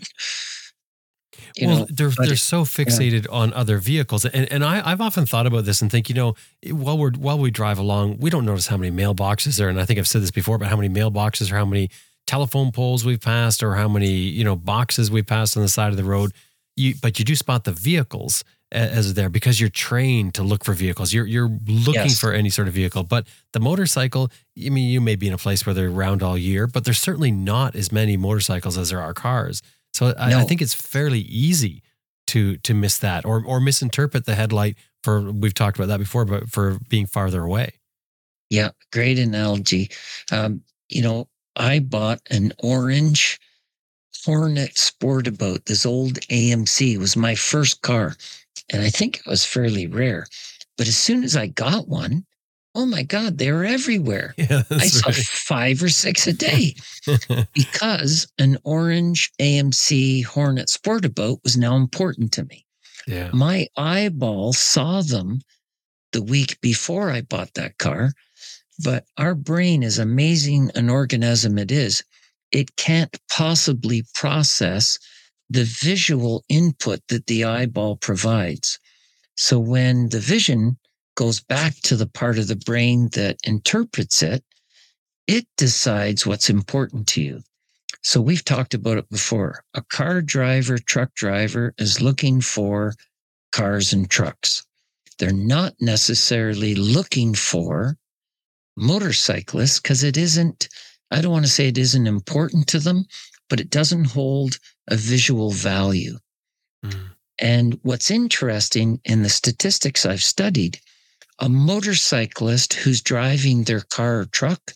you 1.56 1.68
well, 1.68 1.80
know, 1.80 1.88
they're 1.90 2.12
they're 2.26 2.36
so 2.36 2.64
fixated 2.64 3.26
on 3.32 3.54
other 3.54 3.78
vehicles, 3.78 4.26
and 4.26 4.52
and 4.52 4.64
I 4.64 4.82
I've 4.90 5.02
often 5.02 5.26
thought 5.26 5.46
about 5.48 5.66
this 5.66 5.82
and 5.82 5.90
think, 5.92 6.10
you 6.10 6.16
know, 6.16 6.36
while 6.72 6.98
we're 6.98 7.12
while 7.12 7.38
we 7.40 7.52
drive 7.52 7.78
along, 7.80 8.18
we 8.20 8.30
don't 8.30 8.46
notice 8.46 8.68
how 8.68 8.78
many 8.78 8.96
mailboxes 8.96 9.58
there, 9.58 9.70
and 9.70 9.80
I 9.80 9.86
think 9.86 10.00
I've 10.00 10.08
said 10.08 10.22
this 10.22 10.32
before, 10.32 10.58
but 10.58 10.68
how 10.68 10.76
many 10.76 10.90
mailboxes 10.90 11.52
or 11.52 11.56
how 11.56 11.66
many 11.66 11.90
telephone 12.28 12.72
poles 12.72 13.04
we've 13.04 13.22
passed 13.22 13.64
or 13.64 13.76
how 13.76 13.88
many 13.88 14.12
you 14.12 14.44
know 14.44 14.56
boxes 14.56 15.10
we've 15.10 15.26
passed 15.28 15.58
on 15.58 15.64
the 15.64 15.70
side 15.70 15.90
of 15.92 15.98
the 15.98 16.04
road. 16.04 16.32
You 16.76 16.94
but 17.02 17.20
you 17.20 17.26
do 17.26 17.36
spot 17.36 17.64
the 17.64 17.72
vehicles 17.74 18.44
as 18.72 19.16
there 19.16 19.30
because 19.30 19.60
you're 19.60 19.70
trained 19.70 20.34
to 20.36 20.44
look 20.44 20.64
for 20.64 20.74
vehicles. 20.74 21.12
You're 21.14 21.26
you're 21.26 21.50
looking 21.68 21.94
Yes. 22.12 22.20
for 22.20 22.32
any 22.32 22.50
sort 22.50 22.68
of 22.70 22.74
vehicle, 22.74 23.04
but 23.04 23.28
the 23.54 23.60
motorcycle. 23.60 24.32
I 24.66 24.70
mean, 24.70 24.90
you 24.90 25.02
may 25.02 25.16
be 25.16 25.28
in 25.28 25.34
a 25.34 25.38
place 25.38 25.66
where 25.66 25.74
they're 25.74 25.90
around 25.90 26.24
all 26.24 26.38
year, 26.38 26.68
but 26.68 26.86
there's 26.86 27.00
certainly 27.00 27.32
not 27.32 27.76
as 27.76 27.92
many 27.92 28.16
motorcycles 28.18 28.78
as 28.78 28.90
there 28.92 29.02
are 29.02 29.14
cars. 29.14 29.62
So 29.94 30.14
I, 30.18 30.34
I 30.34 30.44
think 30.44 30.62
it's 30.62 30.74
fairly 30.74 31.20
easy 31.20 31.84
to 32.28 32.58
to 32.58 32.74
miss 32.74 32.98
that 33.00 33.26
or 33.26 33.44
or 33.46 33.60
misinterpret 33.60 34.26
the 34.26 34.36
headlight 34.36 34.78
for 35.04 35.32
we've 35.32 35.54
talked 35.54 35.78
about 35.78 35.88
that 35.88 36.00
before, 36.00 36.26
but 36.26 36.50
for 36.50 36.80
being 36.90 37.06
farther 37.06 37.44
away. 37.44 37.74
Yeah, 38.50 38.72
great 38.92 39.18
analogy. 39.18 39.90
Um, 40.32 40.62
you 40.90 41.02
know, 41.02 41.28
I 41.56 41.80
bought 41.80 42.22
an 42.30 42.54
orange 42.60 43.40
Hornet 44.26 44.76
Sportabout. 44.76 45.66
This 45.66 45.86
old 45.86 46.20
AMC 46.30 46.98
was 46.98 47.16
my 47.16 47.36
first 47.36 47.82
car, 47.82 48.16
and 48.70 48.82
I 48.82 48.90
think 48.90 49.20
it 49.20 49.26
was 49.26 49.46
fairly 49.46 49.88
rare. 49.88 50.28
But 50.78 50.88
as 50.88 50.98
soon 50.98 51.24
as 51.24 51.36
I 51.36 51.48
got 51.48 51.88
one, 51.88 52.26
oh 52.76 52.86
my 52.86 53.04
God, 53.04 53.38
they 53.38 53.52
were 53.52 53.66
everywhere. 53.66 54.34
Yeah, 54.42 54.64
I 54.72 54.88
saw 54.88 55.12
five 55.12 55.84
or 55.84 55.90
six 55.90 56.28
a 56.28 56.34
day 56.34 56.76
because 57.54 58.28
an 58.40 58.58
orange 58.64 59.32
AMC 59.40 60.26
Hornet 60.26 60.68
Sportabout 60.68 61.44
was 61.44 61.58
now 61.58 61.76
important 61.76 62.32
to 62.34 62.46
me. 62.46 62.66
yeah. 63.08 63.30
My 63.34 63.68
eyeball 63.78 64.54
saw 64.54 65.02
them 65.02 65.42
the 66.12 66.22
week 66.22 66.60
before 66.62 67.12
I 67.12 67.22
bought 67.22 67.54
that 67.54 67.78
car, 67.78 68.14
but 68.84 69.06
our 69.18 69.36
brain 69.36 69.84
is 69.84 70.00
amazing 70.00 70.72
an 70.76 70.90
organism 70.90 71.58
it 71.58 71.72
is. 71.72 72.04
It 72.52 72.76
can't 72.76 73.16
possibly 73.30 74.04
process 74.14 75.00
the 75.50 75.64
visual 75.64 76.44
input 76.50 77.02
that 77.10 77.28
the 77.28 77.44
eyeball 77.44 77.98
provides. 77.98 78.80
So 79.36 79.60
when 79.60 80.10
the 80.10 80.20
vision 80.20 80.78
goes 81.16 81.40
back 81.40 81.76
to 81.82 81.96
the 81.96 82.08
part 82.08 82.38
of 82.38 82.48
the 82.48 82.56
brain 82.56 83.10
that 83.14 83.38
interprets 83.44 84.24
it, 84.24 84.44
it 85.28 85.46
decides 85.58 86.26
what's 86.26 86.50
important 86.50 87.08
to 87.08 87.22
you. 87.22 87.42
So 88.04 88.20
we've 88.20 88.44
talked 88.44 88.74
about 88.74 88.98
it 88.98 89.10
before. 89.10 89.64
A 89.74 89.82
car 89.82 90.22
driver, 90.22 90.78
truck 90.78 91.14
driver 91.14 91.74
is 91.78 92.02
looking 92.02 92.42
for 92.42 92.96
cars 93.52 93.94
and 93.94 94.10
trucks. 94.10 94.66
They're 95.20 95.32
not 95.32 95.76
necessarily 95.80 96.74
looking 96.74 97.36
for 97.36 97.98
motorcyclists 98.76 99.80
because 99.80 100.04
it 100.04 100.18
isn't, 100.18 100.68
I 101.12 101.22
don't 101.22 101.32
want 101.32 101.46
to 101.46 101.52
say 101.52 101.68
it 101.68 101.78
isn't 101.78 102.08
important 102.08 102.68
to 102.68 102.80
them, 102.80 103.06
but 103.50 103.60
it 103.60 103.70
doesn't 103.70 104.06
hold 104.06 104.58
a 104.88 104.96
visual 104.96 105.52
value. 105.52 106.18
Mm. 106.84 107.10
And 107.40 107.80
what's 107.84 108.10
interesting 108.10 109.00
in 109.06 109.22
the 109.22 109.30
statistics 109.30 110.06
I've 110.06 110.24
studied, 110.24 110.80
a 111.42 111.50
motorcyclist 111.50 112.74
who's 112.76 113.02
driving 113.02 113.64
their 113.66 113.82
car 113.82 114.22
or 114.22 114.26
truck 114.26 114.74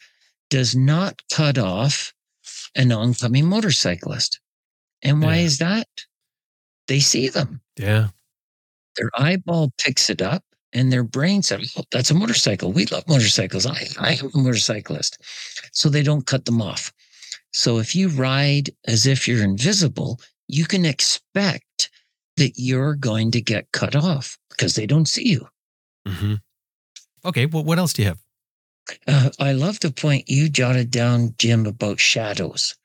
does 0.50 0.76
not 0.76 1.22
cut 1.32 1.58
off 1.58 2.14
an 2.76 2.92
oncoming 2.92 3.46
motorcyclist. 3.46 4.40
And 5.04 5.22
why 5.22 5.38
Yeah. 5.38 5.44
is 5.44 5.58
that? 5.60 5.88
They 6.88 7.00
see 7.00 7.30
them. 7.30 7.62
Yeah. 7.78 8.10
Their 8.98 9.12
eyeball 9.16 9.74
picks 9.78 10.10
it 10.10 10.22
up 10.22 10.44
and 10.74 10.92
their 10.92 11.04
brain 11.04 11.44
says, 11.44 11.74
oh, 11.78 11.84
that's 11.92 12.12
a 12.12 12.16
motorcycle. 12.16 12.72
We 12.72 12.86
love 12.88 13.08
motorcycles. 13.08 13.66
I, 13.66 13.88
I 14.00 14.14
am 14.16 14.32
a 14.34 14.38
motorcyclist. 14.38 15.18
So 15.74 15.90
they 15.90 16.04
don't 16.04 16.26
cut 16.28 16.46
them 16.46 16.62
off. 16.62 16.94
So 17.54 17.80
if 17.80 17.96
you 17.96 18.10
ride 18.10 18.72
as 18.88 19.06
if 19.06 19.28
you're 19.28 19.44
invisible, 19.44 20.20
you 20.48 20.66
can 20.66 20.86
expect 20.86 21.90
that 22.38 22.54
you're 22.58 22.96
going 22.96 23.32
to 23.32 23.42
get 23.42 23.72
cut 23.72 23.96
off 23.96 24.38
because 24.50 24.76
they 24.76 24.86
don't 24.86 25.08
see 25.08 25.30
you. 25.30 25.48
hmm 26.08 26.36
Okay. 27.26 27.46
Well, 27.48 27.64
what 27.64 27.80
else 27.80 27.94
do 27.94 28.04
you 28.04 28.08
have? 28.10 28.20
Uh, 29.08 29.32
I 29.40 29.52
love 29.52 29.80
the 29.80 29.92
point 29.92 30.30
you 30.30 30.48
jotted 30.48 30.92
down, 30.92 31.34
Jim, 31.40 31.66
about 31.66 32.00
shadows. 32.00 32.76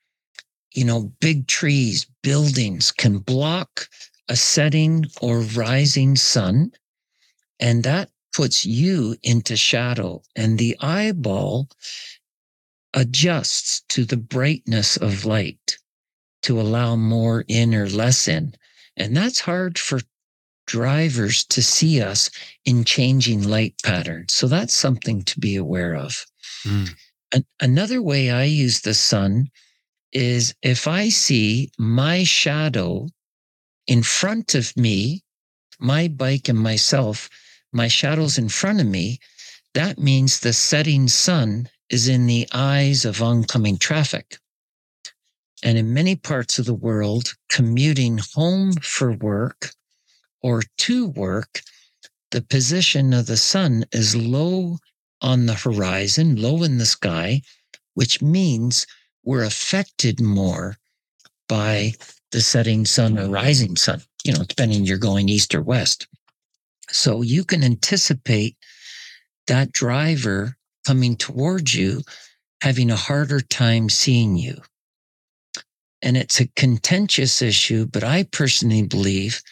You 0.73 0.85
know, 0.85 1.13
big 1.21 1.47
trees, 1.47 2.07
buildings 2.23 2.91
can 2.91 3.19
block 3.19 3.89
a 4.29 4.37
setting 4.37 5.05
or 5.21 5.41
rising 5.41 6.17
sun, 6.17 6.73
and 7.59 7.83
that 7.85 8.11
puts 8.33 8.65
you 8.65 9.17
into 9.23 9.57
shadow, 9.57 10.23
and 10.37 10.59
the 10.59 10.77
eyeball 10.81 11.69
adjusts 12.95 13.83
to 13.89 14.05
the 14.05 14.17
brightness 14.17 14.97
of 14.97 15.25
light 15.25 15.79
to 16.43 16.61
allow 16.61 16.97
more 16.97 17.45
in 17.49 17.75
or 17.75 17.89
less 17.89 18.27
in. 18.29 18.55
And 18.97 19.17
that's 19.17 19.41
hard 19.41 19.79
for 19.79 20.01
drivers 20.67 21.45
to 21.45 21.63
see 21.63 22.01
us 22.01 22.31
in 22.65 22.85
changing 22.85 23.49
light 23.49 23.75
patterns. 23.83 24.33
So 24.33 24.47
that's 24.47 24.75
something 24.75 25.23
to 25.25 25.41
be 25.41 25.57
aware 25.57 25.95
of. 25.95 26.25
Mm. 26.65 26.91
An- 27.33 27.47
another 27.61 28.03
way 28.03 28.31
I 28.31 28.45
use 28.45 28.81
the 28.81 28.95
sun 28.95 29.51
is 30.13 30.55
if 30.63 30.89
I 30.89 31.09
see 31.09 31.71
my 31.79 32.25
shadow 32.25 33.09
in 33.87 34.03
front 34.03 34.55
of 34.55 34.77
me, 34.77 35.23
my 35.79 36.09
bike 36.09 36.49
and 36.49 36.59
myself, 36.59 37.29
my 37.73 37.89
shadow's 37.89 38.39
in 38.39 38.49
front 38.49 38.81
of 38.81 38.87
me, 38.87 39.19
that 39.75 39.99
means 39.99 40.41
the 40.41 40.53
setting 40.53 41.09
sun 41.09 41.69
is 41.89 42.09
in 42.09 42.27
the 42.27 42.49
eyes 42.53 43.05
of 43.05 43.23
oncoming 43.23 43.79
traffic. 43.79 44.39
And 45.63 45.77
in 45.77 45.93
many 45.93 46.17
parts 46.17 46.59
of 46.59 46.65
the 46.65 46.75
world, 46.75 47.35
commuting 47.49 48.19
home 48.35 48.73
for 48.75 49.13
work 49.13 49.73
or 50.43 50.63
to 50.79 51.09
work, 51.09 51.63
the 52.31 52.43
position 52.43 53.13
of 53.13 53.27
the 53.27 53.37
sun 53.37 53.85
is 53.93 54.17
low 54.17 54.79
on 55.21 55.47
the 55.47 55.55
horizon, 55.55 56.37
low 56.37 56.63
in 56.63 56.79
the 56.79 56.87
sky, 56.87 57.43
which 57.95 58.23
means 58.23 58.87
we're 59.25 59.45
affected 59.45 60.21
more 60.21 60.77
by 61.49 61.93
the 62.33 62.41
setting 62.41 62.87
sun 62.87 63.19
or 63.19 63.29
rising 63.29 63.77
sun, 63.77 64.01
you 64.25 64.33
know, 64.33 64.45
depending 64.45 64.85
you're 64.85 64.99
going 64.99 65.29
east 65.29 65.55
or 65.55 65.63
west. 65.63 66.07
So 66.91 67.23
you 67.23 67.45
can 67.45 67.63
anticipate 67.63 68.57
that 69.47 69.73
driver 69.73 70.57
coming 70.87 71.17
towards 71.17 71.75
you 71.75 72.03
having 72.63 72.91
a 72.91 72.97
harder 72.97 73.41
time 73.41 73.89
seeing 73.89 74.37
you. 74.37 74.61
And 76.03 76.17
it's 76.17 76.41
a 76.41 76.49
contentious 76.57 77.43
issue, 77.43 77.87
but 77.87 78.05
I 78.05 78.25
personally 78.25 78.83
believe 78.83 79.43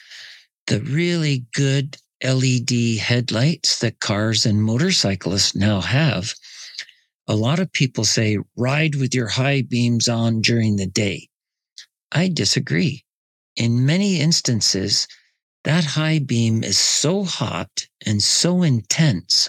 the 0.69 0.81
really 0.83 1.47
good 1.55 1.97
LED 2.23 2.99
headlights 3.01 3.79
that 3.79 4.01
cars 4.01 4.45
and 4.45 4.63
motorcyclists 4.63 5.55
now 5.55 5.81
have. 5.81 6.35
A 7.27 7.35
lot 7.35 7.59
of 7.59 7.73
people 7.73 8.05
say 8.05 8.39
ride 8.55 8.95
with 8.95 9.15
your 9.15 9.29
high 9.29 9.63
beams 9.63 10.09
on 10.09 10.43
during 10.43 10.77
the 10.77 10.87
day. 10.87 11.29
I 12.13 12.29
disagree. 12.29 13.05
In 13.57 13.87
many 13.87 14.21
instances, 14.21 15.09
that 15.65 15.85
high 15.85 16.19
beam 16.19 16.63
is 16.63 16.79
so 16.79 17.25
hot 17.25 17.87
and 18.05 18.23
so 18.23 18.63
intense, 18.63 19.49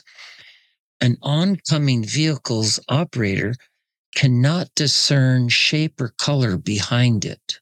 an 1.01 1.17
oncoming 1.21 2.03
vehicle's 2.03 2.79
operator 2.87 3.55
cannot 4.15 4.69
discern 4.73 5.49
shape 5.49 5.99
or 5.99 6.13
color 6.17 6.57
behind 6.57 7.25
it 7.25 7.59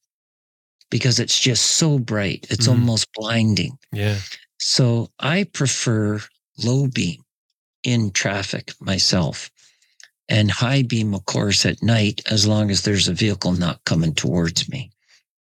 because 0.90 1.20
it's 1.20 1.40
just 1.40 1.64
so 1.64 2.00
bright. 2.00 2.48
It's 2.50 2.68
Mhm. 2.68 2.72
almost 2.72 3.08
blinding. 3.14 3.78
Yeah. 3.92 4.20
So 4.60 5.12
I 5.20 5.44
prefer 5.44 6.22
low 6.58 6.88
beam 6.88 7.24
in 7.84 8.12
traffic 8.12 8.74
myself 8.80 9.52
and 10.30 10.52
high 10.52 10.82
beam, 10.82 11.14
of 11.14 11.26
course, 11.26 11.66
at 11.66 11.82
night, 11.84 12.22
as 12.30 12.46
long 12.48 12.70
as 12.72 12.82
there's 12.82 13.08
a 13.08 13.14
vehicle 13.14 13.54
not 13.54 13.84
coming 13.86 14.14
towards 14.14 14.68
me. 14.70 14.92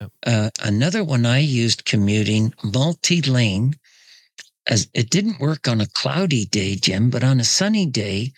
Yep. 0.01 0.13
Uh, 0.27 0.51
another 0.63 1.03
one 1.03 1.25
I 1.25 1.39
used 1.39 1.85
commuting 1.87 2.53
multi 2.63 3.23
lane 3.23 3.75
as 4.67 4.89
it 4.95 5.11
didn't 5.11 5.41
work 5.41 5.69
on 5.69 5.81
a 5.81 5.87
cloudy 5.87 6.45
day, 6.47 6.75
Jim, 6.77 7.09
but 7.09 7.25
on 7.25 7.41
a 7.41 7.45
sunny 7.45 7.87
day, 7.87 8.33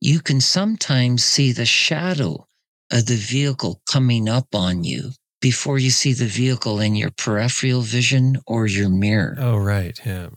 you 0.00 0.20
can 0.20 0.40
sometimes 0.40 1.24
see 1.24 1.52
the 1.52 1.66
shadow 1.66 2.46
of 2.90 3.06
the 3.06 3.16
vehicle 3.16 3.80
coming 3.88 4.28
up 4.28 4.54
on 4.54 4.84
you 4.84 5.12
before 5.40 5.78
you 5.78 5.90
see 5.90 6.12
the 6.12 6.26
vehicle 6.26 6.80
in 6.80 6.94
your 6.94 7.10
peripheral 7.10 7.80
vision 7.82 8.36
or 8.46 8.66
your 8.66 8.88
mirror 8.88 9.36
Oh, 9.38 9.56
right. 9.56 9.98
Yeah. 10.04 10.28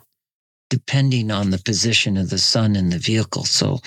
depending 0.69 1.30
on 1.31 1.49
the 1.51 1.59
position 1.59 2.17
of 2.17 2.30
the 2.30 2.38
sun 2.39 2.75
in 2.75 2.89
the 2.89 2.97
vehicle. 2.99 3.43
So 3.45 3.80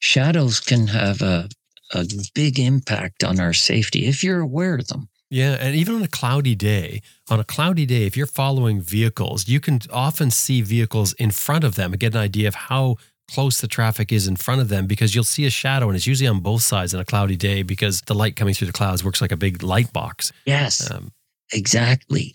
shadows 0.00 0.60
can 0.60 0.86
have 0.88 1.22
a, 1.22 1.48
a 1.94 2.04
big 2.34 2.58
impact 2.58 3.22
on 3.24 3.38
our 3.40 3.52
safety 3.52 4.06
if 4.06 4.24
you're 4.24 4.40
aware 4.40 4.74
of 4.76 4.88
them. 4.88 5.08
Yeah, 5.28 5.56
and 5.60 5.74
even 5.74 5.96
on 5.96 6.02
a 6.02 6.08
cloudy 6.08 6.54
day, 6.54 7.02
on 7.28 7.40
a 7.40 7.44
cloudy 7.44 7.84
day, 7.84 8.06
if 8.06 8.16
you're 8.16 8.28
following 8.28 8.80
vehicles, 8.80 9.48
you 9.48 9.58
can 9.58 9.80
often 9.92 10.30
see 10.30 10.62
vehicles 10.62 11.14
in 11.14 11.32
front 11.32 11.64
of 11.64 11.74
them 11.74 11.92
and 11.92 11.98
get 12.00 12.14
an 12.14 12.20
idea 12.20 12.46
of 12.46 12.54
how 12.54 12.96
close 13.30 13.60
the 13.60 13.68
traffic 13.68 14.12
is 14.12 14.26
in 14.28 14.36
front 14.36 14.60
of 14.60 14.68
them 14.68 14.86
because 14.86 15.14
you'll 15.14 15.24
see 15.24 15.46
a 15.46 15.50
shadow 15.50 15.88
and 15.88 15.96
it's 15.96 16.06
usually 16.06 16.28
on 16.28 16.40
both 16.40 16.62
sides 16.62 16.94
on 16.94 17.00
a 17.00 17.04
cloudy 17.04 17.36
day 17.36 17.62
because 17.62 18.00
the 18.02 18.14
light 18.14 18.36
coming 18.36 18.54
through 18.54 18.68
the 18.68 18.72
clouds 18.72 19.04
works 19.04 19.20
like 19.20 19.32
a 19.32 19.36
big 19.36 19.62
light 19.62 19.92
box. 19.92 20.32
Yes, 20.46 20.90
Um, 20.90 21.10
exactly. 21.52 22.34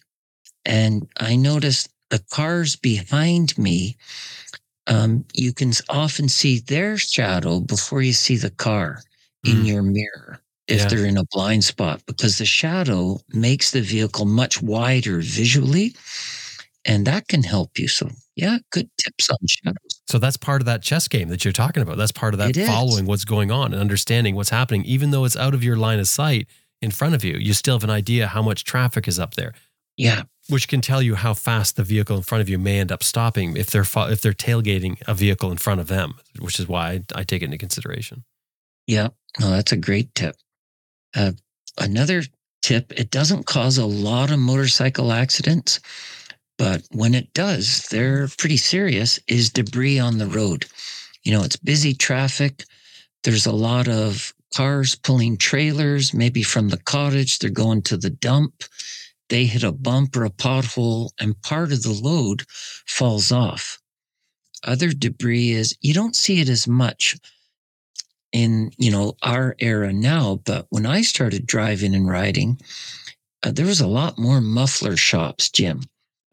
And 0.66 1.08
I 1.20 1.36
noticed 1.36 1.90
the 2.10 2.20
cars 2.32 2.76
behind 2.76 3.58
me, 3.58 3.98
um, 4.88 5.26
you 5.34 5.54
can 5.54 5.74
often 5.90 6.30
see 6.30 6.60
their 6.60 6.98
shadow 6.98 7.60
before 7.62 8.02
you 8.02 8.14
see 8.14 8.38
the 8.38 8.52
car 8.52 9.02
in 9.44 9.64
Mm. 9.64 9.66
your 9.66 9.84
mirror 9.84 10.42
if 10.68 10.82
Yeah. 10.82 10.88
they're 10.88 11.06
in 11.06 11.18
a 11.18 11.26
blind 11.32 11.64
spot 11.64 12.02
because 12.06 12.38
the 12.38 12.46
shadow 12.46 13.20
makes 13.30 13.72
the 13.72 13.82
vehicle 13.82 14.26
much 14.26 14.62
wider 14.62 15.20
visually 15.22 15.96
and 16.86 17.06
that 17.08 17.28
can 17.28 17.44
help 17.44 17.80
you. 17.80 17.88
So, 17.88 18.10
yeah, 18.36 18.58
good 18.72 18.90
tips 18.98 19.30
on 19.30 19.38
shadows. 19.48 20.02
so 20.08 20.18
that's 20.18 20.38
part 20.38 20.62
of 20.62 20.66
that 20.66 20.82
chess 20.82 21.08
game 21.08 21.30
that 21.30 21.44
you're 21.44 21.52
talking 21.52 21.84
about. 21.84 21.98
That's 21.98 22.12
part 22.12 22.34
of 22.34 22.38
that 22.40 22.56
following 22.56 23.06
what's 23.06 23.26
going 23.26 23.52
on 23.52 23.74
and 23.74 23.82
understanding 23.82 24.36
what's 24.36 24.50
happening, 24.50 24.84
even 24.86 25.12
though 25.12 25.26
it's 25.26 25.36
out 25.38 25.54
of 25.54 25.64
your 25.64 25.76
line 25.78 26.00
of 26.00 26.08
sight 26.08 26.48
in 26.82 26.92
front 26.92 27.14
of 27.16 27.24
you. 27.24 27.34
You 27.38 27.54
still 27.54 27.76
have 27.76 27.84
an 27.84 27.90
idea 27.90 28.28
how 28.28 28.42
much 28.42 28.64
traffic 28.64 29.08
is 29.08 29.20
up 29.20 29.34
there. 29.36 29.54
Yeah, 29.98 30.24
which 30.50 30.68
can 30.68 30.82
tell 30.82 31.02
you 31.02 31.16
how 31.16 31.34
fast 31.34 31.76
the 31.76 31.84
vehicle 31.84 32.16
in 32.18 32.24
front 32.24 32.42
of 32.42 32.50
you 32.50 32.58
may 32.58 32.80
end 32.80 32.92
up 32.92 33.04
stopping 33.04 33.58
if 33.58 33.68
they're 33.68 33.84
fo- 33.84 34.10
if 34.10 34.22
they're 34.22 34.34
tailgating 34.34 35.02
a 35.08 35.14
vehicle 35.14 35.52
in 35.52 35.58
front 35.58 35.82
of 35.82 35.88
them, 35.88 36.16
which 36.40 36.60
is 36.60 36.68
why 36.68 36.92
I, 36.92 37.04
I 37.16 37.24
take 37.24 37.42
it 37.42 37.46
into 37.46 37.58
consideration. 37.58 38.24
yeah. 38.88 39.10
No, 39.40 39.50
that's 39.50 39.72
a 39.72 39.78
great 39.78 40.14
tip. 40.14 40.36
Uh, 41.16 41.32
another 41.78 42.24
tip 42.62 42.92
it 43.00 43.12
doesn't 43.12 43.46
cause 43.46 43.78
a 43.78 43.86
lot 43.86 44.30
of 44.30 44.40
motorcycle 44.40 45.12
accidents, 45.14 45.80
but 46.62 46.84
when 46.92 47.16
it 47.16 47.34
does, 47.34 47.88
they're 47.90 48.28
pretty 48.38 48.56
serious 48.56 49.20
is 49.28 49.50
debris 49.50 49.98
on 49.98 50.20
the 50.20 50.28
road. 50.28 50.68
You 51.24 51.32
know, 51.32 51.42
it's 51.42 51.56
busy 51.56 51.96
traffic. 51.96 52.66
There's 53.24 53.48
a 53.48 53.52
lot 53.52 53.88
of 53.88 54.32
cars 54.54 54.94
pulling 54.94 55.38
trailers, 55.38 56.14
maybe 56.14 56.44
from 56.44 56.70
the 56.70 56.78
cottage, 56.78 57.40
they're 57.40 57.50
going 57.50 57.82
to 57.82 57.98
the 57.98 58.12
dump. 58.12 58.64
They 59.30 59.46
hit 59.46 59.64
a 59.64 59.72
bump 59.72 60.16
or 60.16 60.24
a 60.24 60.30
pothole, 60.30 61.10
and 61.20 61.42
part 61.42 61.72
of 61.72 61.82
the 61.82 62.00
load 62.00 62.44
falls 62.86 63.32
off. 63.32 63.80
Other 64.64 64.92
debris 64.92 65.54
is 65.54 65.76
you 65.82 65.96
don't 65.96 66.16
see 66.16 66.42
it 66.42 66.50
as 66.50 66.68
much 66.68 67.18
in 68.34 68.70
you 68.78 68.92
know 68.92 69.16
our 69.24 69.56
era 69.58 69.92
now, 69.92 70.36
but 70.46 70.68
when 70.70 70.86
I 70.86 71.02
started 71.02 71.48
driving 71.48 71.96
and 71.96 72.08
riding, 72.08 72.62
uh, 73.42 73.50
there 73.52 73.66
was 73.66 73.82
a 73.82 73.88
lot 73.88 74.20
more 74.20 74.42
muffler 74.42 74.96
shops, 74.96 75.50
Jim. 75.50 75.82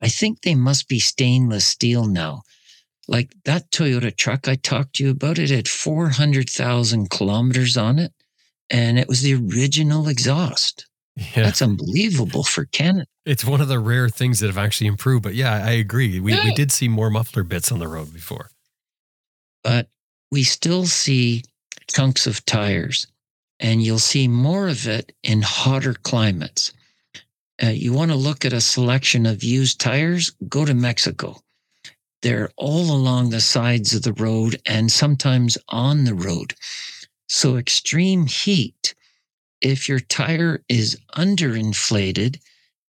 I 0.00 0.08
think 0.08 0.42
they 0.42 0.54
must 0.54 0.88
be 0.88 1.00
stainless 1.00 1.64
steel 1.64 2.06
now. 2.06 2.42
Like 3.08 3.32
that 3.44 3.70
Toyota 3.70 4.14
truck 4.14 4.46
I 4.48 4.54
talked 4.56 4.96
to 4.96 5.04
you 5.04 5.10
about, 5.10 5.38
it 5.38 5.50
had 5.50 5.66
400,000 5.66 7.10
kilometers 7.10 7.76
on 7.76 7.98
it, 7.98 8.12
and 8.70 8.98
it 8.98 9.08
was 9.08 9.22
the 9.22 9.34
original 9.34 10.08
exhaust. 10.08 10.86
Yeah, 11.16 11.42
That's 11.42 11.62
unbelievable 11.62 12.44
for 12.44 12.66
Canada. 12.66 13.06
it's 13.26 13.44
one 13.44 13.60
of 13.60 13.66
the 13.68 13.80
rare 13.80 14.08
things 14.08 14.38
that 14.40 14.46
have 14.46 14.58
actually 14.58 14.86
improved. 14.86 15.24
But 15.24 15.34
yeah, 15.34 15.52
I 15.64 15.72
agree. 15.72 16.20
We 16.20 16.32
we 16.32 16.54
did 16.54 16.70
see 16.70 16.86
more 16.86 17.10
muffler 17.10 17.42
bits 17.42 17.72
on 17.72 17.80
the 17.80 17.88
road 17.88 18.12
before. 18.12 18.50
But 19.64 19.88
we 20.30 20.44
still 20.44 20.86
see 20.86 21.42
chunks 21.90 22.26
of 22.26 22.44
tires. 22.44 23.06
And 23.60 23.82
you'll 23.82 23.98
see 23.98 24.28
more 24.28 24.68
of 24.68 24.86
it 24.86 25.10
in 25.24 25.42
hotter 25.42 25.94
climates. 25.94 26.72
Uh, 27.62 27.68
you 27.68 27.92
want 27.92 28.10
to 28.10 28.16
look 28.16 28.44
at 28.44 28.52
a 28.52 28.60
selection 28.60 29.26
of 29.26 29.42
used 29.42 29.80
tires, 29.80 30.30
go 30.48 30.64
to 30.64 30.74
Mexico. 30.74 31.40
They're 32.22 32.50
all 32.56 32.90
along 32.90 33.30
the 33.30 33.40
sides 33.40 33.94
of 33.94 34.02
the 34.02 34.12
road 34.12 34.60
and 34.66 34.90
sometimes 34.90 35.58
on 35.68 36.04
the 36.04 36.14
road. 36.14 36.54
So, 37.28 37.56
extreme 37.56 38.26
heat, 38.26 38.94
if 39.60 39.88
your 39.88 40.00
tire 40.00 40.62
is 40.68 40.98
underinflated, 41.16 42.40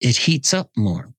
it 0.00 0.16
heats 0.16 0.54
up 0.54 0.70
more. 0.76 1.12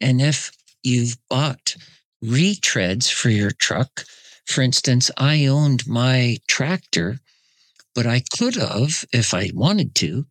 And 0.00 0.20
if 0.20 0.50
you've 0.82 1.16
bought 1.28 1.76
retreads 2.24 3.10
for 3.10 3.30
your 3.30 3.50
truck, 3.50 4.04
for 4.46 4.62
instance, 4.62 5.10
I 5.16 5.46
owned 5.46 5.86
my 5.86 6.38
tractor, 6.48 7.20
but 7.94 8.06
I 8.06 8.22
could 8.36 8.56
have, 8.56 9.04
if 9.12 9.32
I 9.32 9.50
wanted 9.54 9.94
to, 9.96 10.26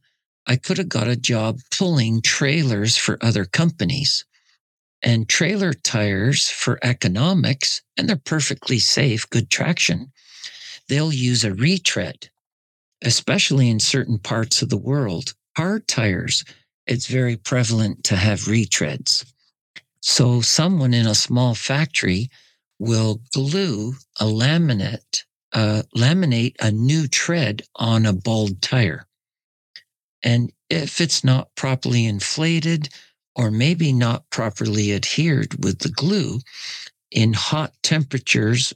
I 0.50 0.56
could 0.56 0.80
have 0.80 0.90
got 0.90 1.08
a 1.08 1.16
job 1.16 1.60
pulling 1.78 2.24
trailers 2.24 2.98
for 2.98 3.24
other 3.24 3.46
companies. 3.46 4.26
And 5.04 5.30
trailer 5.30 5.74
tires 5.74 6.50
for 6.50 6.80
economics, 6.82 7.84
and 7.96 8.10
they're 8.10 8.16
perfectly 8.16 8.80
safe, 8.80 9.30
good 9.30 9.52
traction, 9.52 10.12
they'll 10.88 11.14
use 11.14 11.44
a 11.44 11.54
retread, 11.54 12.32
especially 13.04 13.70
in 13.70 13.80
certain 13.80 14.18
parts 14.18 14.64
of 14.64 14.70
the 14.70 14.78
world. 14.78 15.36
Hard 15.56 15.88
tires, 15.88 16.44
it's 16.88 17.06
very 17.06 17.38
prevalent 17.38 18.04
to 18.06 18.16
have 18.16 18.40
retreads. 18.42 19.32
So 20.02 20.42
someone 20.42 20.96
in 20.96 21.06
a 21.06 21.14
small 21.14 21.54
factory 21.54 22.32
will 22.80 23.22
glue 23.34 23.94
a 24.20 24.26
laminate, 24.26 25.26
uh, 25.54 25.84
laminate 25.96 26.56
a 26.60 26.72
new 26.72 27.08
tread 27.08 27.62
on 27.76 28.08
a 28.08 28.14
bald 28.14 28.64
tire. 28.64 29.06
And 30.24 30.52
if 30.70 31.02
it's 31.02 31.24
not 31.24 31.54
properly 31.56 32.06
inflated 32.06 32.90
or 33.36 33.52
maybe 33.52 33.94
not 33.94 34.30
properly 34.30 34.94
adhered 34.94 35.64
with 35.64 35.80
the 35.80 35.90
glue, 35.90 36.40
in 37.12 37.34
hot 37.34 37.74
temperatures 37.84 38.74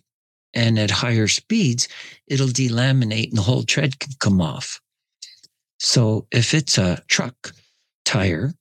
and 0.54 0.80
at 0.80 0.92
higher 0.92 1.28
speeds, 1.28 1.88
it'll 2.28 2.48
delaminate 2.48 3.30
and 3.30 3.38
the 3.38 3.44
whole 3.44 3.64
tread 3.64 4.00
can 4.00 4.14
come 4.20 4.42
off. 4.42 4.82
So 5.80 6.28
if 6.32 6.54
it's 6.54 6.78
a 6.78 7.04
truck 7.08 7.54
tire, 8.06 8.54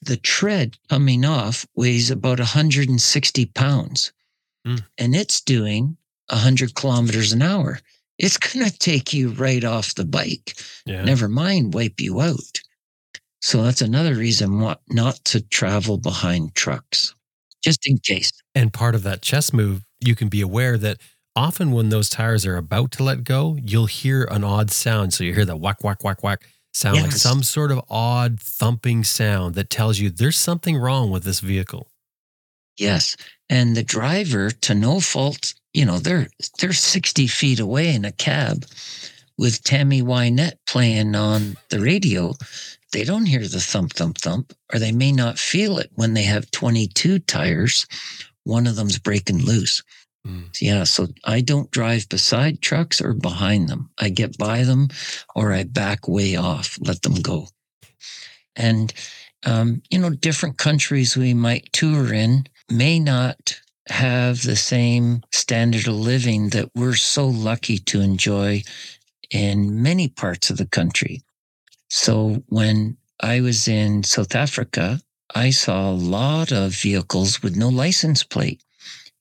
the 0.00 0.16
tread 0.16 0.78
coming 0.88 1.24
off 1.24 1.66
weighs 1.74 2.10
about 2.10 2.38
160 2.38 3.46
pounds 3.46 4.12
Mm. 4.64 4.86
and 4.96 5.16
it's 5.16 5.40
doing 5.40 5.96
100 6.28 6.74
kilometers 6.76 7.32
an 7.32 7.42
hour. 7.42 7.80
It's 8.22 8.38
going 8.38 8.64
to 8.64 8.78
take 8.78 9.12
you 9.12 9.30
right 9.32 9.64
off 9.64 9.94
the 9.96 10.06
bike, 10.06 10.54
Yeah. 10.86 11.02
never 11.04 11.28
mind 11.28 11.74
wipe 11.74 12.00
you 12.00 12.22
out. 12.22 12.60
So 13.42 13.62
that's 13.62 13.82
another 13.82 14.14
reason 14.14 14.60
what 14.60 14.80
not 14.88 15.16
to 15.26 15.40
travel 15.42 15.98
behind 15.98 16.54
trucks, 16.54 17.14
just 17.62 17.86
in 17.86 17.98
case. 17.98 18.30
And 18.54 18.72
part 18.72 18.94
of 18.94 19.02
that 19.02 19.20
chess 19.22 19.52
move, 19.52 19.84
you 20.00 20.14
can 20.14 20.28
be 20.28 20.40
aware 20.40 20.78
that 20.78 20.98
often 21.34 21.72
when 21.72 21.88
those 21.90 22.08
tires 22.08 22.46
are 22.46 22.56
about 22.56 22.92
to 22.92 23.02
let 23.02 23.24
go, 23.24 23.58
you'll 23.62 23.86
hear 23.86 24.24
an 24.30 24.44
odd 24.44 24.70
sound. 24.70 25.12
So 25.12 25.24
you 25.24 25.34
hear 25.34 25.44
the 25.44 25.56
whack, 25.56 25.82
whack, 25.82 26.04
whack, 26.04 26.22
whack 26.22 26.44
sound 26.74 27.02
like 27.02 27.12
some 27.12 27.42
sort 27.42 27.70
of 27.72 27.80
odd 27.90 28.40
thumping 28.40 29.04
sound 29.04 29.54
that 29.56 29.68
tells 29.70 29.98
you 29.98 30.08
there's 30.10 30.38
something 30.38 30.76
wrong 30.76 31.10
with 31.10 31.24
this 31.24 31.40
vehicle. 31.40 31.88
Yes. 32.78 33.16
And 33.50 33.76
the 33.76 33.82
driver, 33.82 34.50
to 34.50 34.74
no 34.74 35.00
fault, 35.00 35.54
you 35.74 35.84
know, 35.84 35.98
they're 35.98 36.28
they're 36.58 36.72
60 36.72 37.26
feet 37.26 37.60
away 37.60 37.94
in 37.94 38.04
a 38.04 38.12
cab 38.12 38.64
with 39.38 39.64
Tammy 39.64 40.02
Wynette 40.02 40.58
playing 40.66 41.14
on 41.14 41.56
the 41.70 41.80
radio. 41.80 42.34
They 42.92 43.04
don't 43.04 43.26
hear 43.26 43.40
the 43.40 43.60
thump, 43.60 43.94
thump, 43.94 44.18
thump, 44.18 44.52
or 44.72 44.78
they 44.78 44.92
may 44.92 45.12
not 45.12 45.38
feel 45.38 45.78
it 45.78 45.90
when 45.94 46.12
they 46.14 46.24
have 46.24 46.50
22 46.50 47.20
tires. 47.20 47.86
One 48.44 48.66
of 48.66 48.76
them's 48.76 48.98
breaking 48.98 49.38
loose. 49.38 49.82
Mm. 50.26 50.60
Yeah. 50.60 50.84
So 50.84 51.08
I 51.24 51.40
don't 51.40 51.70
drive 51.70 52.08
beside 52.08 52.60
trucks 52.60 53.00
or 53.00 53.14
behind 53.14 53.68
them. 53.68 53.90
I 53.98 54.10
get 54.10 54.36
by 54.36 54.64
them 54.64 54.88
or 55.34 55.52
I 55.52 55.64
back 55.64 56.06
way 56.06 56.36
off, 56.36 56.78
let 56.80 57.02
them 57.02 57.14
go. 57.14 57.48
And, 58.54 58.92
um, 59.44 59.82
you 59.90 59.98
know, 59.98 60.10
different 60.10 60.58
countries 60.58 61.16
we 61.16 61.34
might 61.34 61.72
tour 61.72 62.12
in 62.12 62.46
may 62.70 63.00
not 63.00 63.60
have 63.88 64.42
the 64.42 64.56
same 64.56 65.22
standard 65.32 65.88
of 65.88 65.94
living 65.94 66.50
that 66.50 66.70
we're 66.74 66.94
so 66.94 67.26
lucky 67.26 67.78
to 67.78 68.00
enjoy 68.00 68.62
in 69.30 69.82
many 69.82 70.08
parts 70.08 70.50
of 70.50 70.58
the 70.58 70.66
country. 70.66 71.22
So 71.90 72.44
when 72.48 72.96
I 73.20 73.40
was 73.40 73.68
in 73.68 74.04
South 74.04 74.34
Africa, 74.34 75.00
I 75.34 75.50
saw 75.50 75.90
a 75.90 75.92
lot 75.92 76.52
of 76.52 76.74
vehicles 76.74 77.42
with 77.42 77.56
no 77.56 77.68
license 77.68 78.22
plate, 78.22 78.62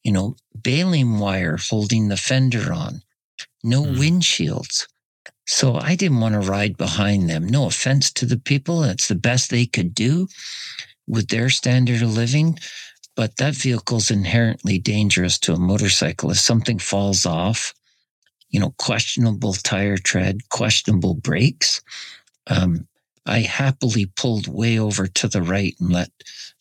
you 0.03 0.11
know, 0.11 0.35
baling 0.63 1.19
wire 1.19 1.57
holding 1.57 2.07
the 2.09 2.17
fender 2.17 2.73
on, 2.73 3.03
no 3.63 3.83
Hmm. 3.83 3.95
windshields. 3.95 4.87
So 5.47 5.75
I 5.75 5.95
didn't 5.95 6.21
want 6.21 6.33
to 6.33 6.49
ride 6.49 6.77
behind 6.77 7.29
them. 7.29 7.47
No 7.47 7.65
offense 7.67 8.11
to 8.13 8.25
the 8.25 8.37
people. 8.39 8.83
It's 8.83 9.07
the 9.07 9.15
best 9.15 9.49
they 9.49 9.65
could 9.65 9.93
do 9.95 10.27
with 11.07 11.29
their 11.29 11.49
standard 11.49 12.01
of 12.01 12.15
living. 12.15 12.59
But 13.15 13.37
that 13.37 13.55
vehicle's 13.55 14.09
inherently 14.09 14.79
dangerous 14.79 15.37
to 15.39 15.53
a 15.53 15.59
motorcycle. 15.59 16.31
If 16.31 16.39
something 16.39 16.79
falls 16.79 17.25
off, 17.25 17.73
you 18.49 18.59
know, 18.59 18.73
questionable 18.77 19.53
tire 19.53 19.97
tread, 19.97 20.49
questionable 20.49 21.15
brakes, 21.15 21.81
um, 22.47 22.87
I 23.25 23.39
happily 23.39 24.05
pulled 24.05 24.47
way 24.47 24.79
over 24.79 25.07
to 25.07 25.27
the 25.27 25.41
right 25.41 25.75
and 25.79 25.91
let 25.91 26.11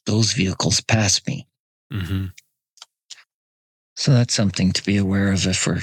those 0.06 0.32
vehicles 0.32 0.80
pass 0.80 1.20
me. 1.26 1.46
hmm 1.90 2.26
So 3.96 4.12
that's 4.12 4.34
something 4.34 4.72
to 4.72 4.84
be 4.84 4.96
aware 4.96 5.32
of 5.32 5.46
if 5.46 5.66
we're 5.66 5.82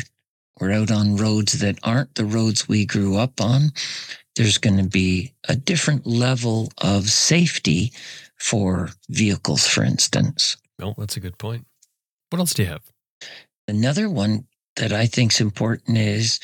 we're 0.59 0.71
out 0.71 0.89
on 0.89 1.17
roads 1.17 1.59
that 1.59 1.77
aren't 1.83 2.15
the 2.15 2.25
roads 2.25 2.67
we 2.67 2.85
grew 2.85 3.15
up 3.15 3.39
on. 3.39 3.71
There's 4.35 4.57
going 4.57 4.77
to 4.77 4.89
be 4.89 5.33
a 5.47 5.55
different 5.55 6.07
level 6.07 6.71
of 6.79 7.09
safety 7.09 7.91
for 8.37 8.89
vehicles, 9.09 9.67
for 9.67 9.83
instance. 9.83 10.57
Well, 10.79 10.95
that's 10.97 11.17
a 11.17 11.21
good 11.21 11.37
point. 11.37 11.65
What 12.29 12.39
else 12.39 12.53
do 12.53 12.63
you 12.63 12.69
have? 12.69 12.83
Another 13.67 14.09
one 14.09 14.47
that 14.75 14.93
I 14.93 15.07
think 15.07 15.33
is 15.33 15.41
important 15.41 15.97
is 15.97 16.39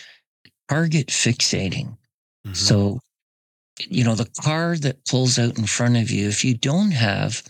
target 0.70 1.08
fixating. 1.08 1.98
Mhm. 2.48 2.56
So, 2.56 3.00
you 3.80 4.04
know, 4.04 4.16
the 4.16 4.30
car 4.42 4.78
that 4.78 5.06
pulls 5.06 5.40
out 5.40 5.58
in 5.58 5.66
front 5.68 5.98
of 5.98 6.12
you, 6.12 6.28
if 6.28 6.44
you 6.44 6.56
don't 6.56 6.92
have 6.92 7.44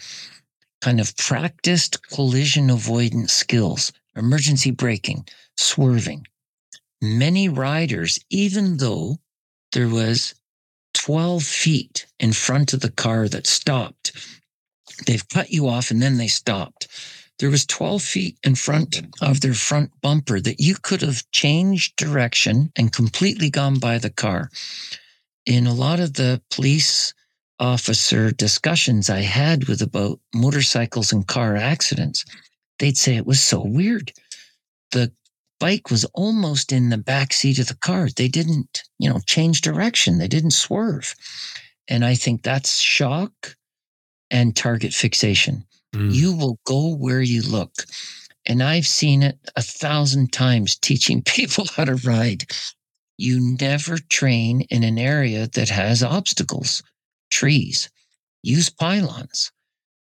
kind 0.81 0.99
of 0.99 1.15
practiced 1.17 2.07
collision 2.09 2.69
avoidance 2.69 3.33
skills, 3.33 3.91
emergency 4.15 4.71
braking, 4.71 5.27
swerving, 5.57 6.25
many 7.01 7.49
riders, 7.49 8.19
even 8.29 8.77
though 8.77 9.19
there 9.71 9.89
was 9.89 10.35
12 10.93 11.43
feet 11.43 12.05
in 12.19 12.33
front 12.33 12.73
of 12.73 12.81
the 12.81 12.91
car 12.91 13.27
that 13.27 13.47
stopped, 13.47 14.11
they've 15.05 15.27
cut 15.29 15.51
you 15.51 15.67
off 15.67 15.91
and 15.91 16.01
then 16.01 16.17
they 16.17 16.27
stopped. 16.27 16.87
There 17.39 17.49
was 17.49 17.65
12 17.65 18.01
feet 18.01 18.37
in 18.43 18.55
front 18.55 19.01
of 19.21 19.41
their 19.41 19.55
front 19.55 19.91
bumper 20.01 20.39
that 20.39 20.59
you 20.59 20.75
could 20.75 21.01
have 21.01 21.29
changed 21.31 21.95
direction 21.95 22.71
and 22.75 22.93
completely 22.93 23.49
gone 23.49 23.79
by 23.79 23.97
the 23.97 24.11
car 24.11 24.49
in 25.45 25.67
a 25.67 25.73
lot 25.73 25.99
of 25.99 26.13
the 26.13 26.41
police 26.49 27.13
officer 27.59 28.31
discussions 28.31 29.09
I 29.09 29.21
had 29.21 29.67
with 29.67 29.81
about 29.81 30.19
motorcycles 30.33 31.11
and 31.11 31.27
car 31.27 31.55
accidents, 31.55 32.25
they'd 32.79 32.97
say 32.97 33.15
it 33.15 33.25
was 33.25 33.41
so 33.41 33.61
weird. 33.63 34.11
The 34.91 35.11
bike 35.63 35.89
was 35.89 36.03
almost 36.13 36.73
in 36.73 36.89
the 36.89 36.97
back 36.97 37.31
seat 37.31 37.57
of 37.57 37.69
the 37.69 37.77
car. 37.77 38.09
They 38.09 38.27
didn't, 38.27 38.83
you 38.99 39.09
know, 39.09 39.21
change 39.25 39.61
direction. 39.61 40.17
They 40.17 40.27
didn't 40.27 40.51
swerve. 40.51 41.15
And 41.87 42.03
I 42.03 42.15
think 42.15 42.43
that's 42.43 42.79
shock 42.79 43.55
and 44.29 44.57
target 44.57 44.93
fixation. 44.93 45.63
Mm. 45.95 46.13
You 46.13 46.35
will 46.35 46.59
go 46.65 46.93
where 46.93 47.21
you 47.21 47.41
look. 47.43 47.71
And 48.45 48.61
I've 48.61 48.85
seen 48.85 49.23
it 49.23 49.39
a 49.55 49.61
thousand 49.61 50.33
times 50.33 50.75
teaching 50.81 51.21
people 51.21 51.65
how 51.73 51.85
to 51.85 51.95
ride. 51.95 52.43
You 53.17 53.55
never 53.61 53.97
train 54.09 54.63
in 54.69 54.83
an 54.83 54.97
area 54.97 55.47
that 55.47 55.69
has 55.69 56.03
obstacles, 56.03 56.83
trees, 57.31 57.89
use 58.41 58.69
pylons. 58.69 59.49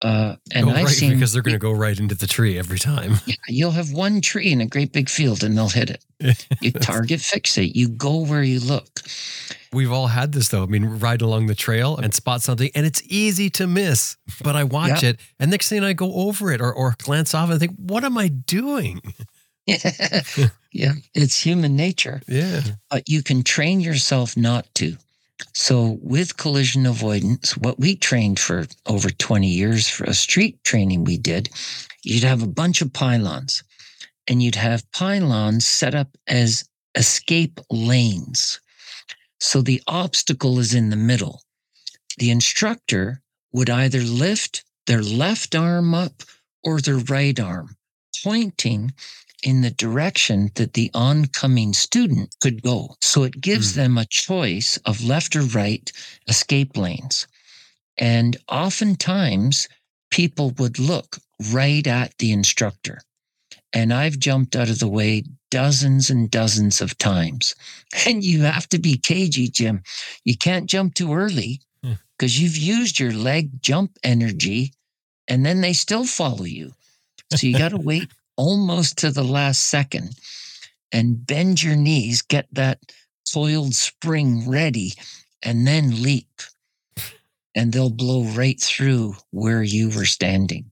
Uh, 0.02 0.36
and 0.52 0.68
I've 0.68 0.84
right, 0.84 0.88
seen 0.88 1.14
because 1.14 1.32
they're 1.32 1.42
going 1.42 1.54
to 1.54 1.58
go 1.58 1.72
right 1.72 1.98
into 1.98 2.14
the 2.14 2.26
tree 2.26 2.58
every 2.58 2.78
time. 2.78 3.14
yeah, 3.26 3.34
you'll 3.48 3.70
have 3.70 3.92
one 3.92 4.20
tree 4.20 4.52
in 4.52 4.60
a 4.60 4.66
great 4.66 4.92
big 4.92 5.08
field 5.08 5.42
and 5.42 5.56
they'll 5.56 5.70
hit 5.70 5.90
it. 5.90 6.46
You 6.60 6.70
target 6.72 7.20
fixate. 7.20 7.74
You 7.74 7.88
go 7.88 8.18
where 8.18 8.42
you 8.42 8.60
look. 8.60 9.00
We've 9.72 9.90
all 9.90 10.08
had 10.08 10.32
this 10.32 10.48
though. 10.48 10.62
I 10.62 10.66
mean, 10.66 10.84
ride 10.84 11.22
along 11.22 11.46
the 11.46 11.54
trail 11.54 11.96
and 11.96 12.14
spot 12.14 12.42
something, 12.42 12.70
and 12.74 12.84
it's 12.86 13.02
easy 13.06 13.50
to 13.50 13.66
miss. 13.66 14.16
But 14.42 14.54
I 14.54 14.64
watch 14.64 15.02
it, 15.02 15.18
and 15.40 15.50
next 15.50 15.68
thing 15.68 15.82
I 15.82 15.92
go 15.92 16.12
over 16.14 16.52
it 16.52 16.60
or, 16.60 16.72
or 16.72 16.94
glance 16.98 17.34
off 17.34 17.50
and 17.50 17.58
think, 17.58 17.74
what 17.76 18.04
am 18.04 18.16
I 18.16 18.28
doing? 18.28 19.00
yeah, 19.66 20.92
it's 21.14 21.40
human 21.44 21.74
nature, 21.76 22.22
Yeah. 22.28 22.60
but 22.90 23.08
you 23.08 23.22
can 23.22 23.42
train 23.42 23.80
yourself 23.80 24.36
not 24.36 24.66
to. 24.76 24.96
So, 25.52 25.98
with 26.02 26.38
collision 26.38 26.86
avoidance, 26.86 27.56
what 27.56 27.78
we 27.78 27.94
trained 27.96 28.38
for 28.38 28.66
over 28.86 29.10
20 29.10 29.46
years 29.46 29.88
for 29.88 30.04
a 30.04 30.14
street 30.14 30.62
training 30.64 31.04
we 31.04 31.18
did, 31.18 31.50
you'd 32.02 32.24
have 32.24 32.42
a 32.42 32.46
bunch 32.46 32.80
of 32.80 32.92
pylons 32.92 33.62
and 34.26 34.42
you'd 34.42 34.54
have 34.54 34.90
pylons 34.92 35.66
set 35.66 35.94
up 35.94 36.16
as 36.26 36.68
escape 36.94 37.60
lanes. 37.70 38.60
So, 39.38 39.60
the 39.60 39.82
obstacle 39.86 40.58
is 40.58 40.72
in 40.72 40.88
the 40.88 40.96
middle. 40.96 41.42
The 42.18 42.30
instructor 42.30 43.20
would 43.52 43.68
either 43.68 44.00
lift 44.00 44.64
their 44.86 45.02
left 45.02 45.54
arm 45.54 45.94
up 45.94 46.22
or 46.64 46.80
their 46.80 46.96
right 46.96 47.38
arm, 47.38 47.76
pointing 48.24 48.94
in 49.42 49.60
the 49.60 49.70
direction 49.70 50.50
that 50.54 50.72
the 50.74 50.90
oncoming 50.94 51.72
student 51.72 52.34
could 52.40 52.62
go. 52.62 52.96
So 53.00 53.22
it 53.24 53.40
gives 53.40 53.72
Mm. 53.72 53.74
them 53.76 53.98
a 53.98 54.06
choice 54.06 54.76
of 54.84 55.04
left 55.04 55.36
or 55.36 55.42
right 55.42 55.90
escape 56.28 56.76
lanes. 56.76 57.26
And 57.98 58.36
oftentimes 58.48 59.68
people 60.10 60.50
would 60.58 60.78
look 60.78 61.18
right 61.52 61.86
at 61.86 62.16
the 62.18 62.32
instructor. 62.32 63.00
And 63.72 63.92
I've 63.92 64.18
jumped 64.18 64.56
out 64.56 64.70
of 64.70 64.78
the 64.78 64.88
way 64.88 65.24
dozens 65.50 66.10
and 66.10 66.30
dozens 66.30 66.80
of 66.80 66.96
times. 66.98 67.54
And 68.06 68.24
you 68.24 68.42
have 68.42 68.68
to 68.70 68.78
be 68.78 68.96
cagey, 68.98 69.48
Jim. 69.48 69.82
You 70.24 70.36
can't 70.36 70.66
jump 70.68 70.94
too 70.94 71.14
early 71.14 71.60
Hmm. 71.82 71.94
because 72.18 72.40
you've 72.40 72.56
used 72.56 72.98
your 72.98 73.12
leg 73.12 73.62
jump 73.62 73.98
energy 74.02 74.72
and 75.28 75.44
then 75.44 75.60
they 75.60 75.72
still 75.72 76.04
follow 76.06 76.44
you. 76.44 76.74
So 77.34 77.46
you 77.46 77.58
got 77.58 77.70
to 77.70 77.76
wait 77.78 78.10
almost 78.36 78.98
to 78.98 79.10
the 79.10 79.24
last 79.24 79.64
second 79.64 80.14
and 80.92 81.26
bend 81.26 81.62
your 81.62 81.76
knees, 81.76 82.22
get 82.22 82.46
that 82.52 82.78
coiled 83.32 83.74
spring 83.74 84.48
ready, 84.48 84.92
and 85.42 85.66
then 85.66 86.02
leap. 86.02 86.28
And 87.54 87.72
they'll 87.72 87.90
blow 87.90 88.24
right 88.24 88.60
through 88.60 89.16
where 89.30 89.62
you 89.62 89.90
were 89.90 90.04
standing. 90.04 90.70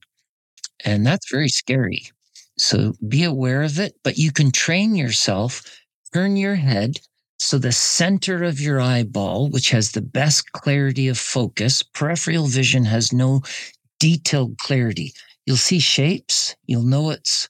And 0.83 1.05
that's 1.05 1.31
very 1.31 1.49
scary. 1.49 2.05
So 2.57 2.93
be 3.07 3.23
aware 3.23 3.63
of 3.63 3.79
it, 3.79 3.95
but 4.03 4.17
you 4.17 4.31
can 4.31 4.51
train 4.51 4.95
yourself, 4.95 5.61
turn 6.13 6.37
your 6.37 6.55
head. 6.55 6.99
So 7.37 7.57
the 7.57 7.71
center 7.71 8.43
of 8.43 8.61
your 8.61 8.79
eyeball, 8.79 9.49
which 9.49 9.71
has 9.71 9.91
the 9.91 10.01
best 10.01 10.51
clarity 10.53 11.07
of 11.07 11.17
focus, 11.17 11.83
peripheral 11.83 12.47
vision 12.47 12.85
has 12.85 13.11
no 13.11 13.41
detailed 13.99 14.57
clarity. 14.59 15.13
You'll 15.45 15.57
see 15.57 15.79
shapes, 15.79 16.55
you'll 16.65 16.83
know 16.83 17.09
it's 17.09 17.49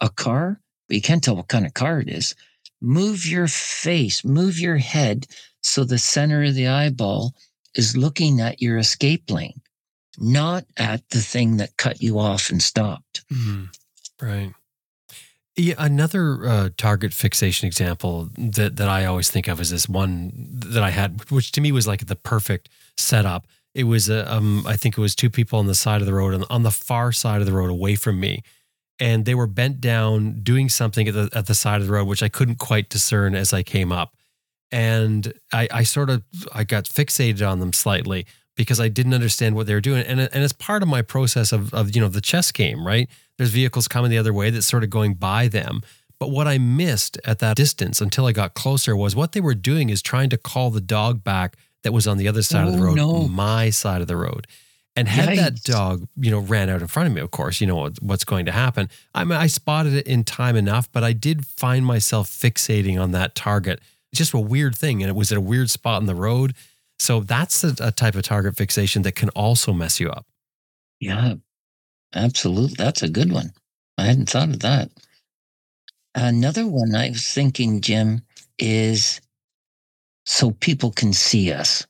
a 0.00 0.08
car, 0.08 0.60
but 0.88 0.94
you 0.94 1.02
can't 1.02 1.22
tell 1.22 1.36
what 1.36 1.48
kind 1.48 1.66
of 1.66 1.74
car 1.74 2.00
it 2.00 2.08
is. 2.08 2.34
Move 2.80 3.26
your 3.26 3.48
face, 3.48 4.24
move 4.24 4.58
your 4.58 4.78
head 4.78 5.26
so 5.62 5.84
the 5.84 5.98
center 5.98 6.42
of 6.44 6.54
the 6.54 6.66
eyeball 6.66 7.34
is 7.74 7.96
looking 7.96 8.40
at 8.40 8.62
your 8.62 8.78
escape 8.78 9.30
lane, 9.30 9.60
not 10.18 10.64
at 10.76 11.08
the 11.10 11.20
thing 11.20 11.58
that 11.58 11.76
cut 11.76 12.00
you 12.02 12.18
off 12.18 12.50
and 12.50 12.62
stopped. 12.62 13.22
Mhm. 13.32 13.68
Right. 14.20 14.52
Yeah, 15.56 15.74
another 15.78 16.46
uh, 16.48 16.68
target 16.78 17.12
fixation 17.12 17.66
example 17.66 18.30
that 18.38 18.76
that 18.76 18.88
I 18.88 19.04
always 19.04 19.30
think 19.30 19.46
of 19.48 19.60
is 19.60 19.70
this 19.70 19.88
one 19.88 20.32
that 20.34 20.82
I 20.82 20.90
had, 20.90 21.30
which 21.30 21.52
to 21.52 21.60
me 21.60 21.70
was 21.70 21.86
like 21.86 22.06
the 22.06 22.16
perfect 22.16 22.70
setup. 22.96 23.46
It 23.74 23.84
was 23.84 24.08
a, 24.08 24.32
um, 24.32 24.64
I 24.66 24.76
think 24.76 24.96
it 24.96 25.00
was 25.00 25.14
two 25.14 25.30
people 25.30 25.58
on 25.58 25.66
the 25.66 25.74
side 25.74 26.00
of 26.00 26.06
the 26.06 26.14
road, 26.14 26.34
on, 26.34 26.44
on 26.50 26.62
the 26.62 26.70
far 26.70 27.12
side 27.12 27.40
of 27.40 27.46
the 27.46 27.52
road, 27.52 27.70
away 27.70 27.94
from 27.94 28.18
me, 28.18 28.42
and 29.00 29.24
they 29.24 29.34
were 29.34 29.46
bent 29.48 29.80
down 29.80 30.40
doing 30.42 30.68
something 30.68 31.08
at 31.08 31.14
the 31.14 31.28
at 31.32 31.46
the 31.46 31.54
side 31.54 31.80
of 31.80 31.86
the 31.86 31.92
road, 31.92 32.06
which 32.06 32.22
I 32.22 32.28
couldn't 32.28 32.58
quite 32.58 32.88
discern 32.90 33.34
as 33.34 33.52
I 33.52 33.62
came 33.62 33.90
up, 33.90 34.14
and 34.70 35.32
I, 35.52 35.68
I 35.72 35.82
sort 35.82 36.10
of 36.10 36.22
I 36.52 36.64
got 36.64 36.84
fixated 36.84 37.48
on 37.48 37.60
them 37.60 37.72
slightly 37.72 38.26
because 38.56 38.78
I 38.80 38.88
didn't 38.88 39.14
understand 39.14 39.54
what 39.56 39.66
they 39.66 39.74
were 39.74 39.80
doing, 39.80 40.04
and 40.04 40.20
and 40.20 40.44
it's 40.44 40.52
part 40.52 40.82
of 40.82 40.88
my 40.88 41.02
process 41.02 41.52
of 41.52 41.72
of 41.74 41.94
you 41.94 42.00
know 42.00 42.08
the 42.08 42.20
chess 42.20 42.52
game, 42.52 42.86
right? 42.86 43.08
There's 43.38 43.50
vehicles 43.50 43.88
coming 43.88 44.10
the 44.10 44.18
other 44.18 44.32
way 44.34 44.50
that's 44.50 44.66
sort 44.66 44.84
of 44.84 44.90
going 44.90 45.14
by 45.14 45.48
them. 45.48 45.80
But 46.18 46.30
what 46.30 46.46
I 46.46 46.58
missed 46.58 47.18
at 47.24 47.38
that 47.38 47.56
distance 47.56 48.02
until 48.02 48.26
I 48.26 48.32
got 48.32 48.52
closer 48.52 48.94
was 48.94 49.16
what 49.16 49.32
they 49.32 49.40
were 49.40 49.54
doing 49.54 49.88
is 49.88 50.02
trying 50.02 50.28
to 50.30 50.36
call 50.36 50.68
the 50.70 50.82
dog 50.82 51.24
back 51.24 51.56
that 51.82 51.92
was 51.92 52.06
on 52.06 52.18
the 52.18 52.28
other 52.28 52.42
side 52.42 52.66
of 52.68 52.74
the 52.74 52.78
Oh, 52.78 52.82
road, 52.82 52.96
no. 52.96 53.26
my 53.28 53.70
side 53.70 54.02
of 54.02 54.06
the 54.06 54.18
road. 54.18 54.46
And 55.00 55.08
had 55.08 55.38
that 55.38 55.62
dog, 55.62 56.06
you 56.16 56.30
know, 56.30 56.40
ran 56.40 56.68
out 56.68 56.82
in 56.82 56.86
front 56.86 57.08
of 57.08 57.14
me, 57.14 57.22
of 57.22 57.30
course, 57.30 57.58
you 57.58 57.66
know 57.66 57.88
what's 58.00 58.24
going 58.24 58.44
to 58.44 58.52
happen. 58.52 58.90
I 59.14 59.24
mean, 59.24 59.38
I 59.38 59.46
spotted 59.46 59.94
it 59.94 60.06
in 60.06 60.24
time 60.24 60.56
enough, 60.56 60.92
but 60.92 61.02
I 61.02 61.14
did 61.14 61.46
find 61.46 61.86
myself 61.86 62.28
fixating 62.28 63.00
on 63.00 63.12
that 63.12 63.34
target. 63.34 63.80
It's 64.12 64.18
just 64.18 64.34
a 64.34 64.38
weird 64.38 64.76
thing, 64.76 65.02
and 65.02 65.08
it 65.08 65.14
was 65.14 65.32
at 65.32 65.38
a 65.38 65.40
weird 65.40 65.70
spot 65.70 66.02
in 66.02 66.06
the 66.06 66.14
road. 66.14 66.54
So 66.98 67.20
that's 67.20 67.64
a, 67.64 67.74
a 67.80 67.92
type 67.92 68.14
of 68.14 68.24
target 68.24 68.56
fixation 68.56 69.00
that 69.02 69.14
can 69.14 69.30
also 69.30 69.72
mess 69.72 70.00
you 70.00 70.10
up. 70.10 70.26
Yeah, 71.00 71.36
absolutely. 72.14 72.74
That's 72.76 73.02
a 73.02 73.08
good 73.08 73.32
one. 73.32 73.52
I 73.96 74.04
hadn't 74.04 74.28
thought 74.28 74.50
of 74.50 74.60
that. 74.60 74.90
Another 76.14 76.66
one 76.66 76.94
I 76.94 77.08
was 77.08 77.26
thinking, 77.26 77.80
Jim, 77.80 78.20
is 78.58 79.22
so 80.26 80.50
people 80.50 80.90
can 80.90 81.14
see 81.14 81.52
us. 81.52 81.86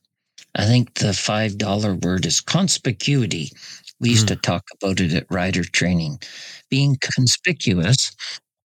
I 0.55 0.65
think 0.65 0.95
the 0.95 1.13
$5 1.13 2.03
word 2.03 2.25
is 2.25 2.41
conspicuity. 2.41 3.51
We 3.99 4.09
used 4.09 4.27
to 4.29 4.35
talk 4.35 4.63
about 4.73 4.99
it 4.99 5.13
at 5.13 5.27
rider 5.29 5.63
training. 5.63 6.19
Being 6.69 6.97
conspicuous 7.15 8.11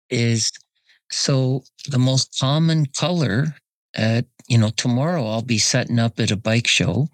is 0.08 0.50
so 1.10 1.64
the 1.88 1.98
most 1.98 2.38
common 2.38 2.86
color 2.86 3.56
at, 3.94 4.26
you 4.48 4.58
know, 4.58 4.70
tomorrow 4.70 5.26
I'll 5.26 5.42
be 5.42 5.58
setting 5.58 5.98
up 5.98 6.20
at 6.20 6.30
a 6.30 6.36
bike 6.36 6.66
show 6.66 7.08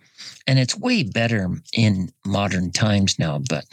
and 0.47 0.59
it's 0.59 0.76
way 0.76 1.02
better 1.02 1.51
in 1.72 2.10
modern 2.24 2.70
times 2.70 3.18
now, 3.18 3.40
but 3.48 3.64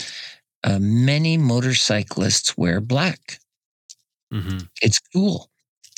uh, 0.64 0.80
many 0.80 1.38
motorcyclists 1.38 2.58
wear 2.58 2.82
black. 2.82 3.40
Mm-hmm. 4.34 4.60
It's 4.82 5.00
cool. 5.14 5.50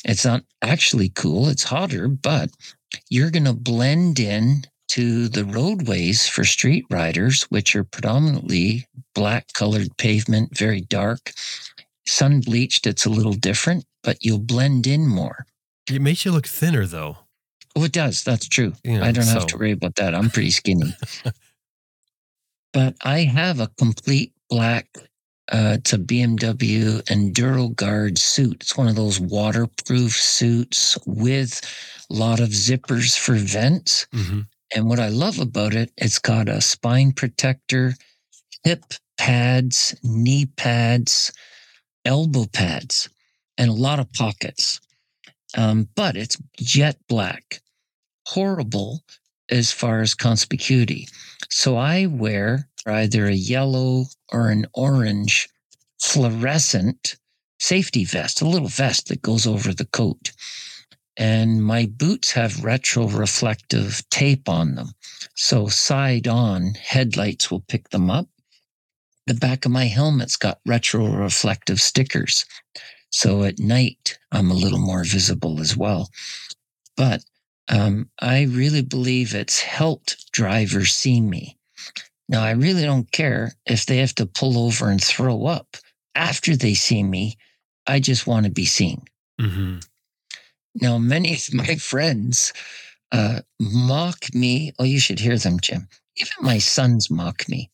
It's 0.04 0.24
not 0.24 0.42
actually 0.62 1.10
cool. 1.10 1.48
It's 1.48 1.64
hotter, 1.64 2.08
but 2.08 2.50
you're 3.08 3.30
going 3.30 3.44
to 3.44 3.52
blend 3.52 4.18
in 4.18 4.64
to 4.92 5.26
the 5.28 5.46
roadways 5.46 6.28
for 6.28 6.44
street 6.44 6.84
riders, 6.90 7.44
which 7.44 7.74
are 7.74 7.82
predominantly 7.84 8.86
black 9.14 9.50
colored 9.54 9.88
pavement, 9.96 10.54
very 10.56 10.82
dark. 10.82 11.32
Sun 12.06 12.40
bleached, 12.40 12.86
it's 12.86 13.06
a 13.06 13.10
little 13.10 13.32
different, 13.32 13.86
but 14.02 14.18
you'll 14.20 14.38
blend 14.38 14.86
in 14.86 15.08
more. 15.08 15.46
It 15.90 16.02
makes 16.02 16.26
you 16.26 16.32
look 16.32 16.46
thinner, 16.46 16.84
though. 16.86 17.16
Oh, 17.74 17.84
it 17.84 17.92
does. 17.92 18.22
That's 18.22 18.46
true. 18.46 18.74
Know, 18.84 19.02
I 19.02 19.12
don't 19.12 19.24
have 19.24 19.46
to 19.46 19.56
worry 19.56 19.72
about 19.72 19.94
that. 19.96 20.14
I'm 20.14 20.28
pretty 20.28 20.50
skinny. 20.50 20.94
but 22.74 22.94
I 23.02 23.20
have 23.20 23.60
a 23.60 23.70
complete 23.78 24.34
black, 24.50 24.88
uh, 25.50 25.76
it's 25.78 25.94
a 25.94 25.98
BMW 25.98 27.00
Enduro 27.04 27.74
Guard 27.74 28.18
suit. 28.18 28.58
It's 28.60 28.76
one 28.76 28.88
of 28.88 28.96
those 28.96 29.18
waterproof 29.18 30.12
suits 30.14 30.98
with 31.06 31.62
a 32.10 32.14
lot 32.14 32.40
of 32.40 32.50
zippers 32.50 33.18
for 33.18 33.36
vents. 33.36 34.06
Mhm. 34.12 34.46
And 34.74 34.88
what 34.88 34.98
I 34.98 35.08
love 35.08 35.38
about 35.38 35.74
it, 35.74 35.92
it's 35.96 36.18
got 36.18 36.48
a 36.48 36.60
spine 36.60 37.12
protector, 37.12 37.94
hip 38.64 38.84
pads, 39.18 39.94
knee 40.02 40.46
pads, 40.46 41.32
elbow 42.04 42.46
pads, 42.46 43.08
and 43.58 43.70
a 43.70 43.74
lot 43.74 44.00
of 44.00 44.12
pockets. 44.12 44.80
Um, 45.56 45.88
but 45.94 46.16
it's 46.16 46.38
jet 46.56 46.98
black. 47.08 47.60
Horrible 48.26 49.02
as 49.50 49.70
far 49.70 50.00
as 50.00 50.14
conspicuity. 50.14 51.06
So 51.50 51.76
I 51.76 52.06
wear 52.06 52.68
either 52.86 53.26
a 53.26 53.34
yellow 53.34 54.06
or 54.30 54.48
an 54.48 54.66
orange 54.72 55.48
fluorescent 56.00 57.16
safety 57.58 58.04
vest, 58.04 58.40
a 58.40 58.48
little 58.48 58.68
vest 58.68 59.08
that 59.08 59.22
goes 59.22 59.46
over 59.46 59.74
the 59.74 59.84
coat. 59.86 60.32
And 61.16 61.62
my 61.62 61.86
boots 61.86 62.32
have 62.32 62.64
retro 62.64 63.06
reflective 63.06 64.02
tape 64.10 64.48
on 64.48 64.74
them. 64.74 64.92
So 65.34 65.68
side 65.68 66.26
on 66.26 66.74
headlights 66.74 67.50
will 67.50 67.60
pick 67.60 67.90
them 67.90 68.10
up. 68.10 68.28
The 69.26 69.34
back 69.34 69.64
of 69.64 69.72
my 69.72 69.84
helmet's 69.84 70.36
got 70.36 70.60
retro 70.66 71.06
reflective 71.06 71.80
stickers. 71.80 72.44
So 73.10 73.44
at 73.44 73.58
night, 73.58 74.18
I'm 74.32 74.50
a 74.50 74.54
little 74.54 74.78
more 74.78 75.04
visible 75.04 75.60
as 75.60 75.76
well. 75.76 76.08
But 76.96 77.22
um, 77.68 78.08
I 78.20 78.42
really 78.44 78.82
believe 78.82 79.34
it's 79.34 79.60
helped 79.60 80.32
drivers 80.32 80.92
see 80.92 81.20
me. 81.20 81.58
Now, 82.28 82.42
I 82.42 82.52
really 82.52 82.82
don't 82.82 83.10
care 83.12 83.52
if 83.66 83.86
they 83.86 83.98
have 83.98 84.14
to 84.16 84.26
pull 84.26 84.58
over 84.58 84.88
and 84.88 85.02
throw 85.02 85.46
up 85.46 85.76
after 86.14 86.56
they 86.56 86.74
see 86.74 87.02
me. 87.02 87.36
I 87.86 88.00
just 88.00 88.26
want 88.26 88.46
to 88.46 88.50
be 88.50 88.64
seen. 88.64 89.02
Mhm. 89.40 89.84
Now, 90.80 90.98
many 90.98 91.34
of 91.34 91.52
my 91.54 91.76
friends 91.76 92.52
uh, 93.12 93.40
mock 93.60 94.34
me. 94.34 94.72
Oh, 94.78 94.84
you 94.84 94.98
should 95.00 95.18
hear 95.20 95.36
them, 95.36 95.60
Jim. 95.60 95.88
Even 96.16 96.32
my 96.40 96.58
sons 96.58 97.10
mock 97.10 97.48
me. 97.48 97.70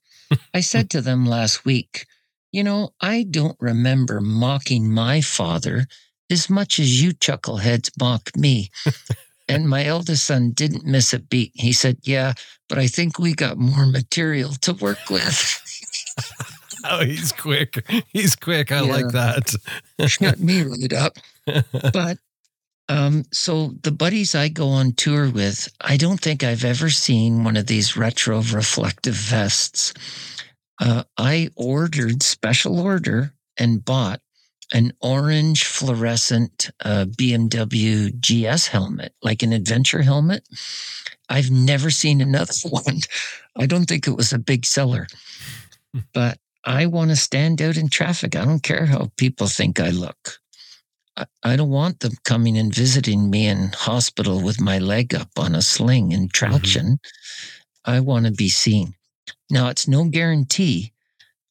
I 0.53 0.61
said 0.61 0.91
to 0.91 1.01
them 1.01 1.25
last 1.27 1.65
week, 1.65 2.07
You 2.53 2.65
know, 2.65 2.91
I 3.01 3.25
don't 3.31 3.57
remember 3.61 4.21
mocking 4.21 4.93
my 4.93 5.21
father 5.21 5.87
as 6.31 6.51
much 6.51 6.79
as 6.79 7.01
you 7.03 7.13
chuckleheads 7.13 7.91
mock 7.99 8.37
me. 8.37 8.71
and 9.49 9.69
my 9.69 9.85
eldest 9.87 10.25
son 10.25 10.51
didn't 10.51 10.85
miss 10.85 11.13
a 11.15 11.19
beat. 11.19 11.53
He 11.55 11.73
said, 11.73 11.99
Yeah, 12.03 12.35
but 12.69 12.79
I 12.79 12.87
think 12.89 13.19
we 13.19 13.35
got 13.35 13.59
more 13.59 13.87
material 13.87 14.51
to 14.63 14.73
work 14.75 15.09
with. 15.11 15.55
Oh, 16.85 17.05
he's 17.05 17.33
quick. 17.33 17.85
He's 18.13 18.37
quick. 18.37 18.71
I 18.71 18.83
Yeah. 18.85 18.93
like 18.93 19.09
that. 19.09 19.53
Shut 20.09 20.39
me 20.39 20.63
right 20.63 20.93
up. 20.93 21.17
But 21.93 22.19
um, 22.89 23.25
so 23.33 23.75
the 23.83 23.93
buddies 23.93 24.35
I 24.35 24.49
go 24.49 24.69
on 24.69 24.93
tour 24.93 25.31
with, 25.31 25.69
I 25.81 25.97
don't 25.97 26.21
think 26.21 26.43
I've 26.43 26.65
ever 26.65 26.89
seen 26.89 27.45
one 27.45 27.57
of 27.57 27.67
these 27.67 27.97
retro 27.97 28.39
reflective 28.39 29.15
vests. 29.15 29.93
Uh, 30.81 31.03
I 31.19 31.51
ordered 31.57 32.23
special 32.23 32.81
order 32.81 33.33
and 33.59 33.85
bought 33.85 34.21
an 34.73 34.93
orange 35.01 35.65
fluorescent 35.65 36.71
uh, 36.85 37.07
BMW 37.07 38.13
GS 38.21 38.69
helmet, 38.69 39.13
like 39.23 39.43
an 39.43 39.53
adventure 39.53 40.03
helmet. 40.03 40.47
I've 41.29 41.51
never 41.51 41.91
seen 41.91 42.21
another 42.21 42.55
one. 42.69 43.01
I 43.57 43.67
don't 43.67 43.85
think 43.85 44.07
it 44.07 44.17
was 44.17 44.33
a 44.33 44.39
big 44.39 44.65
seller, 44.65 45.07
but 46.15 46.39
I 46.65 46.87
want 46.87 47.11
to 47.11 47.17
stand 47.17 47.61
out 47.61 47.77
in 47.77 47.89
traffic. 47.89 48.37
I 48.37 48.45
don't 48.45 48.63
care 48.63 48.87
how 48.87 49.11
people 49.17 49.47
think 49.47 49.81
I 49.81 49.91
look. 49.91 50.39
I- 51.43 51.57
don't 51.57 51.71
want 51.71 52.01
them 52.01 52.13
coming 52.25 52.59
and 52.59 52.75
visiting 52.75 53.31
me 53.31 53.47
in 53.47 53.73
hospital 53.75 54.41
with 54.41 54.61
my 54.61 54.79
leg 54.79 55.15
up 55.15 55.31
on 55.37 55.55
a 55.55 55.63
sling 55.63 56.13
and 56.13 56.33
mm-hmm. 56.33 56.47
traction. 56.47 56.99
I 57.85 58.01
want 58.01 58.27
to 58.27 58.33
be 58.33 58.49
seen. 58.49 58.95
Now, 59.51 59.69
it's 59.69 59.89
no 59.89 60.05
guarantee, 60.05 60.93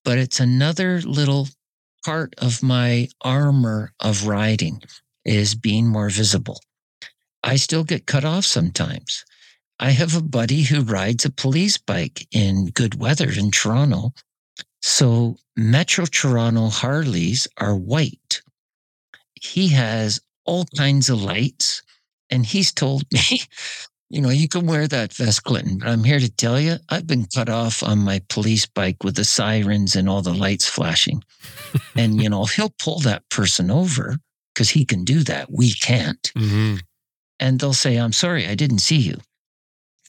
but 0.05 0.17
it's 0.17 0.39
another 0.39 1.01
little 1.01 1.47
part 2.05 2.33
of 2.37 2.63
my 2.63 3.09
armor 3.21 3.91
of 3.99 4.27
riding 4.27 4.81
is 5.25 5.55
being 5.55 5.87
more 5.87 6.09
visible. 6.09 6.61
I 7.43 7.57
still 7.57 7.83
get 7.83 8.05
cut 8.05 8.23
off 8.23 8.45
sometimes. 8.45 9.25
I 9.79 9.91
have 9.91 10.15
a 10.15 10.21
buddy 10.21 10.63
who 10.63 10.81
rides 10.81 11.25
a 11.25 11.31
police 11.31 11.77
bike 11.77 12.27
in 12.31 12.67
good 12.67 12.99
weather 12.99 13.29
in 13.29 13.51
Toronto. 13.51 14.13
So 14.81 15.37
Metro 15.55 16.05
Toronto 16.05 16.69
Harleys 16.69 17.47
are 17.57 17.75
white. 17.75 18.41
He 19.47 19.69
has 19.69 20.19
all 20.45 20.65
kinds 20.77 21.09
of 21.09 21.21
lights, 21.21 21.81
and 22.29 22.45
he's 22.45 22.71
told 22.73 23.03
me, 23.11 23.41
you 24.09 24.21
know, 24.21 24.29
you 24.29 24.47
can 24.47 24.65
wear 24.67 24.87
that 24.87 25.13
vest, 25.13 25.43
Clinton, 25.43 25.77
but 25.79 25.89
I'm 25.89 26.03
here 26.03 26.19
to 26.19 26.29
tell 26.29 26.59
you, 26.59 26.75
I've 26.89 27.07
been 27.07 27.25
cut 27.33 27.49
off 27.49 27.83
on 27.83 27.99
my 27.99 28.21
police 28.29 28.65
bike 28.65 29.03
with 29.03 29.15
the 29.15 29.25
sirens 29.25 29.95
and 29.95 30.07
all 30.09 30.21
the 30.21 30.33
lights 30.33 30.67
flashing. 30.67 31.23
and, 31.95 32.21
you 32.21 32.29
know, 32.29 32.45
he'll 32.45 32.73
pull 32.79 32.99
that 32.99 33.27
person 33.29 33.69
over 33.71 34.15
because 34.53 34.69
he 34.69 34.85
can 34.85 35.03
do 35.03 35.23
that. 35.23 35.51
We 35.51 35.73
can't. 35.73 36.31
Mhm. 36.35 36.81
And 37.39 37.59
they'll 37.59 37.73
say, 37.73 37.97
I'm 37.97 38.13
sorry, 38.13 38.47
I 38.47 38.55
didn't 38.55 38.79
see 38.79 38.97
you. 38.97 39.17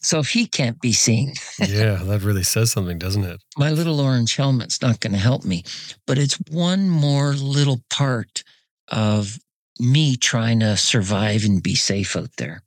So 0.00 0.20
if 0.20 0.30
he 0.30 0.46
can't 0.46 0.80
be 0.80 0.92
seen, 0.92 1.34
Yeah, 1.58 1.96
that 2.04 2.22
really 2.22 2.44
says 2.44 2.70
something, 2.70 2.98
doesn't 2.98 3.24
it? 3.24 3.40
my 3.58 3.70
little 3.72 3.98
orange 4.00 4.36
helmet's 4.36 4.80
not 4.80 5.00
going 5.00 5.12
to 5.12 5.18
help 5.18 5.44
me. 5.44 5.64
But 6.06 6.18
it's 6.18 6.38
one 6.50 6.88
more 6.88 7.34
little 7.34 7.80
part 7.90 8.44
of 8.90 9.38
me 9.78 10.16
trying 10.16 10.60
to 10.60 10.76
survive 10.76 11.44
and 11.44 11.62
be 11.62 11.74
safe 11.74 12.16
out 12.16 12.30
there. 12.38 12.62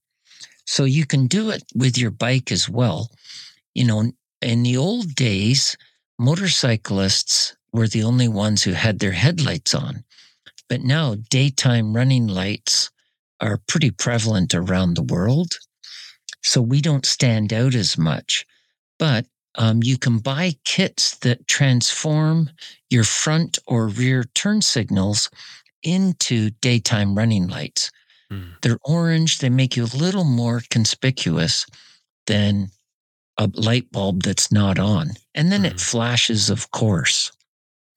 So 0.65 0.85
you 0.85 1.06
can 1.06 1.27
do 1.27 1.49
it 1.49 1.64
with 1.76 1.98
your 1.98 2.11
bike 2.11 2.52
as 2.52 2.69
well. 2.69 3.10
You 3.73 3.85
know, 3.85 4.11
in 4.41 4.64
the 4.64 4.77
old 4.77 5.15
days, 5.15 5.76
motorcyclists 6.18 7.56
were 7.73 7.88
the 7.88 8.03
only 8.03 8.27
ones 8.27 8.64
who 8.64 8.72
had 8.72 8.99
their 8.99 9.11
headlights 9.11 9.73
on. 9.73 10.03
But 10.69 10.81
now 10.81 11.15
daytime 11.30 11.93
running 11.93 12.27
lights 12.27 12.89
are 13.41 13.60
pretty 13.68 13.91
prevalent 13.91 14.53
around 14.53 14.93
the 14.93 15.03
world. 15.03 15.57
So 16.43 16.61
we 16.61 16.81
don't 16.81 17.06
stand 17.06 17.52
out 17.52 17.76
as 17.76 17.98
much. 17.98 18.45
But 18.98 19.26
um, 19.56 19.84
you 19.84 19.98
can 19.98 20.19
buy 20.19 20.53
kits 20.64 21.18
that 21.18 21.48
transform 21.48 22.49
your 22.89 23.03
front 23.03 23.60
or 23.68 23.88
rear 23.88 24.23
turn 24.23 24.61
signals 24.61 25.30
into 25.83 26.49
daytime 26.61 27.15
running 27.15 27.47
lights. 27.47 27.91
Hmm. 28.29 28.51
They're 28.61 28.79
orange, 28.83 29.39
they 29.39 29.49
make 29.49 29.75
you 29.75 29.83
a 29.83 29.97
little 29.97 30.23
more 30.23 30.61
conspicuous 30.69 31.65
than 32.27 32.69
a 33.37 33.49
light 33.55 33.91
bulb 33.91 34.23
that's 34.23 34.51
not 34.51 34.77
on. 34.79 35.11
And 35.33 35.51
then 35.51 35.65
it 35.65 35.75
Mhm. 35.75 35.81
flashes, 35.81 36.49
of 36.49 36.71
course. 36.71 37.31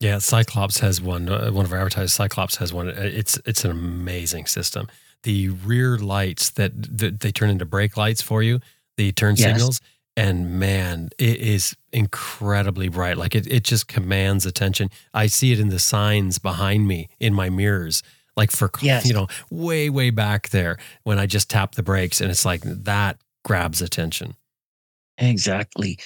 Yeah, 0.01 0.19
Cyclops 0.19 0.79
has 0.81 1.01
one. 1.01 1.29
Uh, 1.29 1.51
one 1.51 1.65
of 1.65 1.73
our 1.73 1.79
advertisers, 1.79 2.13
Cyclops 2.13 2.57
has 2.57 2.73
one. 2.73 2.89
It's 2.89 3.39
it's 3.47 3.65
an 3.65 3.71
amazing 3.71 4.47
system. 4.47 4.89
The 5.23 5.49
rear 5.51 5.97
lights 5.99 6.51
that, 6.51 6.99
that 6.99 7.21
they 7.21 7.33
turn 7.33 7.49
into 7.51 7.65
brake 7.65 7.97
lights 7.97 8.21
for 8.21 8.43
you, 8.43 8.61
the 8.97 9.13
turn 9.13 9.37
Yes. 9.37 9.47
signals, 9.51 9.81
and 10.17 10.59
man, 10.61 11.11
it 11.19 11.39
is 11.41 11.77
incredibly 11.93 12.89
bright. 12.89 13.17
Like 13.17 13.35
it, 13.35 13.47
it 13.47 13.65
just 13.65 13.89
commands 13.89 14.47
attention. 14.47 14.91
I 15.13 15.27
see 15.27 15.53
it 15.53 15.59
in 15.61 15.69
the 15.69 15.79
signs 15.79 16.39
behind 16.39 16.87
me 16.87 17.09
in 17.19 17.35
my 17.35 17.51
mirrors. 17.51 18.03
Like 18.37 18.51
for 18.51 18.71
Yes. 18.81 19.07
you 19.07 19.13
know, 19.15 19.29
way 19.51 19.91
way 19.91 20.11
back 20.11 20.49
there 20.51 20.77
when 21.05 21.19
I 21.19 21.27
just 21.27 21.49
tap 21.51 21.75
the 21.75 21.83
brakes, 21.83 22.21
and 22.21 22.31
it's 22.31 22.45
like 22.45 22.63
that 22.63 23.19
grabs 23.45 23.81
attention. 23.81 24.35
Exactly. 25.19 25.99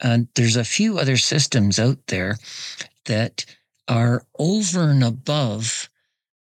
And 0.00 0.28
there's 0.34 0.56
a 0.56 0.64
few 0.64 0.98
other 0.98 1.16
systems 1.16 1.78
out 1.78 1.98
there 2.08 2.38
that 3.04 3.44
are 3.88 4.24
over 4.38 4.90
and 4.90 5.04
above 5.04 5.90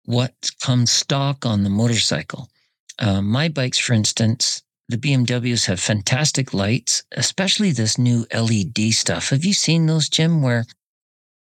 what 0.04 0.34
comes 0.60 0.90
stock 0.90 1.46
on 1.46 1.62
the 1.62 1.70
motorcycle. 1.70 2.50
Uh, 2.98 3.22
my 3.22 3.48
bikes, 3.48 3.78
for 3.78 3.94
instance, 3.94 4.62
the 4.92 4.98
BMWs 4.98 5.66
have 5.66 5.80
fantastic 5.80 6.52
lights, 6.52 7.02
especially 7.12 7.72
this 7.72 7.96
new 7.96 8.26
LED 8.32 8.92
stuff. 8.92 9.30
Have 9.30 9.44
you 9.44 9.54
seen 9.54 9.86
those, 9.86 10.08
Jim? 10.08 10.42
Where 10.42 10.66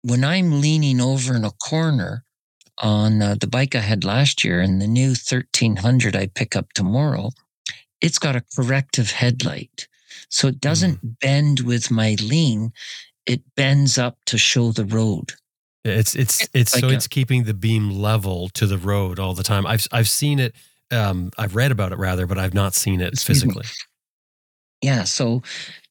when 0.02 0.24
I'm 0.24 0.62
leaning 0.62 1.02
over 1.02 1.36
in 1.36 1.44
a 1.44 1.52
corner 1.52 2.24
on 2.78 3.22
uh, 3.22 3.36
the 3.40 3.48
bike 3.48 3.76
I 3.76 3.80
had 3.80 4.06
last 4.06 4.44
year 4.44 4.62
and 4.62 4.82
the 4.82 4.88
new 4.88 5.10
1300 5.10 6.16
I 6.16 6.28
pick 6.28 6.56
up 6.56 6.72
tomorrow, 6.74 7.32
it's 8.00 8.18
got 8.18 8.38
a 8.38 8.44
corrective 8.56 9.12
headlight. 9.12 9.88
So 10.30 10.48
it 10.48 10.62
doesn't 10.62 11.20
bend 11.20 11.60
with 11.60 11.92
my 11.92 12.16
lean, 12.22 12.72
it 13.26 13.42
bends 13.56 13.98
up 13.98 14.18
to 14.28 14.38
show 14.38 14.72
the 14.72 14.86
road. 14.86 15.34
It's 15.84 16.16
it's 16.16 16.48
it's 16.54 16.74
like 16.74 16.82
so 16.82 16.90
a- 16.90 16.94
it's 16.94 17.08
keeping 17.08 17.44
the 17.44 17.54
beam 17.54 17.90
level 17.92 18.48
to 18.50 18.66
the 18.66 18.78
road 18.78 19.20
all 19.20 19.34
the 19.34 19.44
time. 19.44 19.68
I've 19.68 19.86
I've 19.92 20.08
seen 20.08 20.40
it. 20.40 20.56
Um, 20.94 21.32
I've 21.38 21.56
read 21.56 21.72
about 21.72 21.92
it 21.92 21.98
rather, 21.98 22.28
but 22.28 22.38
I've 22.38 22.54
not 22.54 22.74
seen 22.76 23.02
it 23.02 23.18
physically. 23.20 23.66
Yeah, 24.82 25.06
so 25.06 25.42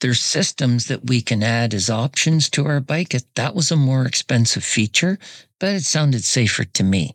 there's 0.01 0.21
systems 0.21 0.87
that 0.87 1.07
we 1.07 1.23
can 1.23 1.43
add 1.43 1.73
as 1.75 1.89
options 1.89 2.51
to 2.51 2.67
our 2.67 2.81
bike. 2.81 3.15
It- 3.15 3.35
That 3.37 3.55
was 3.55 3.71
a 3.71 3.77
more 3.77 4.05
expensive 4.07 4.63
feature, 4.65 5.19
but 5.59 5.71
it 5.71 5.85
sounded 5.85 6.25
safer 6.25 6.65
to 6.65 6.83
me. 6.85 7.15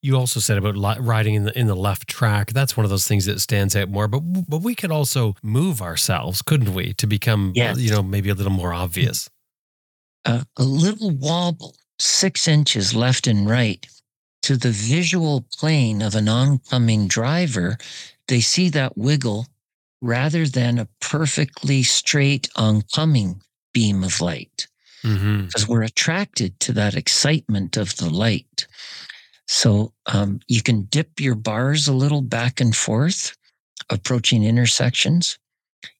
You 0.00 0.16
also 0.16 0.38
said 0.40 0.58
about 0.58 0.76
li- 0.76 0.96
riding 1.00 1.34
in 1.34 1.44
the 1.44 1.58
in 1.58 1.66
the 1.66 1.74
left 1.76 2.06
track. 2.08 2.52
That's 2.52 2.76
one 2.76 2.84
of 2.84 2.90
those 2.90 3.06
things 3.06 3.24
that 3.26 3.40
stands 3.40 3.74
out 3.74 3.88
more. 3.90 4.06
But 4.08 4.20
but 4.48 4.58
we 4.62 4.74
could 4.76 4.92
also 4.92 5.34
move 5.42 5.82
ourselves, 5.82 6.40
couldn't 6.42 6.72
we, 6.72 6.94
to 6.94 7.06
become 7.06 7.52
Yes. 7.54 7.78
you 7.78 7.90
know 7.90 8.02
maybe 8.02 8.28
a 8.30 8.34
little 8.34 8.52
more 8.52 8.72
obvious. 8.72 9.28
Uh, 10.24 10.44
a 10.56 10.62
little 10.62 11.10
wobble, 11.10 11.74
six 11.98 12.46
inches 12.46 12.94
left 12.94 13.26
and 13.26 13.48
right, 13.48 13.86
to 14.42 14.56
the 14.56 14.70
visual 14.70 15.44
plane 15.52 16.00
of 16.02 16.14
an 16.14 16.28
oncoming 16.28 17.08
driver, 17.08 17.76
they 18.28 18.40
see 18.40 18.68
that 18.70 18.96
wiggle 18.96 19.46
rather 20.00 20.46
than 20.46 20.78
a 20.78 20.88
perfectly 21.00 21.82
straight 21.82 22.48
oncoming 22.56 23.42
beam 23.72 24.04
of 24.04 24.20
light. 24.20 24.66
Mm-hmm. 25.04 25.46
because 25.46 25.68
we're 25.68 25.84
attracted 25.84 26.58
to 26.58 26.72
that 26.72 26.96
excitement 26.96 27.76
of 27.76 27.96
the 27.98 28.10
light. 28.10 28.66
So 29.46 29.92
um, 30.06 30.40
you 30.48 30.60
can 30.60 30.82
dip 30.90 31.20
your 31.20 31.36
bars 31.36 31.86
a 31.86 31.92
little 31.92 32.20
back 32.20 32.60
and 32.60 32.74
forth, 32.74 33.36
approaching 33.90 34.42
intersections. 34.42 35.38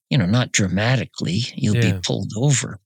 You 0.09 0.17
know, 0.17 0.25
not 0.25 0.51
dramatically, 0.51 1.43
you'll 1.55 1.77
Yeah. 1.77 1.93
be 1.93 1.99
pulled 2.05 2.33
over. 2.35 2.81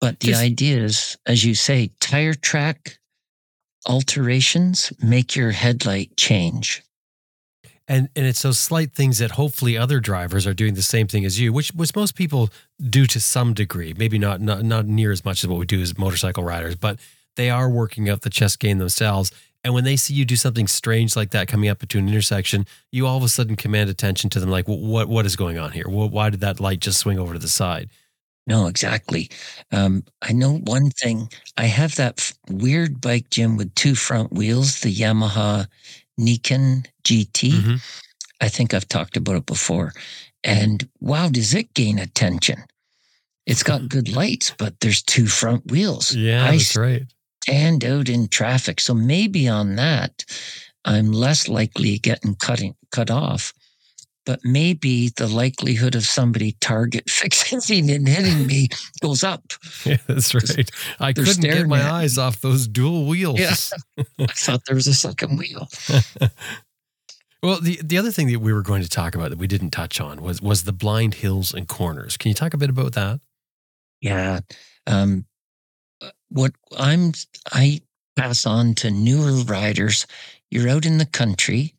But 0.00 0.18
the 0.18 0.28
Just- 0.32 0.42
idea 0.42 0.82
is, 0.82 1.16
as 1.26 1.44
you 1.44 1.54
say, 1.54 1.92
tire 2.00 2.34
track 2.34 2.98
alterations 3.86 4.92
make 5.02 5.36
your 5.36 5.52
headlight 5.52 6.16
change. 6.16 6.82
And 7.88 8.08
and 8.16 8.26
it's 8.26 8.42
those 8.42 8.58
slight 8.58 8.92
things 8.92 9.18
that 9.18 9.32
hopefully 9.32 9.78
other 9.78 10.00
drivers 10.00 10.46
are 10.46 10.54
doing 10.54 10.74
the 10.74 10.82
same 10.82 11.06
thing 11.06 11.24
as 11.24 11.38
you, 11.38 11.52
which 11.52 11.68
which 11.70 11.94
most 11.94 12.16
people 12.16 12.50
do 12.90 13.06
to 13.06 13.20
some 13.20 13.54
degree. 13.54 13.94
Maybe 13.96 14.18
not 14.18 14.40
not 14.40 14.64
not 14.64 14.86
near 14.86 15.12
as 15.12 15.24
much 15.24 15.44
as 15.44 15.48
what 15.48 15.60
we 15.60 15.66
do 15.66 15.80
as 15.80 15.96
motorcycle 15.96 16.42
riders, 16.42 16.74
but 16.74 16.98
they 17.36 17.48
are 17.48 17.68
working 17.70 18.08
out 18.08 18.22
the 18.22 18.30
chest 18.30 18.58
game 18.58 18.78
themselves. 18.78 19.30
And 19.62 19.72
when 19.74 19.84
they 19.84 19.96
see 19.96 20.14
you 20.14 20.24
do 20.24 20.36
something 20.36 20.66
strange 20.68 21.16
like 21.16 21.30
that 21.30 21.48
coming 21.48 21.68
up 21.68 21.82
into 21.82 21.98
an 21.98 22.08
intersection, 22.08 22.66
you 22.92 23.06
all 23.06 23.16
of 23.16 23.22
a 23.22 23.28
sudden 23.28 23.56
command 23.56 23.90
attention 23.90 24.30
to 24.30 24.40
them. 24.40 24.50
Like, 24.50 24.66
what 24.66 25.08
what 25.08 25.26
is 25.26 25.36
going 25.36 25.58
on 25.58 25.70
here? 25.72 25.84
Wh- 25.84 26.12
Why 26.12 26.30
did 26.30 26.40
that 26.40 26.60
light 26.60 26.80
just 26.80 26.98
swing 26.98 27.18
over 27.18 27.34
to 27.34 27.38
the 27.38 27.48
side? 27.48 27.88
No, 28.46 28.66
exactly. 28.68 29.28
Um, 29.72 30.04
I 30.22 30.32
know 30.32 30.58
one 30.58 30.90
thing. 30.90 31.28
I 31.56 31.64
have 31.66 31.96
that 31.96 32.14
f- 32.20 32.34
weird 32.48 33.00
bike, 33.00 33.28
Jim, 33.30 33.56
with 33.56 33.74
two 33.74 33.94
front 33.96 34.32
wheels, 34.32 34.80
the 34.80 34.94
Yamaha 34.94 35.66
Niken 36.18 36.86
GT. 37.04 37.50
Mhm. 37.50 37.80
I 38.40 38.48
think 38.48 38.72
I've 38.72 38.88
talked 38.88 39.16
about 39.16 39.36
it 39.36 39.46
before. 39.46 39.92
And 40.44 40.88
wow, 41.00 41.28
does 41.28 41.54
it 41.54 41.74
gain 41.74 41.98
attention? 41.98 42.62
It's 43.46 43.62
got 43.64 43.88
good 43.88 44.14
lights, 44.14 44.52
but 44.56 44.78
there's 44.80 45.02
two 45.02 45.26
front 45.26 45.70
wheels. 45.70 46.14
Yeah, 46.14 46.44
I 46.44 46.52
that's 46.52 46.76
right. 46.76 47.02
stand 47.42 47.84
out 47.84 48.08
in 48.08 48.28
traffic. 48.28 48.80
So 48.80 48.94
maybe 48.94 49.48
on 49.48 49.74
that, 49.76 50.24
I'm 50.84 51.10
less 51.10 51.48
likely 51.48 51.98
getting 51.98 52.36
cutting 52.36 52.76
cut 52.92 53.10
off. 53.10 53.52
But 54.26 54.40
maybe 54.44 55.10
the 55.16 55.28
likelihood 55.28 55.94
of 55.94 56.04
somebody 56.04 56.52
target 56.60 57.08
fixing 57.10 57.90
and 57.90 58.08
hitting 58.08 58.46
me 58.46 58.68
goes 59.00 59.24
up. 59.24 59.42
Yeah, 59.84 59.98
that's 60.08 60.34
right. 60.34 60.68
I 60.98 61.12
couldn't 61.12 61.42
get 61.42 61.68
my 61.68 61.88
eyes 61.88 62.18
off 62.18 62.40
those 62.40 62.66
dual 62.66 63.06
wheels. 63.06 63.38
Yeah. 63.38 63.54
I 64.18 64.26
thought 64.26 64.64
there 64.66 64.74
was 64.74 64.88
a 64.88 64.94
second 64.94 65.38
wheel. 65.38 65.68
Well, 67.42 67.60
the 67.60 67.78
the 67.84 67.98
other 67.98 68.10
thing 68.10 68.26
that 68.32 68.40
we 68.40 68.52
were 68.52 68.62
going 68.62 68.82
to 68.82 68.88
talk 68.88 69.14
about 69.14 69.30
that 69.30 69.38
we 69.38 69.46
didn't 69.46 69.70
touch 69.70 70.00
on 70.00 70.22
was 70.22 70.42
was 70.42 70.64
the 70.64 70.72
blind 70.72 71.14
hills 71.14 71.54
and 71.54 71.68
corners. 71.68 72.16
Can 72.16 72.30
you 72.30 72.34
talk 72.34 72.54
a 72.54 72.58
bit 72.58 72.70
about 72.70 72.94
that? 72.94 73.20
Yeah. 74.00 74.40
Um, 74.86 75.26
what 76.28 76.52
I'm, 76.76 77.12
I 77.52 77.80
pass 78.16 78.46
on 78.46 78.74
to 78.76 78.90
newer 78.90 79.32
riders. 79.44 80.06
You're 80.50 80.68
out 80.68 80.86
in 80.86 80.98
the 80.98 81.06
country 81.06 81.74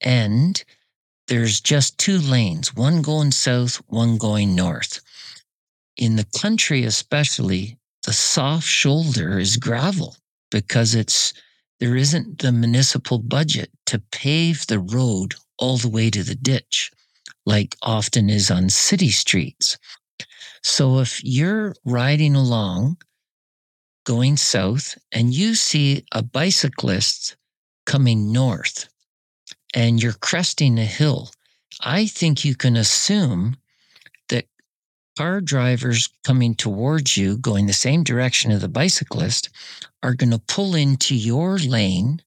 and 0.00 0.62
there's 1.30 1.60
just 1.60 1.96
two 1.96 2.18
lanes, 2.18 2.74
one 2.74 3.02
going 3.02 3.30
south, 3.30 3.76
one 3.86 4.18
going 4.18 4.56
north. 4.56 5.00
In 5.96 6.16
the 6.16 6.26
country, 6.36 6.82
especially, 6.82 7.78
the 8.04 8.12
soft 8.12 8.66
shoulder 8.66 9.38
is 9.38 9.56
gravel 9.56 10.16
because 10.50 10.96
it's, 10.96 11.32
there 11.78 11.94
isn't 11.94 12.40
the 12.40 12.50
municipal 12.50 13.18
budget 13.20 13.70
to 13.86 14.02
pave 14.10 14.66
the 14.66 14.80
road 14.80 15.34
all 15.56 15.76
the 15.76 15.88
way 15.88 16.10
to 16.10 16.24
the 16.24 16.34
ditch, 16.34 16.90
like 17.46 17.76
often 17.80 18.28
is 18.28 18.50
on 18.50 18.68
city 18.68 19.10
streets. 19.10 19.78
So 20.64 20.98
if 20.98 21.22
you're 21.22 21.76
riding 21.84 22.34
along 22.34 22.96
going 24.04 24.36
south 24.36 24.98
and 25.12 25.32
you 25.32 25.54
see 25.54 26.04
a 26.10 26.24
bicyclist 26.24 27.36
coming 27.86 28.32
north 28.32 28.88
and 29.74 30.02
you're 30.02 30.12
cresting 30.12 30.78
a 30.78 30.84
hill, 30.84 31.30
I 31.80 32.06
think 32.06 32.44
you 32.44 32.54
can 32.54 32.76
assume 32.76 33.56
that 34.28 34.46
car 35.16 35.40
drivers 35.40 36.08
coming 36.24 36.54
towards 36.54 37.16
you 37.16 37.38
going 37.38 37.66
the 37.66 37.72
same 37.72 38.02
direction 38.02 38.50
of 38.50 38.60
the 38.60 38.68
bicyclist 38.68 39.50
are 40.02 40.14
going 40.14 40.30
to 40.30 40.38
pull 40.38 40.74
into 40.74 41.14
your 41.14 41.58
lane 41.58 42.22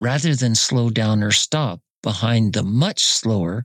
rather 0.00 0.34
than 0.34 0.54
slow 0.54 0.90
down 0.90 1.22
or 1.22 1.30
stop 1.30 1.80
behind 2.02 2.52
the 2.52 2.62
much 2.62 3.04
slower 3.04 3.64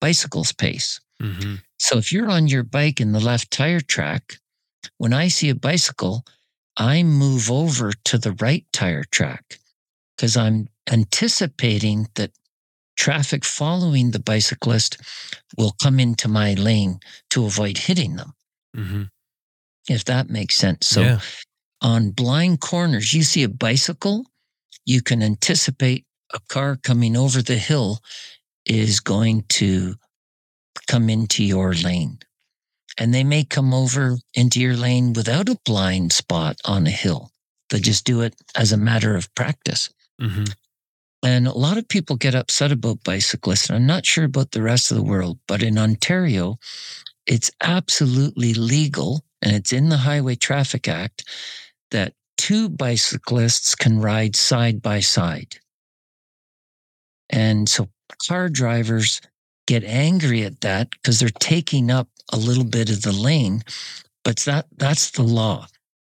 bicycle's 0.00 0.52
pace. 0.52 1.00
Mm-hmm. 1.22 1.56
So 1.78 1.98
if 1.98 2.12
you're 2.12 2.30
on 2.30 2.48
your 2.48 2.62
bike 2.62 3.00
in 3.00 3.12
the 3.12 3.20
left 3.20 3.50
tire 3.50 3.80
track, 3.80 4.38
when 4.98 5.12
I 5.12 5.28
see 5.28 5.48
a 5.48 5.54
bicycle, 5.54 6.24
I 6.76 7.02
move 7.02 7.50
over 7.50 7.92
to 8.04 8.18
the 8.18 8.32
right 8.32 8.64
tire 8.72 9.04
track 9.04 9.58
because 10.16 10.36
I'm 10.36 10.68
anticipating 10.90 12.08
that 12.14 12.32
traffic 12.96 13.44
following 13.44 14.10
the 14.10 14.18
bicyclist 14.20 14.98
will 15.56 15.74
come 15.82 16.00
into 16.00 16.28
my 16.28 16.54
lane 16.54 16.98
to 17.30 17.44
avoid 17.46 17.78
hitting 17.78 18.16
them, 18.16 18.32
Mm-hmm. 18.76 19.02
if 19.88 20.04
that 20.04 20.28
makes 20.28 20.56
sense. 20.56 20.86
So 20.86 21.00
yeah. 21.00 21.20
on 21.80 22.10
blind 22.10 22.60
corners, 22.60 23.12
you 23.14 23.22
see 23.22 23.42
a 23.42 23.48
bicycle, 23.48 24.26
you 24.84 25.02
can 25.02 25.22
anticipate 25.22 26.04
a 26.34 26.40
car 26.48 26.76
coming 26.76 27.16
over 27.16 27.42
the 27.42 27.56
hill 27.56 28.00
is 28.66 29.00
going 29.00 29.44
to 29.48 29.94
come 30.88 31.08
into 31.08 31.44
your 31.44 31.72
lane. 31.74 32.18
And 32.98 33.12
they 33.14 33.24
may 33.24 33.44
come 33.44 33.72
over 33.74 34.16
into 34.34 34.60
your 34.60 34.74
lane 34.76 35.12
without 35.12 35.48
a 35.48 35.58
blind 35.64 36.12
spot 36.12 36.56
on 36.64 36.86
a 36.86 36.90
hill. 36.90 37.30
They 37.70 37.78
just 37.78 38.04
do 38.04 38.22
it 38.22 38.34
as 38.54 38.72
a 38.72 38.76
matter 38.76 39.14
of 39.16 39.32
practice. 39.34 39.90
Mm-hmm. 40.20 40.44
And 41.26 41.48
a 41.48 41.58
lot 41.58 41.76
of 41.76 41.88
people 41.88 42.14
get 42.14 42.36
upset 42.36 42.70
about 42.70 43.02
bicyclists. 43.02 43.68
And 43.68 43.76
I'm 43.76 43.84
not 43.84 44.06
sure 44.06 44.22
about 44.22 44.52
the 44.52 44.62
rest 44.62 44.92
of 44.92 44.96
the 44.96 45.02
world, 45.02 45.40
but 45.48 45.60
in 45.60 45.76
Ontario, 45.76 46.56
it's 47.26 47.50
absolutely 47.60 48.54
legal 48.54 49.24
and 49.42 49.56
it's 49.56 49.72
in 49.72 49.88
the 49.88 49.96
Highway 49.96 50.36
Traffic 50.36 50.86
Act 50.86 51.24
that 51.90 52.12
two 52.38 52.68
bicyclists 52.68 53.74
can 53.74 53.98
ride 53.98 54.36
side 54.36 54.80
by 54.80 55.00
side. 55.00 55.56
And 57.28 57.68
so 57.68 57.88
car 58.28 58.48
drivers 58.48 59.20
get 59.66 59.82
angry 59.82 60.44
at 60.44 60.60
that 60.60 60.90
because 60.92 61.18
they're 61.18 61.28
taking 61.40 61.90
up 61.90 62.08
a 62.32 62.36
little 62.36 62.62
bit 62.62 62.88
of 62.88 63.02
the 63.02 63.10
lane, 63.10 63.64
but 64.22 64.36
that 64.46 64.66
that's 64.76 65.10
the 65.10 65.24
law. 65.24 65.66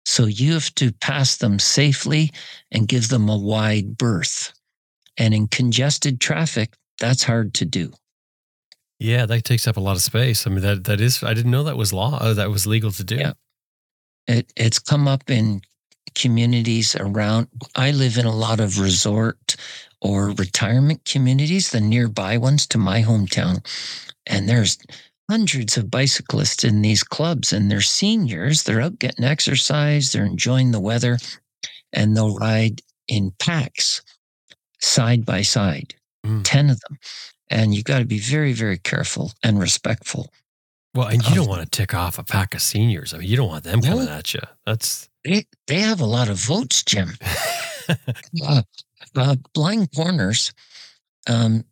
So 0.06 0.24
you 0.24 0.54
have 0.54 0.74
to 0.76 0.90
pass 0.90 1.36
them 1.36 1.58
safely 1.58 2.30
and 2.70 2.88
give 2.88 3.08
them 3.08 3.28
a 3.28 3.36
wide 3.36 3.98
berth. 3.98 4.54
And 5.18 5.34
in 5.34 5.48
congested 5.48 6.20
traffic, 6.20 6.74
that's 6.98 7.24
hard 7.24 7.54
to 7.54 7.64
do. 7.64 7.92
Yeah, 8.98 9.26
that 9.26 9.44
takes 9.44 9.66
up 9.66 9.76
a 9.76 9.80
lot 9.80 9.96
of 9.96 10.02
space. 10.02 10.46
I 10.46 10.50
mean, 10.50 10.60
that 10.60 10.84
that 10.84 11.00
is. 11.00 11.22
I 11.22 11.34
didn't 11.34 11.50
know 11.50 11.64
that 11.64 11.76
was 11.76 11.92
law. 11.92 12.18
Uh, 12.20 12.34
that 12.34 12.50
was 12.50 12.66
legal 12.66 12.92
to 12.92 13.04
do. 13.04 13.16
Yeah. 13.16 13.32
It 14.28 14.52
it's 14.56 14.78
come 14.78 15.08
up 15.08 15.28
in 15.28 15.62
communities 16.14 16.94
around. 16.96 17.48
I 17.74 17.90
live 17.90 18.16
in 18.16 18.26
a 18.26 18.34
lot 18.34 18.60
of 18.60 18.78
resort 18.78 19.56
or 20.00 20.30
retirement 20.30 21.04
communities, 21.04 21.70
the 21.70 21.80
nearby 21.80 22.36
ones 22.38 22.66
to 22.68 22.78
my 22.78 23.02
hometown, 23.02 23.66
and 24.26 24.48
there's 24.48 24.78
hundreds 25.30 25.76
of 25.76 25.90
bicyclists 25.90 26.62
in 26.62 26.82
these 26.82 27.02
clubs, 27.02 27.52
and 27.52 27.70
they're 27.70 27.80
seniors. 27.80 28.62
They're 28.62 28.80
out 28.80 28.98
getting 28.98 29.24
exercise. 29.24 30.12
They're 30.12 30.24
enjoying 30.24 30.70
the 30.70 30.80
weather, 30.80 31.18
and 31.92 32.16
they'll 32.16 32.36
ride 32.36 32.82
in 33.08 33.32
packs, 33.38 34.02
side 34.82 35.24
by 35.24 35.42
side, 35.42 35.94
Mm. 36.26 36.42
ten 36.44 36.70
of 36.70 36.78
them. 36.80 36.98
And 37.50 37.74
you 37.74 37.82
got 37.82 37.98
to 37.98 38.04
be 38.04 38.18
very, 38.18 38.52
very 38.52 38.78
careful 38.78 39.32
and 39.42 39.58
respectful. 39.60 40.32
Well, 40.94 41.08
and 41.08 41.26
you 41.26 41.34
don't 41.34 41.48
want 41.48 41.62
to 41.62 41.68
tick 41.68 41.94
off 41.94 42.18
a 42.18 42.22
pack 42.24 42.54
of 42.54 42.62
seniors. 42.62 43.12
I 43.14 43.18
mean, 43.18 43.28
you 43.28 43.36
don't 43.36 43.48
want 43.48 43.64
them 43.64 43.80
No. 43.80 43.88
coming 43.90 44.08
at 44.08 44.32
you. 44.34 44.40
That's 44.66 45.08
They, 45.24 45.46
they 45.66 45.80
have 45.80 46.00
a 46.00 46.06
lot 46.06 46.28
of 46.28 46.36
votes, 46.38 46.82
Jim. 46.82 47.16
uh, 48.44 48.62
uh, 49.16 49.36
blind 49.54 49.90
corners. 49.94 50.52
Um, 51.28 51.64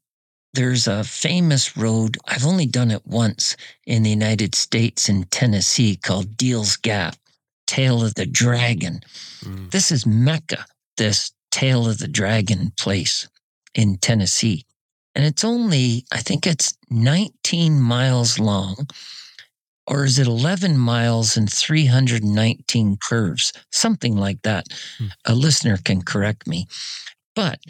there's 0.54 0.86
a 0.88 1.04
famous 1.04 1.76
road. 1.76 2.16
I've 2.26 2.44
only 2.46 2.66
done 2.66 2.90
it 2.90 3.06
once 3.06 3.56
in 3.86 4.02
the 4.02 4.10
United 4.10 4.54
States 4.54 5.08
in 5.08 5.24
Tennessee 5.24 5.96
called 5.96 6.36
Deal's 6.36 6.76
Gap, 6.76 7.16
Tail 7.66 8.02
of 8.02 8.14
the 8.14 8.26
Dragon. 8.26 9.00
Mm. 9.44 9.70
This 9.70 9.92
is 9.92 10.06
Mecca, 10.06 10.64
this 10.96 11.30
Tail 11.50 11.88
of 11.88 11.98
the 11.98 12.08
Dragon 12.08 12.72
place 12.78 13.28
in 13.74 13.98
Tennessee. 13.98 14.64
And 15.14 15.24
it's 15.24 15.44
only, 15.44 16.04
I 16.12 16.18
think 16.18 16.46
it's 16.46 16.74
19 16.90 17.80
miles 17.80 18.38
long, 18.38 18.88
or 19.86 20.04
is 20.04 20.18
it 20.18 20.26
11 20.26 20.78
miles 20.78 21.36
and 21.36 21.52
319 21.52 22.96
curves? 22.96 23.52
Something 23.72 24.16
like 24.16 24.42
that. 24.42 24.66
Hmm. 24.98 25.06
A 25.26 25.34
listener 25.34 25.78
can 25.84 26.02
correct 26.02 26.46
me. 26.46 26.68
But 27.34 27.60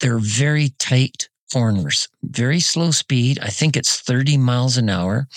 they're 0.00 0.18
very 0.18 0.70
tight 0.78 1.28
corners, 1.52 2.08
very 2.22 2.60
slow 2.60 2.90
speed. 2.90 3.38
I 3.42 3.48
think 3.48 3.76
it's 3.76 4.00
30 4.00 4.38
miles 4.38 4.78
an 4.78 4.88
hour. 4.88 5.28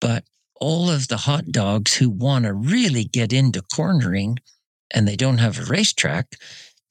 But 0.00 0.24
all 0.60 0.88
of 0.90 1.08
the 1.08 1.16
hot 1.16 1.46
dogs 1.50 1.94
who 1.94 2.08
want 2.08 2.44
to 2.44 2.52
really 2.52 3.04
get 3.04 3.32
into 3.32 3.62
cornering 3.62 4.38
and 4.92 5.08
they 5.08 5.16
don't 5.16 5.38
have 5.38 5.58
a 5.58 5.64
racetrack, 5.64 6.36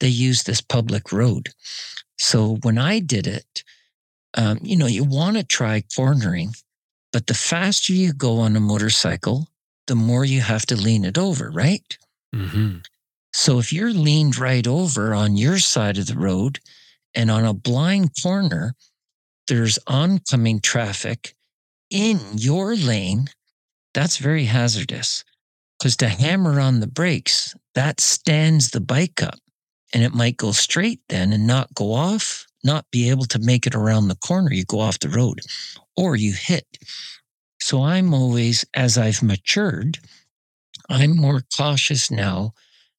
they 0.00 0.08
use 0.08 0.42
this 0.42 0.60
public 0.60 1.12
road. 1.12 1.50
So 2.18 2.58
when 2.62 2.78
I 2.78 3.00
did 3.00 3.26
it, 3.26 3.64
um, 4.34 4.58
you 4.62 4.76
know, 4.76 4.86
you 4.86 5.04
want 5.04 5.36
to 5.36 5.44
try 5.44 5.82
cornering, 5.96 6.54
but 7.12 7.26
the 7.26 7.34
faster 7.34 7.92
you 7.92 8.12
go 8.12 8.40
on 8.40 8.56
a 8.56 8.60
motorcycle, 8.60 9.48
the 9.86 9.94
more 9.94 10.24
you 10.24 10.40
have 10.40 10.66
to 10.66 10.76
lean 10.76 11.04
it 11.04 11.18
over, 11.18 11.50
right? 11.50 11.98
hmm 12.34 12.78
So 13.32 13.58
if 13.58 13.72
you're 13.72 13.92
leaned 13.92 14.38
right 14.38 14.66
over 14.66 15.14
on 15.14 15.36
your 15.36 15.58
side 15.58 15.98
of 15.98 16.06
the 16.06 16.18
road 16.18 16.60
and 17.14 17.30
on 17.30 17.44
a 17.44 17.54
blind 17.54 18.10
corner, 18.22 18.74
there's 19.48 19.78
oncoming 19.86 20.60
traffic 20.60 21.34
in 21.90 22.20
your 22.34 22.76
lane, 22.76 23.28
that's 23.94 24.16
very 24.18 24.44
hazardous. 24.46 25.24
Because 25.78 25.96
to 25.98 26.08
hammer 26.08 26.60
on 26.60 26.80
the 26.80 26.86
brakes, 26.86 27.54
that 27.74 28.00
stands 28.00 28.70
the 28.70 28.80
bike 28.80 29.22
up 29.22 29.38
and 29.94 30.02
it 30.02 30.12
might 30.12 30.36
go 30.36 30.50
straight 30.50 31.00
then 31.08 31.32
and 31.32 31.46
not 31.46 31.72
go 31.72 31.92
off, 31.92 32.46
not 32.64 32.84
be 32.90 33.08
able 33.08 33.24
to 33.26 33.38
make 33.38 33.66
it 33.66 33.76
around 33.76 34.08
the 34.08 34.16
corner. 34.16 34.52
You 34.52 34.64
go 34.64 34.80
off 34.80 34.98
the 34.98 35.08
road 35.08 35.40
or 35.96 36.16
you 36.16 36.32
hit. 36.32 36.66
So 37.60 37.84
I'm 37.84 38.12
always, 38.12 38.64
as 38.74 38.98
I've 38.98 39.22
matured, 39.22 39.98
I'm 40.90 41.16
more 41.16 41.42
cautious 41.56 42.10
now 42.10 42.52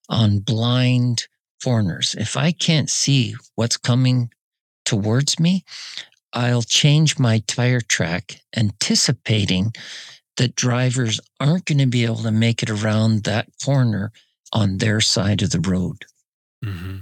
on 0.09 0.39
blind 0.39 1.27
corners. 1.63 2.15
If 2.17 2.37
I 2.37 2.51
can't 2.51 2.89
see 2.89 3.35
what's 3.55 3.77
coming 3.77 4.31
towards 4.85 5.39
me, 5.39 5.65
I'll 6.31 6.63
change 6.63 7.19
my 7.19 7.39
tire 7.39 7.81
track, 7.81 8.41
anticipating 8.55 9.73
that 10.37 10.55
drivers 10.55 11.19
aren't 11.39 11.65
going 11.65 11.77
to 11.79 11.85
be 11.85 12.05
able 12.05 12.23
to 12.23 12.31
make 12.31 12.63
it 12.63 12.69
around 12.69 13.23
that 13.23 13.47
corner 13.63 14.11
on 14.53 14.77
their 14.77 15.01
side 15.01 15.41
of 15.41 15.51
the 15.51 15.59
road. 15.59 16.05
Mm-hmm. 16.63 16.97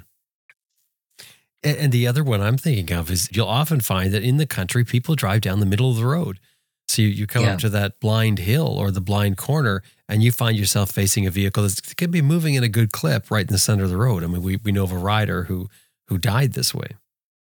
And, 1.63 1.77
and 1.77 1.91
the 1.91 2.07
other 2.07 2.23
one 2.23 2.41
I'm 2.41 2.57
thinking 2.57 2.95
of 2.95 3.09
is 3.09 3.29
you'll 3.31 3.47
often 3.47 3.81
find 3.81 4.11
that 4.13 4.23
in 4.23 4.37
the 4.37 4.45
country, 4.45 4.83
people 4.83 5.15
drive 5.15 5.41
down 5.41 5.59
the 5.59 5.65
middle 5.65 5.89
of 5.91 5.97
the 5.97 6.05
road. 6.05 6.39
So 6.87 7.01
you, 7.01 7.07
you 7.07 7.27
come 7.27 7.43
Yeah. 7.43 7.53
up 7.53 7.59
to 7.59 7.69
that 7.69 7.99
blind 7.99 8.39
hill 8.39 8.67
or 8.67 8.91
the 8.91 9.01
blind 9.01 9.37
corner, 9.37 9.81
and 10.09 10.21
you 10.21 10.31
find 10.31 10.57
yourself 10.57 10.91
facing 10.91 11.25
a 11.25 11.31
vehicle 11.31 11.63
that 11.63 11.95
could 11.97 12.11
be 12.11 12.21
moving 12.21 12.55
in 12.55 12.63
a 12.63 12.67
good 12.69 12.91
clip 12.91 13.31
right 13.31 13.47
in 13.47 13.53
the 13.53 13.57
center 13.57 13.85
of 13.85 13.89
the 13.89 13.97
road. 13.97 14.23
I 14.23 14.27
mean, 14.27 14.41
we, 14.43 14.57
we 14.57 14.71
know 14.71 14.83
of 14.83 14.91
a 14.91 14.97
rider 14.97 15.43
who 15.43 15.69
who 16.09 16.17
died 16.17 16.53
this 16.53 16.73
way. 16.75 16.89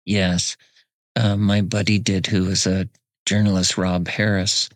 Yes. 0.06 0.58
Uh, 1.16 1.38
my 1.38 1.62
buddy 1.62 2.00
did, 2.00 2.26
who 2.26 2.46
was 2.46 2.66
a 2.66 2.90
journalist, 3.28 3.78
Rob 3.78 4.08
Harris. 4.08 4.70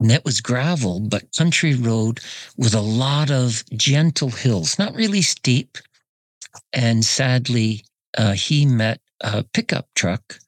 And 0.00 0.08
that 0.10 0.24
was 0.24 0.40
gravel, 0.40 1.00
but 1.00 1.36
country 1.36 1.74
road 1.74 2.20
with 2.56 2.74
a 2.74 2.80
lot 2.80 3.30
of 3.30 3.62
gentle 3.76 4.30
hills, 4.30 4.78
not 4.78 4.94
really 4.94 5.20
steep. 5.20 5.76
And 6.72 7.04
sadly, 7.04 7.84
uh, 8.16 8.32
he 8.32 8.66
met 8.66 9.00
a 9.20 9.42
pickup 9.44 9.88
truck 9.94 10.38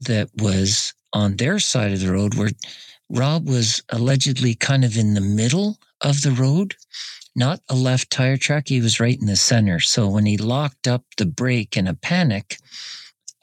that 0.00 0.30
was 0.36 0.94
on 1.12 1.36
their 1.36 1.58
side 1.58 1.92
of 1.92 2.00
the 2.00 2.12
road 2.12 2.34
where 2.34 2.50
Rob 3.10 3.48
was 3.48 3.82
allegedly 3.90 4.54
kind 4.54 4.84
of 4.84 4.96
in 4.96 5.14
the 5.14 5.20
middle 5.20 5.78
of 6.00 6.22
the 6.22 6.32
road, 6.32 6.74
not 7.36 7.60
a 7.68 7.74
left 7.74 8.10
tire 8.10 8.36
track. 8.36 8.68
He 8.68 8.80
was 8.80 9.00
right 9.00 9.18
in 9.20 9.26
the 9.26 9.36
center. 9.36 9.80
So 9.80 10.08
when 10.08 10.26
he 10.26 10.36
locked 10.36 10.88
up 10.88 11.04
the 11.18 11.26
brake 11.26 11.76
in 11.76 11.86
a 11.86 11.94
panic, 11.94 12.56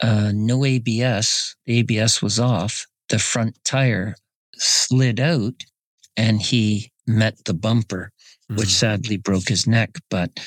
uh, 0.00 0.32
no 0.34 0.64
ABS. 0.64 1.56
The 1.66 1.78
ABS 1.78 2.22
was 2.22 2.38
off. 2.40 2.86
The 3.08 3.18
front 3.18 3.56
tire 3.64 4.16
slid 4.56 5.20
out 5.20 5.64
and 6.16 6.40
he 6.40 6.92
met 7.06 7.44
the 7.44 7.54
bumper, 7.54 8.12
which 8.48 8.68
Mhm. 8.68 8.78
sadly 8.78 9.16
broke 9.16 9.48
his 9.48 9.66
neck. 9.66 9.98
But 10.10 10.40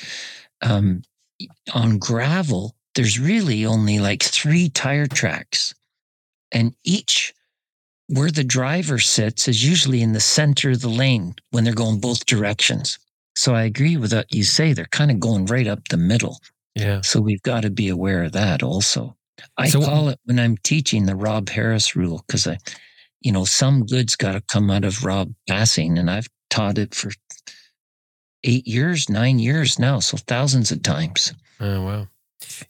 um, 0.62 1.02
on 1.72 1.98
gravel, 1.98 2.74
there's 2.94 3.18
really 3.18 3.64
only 3.66 3.98
like 3.98 4.22
three 4.22 4.68
tire 4.68 5.06
tracks. 5.06 5.74
And 6.52 6.74
each 6.84 7.34
where 8.08 8.30
the 8.30 8.44
driver 8.44 8.98
sits 8.98 9.48
is 9.48 9.66
usually 9.66 10.02
in 10.02 10.12
the 10.12 10.20
center 10.20 10.70
of 10.70 10.80
the 10.82 10.88
lane 10.88 11.34
when 11.50 11.64
they're 11.64 11.72
going 11.74 12.00
both 12.00 12.26
directions. 12.26 12.98
So 13.34 13.54
I 13.54 13.62
agree 13.64 13.96
with 13.96 14.12
what 14.12 14.32
you 14.32 14.44
say. 14.44 14.72
They're 14.72 14.84
kind 14.86 15.10
of 15.10 15.18
going 15.18 15.46
right 15.46 15.66
up 15.66 15.88
the 15.88 15.96
middle. 15.96 16.38
yeah. 16.74 17.00
So 17.00 17.20
we've 17.20 17.42
got 17.42 17.62
to 17.62 17.70
be 17.70 17.88
aware 17.88 18.22
of 18.24 18.32
that 18.32 18.62
also. 18.62 19.16
I 19.56 19.68
So- 19.70 19.80
call 19.82 20.08
it 20.10 20.20
when 20.24 20.38
I'm 20.38 20.56
teaching 20.58 21.06
the 21.06 21.16
Rob 21.16 21.48
Harris 21.48 21.96
rule 21.96 22.22
because 22.26 22.46
I, 22.46 22.58
you 23.22 23.32
know, 23.32 23.44
some 23.44 23.84
good's 23.86 24.14
got 24.16 24.32
to 24.32 24.40
come 24.42 24.70
out 24.70 24.84
of 24.84 25.04
Rob 25.04 25.34
passing, 25.48 25.98
and 25.98 26.10
I've 26.10 26.28
taught 26.50 26.78
it 26.78 26.94
for 26.94 27.10
eight 28.44 28.66
years, 28.66 29.08
nine 29.10 29.38
years 29.38 29.78
now, 29.78 29.98
so 30.00 30.16
thousands 30.16 30.70
of 30.70 30.82
times. 30.82 31.32
Oh 31.60 31.82
wow. 31.82 32.06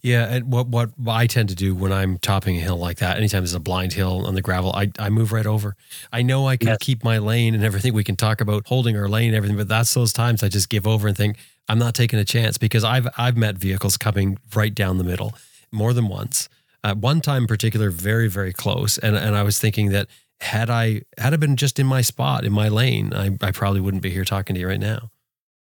Yeah, 0.01 0.27
and 0.33 0.53
what 0.53 0.69
what 0.69 0.91
I 1.07 1.27
tend 1.27 1.49
to 1.51 1.55
do 1.55 1.75
when 1.75 1.93
I'm 1.93 2.17
topping 2.19 2.57
a 2.57 2.61
hill 2.61 2.77
like 2.77 2.99
that, 2.99 3.17
anytime 3.19 3.41
there's 3.43 3.55
a 3.55 3.61
blind 3.61 3.93
hill 3.93 4.25
on 4.27 4.35
the 4.35 4.41
gravel, 4.41 4.73
I, 4.73 4.91
I 4.99 5.11
move 5.11 5.33
right 5.33 5.47
over. 5.47 5.75
I 6.13 6.23
know 6.23 6.47
I 6.47 6.57
can 6.57 6.69
Yes. 6.69 6.79
keep 6.81 7.03
my 7.05 7.19
lane 7.19 7.55
and 7.55 7.65
everything. 7.65 7.93
We 7.93 8.05
can 8.05 8.17
talk 8.17 8.41
about 8.41 8.67
holding 8.69 8.97
our 8.97 9.09
lane 9.09 9.29
and 9.29 9.37
everything, 9.37 9.57
but 9.57 9.69
that's 9.69 9.93
those 9.93 10.13
times 10.13 10.43
I 10.43 10.49
just 10.49 10.69
give 10.71 10.87
over 10.87 11.09
and 11.09 11.17
think 11.17 11.39
I'm 11.69 11.79
not 11.79 11.95
taking 11.95 12.19
a 12.19 12.25
chance 12.25 12.57
because 12.57 12.85
I've 12.85 13.09
I've 13.19 13.37
met 13.37 13.57
vehicles 13.59 13.97
coming 13.97 14.39
right 14.55 14.75
down 14.75 14.99
the 14.99 15.05
middle 15.05 15.35
more 15.73 15.93
than 15.93 16.09
once. 16.09 16.49
At 16.85 16.99
one 16.99 17.21
time 17.21 17.43
in 17.43 17.49
particular, 17.49 17.91
very 17.91 18.29
very 18.29 18.53
close, 18.53 18.97
and 18.99 19.17
and 19.17 19.35
I 19.35 19.43
was 19.43 19.59
thinking 19.59 19.91
that 19.91 20.07
had 20.41 20.71
I 20.71 21.03
had 21.19 21.35
I 21.35 21.37
been 21.37 21.57
just 21.57 21.79
in 21.81 21.87
my 21.87 22.01
spot 22.01 22.45
in 22.45 22.53
my 22.53 22.69
lane, 22.69 23.13
I 23.13 23.37
I 23.43 23.51
probably 23.51 23.81
wouldn't 23.81 24.03
be 24.05 24.11
here 24.11 24.25
talking 24.25 24.55
to 24.55 24.61
you 24.61 24.69
right 24.69 24.81
now. 24.81 25.11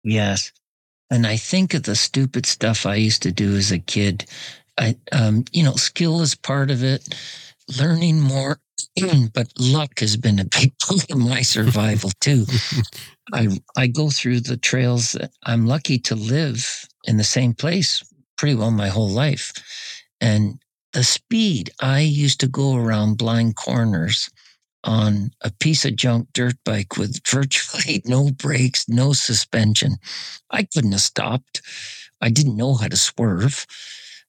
Yes. 0.05 0.53
And 1.11 1.27
I 1.27 1.37
think 1.37 1.75
of 1.75 1.85
the 1.85 1.97
stupid 1.97 2.47
stuff 2.47 2.87
I 2.87 2.97
used 2.97 3.23
to 3.23 3.33
do 3.33 3.57
as 3.57 3.73
a 3.73 3.79
kid. 3.79 4.27
I, 4.79 4.97
um, 5.13 5.45
you 5.53 5.63
know, 5.63 5.75
skill 5.75 6.23
is 6.23 6.35
part 6.35 6.71
of 6.71 6.85
it, 6.85 7.09
learning 7.79 8.21
more, 8.21 8.61
but 9.35 9.49
luck 9.59 10.01
has 10.01 10.17
been 10.17 10.39
a 10.39 10.45
big 10.45 10.79
part 10.87 11.11
of 11.11 11.19
my 11.19 11.43
survival 11.43 12.11
too. 12.21 12.47
I, 13.33 13.49
I 13.77 13.87
go 13.89 14.11
through 14.11 14.41
the 14.41 14.57
trails 14.57 15.13
that 15.13 15.33
I'm 15.45 15.67
lucky 15.67 15.99
to 16.01 16.15
live 16.17 16.87
in 17.05 17.17
the 17.17 17.25
same 17.25 17.55
place 17.55 18.03
pretty 18.39 18.55
well 18.55 18.71
my 18.71 18.89
whole 18.89 19.11
life. 19.11 19.53
And 20.21 20.61
the 20.93 21.05
speed 21.05 21.71
I 21.81 22.01
used 22.01 22.41
to 22.41 22.49
go 22.49 22.75
around 22.77 23.19
blind 23.19 23.57
corners 23.57 24.31
on 24.85 25.31
a 25.43 25.51
piece 25.51 25.85
of 25.85 25.97
junk 25.97 26.29
dirt 26.33 26.57
bike 26.65 26.97
with 26.97 27.21
virtually 27.27 28.03
no 28.07 28.31
brakes, 28.31 28.89
no 28.89 29.13
suspension. 29.13 29.97
I 30.51 30.65
couldn't 30.65 30.93
have 30.93 31.01
stopped. 31.01 31.63
I 32.21 32.31
didn't 32.31 32.57
know 32.57 32.75
how 32.75 32.89
to 32.89 32.97
swerve 32.97 33.67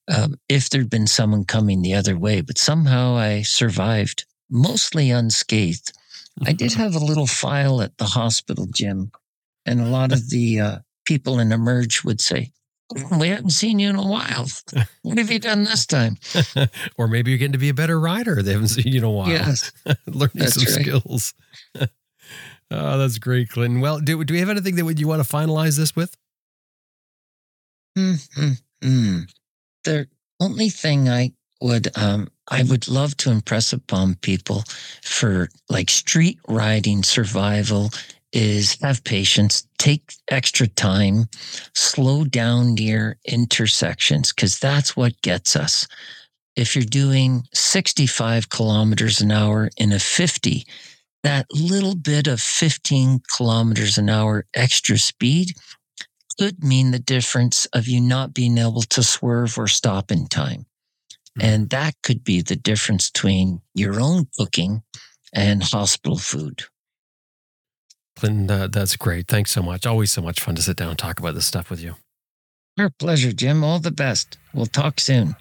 um, 0.08 0.36
if 0.50 0.70
there'd 0.70 0.90
been 0.90 1.08
someone 1.08 1.46
coming 1.46 1.82
the 1.82 1.94
other 1.94 2.18
way, 2.18 2.42
but 2.42 2.58
somehow 2.58 3.16
I 3.16 3.44
survived, 3.44 4.26
mostly 4.50 5.12
unscathed. 5.12 5.94
I 6.46 6.54
did 6.54 6.74
have 6.82 6.96
a 6.96 7.00
little 7.00 7.28
file 7.28 7.82
at 7.82 7.98
the 7.98 8.06
hospital, 8.06 8.68
Jim, 8.74 9.12
and 9.66 9.80
a 9.80 9.90
lot 9.90 10.12
of 10.12 10.30
the 10.30 10.60
uh, 10.60 10.78
people 11.06 11.40
in 11.40 11.52
Emerge 11.52 12.04
would 12.04 12.22
say, 12.22 12.52
We 13.18 13.30
haven't 13.30 13.52
seen 13.52 13.80
you 13.80 13.90
in 13.90 13.96
a 13.96 14.08
while. 14.08 14.48
What 15.04 15.18
have 15.18 15.32
you 15.32 15.40
done 15.40 15.64
this 15.64 15.88
time? 15.88 16.18
or 16.98 17.08
maybe 17.08 17.32
you're 17.32 17.40
getting 17.40 17.54
to 17.54 17.58
be 17.58 17.70
a 17.70 17.74
better 17.74 18.00
rider. 18.00 18.44
They 18.44 18.52
haven't 18.52 18.68
seen 18.68 18.94
you 18.94 19.00
in 19.00 19.04
a 19.04 19.10
while. 19.10 19.30
Yes. 19.30 19.72
learning 20.06 20.48
some 20.48 20.64
right. 20.64 20.82
skills. 20.82 21.34
oh, 22.70 22.98
that's 23.00 23.18
great, 23.18 23.50
Clinton. 23.50 23.82
Well, 23.82 24.00
do, 24.00 24.24
do 24.24 24.34
we 24.34 24.40
have 24.40 24.50
anything 24.50 24.76
that 24.76 25.00
you 25.00 25.08
want 25.08 25.24
to 25.24 25.28
finalize 25.28 25.78
this 25.78 25.96
with? 25.96 26.16
Hmm, 27.98 28.14
hmm, 28.36 28.52
hmm. 28.82 29.20
The 29.84 30.08
only 30.40 30.70
thing 30.70 31.10
I 31.10 31.32
would 31.62 31.96
um 31.98 32.28
I 32.50 32.64
would 32.64 32.88
love 32.88 33.16
to 33.18 33.32
impress 33.32 33.72
upon 33.72 34.16
people 34.16 34.64
for 35.04 35.50
like 35.70 35.90
street 35.90 36.40
riding 36.48 37.04
survival 37.04 37.92
is 38.34 38.78
have 38.82 39.04
patience, 39.04 39.68
take 39.78 40.14
extra 40.30 40.68
time, 40.68 41.26
slow 41.74 42.24
down 42.24 42.76
near 42.76 43.18
intersections 43.26 44.32
because 44.32 44.60
that's 44.60 44.96
what 44.96 45.22
gets 45.22 45.56
us. 45.56 45.88
If 46.56 46.76
you're 46.76 46.84
doing 46.84 47.44
65 47.54 48.50
kilometers 48.50 49.22
an 49.22 49.32
hour 49.32 49.70
in 49.78 49.92
a 49.92 50.00
50, 50.00 50.66
that 51.24 51.46
little 51.52 51.96
bit 51.96 52.28
of 52.28 52.42
15 52.42 53.22
kilometers 53.36 53.98
an 53.98 54.10
hour 54.10 54.46
extra 54.54 54.98
speed 54.98 55.52
could 56.40 56.64
mean 56.64 56.92
the 56.92 57.00
difference 57.00 57.66
of 57.68 57.88
you 57.88 58.02
not 58.02 58.34
being 58.34 58.58
able 58.58 58.82
to 58.82 59.04
swerve 59.04 59.58
or 59.58 59.68
stop 59.68 60.12
in 60.12 60.28
time. 60.28 60.66
Hmm. 61.36 61.46
And 61.46 61.70
that 61.70 61.96
could 62.04 62.24
be 62.24 62.42
the 62.42 62.56
difference 62.56 63.10
between 63.10 63.62
your 63.74 64.00
own 64.00 64.28
cooking 64.38 64.84
and 65.34 65.64
hospital 65.64 66.18
food. 66.18 66.64
Clinton, 68.22 68.52
uh, 68.52 68.68
that's 68.68 68.96
great. 68.98 69.28
Thanks 69.28 69.50
so 69.50 69.64
much. 69.64 69.88
Always 69.88 70.12
so 70.12 70.22
much 70.22 70.42
fun 70.42 70.54
to 70.54 70.62
sit 70.62 70.78
down 70.78 70.90
and 70.90 71.00
talk 71.00 71.20
about 71.20 71.34
this 71.34 71.48
stuff 71.48 71.72
with 71.72 71.82
you. 71.82 71.96
Our 72.78 72.92
pleasure, 72.92 73.32
Jim. 73.32 73.64
All 73.64 73.80
the 73.80 73.90
best. 73.90 74.38
We'll 74.54 74.68
talk 74.68 75.00
soon. 75.00 75.36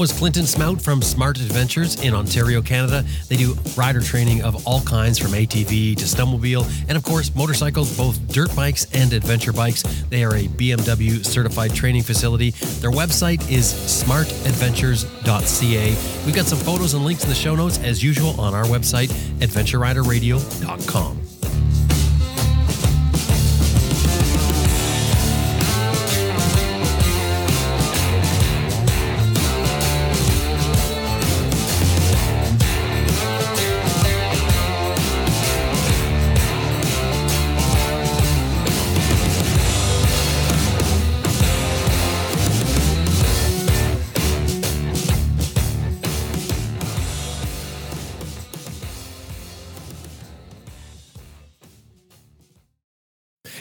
Was 0.00 0.12
Clinton 0.12 0.44
Smout 0.44 0.80
from 0.80 1.02
Smart 1.02 1.38
Adventures 1.40 2.02
in 2.02 2.14
Ontario, 2.14 2.62
Canada. 2.62 3.04
They 3.28 3.36
do 3.36 3.54
rider 3.76 4.00
training 4.00 4.40
of 4.40 4.66
all 4.66 4.80
kinds 4.80 5.18
from 5.18 5.32
ATV 5.32 5.94
to 5.94 6.04
snowmobile 6.06 6.66
and, 6.88 6.96
of 6.96 7.04
course, 7.04 7.34
motorcycles, 7.34 7.94
both 7.98 8.26
dirt 8.28 8.56
bikes 8.56 8.86
and 8.94 9.12
adventure 9.12 9.52
bikes. 9.52 9.82
They 10.08 10.24
are 10.24 10.36
a 10.36 10.44
BMW 10.44 11.22
certified 11.22 11.74
training 11.74 12.04
facility. 12.04 12.52
Their 12.80 12.92
website 12.92 13.46
is 13.50 13.70
smartadventures.ca. 13.74 16.24
We've 16.24 16.34
got 16.34 16.46
some 16.46 16.60
photos 16.60 16.94
and 16.94 17.04
links 17.04 17.24
in 17.24 17.28
the 17.28 17.34
show 17.34 17.54
notes, 17.54 17.78
as 17.80 18.02
usual, 18.02 18.40
on 18.40 18.54
our 18.54 18.64
website, 18.64 19.08
adventureriderradio.com. 19.40 21.39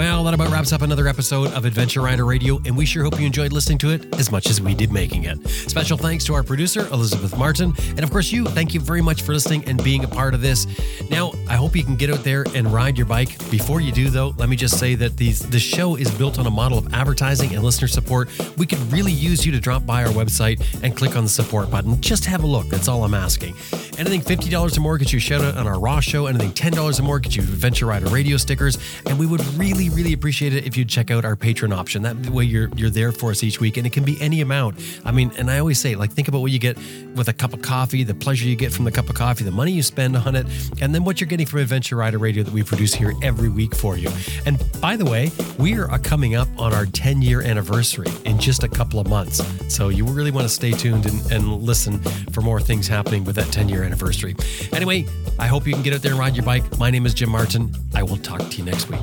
Well, 0.00 0.24
that 0.24 0.32
about 0.32 0.48
wraps 0.48 0.72
up 0.72 0.80
another 0.80 1.06
episode 1.08 1.52
of 1.52 1.66
Adventure 1.66 2.00
Rider 2.00 2.24
Radio, 2.24 2.58
and 2.64 2.74
we 2.74 2.86
sure 2.86 3.04
hope 3.04 3.20
you 3.20 3.26
enjoyed 3.26 3.52
listening 3.52 3.76
to 3.80 3.90
it 3.90 4.18
as 4.18 4.32
much 4.32 4.48
as 4.48 4.58
we 4.58 4.74
did 4.74 4.90
making 4.90 5.24
it. 5.24 5.46
Special 5.46 5.98
thanks 5.98 6.24
to 6.24 6.32
our 6.32 6.42
producer, 6.42 6.88
Elizabeth 6.90 7.36
Martin, 7.36 7.74
and 7.86 8.00
of 8.00 8.10
course, 8.10 8.32
you. 8.32 8.46
Thank 8.46 8.72
you 8.72 8.80
very 8.80 9.02
much 9.02 9.20
for 9.20 9.34
listening 9.34 9.62
and 9.66 9.84
being 9.84 10.02
a 10.02 10.08
part 10.08 10.32
of 10.32 10.40
this. 10.40 10.66
Now, 11.10 11.32
I 11.50 11.56
hope 11.56 11.76
you 11.76 11.84
can 11.84 11.96
get 11.96 12.08
out 12.08 12.24
there 12.24 12.46
and 12.54 12.72
ride 12.72 12.96
your 12.96 13.06
bike. 13.06 13.38
Before 13.50 13.82
you 13.82 13.92
do, 13.92 14.08
though, 14.08 14.32
let 14.38 14.48
me 14.48 14.56
just 14.56 14.78
say 14.78 14.94
that 14.94 15.18
these 15.18 15.40
the 15.40 15.58
show 15.58 15.96
is 15.96 16.10
built 16.12 16.38
on 16.38 16.46
a 16.46 16.50
model 16.50 16.78
of 16.78 16.94
advertising 16.94 17.54
and 17.54 17.62
listener 17.62 17.86
support. 17.86 18.30
We 18.56 18.64
could 18.64 18.80
really 18.90 19.12
use 19.12 19.44
you 19.44 19.52
to 19.52 19.60
drop 19.60 19.84
by 19.84 20.02
our 20.02 20.12
website 20.12 20.64
and 20.82 20.96
click 20.96 21.14
on 21.14 21.24
the 21.24 21.28
support 21.28 21.70
button. 21.70 22.00
Just 22.00 22.24
have 22.24 22.42
a 22.42 22.46
look. 22.46 22.68
That's 22.68 22.88
all 22.88 23.04
I'm 23.04 23.12
asking. 23.12 23.54
Anything 23.98 24.22
$50 24.22 24.78
or 24.78 24.80
more 24.80 24.96
gets 24.96 25.12
you 25.12 25.18
a 25.18 25.20
shout 25.20 25.42
out 25.42 25.58
on 25.58 25.66
our 25.66 25.78
Raw 25.78 26.00
show. 26.00 26.24
Anything 26.24 26.52
$10 26.52 26.98
or 26.98 27.02
more 27.02 27.18
gets 27.18 27.36
you 27.36 27.42
Adventure 27.42 27.84
Rider 27.84 28.06
radio 28.06 28.38
stickers. 28.38 28.78
And 29.04 29.18
we 29.18 29.26
would 29.26 29.44
really, 29.56 29.89
really 29.92 30.12
appreciate 30.12 30.54
it 30.54 30.66
if 30.66 30.76
you'd 30.76 30.88
check 30.88 31.10
out 31.10 31.24
our 31.24 31.36
patron 31.36 31.72
option. 31.72 32.02
That 32.02 32.16
way 32.30 32.44
you're 32.44 32.68
you're 32.76 32.90
there 32.90 33.12
for 33.12 33.30
us 33.30 33.42
each 33.42 33.60
week. 33.60 33.76
And 33.76 33.86
it 33.86 33.92
can 33.92 34.04
be 34.04 34.20
any 34.20 34.40
amount. 34.40 34.76
I 35.04 35.12
mean, 35.12 35.30
and 35.36 35.50
I 35.50 35.58
always 35.58 35.78
say, 35.78 35.94
like, 35.94 36.12
think 36.12 36.28
about 36.28 36.40
what 36.40 36.52
you 36.52 36.58
get 36.58 36.76
with 37.14 37.28
a 37.28 37.32
cup 37.32 37.52
of 37.52 37.62
coffee, 37.62 38.04
the 38.04 38.14
pleasure 38.14 38.46
you 38.46 38.56
get 38.56 38.72
from 38.72 38.84
the 38.84 38.92
cup 38.92 39.08
of 39.08 39.16
coffee, 39.16 39.44
the 39.44 39.50
money 39.50 39.72
you 39.72 39.82
spend 39.82 40.16
on 40.16 40.36
it, 40.36 40.46
and 40.80 40.94
then 40.94 41.04
what 41.04 41.20
you're 41.20 41.28
getting 41.28 41.46
from 41.46 41.60
Adventure 41.60 41.96
Rider 41.96 42.18
Radio 42.18 42.42
that 42.42 42.52
we 42.52 42.62
produce 42.62 42.94
here 42.94 43.12
every 43.22 43.48
week 43.48 43.74
for 43.74 43.96
you. 43.96 44.10
And 44.46 44.62
by 44.80 44.96
the 44.96 45.04
way, 45.04 45.30
we 45.58 45.76
are 45.76 45.90
uh, 45.90 45.98
coming 45.98 46.34
up 46.34 46.48
on 46.58 46.72
our 46.72 46.86
10 46.86 47.22
year 47.22 47.42
anniversary 47.42 48.10
in 48.24 48.38
just 48.38 48.62
a 48.62 48.68
couple 48.68 49.00
of 49.00 49.08
months. 49.08 49.42
So 49.74 49.88
you 49.88 50.04
really 50.04 50.30
want 50.30 50.44
to 50.44 50.52
stay 50.52 50.72
tuned 50.72 51.06
and, 51.06 51.32
and 51.32 51.62
listen 51.62 51.98
for 52.32 52.40
more 52.40 52.60
things 52.60 52.86
happening 52.86 53.24
with 53.24 53.36
that 53.36 53.52
10 53.52 53.68
year 53.68 53.82
anniversary. 53.82 54.36
Anyway, 54.72 55.06
I 55.38 55.46
hope 55.46 55.66
you 55.66 55.74
can 55.74 55.82
get 55.82 55.94
out 55.94 56.02
there 56.02 56.12
and 56.12 56.20
ride 56.20 56.36
your 56.36 56.44
bike. 56.44 56.78
My 56.78 56.90
name 56.90 57.06
is 57.06 57.14
Jim 57.14 57.30
Martin. 57.30 57.74
I 57.94 58.02
will 58.02 58.18
talk 58.18 58.40
to 58.40 58.56
you 58.56 58.64
next 58.64 58.88
week. 58.88 59.00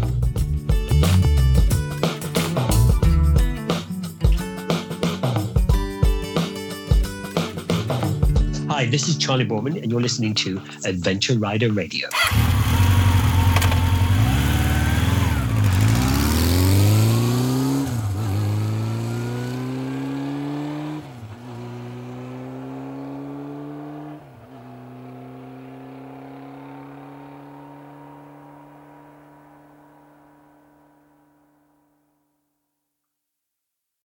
Hi, 8.70 8.86
this 8.86 9.08
is 9.08 9.18
Charley 9.18 9.44
Boorman, 9.44 9.82
and 9.82 9.90
you're 9.92 10.00
listening 10.00 10.36
to 10.36 10.62
Adventure 10.86 11.38
Rider 11.40 11.72
Radio. 11.72 12.10